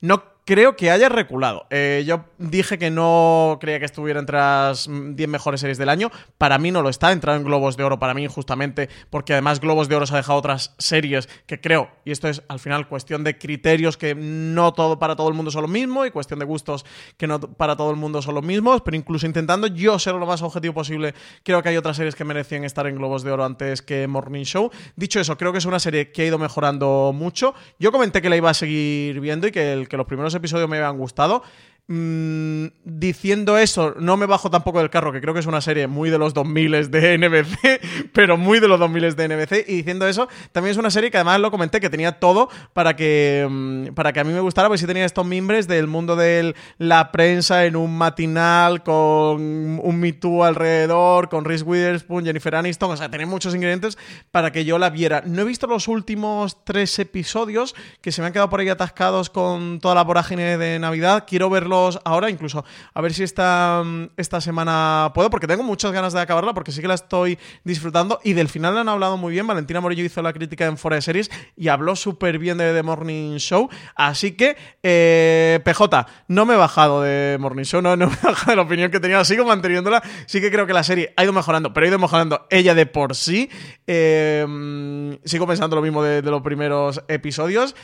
no 0.00 0.31
creo 0.44 0.76
que 0.76 0.90
haya 0.90 1.08
reculado. 1.08 1.66
Eh, 1.70 2.04
yo 2.06 2.24
dije 2.38 2.78
que 2.78 2.90
no 2.90 3.58
creía 3.60 3.78
que 3.78 3.84
estuviera 3.84 4.20
entre 4.20 4.38
las 4.38 4.88
10 4.88 5.28
mejores 5.28 5.60
series 5.60 5.78
del 5.78 5.88
año. 5.88 6.10
Para 6.38 6.58
mí 6.58 6.70
no 6.70 6.82
lo 6.82 6.88
está. 6.88 7.12
Entrado 7.12 7.38
en 7.38 7.44
Globos 7.44 7.76
de 7.76 7.84
Oro 7.84 7.98
para 7.98 8.14
mí, 8.14 8.26
justamente 8.26 8.88
porque 9.10 9.32
además 9.32 9.60
Globos 9.60 9.88
de 9.88 9.96
Oro 9.96 10.06
se 10.06 10.14
ha 10.14 10.16
dejado 10.16 10.38
otras 10.38 10.74
series 10.78 11.28
que 11.46 11.60
creo, 11.60 11.90
y 12.04 12.10
esto 12.10 12.28
es 12.28 12.42
al 12.48 12.58
final 12.58 12.88
cuestión 12.88 13.24
de 13.24 13.38
criterios 13.38 13.96
que 13.96 14.14
no 14.14 14.72
todo 14.72 14.98
para 14.98 15.16
todo 15.16 15.28
el 15.28 15.34
mundo 15.34 15.50
son 15.50 15.62
lo 15.62 15.68
mismo 15.68 16.06
y 16.06 16.10
cuestión 16.10 16.38
de 16.38 16.44
gustos 16.44 16.84
que 17.16 17.26
no 17.26 17.40
para 17.40 17.76
todo 17.76 17.90
el 17.90 17.96
mundo 17.96 18.22
son 18.22 18.34
los 18.34 18.44
mismos, 18.44 18.82
pero 18.82 18.96
incluso 18.96 19.26
intentando 19.26 19.66
yo 19.66 19.98
ser 19.98 20.14
lo 20.14 20.26
más 20.26 20.42
objetivo 20.42 20.74
posible, 20.74 21.14
creo 21.42 21.62
que 21.62 21.68
hay 21.68 21.76
otras 21.76 21.96
series 21.96 22.14
que 22.14 22.24
merecían 22.24 22.64
estar 22.64 22.86
en 22.86 22.96
Globos 22.96 23.22
de 23.22 23.30
Oro 23.30 23.44
antes 23.44 23.82
que 23.82 24.06
Morning 24.06 24.44
Show. 24.44 24.70
Dicho 24.96 25.20
eso, 25.20 25.36
creo 25.36 25.52
que 25.52 25.58
es 25.58 25.66
una 25.66 25.78
serie 25.78 26.12
que 26.12 26.22
ha 26.22 26.26
ido 26.26 26.38
mejorando 26.38 27.12
mucho. 27.14 27.54
Yo 27.78 27.92
comenté 27.92 28.22
que 28.22 28.30
la 28.30 28.36
iba 28.36 28.50
a 28.50 28.54
seguir 28.54 29.20
viendo 29.20 29.46
y 29.46 29.52
que 29.52 29.86
los 29.90 30.06
primeros 30.06 30.31
episodios 30.34 30.68
me 30.68 30.76
habían 30.76 30.98
gustado. 30.98 31.42
Mm, 31.88 32.68
diciendo 32.84 33.58
eso, 33.58 33.96
no 33.98 34.16
me 34.16 34.26
bajo 34.26 34.48
tampoco 34.48 34.78
del 34.78 34.88
carro, 34.88 35.12
que 35.12 35.20
creo 35.20 35.34
que 35.34 35.40
es 35.40 35.46
una 35.46 35.60
serie 35.60 35.88
muy 35.88 36.10
de 36.10 36.18
los 36.18 36.32
2000 36.32 36.90
de 36.90 37.18
NBC, 37.18 38.10
pero 38.12 38.36
muy 38.36 38.60
de 38.60 38.68
los 38.68 38.78
2000 38.78 39.16
de 39.16 39.28
NBC. 39.28 39.68
Y 39.68 39.76
diciendo 39.78 40.06
eso, 40.06 40.28
también 40.52 40.70
es 40.70 40.78
una 40.78 40.90
serie 40.90 41.10
que 41.10 41.16
además 41.16 41.40
lo 41.40 41.50
comenté, 41.50 41.80
que 41.80 41.90
tenía 41.90 42.12
todo 42.20 42.48
para 42.72 42.94
que, 42.94 43.46
mm, 43.50 43.94
para 43.94 44.12
que 44.12 44.20
a 44.20 44.24
mí 44.24 44.32
me 44.32 44.40
gustara, 44.40 44.68
pues 44.68 44.80
sí 44.80 44.86
tenía 44.86 45.04
estos 45.04 45.26
mimbres 45.26 45.66
del 45.66 45.88
mundo 45.88 46.14
de 46.14 46.54
la 46.78 47.10
prensa 47.10 47.66
en 47.66 47.74
un 47.74 47.98
matinal, 47.98 48.84
con 48.84 49.42
un 49.82 50.00
Me 50.00 50.12
Too 50.12 50.44
alrededor, 50.44 51.28
con 51.28 51.44
Reese 51.44 51.64
Witherspoon, 51.64 52.24
Jennifer 52.24 52.54
Aniston, 52.54 52.92
o 52.92 52.96
sea, 52.96 53.10
tenía 53.10 53.26
muchos 53.26 53.54
ingredientes 53.56 53.98
para 54.30 54.52
que 54.52 54.64
yo 54.64 54.78
la 54.78 54.88
viera. 54.90 55.24
No 55.26 55.42
he 55.42 55.44
visto 55.44 55.66
los 55.66 55.88
últimos 55.88 56.64
tres 56.64 56.96
episodios, 57.00 57.74
que 58.00 58.12
se 58.12 58.22
me 58.22 58.28
han 58.28 58.32
quedado 58.32 58.48
por 58.48 58.60
ahí 58.60 58.68
atascados 58.68 59.30
con 59.30 59.80
toda 59.80 59.96
la 59.96 60.04
vorágine 60.04 60.56
de 60.56 60.78
Navidad. 60.78 61.24
Quiero 61.26 61.50
verlo 61.50 61.71
ahora, 62.04 62.30
incluso 62.30 62.64
a 62.94 63.00
ver 63.00 63.12
si 63.12 63.22
esta, 63.22 63.82
esta 64.16 64.40
semana 64.40 65.10
puedo, 65.14 65.30
porque 65.30 65.46
tengo 65.46 65.62
muchas 65.62 65.92
ganas 65.92 66.12
de 66.12 66.20
acabarla, 66.20 66.54
porque 66.54 66.72
sí 66.72 66.80
que 66.80 66.88
la 66.88 66.94
estoy 66.94 67.38
disfrutando. 67.64 68.20
Y 68.24 68.32
del 68.34 68.48
final 68.48 68.76
han 68.78 68.88
hablado 68.88 69.16
muy 69.16 69.32
bien. 69.32 69.46
Valentina 69.46 69.80
Morillo 69.80 70.04
hizo 70.04 70.22
la 70.22 70.32
crítica 70.32 70.66
en 70.66 70.78
Fora 70.78 70.96
de 70.96 71.02
Series 71.02 71.30
y 71.56 71.68
habló 71.68 71.96
súper 71.96 72.38
bien 72.38 72.58
de 72.58 72.72
The 72.72 72.82
Morning 72.82 73.36
Show. 73.36 73.68
Así 73.94 74.32
que, 74.32 74.56
eh, 74.82 75.60
PJ, 75.64 76.06
no 76.28 76.46
me 76.46 76.54
he 76.54 76.56
bajado 76.56 77.02
de 77.02 77.36
Morning 77.40 77.64
Show, 77.64 77.82
no, 77.82 77.96
no 77.96 78.08
me 78.08 78.14
he 78.14 78.26
bajado 78.26 78.52
de 78.52 78.56
la 78.56 78.62
opinión 78.62 78.90
que 78.90 79.00
tenía, 79.00 79.24
sigo 79.24 79.44
manteniéndola. 79.44 80.02
Sí 80.26 80.40
que 80.40 80.50
creo 80.50 80.66
que 80.66 80.72
la 80.72 80.84
serie 80.84 81.12
ha 81.16 81.24
ido 81.24 81.32
mejorando, 81.32 81.72
pero 81.72 81.86
ha 81.86 81.88
ido 81.88 81.98
mejorando 81.98 82.46
ella 82.50 82.74
de 82.74 82.86
por 82.86 83.14
sí. 83.14 83.50
Eh, 83.86 85.18
sigo 85.24 85.46
pensando 85.46 85.76
lo 85.76 85.82
mismo 85.82 86.02
de 86.02 86.22
los 86.22 86.42
primeros 86.42 87.02
episodios. 87.08 87.74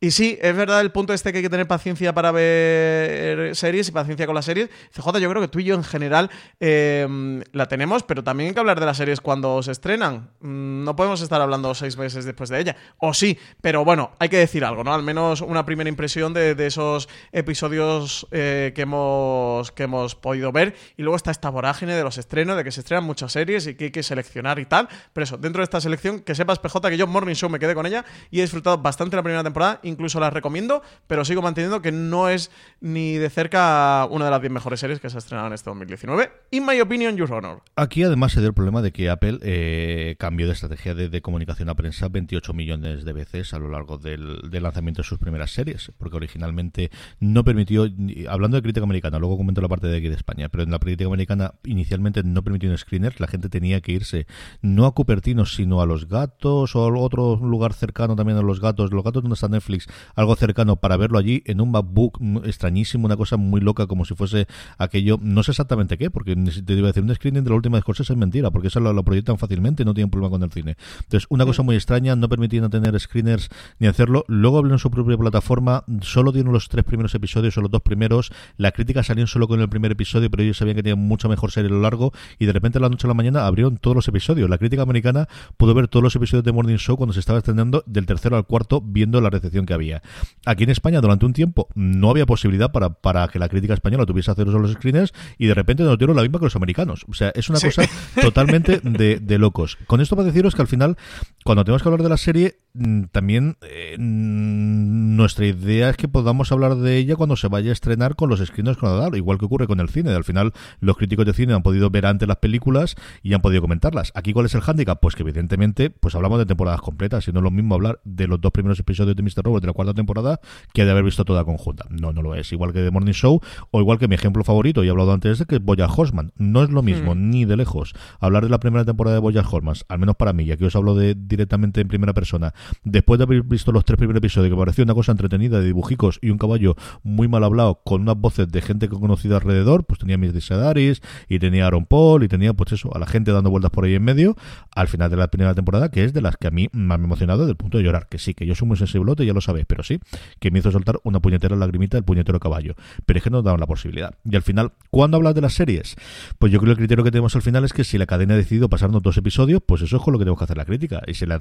Y 0.00 0.10
sí, 0.10 0.38
es 0.42 0.54
verdad 0.54 0.82
el 0.82 0.92
punto 0.92 1.14
este 1.14 1.32
que 1.32 1.38
hay 1.38 1.44
que 1.44 1.48
tener 1.48 1.66
paciencia 1.66 2.12
para 2.12 2.30
ver 2.30 3.56
series 3.56 3.88
y 3.88 3.92
paciencia 3.92 4.26
con 4.26 4.34
las 4.34 4.44
series. 4.44 4.68
CJ, 4.92 5.18
yo 5.18 5.30
creo 5.30 5.40
que 5.40 5.48
tú 5.48 5.60
y 5.60 5.64
yo 5.64 5.74
en 5.74 5.84
general 5.84 6.30
eh, 6.60 7.42
la 7.52 7.68
tenemos, 7.68 8.02
pero 8.02 8.22
también 8.22 8.48
hay 8.48 8.54
que 8.54 8.60
hablar 8.60 8.78
de 8.80 8.86
las 8.86 8.98
series 8.98 9.22
cuando 9.22 9.62
se 9.62 9.72
estrenan. 9.72 10.30
Mm, 10.40 10.84
no 10.84 10.94
podemos 10.94 11.22
estar 11.22 11.40
hablando 11.40 11.74
seis 11.74 11.96
meses 11.96 12.26
después 12.26 12.50
de 12.50 12.60
ella. 12.60 12.76
O 12.98 13.14
sí, 13.14 13.38
pero 13.62 13.84
bueno, 13.84 14.10
hay 14.18 14.28
que 14.28 14.36
decir 14.36 14.64
algo, 14.64 14.84
¿no? 14.84 14.92
Al 14.92 15.02
menos 15.02 15.40
una 15.40 15.64
primera 15.64 15.88
impresión 15.88 16.34
de, 16.34 16.54
esos 16.64 17.08
episodios 17.32 18.26
eh, 18.30 18.72
que, 18.74 18.82
hemos, 18.82 19.72
que 19.72 19.84
hemos 19.84 20.14
podido 20.16 20.52
ver. 20.52 20.74
Y 20.98 21.02
luego 21.02 21.16
está 21.16 21.30
esta 21.30 21.48
vorágine 21.48 21.94
de 21.94 22.02
los 22.02 22.18
estrenos, 22.18 22.56
de 22.56 22.64
que 22.64 22.72
se 22.72 22.80
estrenan 22.80 23.04
muchas 23.04 23.32
series 23.32 23.66
y 23.66 23.74
que 23.74 23.84
hay 23.84 23.90
que 23.90 24.02
seleccionar 24.02 24.58
y 24.58 24.66
tal. 24.66 24.88
Pero 25.12 25.24
eso, 25.24 25.38
dentro 25.38 25.60
de 25.60 25.64
esta 25.64 25.80
selección, 25.80 26.20
que 26.20 26.34
sepas, 26.34 26.58
PJ, 26.58 26.90
que 26.90 26.96
yo 26.98 27.06
Morning 27.06 27.34
Show 27.34 27.48
me 27.48 27.58
quedé 27.58 27.74
con 27.74 27.86
ella 27.86 28.04
y 28.30 28.40
he 28.40 28.42
disfrutado 28.42 28.76
bastante 28.78 29.16
la 29.16 29.22
primera 29.22 29.42
temporada 29.42 29.80
incluso 29.84 30.20
las 30.20 30.32
recomiendo, 30.32 30.82
pero 31.06 31.24
sigo 31.24 31.42
manteniendo 31.42 31.82
que 31.82 31.92
no 31.92 32.28
es 32.28 32.50
ni 32.80 33.16
de 33.16 33.30
cerca 33.30 34.06
una 34.10 34.24
de 34.24 34.30
las 34.30 34.40
10 34.40 34.52
mejores 34.52 34.80
series 34.80 35.00
que 35.00 35.10
se 35.10 35.16
ha 35.16 35.18
estrenado 35.18 35.48
en 35.48 35.54
este 35.54 35.70
2019. 35.70 36.30
In 36.50 36.66
my 36.66 36.80
opinion, 36.80 37.16
Your 37.16 37.32
Honor. 37.32 37.62
Aquí 37.76 38.02
además 38.02 38.32
se 38.32 38.40
dio 38.40 38.48
el 38.48 38.54
problema 38.54 38.82
de 38.82 38.92
que 38.92 39.10
Apple 39.10 39.38
eh, 39.42 40.16
cambió 40.18 40.46
de 40.46 40.52
estrategia 40.52 40.94
de, 40.94 41.22
comunicación 41.22 41.68
a 41.68 41.74
prensa 41.74 42.08
28 42.08 42.52
millones 42.52 43.04
de 43.04 43.12
veces 43.12 43.54
a 43.54 43.58
lo 43.58 43.70
largo 43.70 43.98
del, 43.98 44.40
lanzamiento 44.50 45.02
de 45.02 45.08
sus 45.08 45.18
primeras 45.18 45.52
series, 45.52 45.92
porque 45.96 46.16
originalmente 46.16 46.90
no 47.20 47.44
permitió, 47.44 47.86
hablando 48.28 48.56
de 48.56 48.62
crítica 48.62 48.84
americana, 48.84 49.18
luego 49.18 49.36
comento 49.36 49.60
la 49.60 49.68
parte 49.68 49.86
de 49.86 49.98
aquí 49.98 50.08
de 50.08 50.16
España, 50.16 50.48
pero 50.48 50.64
en 50.64 50.70
la 50.70 50.78
crítica 50.78 51.06
americana 51.06 51.54
inicialmente 51.64 52.22
no 52.22 52.42
permitió 52.42 52.70
un 52.70 52.76
screener, 52.76 53.20
la 53.20 53.26
gente 53.26 53.48
tenía 53.48 53.80
que 53.80 53.92
irse 53.92 54.26
no 54.60 54.86
a 54.86 54.94
Cupertino, 54.94 55.46
sino 55.46 55.80
a 55.80 55.86
Los 55.86 56.08
Gatos 56.08 56.76
o 56.76 56.84
a 56.84 56.98
otro 56.98 57.36
lugar 57.36 57.72
cercano 57.72 58.16
también 58.16 58.38
a 58.38 58.42
Los 58.42 58.60
Gatos, 58.60 58.92
Los 58.92 59.04
Gatos 59.04 59.22
donde 59.22 59.34
está 59.34 59.48
Netflix 59.48 59.73
Netflix 59.74 59.88
algo 60.14 60.36
cercano 60.36 60.76
para 60.76 60.96
verlo 60.96 61.18
allí 61.18 61.42
en 61.46 61.60
un 61.60 61.70
MacBook 61.70 62.20
extrañísimo, 62.44 63.06
una 63.06 63.16
cosa 63.16 63.36
muy 63.36 63.60
loca, 63.60 63.86
como 63.86 64.04
si 64.04 64.14
fuese 64.14 64.46
aquello, 64.78 65.18
no 65.20 65.42
sé 65.42 65.52
exactamente 65.52 65.98
qué, 65.98 66.10
porque 66.10 66.34
te 66.34 66.72
iba 66.74 66.88
a 66.88 66.92
decir 66.92 67.02
un 67.02 67.14
screening 67.14 67.44
de 67.44 67.50
la 67.50 67.56
última 67.56 67.78
de 67.78 67.82
cosas 67.82 68.08
es 68.10 68.16
mentira, 68.16 68.50
porque 68.50 68.68
eso 68.68 68.80
lo, 68.80 69.04
proyectan 69.04 69.38
fácilmente 69.38 69.82
y 69.82 69.86
no 69.86 69.94
tienen 69.94 70.10
problema 70.10 70.30
con 70.30 70.42
el 70.42 70.50
cine. 70.50 70.76
Entonces, 71.02 71.26
una 71.30 71.44
cosa 71.44 71.62
muy 71.62 71.76
extraña, 71.76 72.16
no 72.16 72.28
permitiendo 72.28 72.70
tener 72.70 72.98
screeners 72.98 73.48
ni 73.78 73.86
hacerlo. 73.86 74.24
Luego 74.28 74.58
abrieron 74.58 74.78
su 74.78 74.90
propia 74.90 75.16
plataforma, 75.16 75.84
solo 76.00 76.32
dieron 76.32 76.52
los 76.52 76.68
tres 76.68 76.84
primeros 76.84 77.14
episodios 77.14 77.56
o 77.58 77.60
los 77.60 77.70
dos 77.70 77.82
primeros. 77.82 78.32
La 78.56 78.72
crítica 78.72 79.02
salieron 79.02 79.28
solo 79.28 79.48
con 79.48 79.60
el 79.60 79.68
primer 79.68 79.92
episodio, 79.92 80.30
pero 80.30 80.42
ellos 80.42 80.56
sabían 80.56 80.76
que 80.76 80.82
tenían 80.82 81.06
mucha 81.06 81.28
mejor 81.28 81.50
serie 81.50 81.70
a 81.70 81.74
lo 81.74 81.80
largo 81.80 82.12
y 82.38 82.46
de 82.46 82.52
repente 82.52 82.78
a 82.78 82.80
la 82.80 82.88
noche 82.88 83.06
a 83.06 83.08
la 83.08 83.14
mañana 83.14 83.46
abrieron 83.46 83.76
todos 83.76 83.94
los 83.94 84.08
episodios. 84.08 84.48
La 84.48 84.58
crítica 84.58 84.82
americana 84.82 85.28
pudo 85.56 85.74
ver 85.74 85.88
todos 85.88 86.02
los 86.02 86.16
episodios 86.16 86.44
de 86.44 86.52
Morning 86.52 86.76
Show 86.76 86.96
cuando 86.96 87.12
se 87.12 87.20
estaba 87.20 87.38
estrenando 87.38 87.82
del 87.86 88.06
tercero 88.06 88.36
al 88.36 88.46
cuarto 88.46 88.80
viendo 88.80 89.20
la 89.20 89.30
recepción 89.30 89.63
que 89.66 89.74
había. 89.74 90.02
Aquí 90.46 90.64
en 90.64 90.70
España 90.70 91.00
durante 91.00 91.26
un 91.26 91.32
tiempo 91.32 91.68
no 91.74 92.10
había 92.10 92.26
posibilidad 92.26 92.72
para, 92.72 92.90
para 92.90 93.28
que 93.28 93.38
la 93.38 93.48
crítica 93.48 93.74
española 93.74 94.06
tuviese 94.06 94.30
acceso 94.30 94.56
a 94.56 94.60
los 94.60 94.72
screeners 94.72 95.12
y 95.38 95.46
de 95.46 95.54
repente 95.54 95.82
nos 95.82 95.98
dieron 95.98 96.16
la 96.16 96.22
misma 96.22 96.38
que 96.38 96.46
los 96.46 96.56
americanos. 96.56 97.04
O 97.08 97.14
sea, 97.14 97.30
es 97.34 97.48
una 97.48 97.60
cosa 97.60 97.82
totalmente 98.20 98.80
de, 98.82 99.18
de 99.20 99.38
locos. 99.38 99.78
Con 99.86 100.00
esto 100.00 100.16
para 100.16 100.26
deciros 100.26 100.54
que 100.54 100.62
al 100.62 100.68
final, 100.68 100.96
cuando 101.44 101.64
tenemos 101.64 101.82
que 101.82 101.88
hablar 101.88 102.02
de 102.02 102.08
la 102.08 102.16
serie, 102.16 102.56
mm, 102.74 103.04
también 103.12 103.56
eh, 103.62 103.96
nuestra 103.98 105.46
idea 105.46 105.90
es 105.90 105.96
que 105.96 106.08
podamos 106.08 106.52
hablar 106.52 106.76
de 106.76 106.96
ella 106.96 107.16
cuando 107.16 107.36
se 107.36 107.48
vaya 107.48 107.70
a 107.70 107.72
estrenar 107.72 108.16
con 108.16 108.28
los 108.28 108.40
screeners 108.40 108.78
con 108.78 108.88
dado 108.88 109.16
igual 109.16 109.38
que 109.38 109.44
ocurre 109.44 109.66
con 109.66 109.80
el 109.80 109.88
cine. 109.88 110.10
Al 110.12 110.24
final, 110.24 110.52
los 110.80 110.96
críticos 110.96 111.26
de 111.26 111.32
cine 111.32 111.54
han 111.54 111.62
podido 111.62 111.90
ver 111.90 112.06
antes 112.06 112.26
las 112.28 112.38
películas 112.38 112.96
y 113.22 113.34
han 113.34 113.40
podido 113.40 113.62
comentarlas. 113.62 114.12
Aquí, 114.14 114.32
¿cuál 114.32 114.46
es 114.46 114.54
el 114.54 114.60
hándicap? 114.60 115.00
Pues 115.00 115.14
que 115.14 115.22
evidentemente, 115.22 115.90
pues 115.90 116.14
hablamos 116.14 116.38
de 116.38 116.46
temporadas 116.46 116.80
completas, 116.80 117.26
y 117.28 117.32
no 117.32 117.40
es 117.40 117.44
lo 117.44 117.50
mismo 117.50 117.74
hablar 117.74 118.00
de 118.04 118.26
los 118.26 118.40
dos 118.40 118.52
primeros 118.52 118.78
episodios 118.78 119.16
de 119.16 119.22
Mr. 119.22 119.44
Robot 119.44 119.53
de 119.60 119.68
la 119.68 119.72
cuarta 119.72 119.94
temporada 119.94 120.40
que 120.72 120.84
de 120.84 120.90
haber 120.90 121.04
visto 121.04 121.24
toda 121.24 121.44
conjunta. 121.44 121.86
No, 121.90 122.12
no 122.12 122.22
lo 122.22 122.34
es. 122.34 122.52
Igual 122.52 122.72
que 122.72 122.82
The 122.82 122.90
Morning 122.90 123.12
Show, 123.12 123.40
o 123.70 123.80
igual 123.80 123.98
que 123.98 124.08
mi 124.08 124.14
ejemplo 124.14 124.44
favorito, 124.44 124.84
y 124.84 124.88
he 124.88 124.90
hablado 124.90 125.12
antes 125.12 125.38
de 125.38 125.46
que 125.46 125.56
es 125.56 125.62
Boya 125.62 125.86
Horseman. 125.86 126.32
No 126.36 126.62
es 126.62 126.70
lo 126.70 126.82
mismo, 126.82 127.14
hmm. 127.14 127.30
ni 127.30 127.44
de 127.44 127.56
lejos, 127.56 127.94
hablar 128.20 128.44
de 128.44 128.50
la 128.50 128.60
primera 128.60 128.84
temporada 128.84 129.14
de 129.16 129.20
Boya 129.20 129.42
Horseman, 129.42 129.76
al 129.88 129.98
menos 129.98 130.16
para 130.16 130.32
mí, 130.32 130.44
y 130.44 130.52
aquí 130.52 130.64
os 130.64 130.76
hablo 130.76 130.94
de 130.94 131.14
directamente 131.14 131.80
en 131.80 131.88
primera 131.88 132.12
persona, 132.12 132.54
después 132.84 133.18
de 133.18 133.24
haber 133.24 133.42
visto 133.42 133.72
los 133.72 133.84
tres 133.84 133.96
primeros 133.96 134.18
episodios, 134.18 134.50
que 134.50 134.56
pareció 134.56 134.84
una 134.84 134.94
cosa 134.94 135.12
entretenida 135.12 135.60
de 135.60 135.66
dibujicos 135.66 136.18
y 136.22 136.30
un 136.30 136.38
caballo 136.38 136.76
muy 137.02 137.28
mal 137.28 137.44
hablado, 137.44 137.80
con 137.84 138.02
unas 138.02 138.16
voces 138.16 138.50
de 138.50 138.60
gente 138.62 138.88
que 138.88 138.96
he 138.96 139.00
conocido 139.00 139.36
alrededor, 139.36 139.84
pues 139.84 139.98
tenía 139.98 140.18
mis 140.18 140.32
Sedaris, 140.44 141.02
y 141.28 141.38
tenía 141.38 141.66
Aaron 141.66 141.86
Paul, 141.86 142.24
y 142.24 142.28
tenía 142.28 142.52
pues 142.52 142.72
eso, 142.72 142.94
a 142.94 142.98
la 142.98 143.06
gente 143.06 143.32
dando 143.32 143.50
vueltas 143.50 143.70
por 143.70 143.84
ahí 143.84 143.94
en 143.94 144.04
medio, 144.04 144.36
al 144.74 144.88
final 144.88 145.10
de 145.10 145.16
la 145.16 145.28
primera 145.28 145.54
temporada, 145.54 145.90
que 145.90 146.04
es 146.04 146.12
de 146.12 146.20
las 146.20 146.36
que 146.36 146.48
a 146.48 146.50
mí 146.50 146.68
me 146.72 146.94
han 146.94 147.04
emocionado 147.04 147.40
desde 147.40 147.52
el 147.52 147.56
punto 147.56 147.78
de 147.78 147.84
llorar, 147.84 148.08
que 148.08 148.18
sí, 148.18 148.34
que 148.34 148.46
yo 148.46 148.54
soy 148.54 148.68
muy 148.68 148.76
sensiblote, 148.76 149.24
ya 149.24 149.32
lo 149.32 149.40
sabéis, 149.44 149.66
pero 149.66 149.82
sí, 149.82 150.00
que 150.40 150.50
me 150.50 150.58
hizo 150.58 150.70
soltar 150.70 150.98
una 151.04 151.20
puñetera 151.20 151.56
lagrimita 151.56 151.96
del 151.96 152.04
puñetero 152.04 152.40
caballo, 152.40 152.74
pero 153.06 153.18
es 153.18 153.22
que 153.22 153.30
no 153.30 153.42
daban 153.42 153.60
la 153.60 153.66
posibilidad. 153.66 154.14
Y 154.24 154.36
al 154.36 154.42
final, 154.42 154.72
¿cuándo 154.90 155.16
hablas 155.16 155.34
de 155.34 155.40
las 155.40 155.54
series? 155.54 155.96
Pues 156.38 156.52
yo 156.52 156.58
creo 156.58 156.74
que 156.74 156.82
el 156.82 156.86
criterio 156.86 157.04
que 157.04 157.10
tenemos 157.10 157.36
al 157.36 157.42
final 157.42 157.64
es 157.64 157.72
que 157.72 157.84
si 157.84 157.98
la 157.98 158.06
cadena 158.06 158.34
ha 158.34 158.36
decidido 158.36 158.68
pasarnos 158.68 159.02
dos 159.02 159.16
episodios, 159.16 159.62
pues 159.64 159.82
eso 159.82 159.96
es 159.96 160.02
con 160.02 160.12
lo 160.12 160.18
que 160.18 160.24
tenemos 160.24 160.38
que 160.38 160.44
hacer 160.44 160.56
la 160.56 160.64
crítica, 160.64 161.02
y 161.06 161.14
si 161.14 161.26
la, 161.26 161.38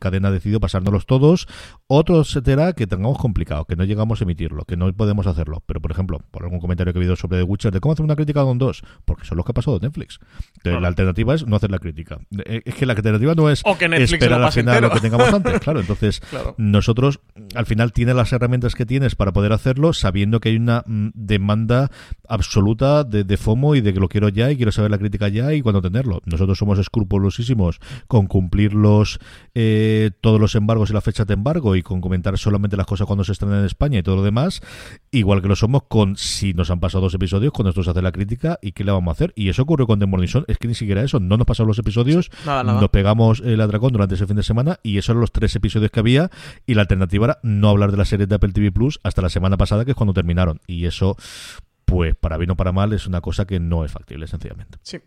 cadena 0.00 0.28
ha 0.28 0.32
decidido 0.32 0.60
pasárnoslos 0.60 1.06
todos, 1.06 1.48
otro 1.86 2.24
será 2.24 2.72
que 2.72 2.86
tengamos 2.86 3.18
complicado, 3.18 3.64
que 3.64 3.76
no 3.76 3.84
llegamos 3.84 4.20
a 4.20 4.24
emitirlo, 4.24 4.64
que 4.64 4.76
no 4.76 4.92
podemos 4.92 5.26
hacerlo, 5.26 5.62
pero 5.66 5.80
por 5.80 5.90
ejemplo, 5.90 6.20
por 6.30 6.44
algún 6.44 6.60
comentario 6.60 6.92
que 6.92 6.98
ha 6.98 7.00
habido 7.00 7.16
sobre 7.16 7.38
The 7.38 7.44
Witcher, 7.44 7.72
de 7.72 7.80
cómo 7.80 7.92
hacer 7.92 8.04
una 8.04 8.16
crítica 8.16 8.42
con 8.42 8.58
dos, 8.58 8.82
porque 9.04 9.24
son 9.24 9.36
los 9.36 9.46
que 9.46 9.52
ha 9.52 9.54
pasado 9.54 9.78
de 9.78 9.86
La 10.64 10.88
alternativa 10.88 11.34
es 11.34 11.46
no 11.46 11.56
hacer 11.56 11.70
la 11.70 11.78
crítica. 11.78 12.18
Eh, 12.44 12.62
es 12.64 12.74
que 12.74 12.86
la 12.86 12.92
alternativa 12.94 13.34
no 13.34 13.50
es 13.50 13.62
esperar 13.64 14.42
al 14.42 14.52
final 14.52 14.82
lo 14.82 14.90
que 14.90 15.00
tengamos 15.00 15.32
antes. 15.32 15.60
Claro, 15.66 15.80
entonces 15.80 16.22
nosotros 16.58 17.20
al 17.54 17.66
final 17.66 17.92
tienes 17.92 18.14
las 18.14 18.32
herramientas 18.32 18.74
que 18.74 18.86
tienes 18.86 19.16
para 19.16 19.32
poder 19.32 19.52
hacerlo 19.52 19.92
sabiendo 19.92 20.38
que 20.38 20.50
hay 20.50 20.56
una 20.56 20.84
mm, 20.86 21.08
demanda 21.14 21.90
absoluta 22.28 23.04
de, 23.04 23.36
FOMO 23.36 23.74
y 23.74 23.80
de 23.80 23.92
que 23.92 24.00
lo 24.00 24.08
quiero 24.08 24.28
ya 24.28 24.50
y 24.50 24.56
quiero 24.56 24.70
saber 24.70 24.90
la 24.90 24.98
crítica 24.98 25.28
ya 25.28 25.52
y 25.54 25.62
cuándo 25.62 25.82
tenerlo. 25.82 26.22
Nosotros 26.24 26.58
somos 26.58 26.78
escrupulosísimos 26.78 27.80
con 28.06 28.26
cumplir 28.26 28.74
los, 28.74 29.18
eh, 29.54 30.10
todos 30.20 30.40
los 30.40 30.54
embargos 30.54 30.90
y 30.90 30.92
la 30.92 31.00
fecha 31.00 31.24
de 31.24 31.34
embargo 31.34 31.74
y 31.74 31.82
con 31.82 32.00
comentar 32.00 32.38
solamente 32.38 32.76
las 32.76 32.86
cosas 32.86 33.06
cuando 33.06 33.24
se 33.24 33.32
estrenan 33.32 33.60
en 33.60 33.66
España 33.66 33.98
y 33.98 34.02
todo 34.02 34.16
lo 34.16 34.22
demás, 34.22 34.60
igual 35.10 35.42
que 35.42 35.48
lo 35.48 35.56
somos 35.56 35.82
con 35.88 36.16
si 36.16 36.54
nos 36.54 36.70
han 36.70 36.80
pasado 36.80 37.02
dos 37.02 37.14
episodios, 37.14 37.52
cuando 37.52 37.70
esto 37.70 37.82
se 37.82 37.90
hace 37.90 38.02
la 38.02 38.12
crítica 38.12 38.58
y 38.62 38.72
qué 38.72 38.84
le 38.84 38.92
vamos 38.92 39.12
a 39.12 39.12
hacer. 39.12 39.32
Y 39.36 39.48
eso 39.48 39.62
ocurrió 39.62 39.86
con 39.86 39.98
The 39.98 40.06
Morning 40.06 40.28
es 40.56 40.58
que 40.58 40.68
ni 40.68 40.74
siquiera 40.74 41.02
eso, 41.02 41.20
no 41.20 41.36
nos 41.36 41.46
pasaron 41.46 41.68
los 41.68 41.78
episodios, 41.78 42.30
nos 42.44 42.88
pegamos 42.88 43.40
el 43.40 43.60
atracón 43.60 43.92
durante 43.92 44.14
ese 44.14 44.26
fin 44.26 44.36
de 44.36 44.42
semana 44.42 44.80
y 44.82 44.98
esos 44.98 45.10
eran 45.10 45.20
los 45.20 45.32
tres 45.32 45.54
episodios 45.54 45.90
que 45.90 46.00
había 46.00 46.30
y 46.66 46.74
la 46.74 46.82
alternativa 46.82 47.26
era 47.26 47.38
no 47.42 47.68
hablar 47.68 47.90
de 47.90 47.98
la 47.98 48.04
serie 48.04 48.26
de 48.26 48.34
Apple 48.34 48.52
TV 48.52 48.72
Plus 48.72 48.98
hasta 49.02 49.22
la 49.22 49.28
semana 49.28 49.56
pasada, 49.56 49.84
que 49.84 49.92
es 49.92 49.96
cuando 49.96 50.14
terminaron. 50.14 50.60
Y 50.66 50.86
eso, 50.86 51.16
pues 51.84 52.16
para 52.16 52.38
bien 52.38 52.50
o 52.50 52.56
para 52.56 52.72
mal, 52.72 52.92
es 52.92 53.06
una 53.06 53.20
cosa 53.20 53.46
que 53.46 53.60
no 53.60 53.84
es 53.84 53.92
factible, 53.92 54.26
sencillamente. 54.26 54.78
Sí, 54.82 54.98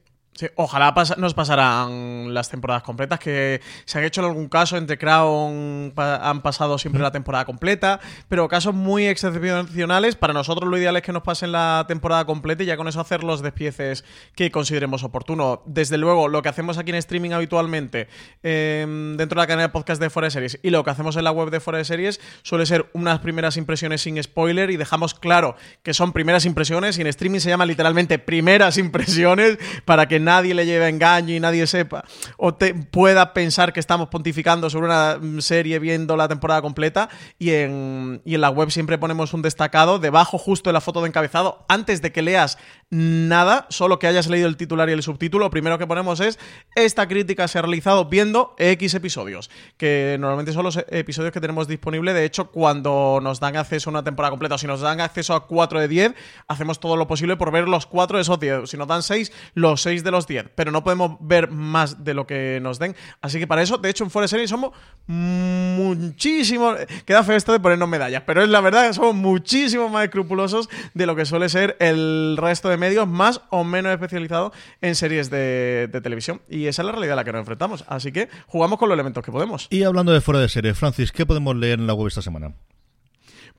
ojalá 0.55 0.93
nos 1.17 1.33
pasaran 1.33 2.33
las 2.33 2.49
temporadas 2.49 2.83
completas, 2.83 3.19
que 3.19 3.61
se 3.85 3.97
han 3.97 4.03
hecho 4.03 4.21
en 4.21 4.27
algún 4.27 4.49
caso 4.49 4.77
entre 4.77 4.97
Crown 4.97 5.93
han 5.95 6.41
pasado 6.41 6.77
siempre 6.77 7.01
la 7.01 7.11
temporada 7.11 7.45
completa, 7.45 7.99
pero 8.27 8.47
casos 8.47 8.73
muy 8.73 9.07
excepcionales. 9.07 10.15
Para 10.15 10.33
nosotros 10.33 10.69
lo 10.69 10.77
ideal 10.77 10.95
es 10.95 11.03
que 11.03 11.11
nos 11.11 11.23
pasen 11.23 11.51
la 11.51 11.85
temporada 11.87 12.25
completa 12.25 12.63
y 12.63 12.65
ya 12.65 12.77
con 12.77 12.87
eso 12.87 13.01
hacer 13.01 13.23
los 13.23 13.41
despieces 13.41 14.03
que 14.35 14.51
consideremos 14.51 15.03
oportuno. 15.03 15.61
Desde 15.65 15.97
luego, 15.97 16.27
lo 16.27 16.41
que 16.41 16.49
hacemos 16.49 16.77
aquí 16.77 16.91
en 16.91 16.95
streaming 16.95 17.31
habitualmente 17.31 18.07
em, 18.43 19.17
dentro 19.17 19.35
de 19.35 19.43
la 19.43 19.47
cadena 19.47 19.63
de 19.63 19.69
podcast 19.69 20.01
de 20.01 20.09
Forest 20.09 20.33
Series 20.33 20.59
y 20.63 20.69
lo 20.69 20.83
que 20.83 20.91
hacemos 20.91 21.15
en 21.15 21.23
la 21.23 21.31
web 21.31 21.49
de 21.49 21.59
Forest 21.59 21.89
Series 21.89 22.21
suele 22.43 22.65
ser 22.65 22.89
unas 22.93 23.19
primeras 23.19 23.57
impresiones 23.57 24.01
sin 24.01 24.21
spoiler 24.21 24.69
y 24.69 24.77
dejamos 24.77 25.13
claro 25.13 25.55
que 25.83 25.93
son 25.93 26.13
primeras 26.13 26.45
impresiones 26.45 26.97
y 26.97 27.01
en 27.01 27.07
streaming 27.07 27.39
se 27.39 27.49
llama 27.49 27.65
literalmente 27.65 28.19
primeras 28.19 28.77
impresiones 28.77 29.57
para 29.85 30.07
que 30.07 30.19
nadie 30.30 30.53
le 30.53 30.65
lleve 30.65 30.88
engaño 30.88 31.34
y 31.34 31.39
nadie 31.39 31.65
sepa 31.65 32.03
o 32.38 32.53
te 32.53 32.75
pueda 32.75 33.34
pensar 33.34 33.73
que 33.73 33.80
estamos 33.80 34.09
pontificando 34.09 34.69
sobre 34.69 34.86
una 34.86 35.17
serie 35.41 35.80
viendo 35.80 36.15
la 36.15 36.27
temporada 36.27 36.61
completa 36.61 37.09
y 37.39 37.49
en, 37.51 38.21
y 38.25 38.36
en 38.36 38.41
la 38.41 38.51
web 38.51 38.69
siempre 38.69 38.99
ponemos 38.99 39.34
un 39.34 39.41
destacado 39.41 39.97
debajo 39.97 40.38
justo 40.38 40.69
de 40.69 40.73
la 40.73 40.82
foto 40.82 41.01
de 41.01 41.07
encabezado 41.07 41.65
antes 41.67 42.03
de 42.03 42.11
que 42.11 42.21
leas 42.21 42.59
nada, 42.91 43.67
solo 43.69 43.99
que 43.99 44.07
hayas 44.07 44.27
leído 44.27 44.47
el 44.47 44.57
titular 44.57 44.89
y 44.89 44.93
el 44.93 45.03
subtítulo, 45.03 45.45
lo 45.45 45.51
primero 45.51 45.77
que 45.77 45.85
ponemos 45.85 46.19
es 46.19 46.39
esta 46.75 47.07
crítica 47.07 47.47
se 47.47 47.59
ha 47.59 47.61
realizado 47.61 48.05
viendo 48.05 48.55
X 48.57 48.95
episodios, 48.95 49.51
que 49.77 50.17
normalmente 50.19 50.53
son 50.53 50.63
los 50.63 50.77
episodios 50.89 51.31
que 51.31 51.39
tenemos 51.39 51.67
disponible, 51.67 52.13
de 52.13 52.25
hecho 52.25 52.49
cuando 52.51 53.19
nos 53.21 53.39
dan 53.39 53.57
acceso 53.57 53.89
a 53.89 53.91
una 53.91 54.03
temporada 54.03 54.31
completa, 54.31 54.55
o 54.55 54.57
si 54.57 54.65
nos 54.65 54.81
dan 54.81 55.01
acceso 55.01 55.35
a 55.35 55.45
4 55.45 55.81
de 55.81 55.87
10, 55.87 56.15
hacemos 56.47 56.79
todo 56.79 56.95
lo 56.95 57.07
posible 57.07 57.37
por 57.37 57.51
ver 57.51 57.67
los 57.67 57.85
4 57.85 58.17
de 58.17 58.21
esos 58.23 58.39
10, 58.39 58.69
si 58.69 58.77
nos 58.77 58.87
dan 58.87 59.03
6, 59.03 59.31
los 59.53 59.81
6 59.81 60.03
de 60.03 60.11
los 60.11 60.25
10, 60.25 60.47
pero 60.55 60.71
no 60.71 60.83
podemos 60.83 61.17
ver 61.19 61.51
más 61.51 62.03
de 62.03 62.13
lo 62.15 62.25
que 62.25 62.59
nos 62.61 62.79
den. 62.79 62.95
Así 63.21 63.37
que 63.37 63.45
para 63.45 63.61
eso, 63.61 63.77
de 63.77 63.89
hecho, 63.89 64.03
en 64.03 64.09
Forest 64.09 64.31
Series 64.31 64.49
somos 64.49 64.71
muchísimo. 65.07 66.73
Queda 67.05 67.23
feo 67.23 67.35
esto 67.35 67.51
de 67.51 67.59
ponernos 67.59 67.89
medallas, 67.89 68.23
pero 68.25 68.41
es 68.41 68.49
la 68.49 68.61
verdad 68.61 68.87
que 68.87 68.93
somos 68.93 69.15
muchísimo 69.15 69.89
más 69.89 70.05
escrupulosos 70.05 70.69
de 70.93 71.05
lo 71.05 71.15
que 71.15 71.25
suele 71.25 71.49
ser 71.49 71.75
el 71.79 72.35
resto 72.37 72.69
de 72.69 72.78
medios 72.80 73.07
más 73.07 73.41
o 73.49 73.63
menos 73.63 73.91
especializados 73.91 74.53
en 74.82 74.95
series 74.95 75.30
de, 75.30 75.89
de 75.91 76.01
televisión. 76.01 76.41
Y 76.49 76.65
esa 76.67 76.82
es 76.82 76.86
la 76.86 76.91
realidad 76.91 77.13
a 77.13 77.15
la 77.17 77.23
que 77.23 77.32
nos 77.32 77.39
enfrentamos. 77.39 77.86
Así 77.88 78.11
que 78.11 78.30
jugamos 78.47 78.80
con 78.80 78.89
los 78.89 78.95
elementos 78.95 79.23
que 79.23 79.32
podemos. 79.32 79.67
Y 79.69 79.84
hablando 79.84 80.11
de 80.11 80.21
fuera 80.21 80.39
de 80.39 80.49
series, 80.49 80.77
Francis, 80.77 81.11
¿qué 81.11 81.25
podemos 81.25 81.55
leer 81.55 81.80
en 81.80 81.88
la 81.88 81.93
web 81.93 82.07
esta 82.07 82.21
semana? 82.21 82.53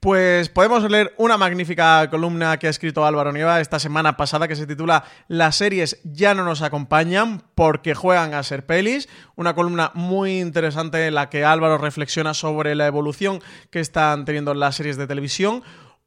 Pues 0.00 0.48
podemos 0.48 0.90
leer 0.90 1.12
una 1.18 1.36
magnífica 1.36 2.08
columna 2.08 2.58
que 2.58 2.66
ha 2.66 2.70
escrito 2.70 3.04
Álvaro 3.04 3.32
Nieva 3.32 3.60
esta 3.60 3.78
semana 3.78 4.16
pasada 4.16 4.48
que 4.48 4.56
se 4.56 4.66
titula 4.66 5.04
Las 5.28 5.56
series 5.56 6.00
ya 6.04 6.32
no 6.32 6.42
nos 6.42 6.62
acompañan 6.62 7.42
porque 7.54 7.94
juegan 7.94 8.32
a 8.32 8.42
ser 8.42 8.64
pelis. 8.64 9.10
Una 9.36 9.54
columna 9.54 9.90
muy 9.92 10.40
interesante 10.40 11.06
en 11.06 11.16
la 11.16 11.28
que 11.28 11.44
Álvaro 11.44 11.76
reflexiona 11.76 12.32
sobre 12.32 12.74
la 12.74 12.86
evolución 12.86 13.42
que 13.68 13.80
están 13.80 14.24
teniendo 14.24 14.54
las 14.54 14.76
series 14.76 14.96
de 14.96 15.06
televisión. 15.06 15.62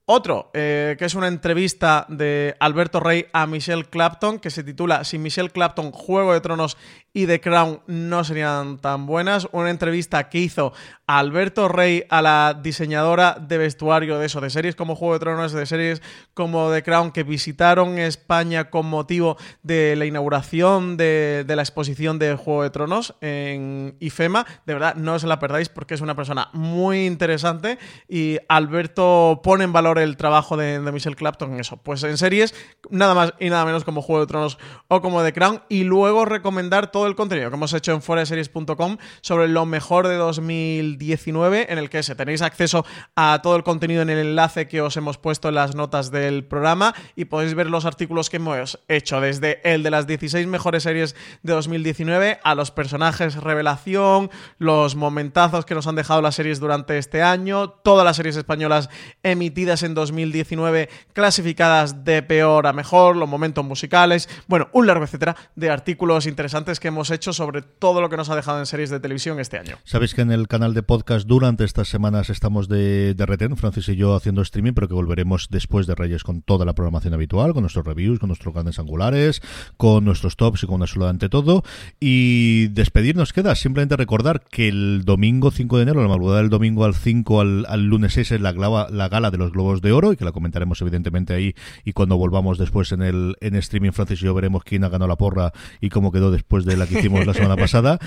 Otro, 0.06 0.52
eh, 0.54 0.98
que 1.00 1.06
es 1.06 1.16
una 1.16 1.30
entrevista 1.30 2.06
de 2.10 2.58
Alberto 2.60 3.00
Rey 3.00 3.28
a 3.32 3.48
Michelle 3.48 3.86
Clapton, 3.86 4.38
que 4.38 4.50
se 4.50 4.62
titula 4.62 5.06
Si 5.06 5.18
Michelle 5.18 5.50
Clapton, 5.50 5.94
Juego 5.94 6.34
de 6.34 6.42
Tronos 6.42 6.78
y 7.14 7.26
The 7.26 7.40
Crown 7.40 7.80
no 7.88 8.26
serían 8.26 8.80
tan 8.80 9.06
buenas. 9.06 9.48
Una 9.54 9.70
entrevista 9.70 10.28
que 10.28 10.40
hizo 10.40 10.74
Alberto 11.20 11.68
Rey 11.68 12.06
a 12.10 12.24
la 12.24 12.60
diseñadora 12.60 13.38
de 13.40 13.60
vestuario 13.60 14.18
de 14.18 14.26
eso, 14.26 14.42
de 14.42 14.50
series 14.50 14.76
como 14.76 14.96
Juego 14.96 15.14
de 15.14 15.20
Tronos, 15.20 15.52
de 15.52 15.68
series 15.68 16.02
como 16.34 16.72
The 16.72 16.82
Crown, 16.82 17.12
que 17.12 17.22
visitaron 17.22 18.00
España 18.00 18.72
con 18.72 18.88
motivo 18.88 19.38
de 19.62 19.96
la 19.96 20.06
inauguración 20.06 20.98
de, 20.98 21.46
la 21.48 21.62
exposición 21.62 22.18
de 22.18 22.36
Juego 22.36 22.64
de 22.64 22.72
Tronos 22.72 23.14
en 23.22 23.96
IFEMA. 24.00 24.48
De 24.66 24.74
verdad, 24.74 24.96
no 24.96 25.14
os 25.14 25.24
la 25.24 25.38
perdáis 25.38 25.70
porque 25.70 25.94
es 25.94 26.02
una 26.02 26.16
persona 26.16 26.50
muy 26.52 27.06
interesante 27.06 27.78
y 28.10 28.40
Alberto 28.50 29.42
pone 29.44 29.66
en 29.66 29.72
valor 29.72 30.00
el 30.00 30.18
trabajo 30.18 30.58
de, 30.58 30.80
de 30.80 30.92
Michelle 30.92 31.16
Clapton 31.16 31.54
en 31.54 31.60
eso. 31.60 31.78
Pues 31.78 32.02
en 32.02 32.18
series, 32.18 32.56
nada 32.90 33.14
más 33.14 33.36
y 33.40 33.52
nada 33.52 33.66
menos 33.66 33.84
como 33.84 34.02
Juego 34.02 34.22
de 34.22 34.28
Tronos 34.28 34.58
o 34.88 35.00
como 35.02 35.22
The 35.22 35.32
Crown. 35.32 35.62
Y 35.70 35.84
luego 35.84 36.26
recomendar 36.26 36.92
todo 36.92 37.06
el 37.06 37.14
contenido 37.14 37.52
que 37.52 37.56
hemos 37.56 37.74
hecho 37.74 37.92
en 37.92 38.02
foreseries.com 38.02 38.98
sobre 39.22 39.48
lo 39.48 39.68
mejor 39.68 40.08
de 40.08 40.16
2010 40.16 41.03
2019, 41.04 41.72
en 41.72 41.78
el 41.78 41.90
que 41.90 42.04
se 42.04 42.16
tenéis 42.16 42.42
acceso 42.42 42.86
a 43.16 43.40
todo 43.44 43.56
el 43.56 43.64
contenido 43.64 44.02
en 44.02 44.10
el 44.10 44.20
enlace 44.20 44.68
que 44.68 44.82
os 44.82 44.98
hemos 44.98 45.18
puesto 45.18 45.50
en 45.50 45.56
las 45.56 45.76
notas 45.76 46.12
del 46.12 46.44
programa 46.46 46.94
y 47.16 47.26
podéis 47.26 47.56
ver 47.56 47.70
los 47.70 47.86
artículos 47.86 48.30
que 48.30 48.38
hemos 48.38 48.80
hecho, 48.88 49.20
desde 49.22 49.62
el 49.64 49.84
de 49.84 49.92
las 49.92 50.08
16 50.08 50.48
mejores 50.48 50.84
series 50.84 51.16
de 51.44 51.54
2019 51.54 52.40
a 52.44 52.56
los 52.56 52.72
personajes 52.72 53.36
revelación, 53.36 54.30
los 54.58 54.96
momentazos 54.96 55.66
que 55.66 55.76
nos 55.76 55.88
han 55.88 55.96
dejado 55.96 56.22
las 56.22 56.36
series 56.36 56.60
durante 56.60 56.98
este 56.98 57.22
año, 57.22 57.70
todas 57.70 58.06
las 58.06 58.16
series 58.16 58.36
españolas 58.36 58.90
emitidas 59.24 59.84
en 59.84 59.94
2019 59.94 60.90
clasificadas 61.14 62.04
de 62.04 62.24
peor 62.24 62.68
a 62.68 62.74
mejor, 62.74 63.16
los 63.16 63.30
momentos 63.30 63.66
musicales, 63.66 64.30
bueno, 64.48 64.70
un 64.72 64.88
largo 64.88 65.04
etcétera 65.04 65.36
de 65.56 65.70
artículos 65.70 66.26
interesantes 66.26 66.80
que 66.80 66.88
hemos 66.88 67.12
hecho 67.12 67.34
sobre 67.34 67.62
todo 67.62 68.02
lo 68.02 68.10
que 68.10 68.18
nos 68.18 68.30
ha 68.30 68.36
dejado 68.36 68.60
en 68.60 68.66
series 68.66 68.90
de 68.90 69.00
televisión 69.00 69.40
este 69.40 69.58
año. 69.58 69.78
Sabéis 69.84 70.14
que 70.14 70.22
en 70.22 70.32
el 70.32 70.48
canal 70.48 70.74
de 70.74 70.83
podcast 70.84 71.28
durante 71.28 71.64
estas 71.64 71.88
semanas 71.88 72.30
estamos 72.30 72.68
de, 72.68 73.14
de 73.14 73.26
retén, 73.26 73.58
Francis 73.58 73.90
y 73.90 73.96
yo 73.96 74.16
haciendo 74.16 74.42
streaming, 74.42 74.74
pero 74.74 74.88
que 74.88 74.94
volveremos 74.94 75.48
después 75.50 75.88
de 75.88 75.96
Reyes 75.96 76.24
con 76.24 76.42
toda 76.42 76.66
la 76.66 76.74
programación 76.74 77.14
habitual, 77.14 77.54
con 77.54 77.64
nuestros 77.64 77.86
reviews, 77.86 78.20
con 78.20 78.30
nuestros 78.30 78.54
grandes 78.54 78.80
angulares, 78.80 79.42
con 79.78 80.06
nuestros 80.06 80.36
tops 80.36 80.64
y 80.64 80.68
con 80.68 80.82
absolutamente 80.82 81.30
todo. 81.30 81.64
Y 82.00 82.68
despedirnos 82.70 83.34
queda 83.34 83.56
simplemente 83.56 83.98
recordar 83.98 84.42
que 84.42 84.68
el 84.68 85.04
domingo 85.06 85.52
5 85.52 85.78
de 85.78 85.84
enero, 85.84 86.02
la 86.02 86.10
madrugada 86.10 86.40
del 86.40 86.50
domingo 86.50 86.86
al 86.86 86.96
5 86.96 87.42
al, 87.42 87.66
al 87.68 87.86
lunes 87.86 88.14
6 88.14 88.32
es 88.34 88.42
la, 88.42 88.54
la 88.90 89.10
gala 89.10 89.32
de 89.32 89.38
los 89.38 89.52
Globos 89.52 89.82
de 89.82 89.92
Oro 89.92 90.14
y 90.14 90.18
que 90.18 90.26
la 90.26 90.32
comentaremos 90.32 90.82
evidentemente 90.82 91.34
ahí 91.34 91.56
y 91.84 91.94
cuando 91.94 92.18
volvamos 92.18 92.58
después 92.58 92.92
en 92.92 93.02
el 93.02 93.36
en 93.42 93.56
streaming 93.56 93.92
Francis 93.92 94.22
y 94.22 94.26
yo 94.26 94.34
veremos 94.34 94.64
quién 94.64 94.84
ha 94.84 94.90
ganado 94.90 95.08
la 95.08 95.18
porra 95.18 95.52
y 95.82 95.90
cómo 95.90 96.12
quedó 96.12 96.32
después 96.32 96.66
de 96.66 96.78
la 96.78 96.88
que 96.88 97.00
hicimos 97.00 97.26
la 97.26 97.34
semana 97.34 97.56
pasada. 97.58 98.00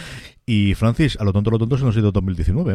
Y 0.48 0.74
Francis, 0.74 1.16
a 1.18 1.24
lo 1.24 1.32
tonto, 1.32 1.50
a 1.50 1.52
lo 1.52 1.58
tonto 1.58 1.76
se 1.76 1.84
nos 1.84 1.96
ha 1.96 1.98
ido 1.98 2.12
2019. 2.12 2.65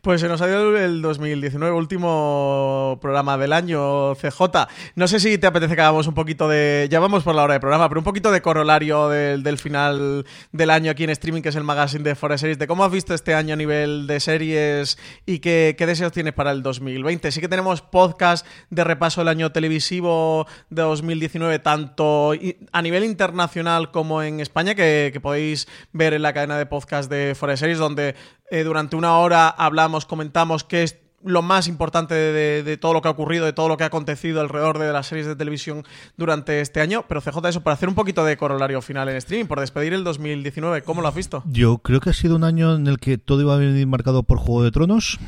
Pues 0.00 0.20
se 0.20 0.28
nos 0.28 0.40
ha 0.40 0.48
ido 0.48 0.76
el 0.76 1.02
2019, 1.02 1.74
último 1.74 2.98
programa 3.00 3.36
del 3.38 3.52
año, 3.52 4.14
CJ. 4.14 4.68
No 4.94 5.08
sé 5.08 5.20
si 5.20 5.38
te 5.38 5.46
apetece 5.46 5.74
que 5.74 5.80
hagamos 5.80 6.06
un 6.06 6.14
poquito 6.14 6.48
de. 6.48 6.88
Ya 6.90 7.00
vamos 7.00 7.22
por 7.22 7.34
la 7.34 7.42
hora 7.42 7.54
de 7.54 7.60
programa, 7.60 7.88
pero 7.88 8.00
un 8.00 8.04
poquito 8.04 8.30
de 8.32 8.42
corolario 8.42 9.08
del, 9.08 9.58
final 9.58 10.24
del 10.52 10.70
año 10.70 10.90
aquí 10.90 11.04
en 11.04 11.10
streaming, 11.10 11.42
que 11.42 11.50
es 11.50 11.56
el 11.56 11.64
magazine 11.64 12.04
de 12.04 12.14
Forest 12.14 12.42
Series. 12.42 12.58
De 12.58 12.66
cómo 12.66 12.84
has 12.84 12.92
visto 12.92 13.14
este 13.14 13.34
año 13.34 13.54
a 13.54 13.56
nivel 13.56 14.06
de 14.06 14.20
series 14.20 14.98
y 15.24 15.38
qué, 15.40 15.74
qué 15.78 15.86
deseos 15.86 16.12
tienes 16.12 16.32
para 16.32 16.52
el 16.52 16.62
2020. 16.62 17.30
Sí 17.32 17.40
que 17.40 17.48
tenemos 17.48 17.82
podcast 17.82 18.46
de 18.70 18.84
repaso 18.84 19.20
del 19.20 19.28
año 19.28 19.52
televisivo 19.52 20.46
de 20.70 20.82
2019, 20.82 21.58
tanto 21.58 22.32
a 22.72 22.82
nivel 22.82 23.04
internacional 23.04 23.90
como 23.90 24.22
en 24.22 24.40
España, 24.40 24.74
que, 24.74 25.10
que 25.12 25.20
podéis 25.20 25.68
ver 25.92 26.14
en 26.14 26.22
la 26.22 26.32
cadena 26.32 26.58
de 26.58 26.66
podcast 26.66 27.10
de 27.10 27.34
Forest 27.34 27.60
Series, 27.60 27.78
donde 27.78 28.14
eh, 28.50 28.64
durante 28.64 28.96
una 28.96 29.18
hora 29.18 29.48
hablamos, 29.48 30.06
comentamos 30.06 30.64
qué 30.64 30.82
es 30.82 30.98
lo 31.24 31.42
más 31.42 31.66
importante 31.66 32.14
de, 32.14 32.62
de, 32.62 32.76
todo 32.76 32.92
lo 32.92 33.02
que 33.02 33.08
ha 33.08 33.10
ocurrido, 33.10 33.44
de 33.44 33.52
todo 33.52 33.68
lo 33.68 33.76
que 33.76 33.84
ha 33.84 33.88
acontecido 33.88 34.40
alrededor 34.40 34.78
de 34.78 34.92
las 34.92 35.08
series 35.08 35.26
de 35.26 35.34
televisión 35.34 35.84
durante 36.16 36.60
este 36.60 36.80
año. 36.80 37.04
Pero 37.08 37.20
CJ, 37.20 37.48
eso, 37.48 37.62
para 37.62 37.74
hacer 37.74 37.88
un 37.88 37.94
poquito 37.94 38.24
de 38.24 38.36
corolario 38.36 38.80
final 38.80 39.08
en 39.08 39.16
streaming, 39.16 39.46
por 39.46 39.58
despedir 39.58 39.92
el 39.92 40.04
2019, 40.04 40.82
¿cómo 40.82 41.02
lo 41.02 41.08
has 41.08 41.14
visto? 41.14 41.42
Yo 41.46 41.78
creo 41.78 42.00
que 42.00 42.10
ha 42.10 42.12
sido 42.12 42.36
un 42.36 42.44
año 42.44 42.74
en 42.74 42.86
el 42.86 42.98
que 42.98 43.18
todo 43.18 43.40
iba 43.40 43.54
a 43.54 43.58
venir 43.58 43.86
marcado 43.86 44.22
por 44.22 44.38
Juego 44.38 44.62
de 44.62 44.70
Tronos 44.70 45.18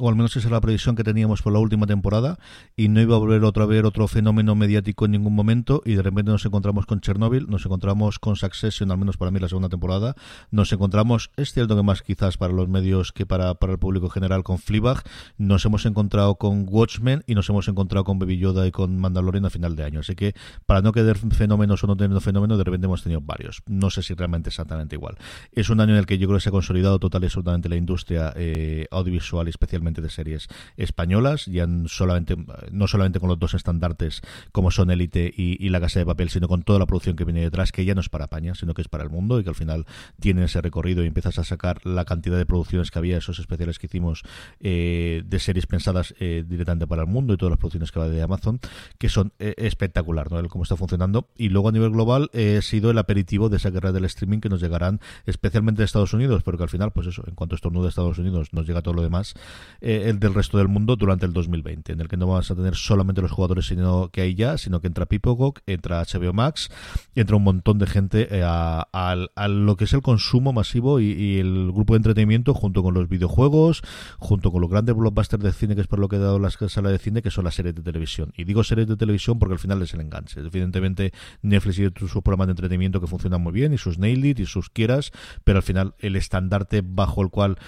o 0.00 0.08
al 0.08 0.16
menos 0.16 0.36
esa 0.36 0.48
es 0.48 0.52
la 0.52 0.60
previsión 0.60 0.96
que 0.96 1.04
teníamos 1.04 1.42
por 1.42 1.52
la 1.52 1.58
última 1.58 1.86
temporada, 1.86 2.38
y 2.76 2.88
no 2.88 3.00
iba 3.00 3.16
a 3.16 3.18
volver 3.18 3.44
otra 3.44 3.66
vez 3.66 3.84
otro 3.84 4.08
fenómeno 4.08 4.54
mediático 4.54 5.04
en 5.04 5.12
ningún 5.12 5.34
momento, 5.34 5.82
y 5.84 5.94
de 5.94 6.02
repente 6.02 6.30
nos 6.30 6.44
encontramos 6.44 6.86
con 6.86 7.00
Chernobyl, 7.00 7.46
nos 7.48 7.64
encontramos 7.64 8.18
con 8.18 8.36
Succession, 8.36 8.90
al 8.90 8.98
menos 8.98 9.16
para 9.16 9.30
mí 9.30 9.38
la 9.38 9.48
segunda 9.48 9.68
temporada, 9.68 10.14
nos 10.50 10.72
encontramos, 10.72 11.30
es 11.36 11.52
cierto 11.52 11.76
que 11.76 11.82
más 11.82 12.02
quizás 12.02 12.36
para 12.36 12.52
los 12.52 12.68
medios 12.68 13.12
que 13.12 13.26
para, 13.26 13.54
para 13.54 13.72
el 13.72 13.78
público 13.78 14.08
general, 14.08 14.42
con 14.42 14.58
Fleabag, 14.58 15.02
nos 15.38 15.64
hemos 15.64 15.86
encontrado 15.86 16.36
con 16.36 16.66
Watchmen 16.68 17.22
y 17.26 17.34
nos 17.34 17.48
hemos 17.48 17.68
encontrado 17.68 18.04
con 18.04 18.18
Baby 18.18 18.38
Yoda 18.38 18.66
y 18.66 18.72
con 18.72 18.98
Mandalorian 18.98 19.44
a 19.44 19.50
final 19.50 19.76
de 19.76 19.84
año. 19.84 20.00
Así 20.00 20.14
que 20.14 20.34
para 20.66 20.82
no 20.82 20.92
quedar 20.92 21.16
fenómenos 21.16 21.82
o 21.84 21.86
no 21.86 21.96
tener 21.96 22.20
fenómenos, 22.20 22.58
de 22.58 22.64
repente 22.64 22.86
hemos 22.86 23.02
tenido 23.02 23.20
varios. 23.20 23.62
No 23.66 23.90
sé 23.90 24.02
si 24.02 24.14
realmente 24.14 24.48
exactamente 24.48 24.96
igual. 24.96 25.16
Es 25.52 25.70
un 25.70 25.80
año 25.80 25.92
en 25.92 25.98
el 25.98 26.06
que 26.06 26.18
yo 26.18 26.26
creo 26.26 26.38
que 26.38 26.42
se 26.42 26.48
ha 26.48 26.52
consolidado 26.52 26.98
total 26.98 27.22
y 27.22 27.26
absolutamente 27.26 27.68
la 27.68 27.76
industria 27.76 28.32
eh, 28.36 28.86
audiovisual, 28.90 29.48
especialmente 29.48 29.83
de 29.92 30.10
series 30.10 30.48
españolas, 30.76 31.46
ya 31.46 31.66
solamente, 31.86 32.36
no 32.70 32.88
solamente 32.88 33.20
con 33.20 33.28
los 33.28 33.38
dos 33.38 33.54
estandartes 33.54 34.22
como 34.52 34.70
son 34.70 34.90
Élite 34.90 35.32
y, 35.36 35.68
La 35.68 35.80
Casa 35.80 35.98
de 35.98 36.06
Papel, 36.06 36.30
sino 36.30 36.48
con 36.48 36.62
toda 36.62 36.78
la 36.78 36.86
producción 36.86 37.16
que 37.16 37.24
viene 37.24 37.40
detrás, 37.40 37.72
que 37.72 37.84
ya 37.84 37.94
no 37.94 38.00
es 38.00 38.08
para 38.08 38.24
España, 38.24 38.54
sino 38.54 38.74
que 38.74 38.82
es 38.82 38.88
para 38.88 39.04
el 39.04 39.10
mundo 39.10 39.38
y 39.38 39.42
que 39.42 39.50
al 39.50 39.54
final 39.54 39.86
tiene 40.20 40.44
ese 40.44 40.60
recorrido 40.60 41.02
y 41.02 41.06
empiezas 41.06 41.38
a 41.38 41.44
sacar 41.44 41.84
la 41.84 42.04
cantidad 42.04 42.36
de 42.36 42.46
producciones 42.46 42.90
que 42.90 42.98
había, 42.98 43.18
esos 43.18 43.38
especiales 43.38 43.78
que 43.78 43.86
hicimos 43.86 44.22
eh, 44.60 45.22
de 45.26 45.38
series 45.38 45.66
pensadas 45.66 46.14
eh, 46.20 46.44
directamente 46.46 46.86
para 46.86 47.02
el 47.02 47.08
mundo 47.08 47.34
y 47.34 47.36
todas 47.36 47.50
las 47.50 47.58
producciones 47.58 47.92
que 47.92 47.98
va 47.98 48.08
de 48.08 48.22
Amazon, 48.22 48.60
que 48.98 49.08
son 49.08 49.32
eh, 49.38 49.54
espectacular, 49.58 50.30
¿no? 50.30 50.38
El 50.38 50.48
cómo 50.48 50.62
está 50.62 50.76
funcionando. 50.76 51.28
Y 51.36 51.48
luego 51.48 51.68
a 51.68 51.72
nivel 51.72 51.90
global 51.90 52.30
ha 52.32 52.62
sido 52.62 52.90
el 52.90 52.98
aperitivo 52.98 53.48
de 53.48 53.56
esa 53.56 53.70
guerra 53.70 53.92
del 53.92 54.04
streaming 54.04 54.40
que 54.40 54.48
nos 54.48 54.60
llegarán 54.60 55.00
especialmente 55.26 55.82
de 55.82 55.86
Estados 55.86 56.14
Unidos, 56.14 56.42
porque 56.42 56.62
al 56.62 56.68
final, 56.68 56.92
pues 56.92 57.06
eso, 57.06 57.24
en 57.26 57.34
cuanto 57.34 57.54
estornuda 57.54 57.88
Estados 57.88 58.18
Unidos, 58.18 58.52
nos 58.52 58.66
llega 58.66 58.82
todo 58.82 58.94
lo 58.94 59.02
demás 59.02 59.34
el 59.80 60.18
del 60.18 60.34
resto 60.34 60.58
del 60.58 60.68
mundo 60.68 60.96
durante 60.96 61.26
el 61.26 61.32
2020, 61.32 61.92
en 61.92 62.00
el 62.00 62.08
que 62.08 62.16
no 62.16 62.26
vamos 62.26 62.50
a 62.50 62.54
tener 62.54 62.74
solamente 62.74 63.20
los 63.20 63.30
jugadores 63.30 63.66
sino 63.66 64.08
que 64.10 64.22
hay 64.22 64.34
ya, 64.34 64.58
sino 64.58 64.80
que 64.80 64.86
entra 64.86 65.06
Pipogok, 65.06 65.60
entra 65.66 66.02
HBO 66.02 66.32
Max, 66.32 66.70
entra 67.14 67.36
un 67.36 67.44
montón 67.44 67.78
de 67.78 67.86
gente 67.86 68.28
eh, 68.30 68.42
a, 68.44 69.16
lo 69.48 69.76
que 69.76 69.84
es 69.84 69.92
el 69.92 70.02
consumo 70.02 70.52
masivo 70.52 71.00
y, 71.00 71.38
el 71.38 71.72
grupo 71.72 71.94
de 71.94 71.98
entretenimiento 71.98 72.54
junto 72.54 72.82
con 72.82 72.94
los 72.94 73.08
videojuegos, 73.08 73.82
junto 74.18 74.52
con 74.52 74.60
los 74.60 74.70
grandes 74.70 74.94
blockbusters 74.94 75.42
de 75.42 75.52
cine, 75.52 75.74
que 75.74 75.80
es 75.80 75.86
por 75.86 75.98
lo 75.98 76.08
que 76.08 76.16
he 76.16 76.18
dado 76.18 76.38
la 76.38 76.50
sala 76.50 76.90
de 76.90 76.98
cine, 76.98 77.22
que 77.22 77.30
son 77.30 77.44
las 77.44 77.54
series 77.54 77.74
de 77.74 77.82
televisión. 77.82 78.32
Y 78.36 78.44
digo 78.44 78.62
series 78.62 78.86
de 78.86 78.96
televisión 78.96 79.38
porque 79.38 79.54
al 79.54 79.58
final 79.58 79.82
es 79.82 79.94
el 79.94 80.00
enganche. 80.00 80.40
Evidentemente, 80.40 81.12
Netflix 81.42 81.78
y 81.78 81.90
sus 82.06 82.22
programas 82.22 82.48
de 82.48 82.52
entretenimiento 82.52 83.00
que 83.00 83.06
funcionan 83.06 83.42
muy 83.42 83.52
bien, 83.52 83.72
y 83.72 83.78
sus 83.78 83.98
Nail 83.98 84.24
It, 84.24 84.40
y 84.40 84.46
sus 84.46 84.70
quieras, 84.70 85.12
pero 85.42 85.58
al 85.58 85.62
final 85.62 85.94
el 85.98 86.16
estandarte 86.16 86.82
bajo 86.84 87.22
el 87.22 87.30
cual 87.30 87.58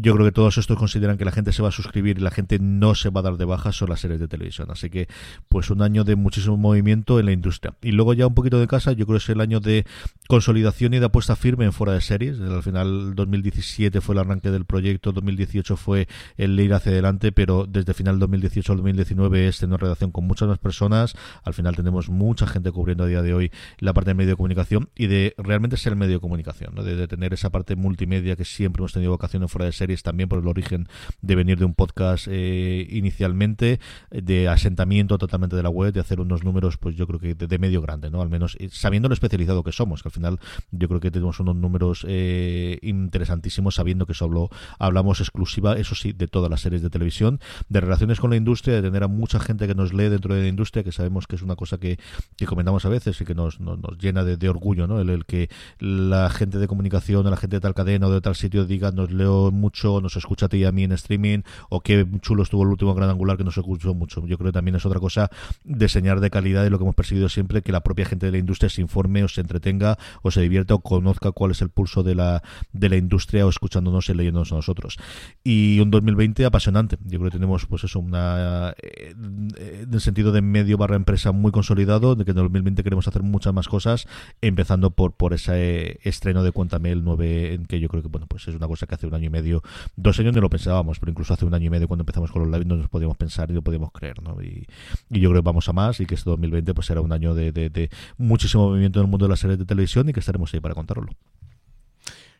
yo 0.00 0.14
creo 0.14 0.24
que 0.24 0.32
todos 0.32 0.56
estos 0.56 0.78
consideran 0.78 1.18
que 1.18 1.24
la 1.24 1.32
gente 1.32 1.52
se 1.52 1.60
va 1.60 1.68
a 1.68 1.72
suscribir 1.72 2.18
y 2.18 2.22
la 2.22 2.30
gente 2.30 2.58
no 2.58 2.94
se 2.94 3.10
va 3.10 3.20
a 3.20 3.24
dar 3.24 3.36
de 3.36 3.44
baja 3.44 3.72
son 3.72 3.90
las 3.90 4.00
series 4.00 4.20
de 4.20 4.28
televisión. 4.28 4.70
Así 4.70 4.88
que, 4.88 5.06
pues 5.48 5.70
un 5.70 5.82
año 5.82 6.04
de 6.04 6.16
muchísimo 6.16 6.56
movimiento 6.56 7.20
en 7.20 7.26
la 7.26 7.32
industria. 7.32 7.74
Y 7.82 7.92
luego 7.92 8.14
ya 8.14 8.26
un 8.26 8.34
poquito 8.34 8.58
de 8.58 8.66
casa, 8.66 8.92
yo 8.92 9.06
creo 9.06 9.18
que 9.18 9.24
es 9.24 9.28
el 9.28 9.40
año 9.40 9.60
de 9.60 9.84
consolidación 10.28 10.94
y 10.94 10.98
de 10.98 11.06
apuesta 11.06 11.36
firme 11.36 11.66
en 11.66 11.72
fuera 11.72 11.92
de 11.92 12.00
series. 12.00 12.40
Al 12.40 12.62
final, 12.62 13.14
2017 13.14 14.00
fue 14.00 14.14
el 14.14 14.20
arranque 14.20 14.50
del 14.50 14.64
proyecto, 14.64 15.12
2018 15.12 15.76
fue 15.76 16.08
el 16.38 16.58
ir 16.58 16.72
hacia 16.72 16.92
adelante, 16.92 17.32
pero 17.32 17.66
desde 17.68 17.92
final 17.92 18.18
2018 18.18 18.72
al 18.72 18.78
2019 18.78 19.48
es 19.48 19.58
tener 19.58 19.78
relación 19.78 20.10
con 20.10 20.26
muchas 20.26 20.48
más 20.48 20.58
personas. 20.58 21.14
Al 21.44 21.52
final 21.52 21.76
tenemos 21.76 22.08
mucha 22.08 22.46
gente 22.46 22.72
cubriendo 22.72 23.04
a 23.04 23.08
día 23.08 23.20
de 23.20 23.34
hoy 23.34 23.50
la 23.78 23.92
parte 23.92 24.10
de 24.10 24.14
medio 24.14 24.30
de 24.30 24.36
comunicación 24.36 24.88
y 24.96 25.06
de 25.06 25.34
realmente 25.36 25.76
ser 25.76 25.92
el 25.92 25.98
medio 25.98 26.14
de 26.14 26.20
comunicación, 26.20 26.74
¿no? 26.74 26.82
de, 26.82 26.96
de 26.96 27.06
tener 27.08 27.34
esa 27.34 27.50
parte 27.50 27.76
multimedia 27.76 28.36
que 28.36 28.46
siempre 28.46 28.80
hemos 28.80 28.92
tenido 28.92 29.12
vocación 29.12 29.42
en 29.42 29.48
fuera 29.50 29.66
de 29.66 29.72
series 29.72 29.81
también 30.02 30.28
por 30.28 30.38
el 30.38 30.48
origen 30.48 30.88
de 31.20 31.34
venir 31.34 31.58
de 31.58 31.64
un 31.64 31.74
podcast 31.74 32.26
eh, 32.30 32.86
inicialmente, 32.90 33.80
de 34.10 34.48
asentamiento 34.48 35.18
totalmente 35.18 35.56
de 35.56 35.62
la 35.62 35.68
web, 35.68 35.92
de 35.92 36.00
hacer 36.00 36.20
unos 36.20 36.44
números, 36.44 36.78
pues 36.78 36.96
yo 36.96 37.06
creo 37.06 37.20
que 37.20 37.34
de, 37.34 37.58
medio 37.58 37.82
grande, 37.82 38.10
¿no? 38.10 38.22
Al 38.22 38.30
menos 38.30 38.56
sabiendo 38.70 39.08
lo 39.08 39.14
especializado 39.14 39.62
que 39.62 39.72
somos, 39.72 40.02
que 40.02 40.08
al 40.08 40.12
final 40.12 40.38
yo 40.70 40.88
creo 40.88 41.00
que 41.00 41.10
tenemos 41.10 41.40
unos 41.40 41.56
números 41.56 42.04
eh, 42.08 42.78
interesantísimos, 42.82 43.74
sabiendo 43.74 44.06
que 44.06 44.14
solo 44.14 44.50
hablamos 44.78 45.20
exclusiva, 45.20 45.74
eso 45.74 45.94
sí, 45.94 46.12
de 46.12 46.28
todas 46.28 46.50
las 46.50 46.60
series 46.60 46.82
de 46.82 46.90
televisión, 46.90 47.40
de 47.68 47.80
relaciones 47.80 48.20
con 48.20 48.30
la 48.30 48.36
industria, 48.36 48.76
de 48.76 48.82
tener 48.82 49.02
a 49.02 49.08
mucha 49.08 49.40
gente 49.40 49.66
que 49.66 49.74
nos 49.74 49.92
lee 49.92 50.08
dentro 50.08 50.34
de 50.34 50.42
la 50.42 50.48
industria, 50.48 50.82
que 50.82 50.92
sabemos 50.92 51.26
que 51.26 51.36
es 51.36 51.42
una 51.42 51.56
cosa 51.56 51.78
que, 51.78 51.98
que 52.36 52.46
comentamos 52.46 52.84
a 52.84 52.88
veces 52.88 53.20
y 53.20 53.24
que 53.24 53.34
nos, 53.34 53.60
nos, 53.60 53.78
llena 53.98 54.24
de, 54.24 54.48
orgullo, 54.48 54.86
¿no? 54.86 55.00
El, 55.00 55.10
el, 55.10 55.24
que 55.26 55.48
la 55.78 56.30
gente 56.30 56.58
de 56.58 56.68
comunicación, 56.68 57.28
la 57.28 57.36
gente 57.36 57.56
de 57.56 57.60
tal 57.60 57.74
cadena 57.74 58.06
o 58.06 58.10
de 58.10 58.20
tal 58.20 58.34
sitio 58.34 58.64
diga, 58.64 58.90
nos 58.90 59.12
leo 59.12 59.50
mucho, 59.62 60.00
nos 60.00 60.16
escucha 60.16 60.46
a 60.46 60.48
ti 60.48 60.58
y 60.58 60.64
a 60.64 60.72
mí 60.72 60.84
en 60.84 60.92
streaming, 60.92 61.42
o 61.70 61.80
qué 61.80 62.06
chulo 62.20 62.42
estuvo 62.42 62.62
el 62.64 62.68
último 62.68 62.94
gran 62.94 63.08
angular 63.08 63.36
que 63.36 63.44
nos 63.44 63.56
escuchó 63.56 63.94
mucho. 63.94 64.26
Yo 64.26 64.36
creo 64.36 64.50
que 64.50 64.56
también 64.56 64.74
es 64.74 64.84
otra 64.84 65.00
cosa 65.00 65.30
de 65.64 65.88
señal 65.88 66.20
de 66.20 66.30
calidad 66.30 66.64
de 66.64 66.70
lo 66.70 66.78
que 66.78 66.84
hemos 66.84 66.94
perseguido 66.94 67.28
siempre, 67.28 67.62
que 67.62 67.72
la 67.72 67.82
propia 67.82 68.04
gente 68.04 68.26
de 68.26 68.32
la 68.32 68.38
industria 68.38 68.68
se 68.68 68.80
informe 68.80 69.22
o 69.22 69.28
se 69.28 69.40
entretenga 69.40 69.98
o 70.22 70.30
se 70.30 70.40
divierta 70.40 70.74
o 70.74 70.80
conozca 70.80 71.32
cuál 71.32 71.52
es 71.52 71.62
el 71.62 71.70
pulso 71.70 72.02
de 72.02 72.14
la, 72.14 72.42
de 72.72 72.88
la 72.88 72.96
industria 72.96 73.46
o 73.46 73.48
escuchándonos 73.48 74.08
y 74.08 74.14
leyéndonos 74.14 74.52
a 74.52 74.56
nosotros. 74.56 74.98
Y 75.44 75.78
un 75.80 75.90
2020 75.90 76.44
apasionante. 76.44 76.96
Yo 77.04 77.18
creo 77.18 77.30
que 77.30 77.38
tenemos, 77.38 77.66
pues 77.66 77.84
eso, 77.84 78.00
una, 78.00 78.74
eh, 78.82 79.14
en 79.16 79.92
el 79.92 80.00
sentido 80.00 80.32
de 80.32 80.42
medio 80.42 80.78
barra 80.78 80.96
empresa 80.96 81.32
muy 81.32 81.52
consolidado, 81.52 82.14
de 82.14 82.24
que 82.24 82.30
en 82.30 82.36
2020 82.36 82.82
queremos 82.82 83.06
hacer 83.08 83.22
muchas 83.22 83.52
más 83.52 83.68
cosas, 83.68 84.06
empezando 84.40 84.90
por, 84.90 85.12
por 85.12 85.34
ese 85.34 86.00
estreno 86.02 86.42
de 86.42 86.52
Cuéntame 86.52 86.90
el 86.90 87.04
9, 87.04 87.54
en 87.54 87.66
que 87.66 87.80
yo 87.80 87.88
creo 87.88 88.02
que, 88.02 88.08
bueno, 88.08 88.26
pues 88.26 88.48
es 88.48 88.54
una 88.54 88.66
cosa 88.66 88.86
que 88.86 88.94
hace 88.94 89.06
un 89.06 89.14
año 89.14 89.26
y 89.26 89.30
medio, 89.30 89.51
dos 89.96 90.18
años 90.20 90.34
no 90.34 90.40
lo 90.40 90.50
pensábamos, 90.50 90.98
pero 90.98 91.10
incluso 91.10 91.34
hace 91.34 91.44
un 91.44 91.54
año 91.54 91.66
y 91.66 91.70
medio 91.70 91.88
cuando 91.88 92.02
empezamos 92.02 92.30
con 92.30 92.42
los 92.42 92.50
live 92.50 92.64
no 92.64 92.76
nos 92.76 92.88
podíamos 92.88 93.16
pensar 93.16 93.50
y 93.50 93.54
no 93.54 93.62
podíamos 93.62 93.92
creer, 93.92 94.22
¿no? 94.22 94.40
Y, 94.42 94.66
yo 95.10 95.30
creo 95.30 95.42
que 95.42 95.46
vamos 95.46 95.68
a 95.68 95.72
más 95.72 96.00
y 96.00 96.06
que 96.06 96.14
este 96.14 96.30
2020 96.30 96.74
pues 96.74 96.86
será 96.86 97.00
un 97.00 97.12
año 97.12 97.34
de 97.34 97.90
muchísimo 98.16 98.68
movimiento 98.68 99.00
en 99.00 99.06
el 99.06 99.10
mundo 99.10 99.26
de 99.26 99.30
las 99.30 99.40
series 99.40 99.58
de 99.58 99.64
televisión 99.64 100.08
y 100.08 100.12
que 100.12 100.20
estaremos 100.20 100.52
ahí 100.54 100.60
para 100.60 100.74
contarlo. 100.74 101.12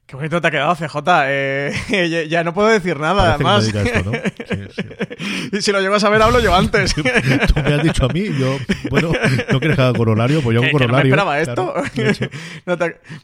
Qué 0.07 0.17
bonito 0.17 0.41
te 0.43 0.49
ha 0.49 0.51
quedado, 0.51 0.75
CJ. 0.75 0.99
Eh, 1.27 2.27
ya, 2.29 2.45
no 2.45 2.53
puedo 2.53 2.69
decir 2.69 2.99
nada 3.01 3.39
más. 3.39 3.67
y 5.53 5.63
si 5.63 5.73
lo 5.73 5.81
llevas 5.81 6.05
a 6.05 6.11
ver, 6.11 6.21
hablo 6.21 6.39
yo 6.41 6.55
antes. 6.55 6.95
Tú 6.95 7.03
me 7.03 7.75
has 7.75 7.83
dicho 7.83 8.05
a 8.05 8.09
mí, 8.09 8.25
yo, 8.39 8.59
bueno, 8.91 9.13
¿no 9.51 9.59
quieres 9.59 9.77
que 9.77 9.83
haga 9.83 9.97
corolario? 9.97 10.43
Pues 10.43 10.55
yo 10.55 10.63
hago 10.63 10.71
corolario. 10.71 11.17
no 11.17 11.25
me 11.25 11.41
esperaba 11.41 11.41
esto. 11.41 11.75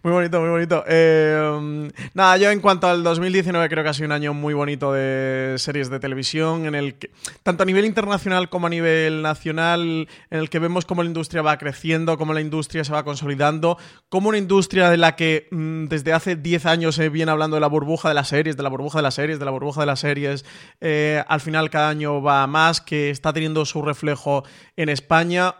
muy 0.02 0.12
bonito, 0.12 0.40
muy 0.40 0.48
bonito. 0.48 0.84
Eh, 0.88 1.90
nada, 2.14 2.38
yo 2.38 2.50
en 2.50 2.60
cuanto 2.60 2.86
al 2.86 3.02
2019 3.02 3.68
creo 3.68 3.84
que 3.84 3.90
ha 3.90 3.94
sido 3.94 4.06
un 4.06 4.12
año 4.12 4.32
muy 4.32 4.54
bonito 4.54 4.92
de 4.92 5.56
series 5.58 5.90
de 5.90 6.00
televisión, 6.00 6.64
en 6.64 6.74
el 6.74 6.94
que, 6.94 7.10
tanto 7.42 7.64
a 7.64 7.66
nivel 7.66 7.84
internacional 7.84 8.48
como 8.48 8.68
a 8.68 8.70
nivel 8.70 9.20
nacional, 9.20 10.08
en 10.30 10.38
el 10.38 10.48
que 10.48 10.58
vemos 10.58 10.86
cómo 10.86 11.02
la 11.02 11.08
industria 11.08 11.42
va 11.42 11.58
creciendo, 11.58 12.16
cómo 12.16 12.32
la 12.32 12.40
industria 12.40 12.82
se 12.82 12.92
va 12.92 13.04
consolidando, 13.04 13.76
como 14.08 14.30
una 14.30 14.38
industria 14.38 14.88
de 14.88 14.96
la 14.96 15.16
que 15.16 15.48
mm, 15.50 15.86
desde 15.88 16.14
hace 16.14 16.36
10 16.36 16.64
años 16.64 16.77
se 16.92 17.08
viene 17.08 17.30
hablando 17.30 17.56
de 17.56 17.60
la 17.60 17.66
burbuja 17.66 18.08
de 18.08 18.14
las 18.14 18.28
series, 18.28 18.56
de 18.56 18.62
la 18.62 18.68
burbuja 18.68 18.98
de 18.98 19.02
las 19.02 19.14
series, 19.14 19.38
de 19.38 19.44
la 19.44 19.50
burbuja 19.50 19.80
de 19.80 19.86
las 19.86 20.00
series. 20.00 20.44
Eh, 20.80 21.22
al 21.28 21.40
final 21.40 21.70
cada 21.70 21.88
año 21.88 22.22
va 22.22 22.46
más, 22.46 22.80
que 22.80 23.10
está 23.10 23.32
teniendo 23.32 23.64
su 23.64 23.82
reflejo 23.82 24.44
en 24.76 24.88
España 24.88 25.54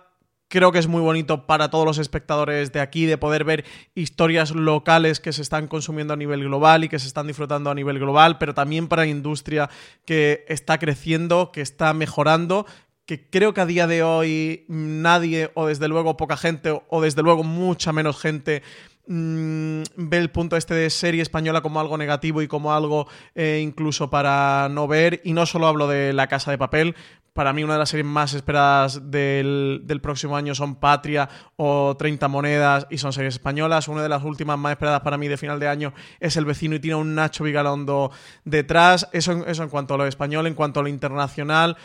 creo 0.48 0.72
que 0.72 0.78
es 0.78 0.88
muy 0.88 1.02
bonito 1.02 1.46
para 1.46 1.70
todos 1.70 1.84
los 1.84 1.98
espectadores 1.98 2.72
de 2.72 2.80
aquí 2.80 3.06
de 3.06 3.18
poder 3.18 3.44
ver 3.44 3.64
historias 3.94 4.50
locales 4.50 5.20
que 5.20 5.32
se 5.32 5.42
están 5.42 5.68
consumiendo 5.68 6.14
a 6.14 6.16
nivel 6.16 6.42
global 6.44 6.84
y 6.84 6.88
que 6.88 6.98
se 6.98 7.06
están 7.06 7.26
disfrutando 7.26 7.70
a 7.70 7.74
nivel 7.74 7.98
global, 7.98 8.38
pero 8.38 8.54
también 8.54 8.88
para 8.88 9.02
la 9.02 9.08
industria 9.08 9.68
que 10.04 10.44
está 10.48 10.78
creciendo, 10.78 11.52
que 11.52 11.60
está 11.60 11.92
mejorando, 11.92 12.66
que 13.04 13.28
creo 13.28 13.54
que 13.54 13.60
a 13.60 13.66
día 13.66 13.86
de 13.86 14.02
hoy 14.02 14.64
nadie, 14.68 15.50
o 15.54 15.66
desde 15.66 15.88
luego 15.88 16.16
poca 16.16 16.36
gente, 16.36 16.82
o 16.88 17.00
desde 17.00 17.22
luego 17.22 17.44
mucha 17.44 17.92
menos 17.92 18.20
gente, 18.20 18.62
Mm, 19.10 19.84
ve 19.96 20.18
el 20.18 20.30
punto 20.30 20.58
este 20.58 20.74
de 20.74 20.90
serie 20.90 21.22
española 21.22 21.62
como 21.62 21.80
algo 21.80 21.96
negativo 21.96 22.42
y 22.42 22.48
como 22.48 22.74
algo 22.74 23.08
eh, 23.34 23.60
incluso 23.62 24.10
para 24.10 24.68
no 24.70 24.86
ver. 24.86 25.22
Y 25.24 25.32
no 25.32 25.46
solo 25.46 25.66
hablo 25.66 25.88
de 25.88 26.12
La 26.12 26.26
Casa 26.26 26.50
de 26.50 26.58
Papel. 26.58 26.94
Para 27.32 27.52
mí 27.52 27.62
una 27.64 27.74
de 27.74 27.78
las 27.78 27.88
series 27.88 28.06
más 28.06 28.34
esperadas 28.34 29.10
del, 29.10 30.00
próximo 30.02 30.36
año 30.36 30.54
son 30.54 30.74
Patria 30.74 31.28
o 31.56 31.96
30 31.96 32.26
Monedas 32.28 32.86
y 32.90 32.98
son 32.98 33.12
series 33.12 33.34
españolas. 33.34 33.88
Una 33.88 34.02
de 34.02 34.08
las 34.08 34.24
últimas 34.24 34.58
más 34.58 34.72
esperadas 34.72 35.00
para 35.00 35.16
mí 35.16 35.28
de 35.28 35.36
final 35.36 35.58
de 35.60 35.68
año 35.68 35.94
es 36.20 36.36
El 36.36 36.44
vecino 36.44 36.74
y 36.74 36.80
tiene 36.80 36.96
un 36.96 37.14
Nacho 37.14 37.44
Vigalondo 37.44 38.10
detrás. 38.44 39.08
Eso, 39.12 39.46
eso 39.46 39.62
en 39.62 39.68
cuanto 39.70 39.94
a 39.94 39.98
lo 39.98 40.06
español, 40.06 40.48
en 40.48 40.54
cuanto 40.54 40.80
a 40.80 40.82
lo 40.82 40.88
internacional 40.88 41.76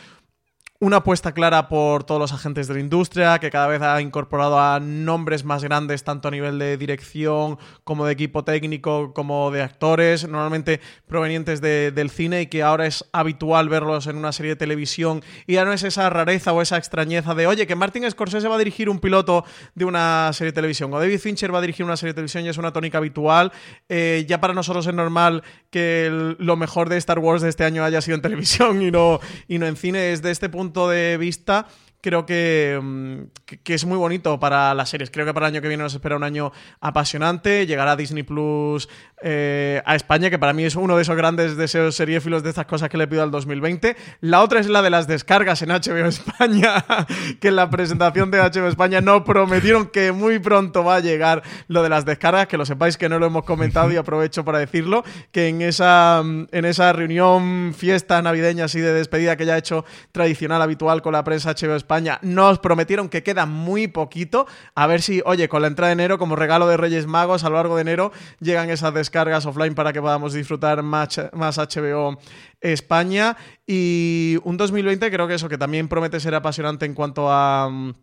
una 0.84 0.98
apuesta 0.98 1.32
clara 1.32 1.70
por 1.70 2.04
todos 2.04 2.20
los 2.20 2.34
agentes 2.34 2.68
de 2.68 2.74
la 2.74 2.82
industria, 2.82 3.40
que 3.40 3.50
cada 3.50 3.68
vez 3.68 3.82
ha 3.82 4.02
incorporado 4.02 4.60
a 4.60 4.82
nombres 4.82 5.46
más 5.46 5.64
grandes, 5.64 6.04
tanto 6.04 6.28
a 6.28 6.32
nivel 6.32 6.60
de 6.60 6.76
dirección 6.76 7.58
como 7.86 8.06
de 8.06 8.12
equipo 8.12 8.44
técnico, 8.44 9.14
como 9.14 9.50
de 9.50 9.62
actores, 9.62 10.28
normalmente 10.28 10.82
provenientes 11.08 11.62
del 11.62 12.10
cine 12.10 12.42
y 12.42 12.48
que 12.48 12.64
ahora 12.64 12.86
es 12.86 13.06
habitual 13.14 13.70
verlos 13.70 14.08
en 14.08 14.18
una 14.18 14.34
serie 14.34 14.52
de 14.52 14.56
televisión. 14.58 15.24
Y 15.48 15.54
ya 15.54 15.64
no 15.64 15.72
es 15.72 15.84
esa 15.84 16.10
rareza 16.10 16.52
o 16.52 16.62
esa 16.62 16.76
extrañeza 16.76 17.34
de, 17.34 17.48
oye, 17.48 17.66
que 17.66 17.78
Martin 17.78 18.10
Scorsese 18.12 18.50
va 18.50 18.56
a 18.56 18.60
dirigir 18.60 18.90
un 18.90 19.00
piloto 19.00 19.46
de 19.76 19.86
una 19.86 20.32
serie 20.34 20.52
de 20.52 20.56
televisión 20.56 20.94
o 20.94 21.00
David 21.00 21.20
Fincher 21.20 21.54
va 21.54 21.60
a 21.60 21.62
dirigir 21.62 21.86
una 21.86 21.96
serie 21.96 22.12
de 22.12 22.16
televisión 22.16 22.44
y 22.44 22.50
es 22.50 22.58
una 22.58 22.74
tónica 22.74 22.98
habitual. 22.98 23.54
Eh, 23.88 24.26
ya 24.28 24.42
para 24.42 24.54
nosotros 24.54 24.86
es 24.86 24.94
normal 24.94 25.44
que 25.70 26.36
lo 26.38 26.58
mejor 26.58 26.90
de 26.90 26.98
Star 26.98 27.20
Wars 27.20 27.42
de 27.42 27.48
este 27.48 27.64
año 27.64 27.86
haya 27.86 28.02
sido 28.02 28.16
en 28.16 28.22
televisión 28.22 28.82
y 28.82 28.92
no, 28.92 29.22
y 29.48 29.60
no 29.60 29.66
en 29.66 29.78
cine. 29.78 30.12
Es 30.12 30.22
de 30.22 30.32
este 30.32 30.50
punto 30.50 30.73
de 30.74 31.18
vista 31.18 31.68
creo 32.04 32.24
mm, 32.24 33.24
que, 33.46 33.60
que, 33.64 33.74
es 33.74 33.86
muy 33.86 33.98
bonito 33.98 34.38
para 34.40 34.74
las 34.74 34.90
series. 34.90 35.10
Creo 35.10 35.26
que 35.26 35.34
para 35.34 35.48
el 35.48 35.54
año 35.54 35.62
que 35.62 35.70
viene 35.70 35.84
nos 35.84 35.94
espera 35.94 36.18
un 36.18 36.24
año 36.24 36.52
apasionante. 36.82 37.66
Llegará 37.66 37.96
Disney 37.96 38.24
Plus 38.24 38.90
eh, 39.22 39.82
a 39.86 39.96
España, 39.96 40.30
que 40.30 40.38
para 40.38 40.52
mí 40.52 40.66
es 40.66 40.76
uno 40.76 40.98
de 40.98 41.04
esos 41.04 41.16
grandes 41.16 41.56
deseos 41.56 41.96
seriéfilos 41.96 42.44
de 42.44 42.50
estas 42.50 42.66
cosas 42.66 42.90
que 42.90 42.98
le 42.98 43.08
pido 43.08 43.24
al 43.24 43.32
2020. 43.32 43.96
La 44.20 44.42
otra 44.42 44.60
es 44.60 44.68
la 44.68 44.82
de 44.82 44.90
las 44.90 45.08
descargas 45.08 45.62
en 45.62 45.70
HBO 45.70 46.08
España, 46.08 46.84
que 47.40 47.48
en 47.48 47.56
la 47.56 47.70
presentación 47.70 48.32
de 48.32 48.40
HBO 48.40 48.68
España 48.68 49.00
no 49.00 49.24
prometieron 49.24 49.88
que 49.88 50.12
muy 50.12 50.40
pronto 50.40 50.84
va 50.84 50.98
a 50.98 51.00
llegar 51.00 51.42
lo 51.70 51.84
de 51.84 51.90
las 51.90 52.04
descargas, 52.04 52.48
que 52.48 52.58
lo 52.58 52.66
sepáis 52.66 52.98
que 52.98 53.08
no 53.08 53.18
lo 53.18 53.28
hemos 53.28 53.46
comentado 53.46 53.90
y 53.94 53.96
aprovecho 54.04 54.44
para 54.44 54.60
decirlo, 54.60 55.06
que 55.32 55.48
en 55.48 55.62
esa, 55.62 56.22
mm, 56.22 56.48
en 56.52 56.66
esa 56.66 56.92
reunión, 56.92 57.74
fiesta 57.74 58.22
navideña 58.22 58.66
así 58.66 58.82
de 58.82 58.92
despedida 58.92 59.38
que 59.38 59.46
ya 59.46 59.54
ha 59.54 59.58
hecho 59.58 59.86
tradicional, 60.12 60.62
habitual 60.62 61.02
con 61.02 61.14
la 61.14 61.24
prensa 61.24 61.54
HBO 61.54 61.78
España, 61.78 61.93
nos 62.22 62.60
prometieron 62.60 63.10
que 63.10 63.24
queda 63.24 63.46
muy 63.46 63.88
poquito. 63.88 64.48
A 64.76 64.88
ver 64.88 65.02
si, 65.02 65.22
oye, 65.26 65.50
con 65.50 65.62
la 65.62 65.68
entrada 65.68 65.90
de 65.90 65.94
enero, 65.94 66.18
como 66.18 66.36
regalo 66.36 66.68
de 66.68 66.78
Reyes 66.78 67.08
Magos, 67.08 67.44
a 67.44 67.50
lo 67.50 67.56
largo 67.56 67.76
de 67.76 67.82
enero 67.82 68.12
llegan 68.40 68.70
esas 68.70 68.94
descargas 68.94 69.46
offline 69.46 69.76
para 69.76 69.94
que 69.94 70.02
podamos 70.02 70.34
disfrutar 70.34 70.84
más, 70.84 71.22
más 71.34 71.58
HBO 71.58 72.18
España. 72.62 73.38
Y 73.68 74.38
un 74.44 74.58
2020 74.58 75.12
creo 75.12 75.28
que 75.28 75.36
eso, 75.36 75.50
que 75.50 75.58
también 75.58 75.88
promete 75.88 76.20
ser 76.20 76.36
apasionante 76.36 76.86
en 76.86 76.94
cuanto 76.94 77.32
a 77.32 77.70
mm, 77.70 77.94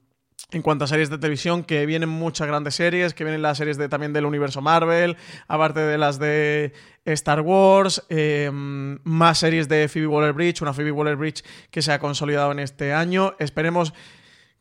en 0.53 0.63
cuanto 0.63 0.85
a 0.85 0.89
series 0.89 1.11
de 1.11 1.19
televisión, 1.19 1.65
que 1.65 1.87
vienen 1.87 2.09
muchas 2.09 2.47
grandes 2.47 2.75
series, 2.75 3.15
que 3.15 3.25
vienen 3.25 3.43
las 3.43 3.59
series 3.59 3.77
de, 3.77 3.89
también 3.89 4.13
del 4.13 4.27
universo 4.27 4.61
Marvel, 4.61 5.17
aparte 5.49 5.81
de 5.81 5.99
las 5.99 6.19
de 6.19 6.73
Star 7.05 7.41
Wars, 7.41 8.05
em, 8.09 8.99
más 9.05 9.39
series 9.39 9.69
de 9.69 9.89
Phoebe 9.89 10.07
Waller-Bridge, 10.07 10.63
una 10.63 10.73
Phoebe 10.73 10.93
Waller-Bridge 10.93 11.45
que 11.71 11.83
se 11.83 11.93
ha 11.93 11.99
consolidado 11.99 12.53
en 12.53 12.59
este 12.59 12.93
año. 12.93 13.35
Esperemos 13.39 13.93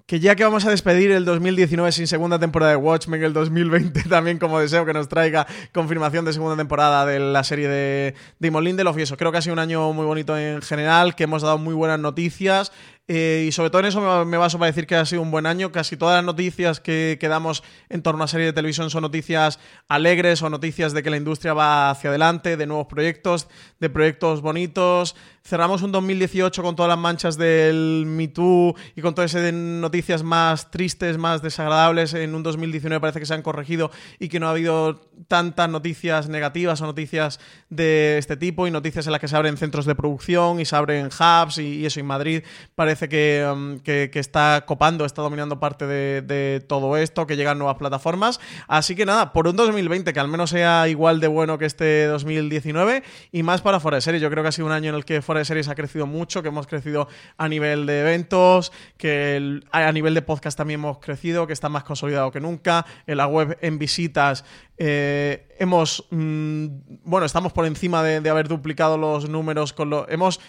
que 0.10 0.20
ya 0.20 0.36
que 0.36 0.44
vamos 0.44 0.66
a 0.66 0.72
despedir 0.72 1.12
el 1.12 1.24
2019 1.24 1.92
sin 1.92 2.08
segunda 2.08 2.40
temporada 2.40 2.72
de 2.72 2.78
Watchmen, 2.78 3.24
el 3.24 3.32
2020 3.32 4.04
también 4.10 4.40
como 4.40 4.60
deseo 4.60 4.84
que 4.84 4.92
nos 4.92 5.08
traiga 5.08 5.46
confirmación 5.72 6.26
de 6.26 6.34
segunda 6.34 6.58
temporada 6.58 7.06
de 7.06 7.20
la 7.20 7.44
serie 7.44 7.68
de 7.68 8.16
Damon 8.40 8.64
Lindelof 8.64 8.98
y 8.98 9.04
eso, 9.04 9.18
creo 9.18 9.32
que 9.32 9.38
ha 9.38 9.42
sido 9.44 9.54
un 9.54 9.60
año 9.60 9.94
muy 9.94 10.08
bonito 10.08 10.36
en 10.36 10.64
general, 10.64 11.14
que 11.14 11.26
hemos 11.26 11.44
dado 11.44 11.60
muy 11.60 11.76
buenas 11.76 12.00
noticias, 12.00 12.72
eh, 13.12 13.46
y 13.48 13.52
sobre 13.52 13.72
todo 13.72 13.80
en 13.80 13.88
eso 13.88 14.24
me, 14.24 14.38
baso 14.38 14.60
para 14.60 14.68
decir 14.68 14.86
que 14.86 14.96
ha 14.96 15.04
sido 15.04 15.24
un 15.24 15.32
buen 15.32 15.48
año. 15.48 15.72
Casi 15.72 15.98
todas 15.98 16.18
las 16.18 16.24
noticias 16.24 16.80
que, 16.80 17.18
que 17.20 17.28
damos 17.28 17.64
en 17.90 18.04
torno 18.04 18.24
a 18.24 18.28
serie 18.28 18.46
de 18.46 18.54
televisión 18.54 18.92
son 18.92 19.02
noticias 19.02 19.60
alegres 19.88 20.44
o 20.44 20.50
noticias 20.52 20.94
de 20.94 21.02
que 21.02 21.10
la 21.10 21.18
industria 21.18 21.56
va 21.56 21.90
hacia 21.90 22.12
adelante, 22.12 22.56
de 22.56 22.68
nuevos 22.68 22.86
proyectos, 22.86 23.48
de 23.80 23.90
proyectos 23.90 24.42
bonitos. 24.42 25.16
Cerramos 25.44 25.82
un 25.82 25.92
2018 25.92 26.62
con 26.62 26.76
todas 26.76 26.90
las 26.90 27.00
manchas 27.00 27.36
del 27.36 28.04
Me 28.06 28.28
Too 28.28 28.76
y 28.96 29.02
con 29.02 29.16
todas 29.16 29.34
esas 29.34 29.52
noticias 29.52 30.22
más 30.22 30.70
tristes, 30.70 31.18
más 31.18 31.42
desagradables. 31.42 32.14
En 32.14 32.36
un 32.36 32.44
2019 32.44 33.02
parece 33.02 33.20
que 33.20 33.26
se 33.26 33.34
han 33.34 33.42
corregido 33.42 33.90
y 34.20 34.30
que 34.30 34.40
no 34.40 34.46
ha 34.46 34.52
habido 34.52 35.02
tantas 35.28 35.68
noticias 35.68 36.30
negativas 36.30 36.80
o 36.82 36.86
noticias 36.86 37.40
de 37.70 38.20
este 38.20 38.38
tipo 38.38 38.68
y 38.68 38.72
noticias 38.72 39.08
en 39.08 39.14
las 39.14 39.22
que 39.22 39.28
se 39.28 39.36
abren 39.36 39.58
centros 39.58 39.88
de 39.88 39.96
producción 39.96 40.60
y 40.60 40.66
se 40.66 40.76
abren 40.76 41.08
hubs 41.08 41.58
y, 41.58 41.80
y 41.80 41.86
eso 41.88 42.00
en 42.00 42.06
Madrid 42.06 42.44
parece 42.76 42.99
Um, 43.02 43.80
que, 43.80 44.10
está 44.14 44.66
copando, 44.66 45.06
está 45.06 45.22
dominando 45.22 45.60
parte 45.60 45.88
de, 45.88 46.64
todo 46.68 46.98
esto, 46.98 47.26
que 47.26 47.38
llegan 47.38 47.58
nuevas 47.58 47.78
plataformas. 47.78 48.40
Así 48.68 48.96
que 48.96 49.06
nada, 49.06 49.32
por 49.32 49.48
un 49.48 49.56
2020 49.56 50.12
que 50.12 50.20
al 50.20 50.28
menos 50.28 50.50
sea 50.50 50.88
igual 50.90 51.20
de 51.20 51.28
bueno 51.28 51.58
que 51.58 51.66
este 51.66 52.06
2019 52.08 53.04
y 53.32 53.44
más 53.44 53.62
para 53.62 53.80
Fuera 53.80 53.96
de 53.96 54.02
Series. 54.02 54.22
Yo 54.22 54.30
creo 54.30 54.44
que 54.44 54.50
ha 54.50 54.52
sido 54.52 54.66
un 54.66 54.74
año 54.74 54.90
en 54.90 54.96
el 54.96 55.06
que 55.06 55.22
Fuera 55.22 55.40
de 55.40 55.46
Series 55.46 55.70
ha 55.70 55.76
crecido 55.76 56.08
mucho, 56.08 56.42
que 56.42 56.50
hemos 56.50 56.68
crecido 56.68 57.08
a 57.38 57.48
nivel 57.48 57.86
de 57.86 58.02
eventos, 58.02 58.72
que 58.98 59.62
a 59.72 59.92
nivel 59.92 60.14
de 60.14 60.22
podcast 60.22 60.58
también 60.58 60.82
hemos 60.82 61.00
crecido, 61.00 61.48
que 61.48 61.54
está 61.54 61.70
más 61.70 61.84
consolidado 61.84 62.32
que 62.32 62.42
nunca. 62.42 62.86
En 63.08 63.18
la 63.18 63.28
web, 63.28 63.58
en 63.62 63.80
visitas, 63.80 64.44
eh, 64.78 65.48
hemos, 65.60 66.06
mm, 66.10 66.68
bueno, 67.04 67.26
estamos 67.26 67.54
por 67.54 67.66
encima 67.66 68.04
de, 68.04 68.22
de, 68.22 68.30
haber 68.30 68.48
duplicado 68.48 68.98
los 68.98 69.30
números 69.30 69.74
con 69.74 69.90
lo, 69.90 70.08
hemos 70.10 70.40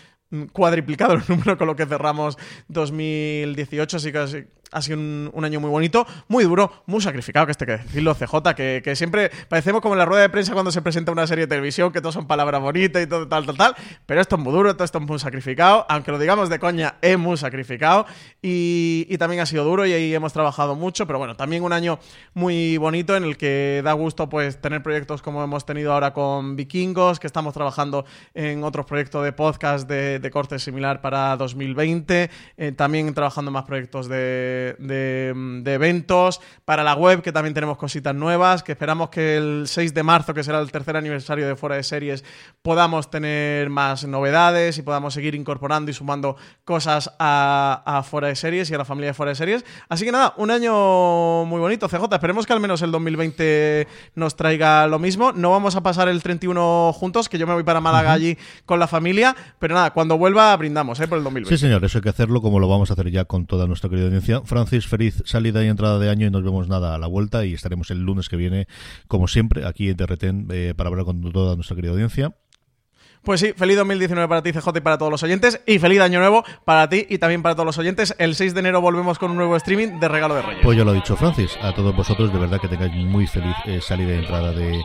cuadriplicado 0.52 1.14
el 1.14 1.22
número 1.28 1.58
con 1.58 1.66
lo 1.66 1.76
que 1.76 1.86
cerramos 1.86 2.38
2018, 2.68 3.96
así 3.96 4.12
que 4.12 4.48
ha 4.72 4.82
sido 4.82 4.98
un, 4.98 5.44
año 5.44 5.60
muy 5.60 5.70
bonito, 5.70 6.06
muy 6.28 6.44
duro, 6.44 6.72
muy 6.86 7.00
sacrificado, 7.00 7.46
que 7.46 7.52
este 7.52 7.66
que 7.66 7.78
decirlo, 7.78 8.14
CJ, 8.14 8.54
que, 8.54 8.96
siempre 8.96 9.30
parecemos 9.48 9.80
como 9.80 9.94
en 9.94 9.98
la 9.98 10.04
rueda 10.04 10.22
de 10.22 10.28
prensa 10.28 10.52
cuando 10.52 10.70
se 10.70 10.82
presenta 10.82 11.12
una 11.12 11.26
serie 11.26 11.46
de 11.46 11.48
televisión, 11.48 11.92
que 11.92 12.00
todo 12.00 12.12
son 12.12 12.26
palabras 12.26 12.60
bonitas 12.60 13.02
y 13.02 13.06
todo 13.06 13.26
tal, 13.26 13.46
tal, 13.46 13.56
tal, 13.56 13.74
pero 14.06 14.20
esto 14.20 14.36
es 14.36 14.42
muy 14.42 14.52
duro, 14.52 14.74
todo 14.74 14.84
esto 14.84 14.98
es 14.98 15.04
muy 15.06 15.18
sacrificado, 15.18 15.86
aunque 15.88 16.12
lo 16.12 16.18
digamos 16.18 16.48
de 16.48 16.58
coña, 16.58 16.96
es 17.00 17.18
muy 17.18 17.36
sacrificado. 17.36 18.06
Y, 18.42 19.06
y 19.08 19.18
también 19.18 19.42
ha 19.42 19.46
sido 19.46 19.64
duro 19.64 19.86
y 19.86 19.92
ahí 19.92 20.14
hemos 20.14 20.32
trabajado 20.32 20.74
mucho, 20.74 21.06
pero 21.06 21.18
bueno, 21.18 21.36
también 21.36 21.62
un 21.62 21.72
año 21.72 21.98
muy 22.34 22.76
bonito 22.76 23.16
en 23.16 23.24
el 23.24 23.36
que 23.36 23.80
da 23.84 23.92
gusto 23.92 24.28
pues 24.28 24.60
tener 24.60 24.82
proyectos 24.82 25.22
como 25.22 25.42
hemos 25.42 25.66
tenido 25.66 25.92
ahora 25.92 26.12
con 26.12 26.56
Vikingos, 26.56 27.20
que 27.20 27.26
estamos 27.26 27.54
trabajando 27.54 28.04
en 28.34 28.64
otros 28.64 28.86
proyectos 28.86 29.24
de 29.24 29.32
podcast 29.32 29.88
de, 29.88 30.18
de 30.18 30.30
corte 30.30 30.58
similar 30.58 31.00
para 31.00 31.36
2020, 31.36 32.30
eh, 32.56 32.72
también 32.72 33.12
trabajando 33.14 33.50
en 33.50 33.54
más 33.54 33.64
proyectos 33.64 34.08
de 34.08 34.59
de, 34.78 35.60
de, 35.62 35.74
eventos, 35.74 36.40
para 36.64 36.82
la 36.82 36.94
web, 36.94 37.22
que 37.22 37.32
también 37.32 37.54
tenemos 37.54 37.76
cositas 37.78 38.14
nuevas, 38.14 38.62
que 38.62 38.72
esperamos 38.72 39.10
que 39.10 39.36
el 39.36 39.64
6 39.66 39.94
de 39.94 40.02
marzo, 40.02 40.34
que 40.34 40.44
será 40.44 40.60
el 40.60 40.70
tercer 40.70 40.96
aniversario 40.96 41.46
de 41.46 41.56
Fuera 41.56 41.76
de 41.76 41.82
Series, 41.82 42.24
podamos 42.62 43.10
tener 43.10 43.70
más 43.70 44.04
novedades 44.04 44.78
y 44.78 44.82
podamos 44.82 45.14
seguir 45.14 45.34
incorporando 45.34 45.90
y 45.90 45.94
sumando 45.94 46.36
cosas 46.64 47.12
a, 47.18 47.82
a 47.84 48.02
Fuera 48.02 48.28
de 48.28 48.36
Series 48.36 48.70
y 48.70 48.74
a 48.74 48.78
la 48.78 48.84
familia 48.84 49.10
de 49.10 49.14
Fuera 49.14 49.30
de 49.30 49.36
Series. 49.36 49.64
Así 49.88 50.04
que 50.04 50.12
nada, 50.12 50.34
un 50.36 50.50
año 50.50 51.44
muy 51.44 51.60
bonito, 51.60 51.88
CJ. 51.88 52.04
Esperemos 52.12 52.46
que 52.46 52.52
al 52.52 52.60
menos 52.60 52.82
el 52.82 52.90
2020 52.90 53.86
nos 54.14 54.36
traiga 54.36 54.86
lo 54.86 54.98
mismo. 54.98 55.32
No 55.32 55.50
vamos 55.50 55.76
a 55.76 55.82
pasar 55.82 56.08
el 56.08 56.22
31 56.22 56.92
juntos, 56.92 57.28
que 57.28 57.38
yo 57.38 57.46
me 57.46 57.54
voy 57.54 57.64
para 57.64 57.80
Málaga 57.80 58.12
allí 58.12 58.36
con 58.66 58.78
la 58.78 58.86
familia, 58.86 59.34
pero 59.58 59.74
nada, 59.74 59.90
cuando 59.92 60.18
vuelva 60.18 60.56
brindamos 60.56 61.00
¿eh? 61.00 61.08
por 61.08 61.18
el 61.18 61.24
2020. 61.24 61.56
Sí, 61.56 61.60
señor, 61.60 61.84
eso 61.84 61.98
hay 61.98 62.02
que 62.02 62.08
hacerlo 62.08 62.40
como 62.40 62.58
lo 62.60 62.68
vamos 62.68 62.90
a 62.90 62.94
hacer 62.94 63.10
ya 63.10 63.24
con 63.24 63.46
toda 63.46 63.66
nuestra 63.66 63.88
querida 63.88 64.06
audiencia. 64.06 64.42
Francis, 64.50 64.88
feliz 64.88 65.22
salida 65.26 65.64
y 65.64 65.68
entrada 65.68 66.00
de 66.00 66.10
año 66.10 66.26
y 66.26 66.30
nos 66.30 66.42
vemos 66.42 66.66
nada 66.66 66.96
a 66.96 66.98
la 66.98 67.06
vuelta 67.06 67.44
y 67.46 67.54
estaremos 67.54 67.92
el 67.92 68.00
lunes 68.00 68.28
que 68.28 68.34
viene, 68.34 68.66
como 69.06 69.28
siempre, 69.28 69.64
aquí 69.64 69.88
en 69.88 69.96
TRTEN 69.96 70.48
eh, 70.50 70.74
para 70.76 70.88
hablar 70.88 71.04
con 71.04 71.22
toda 71.30 71.54
nuestra 71.54 71.76
querida 71.76 71.92
audiencia. 71.92 72.34
Pues 73.22 73.38
sí, 73.38 73.52
feliz 73.54 73.76
2019 73.76 74.28
para 74.28 74.42
ti, 74.42 74.52
CJ, 74.52 74.68
y 74.74 74.80
para 74.80 74.98
todos 74.98 75.12
los 75.12 75.22
oyentes. 75.22 75.60
Y 75.66 75.78
feliz 75.78 76.00
año 76.00 76.18
nuevo 76.18 76.42
para 76.64 76.88
ti 76.88 77.06
y 77.08 77.18
también 77.18 77.42
para 77.42 77.54
todos 77.54 77.66
los 77.66 77.78
oyentes. 77.78 78.12
El 78.18 78.34
6 78.34 78.54
de 78.54 78.60
enero 78.60 78.80
volvemos 78.80 79.20
con 79.20 79.30
un 79.30 79.36
nuevo 79.36 79.54
streaming 79.54 80.00
de 80.00 80.08
Regalo 80.08 80.34
de 80.34 80.42
Reyes. 80.42 80.64
Pues 80.64 80.76
ya 80.76 80.84
lo 80.84 80.90
ha 80.90 80.94
dicho 80.94 81.16
Francis. 81.16 81.56
A 81.62 81.72
todos 81.72 81.94
vosotros, 81.94 82.32
de 82.32 82.38
verdad 82.40 82.60
que 82.60 82.66
tengáis 82.66 82.92
muy 82.94 83.28
feliz 83.28 83.54
eh, 83.66 83.80
salida 83.80 84.14
y 84.14 84.18
entrada 84.18 84.52
de, 84.52 84.82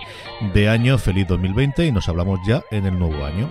de 0.54 0.70
año. 0.70 1.00
Feliz 1.00 1.26
2020 1.28 1.88
y 1.88 1.92
nos 1.92 2.08
hablamos 2.08 2.40
ya 2.46 2.62
en 2.70 2.86
el 2.86 3.00
nuevo 3.00 3.26
año. 3.26 3.50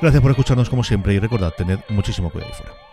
Gracias 0.00 0.22
por 0.22 0.32
escucharnos 0.32 0.68
como 0.68 0.82
siempre 0.82 1.14
y 1.14 1.20
recordad, 1.20 1.52
tened 1.56 1.78
muchísimo 1.90 2.30
cuidado 2.30 2.50
ahí 2.50 2.56
fuera. 2.56 2.89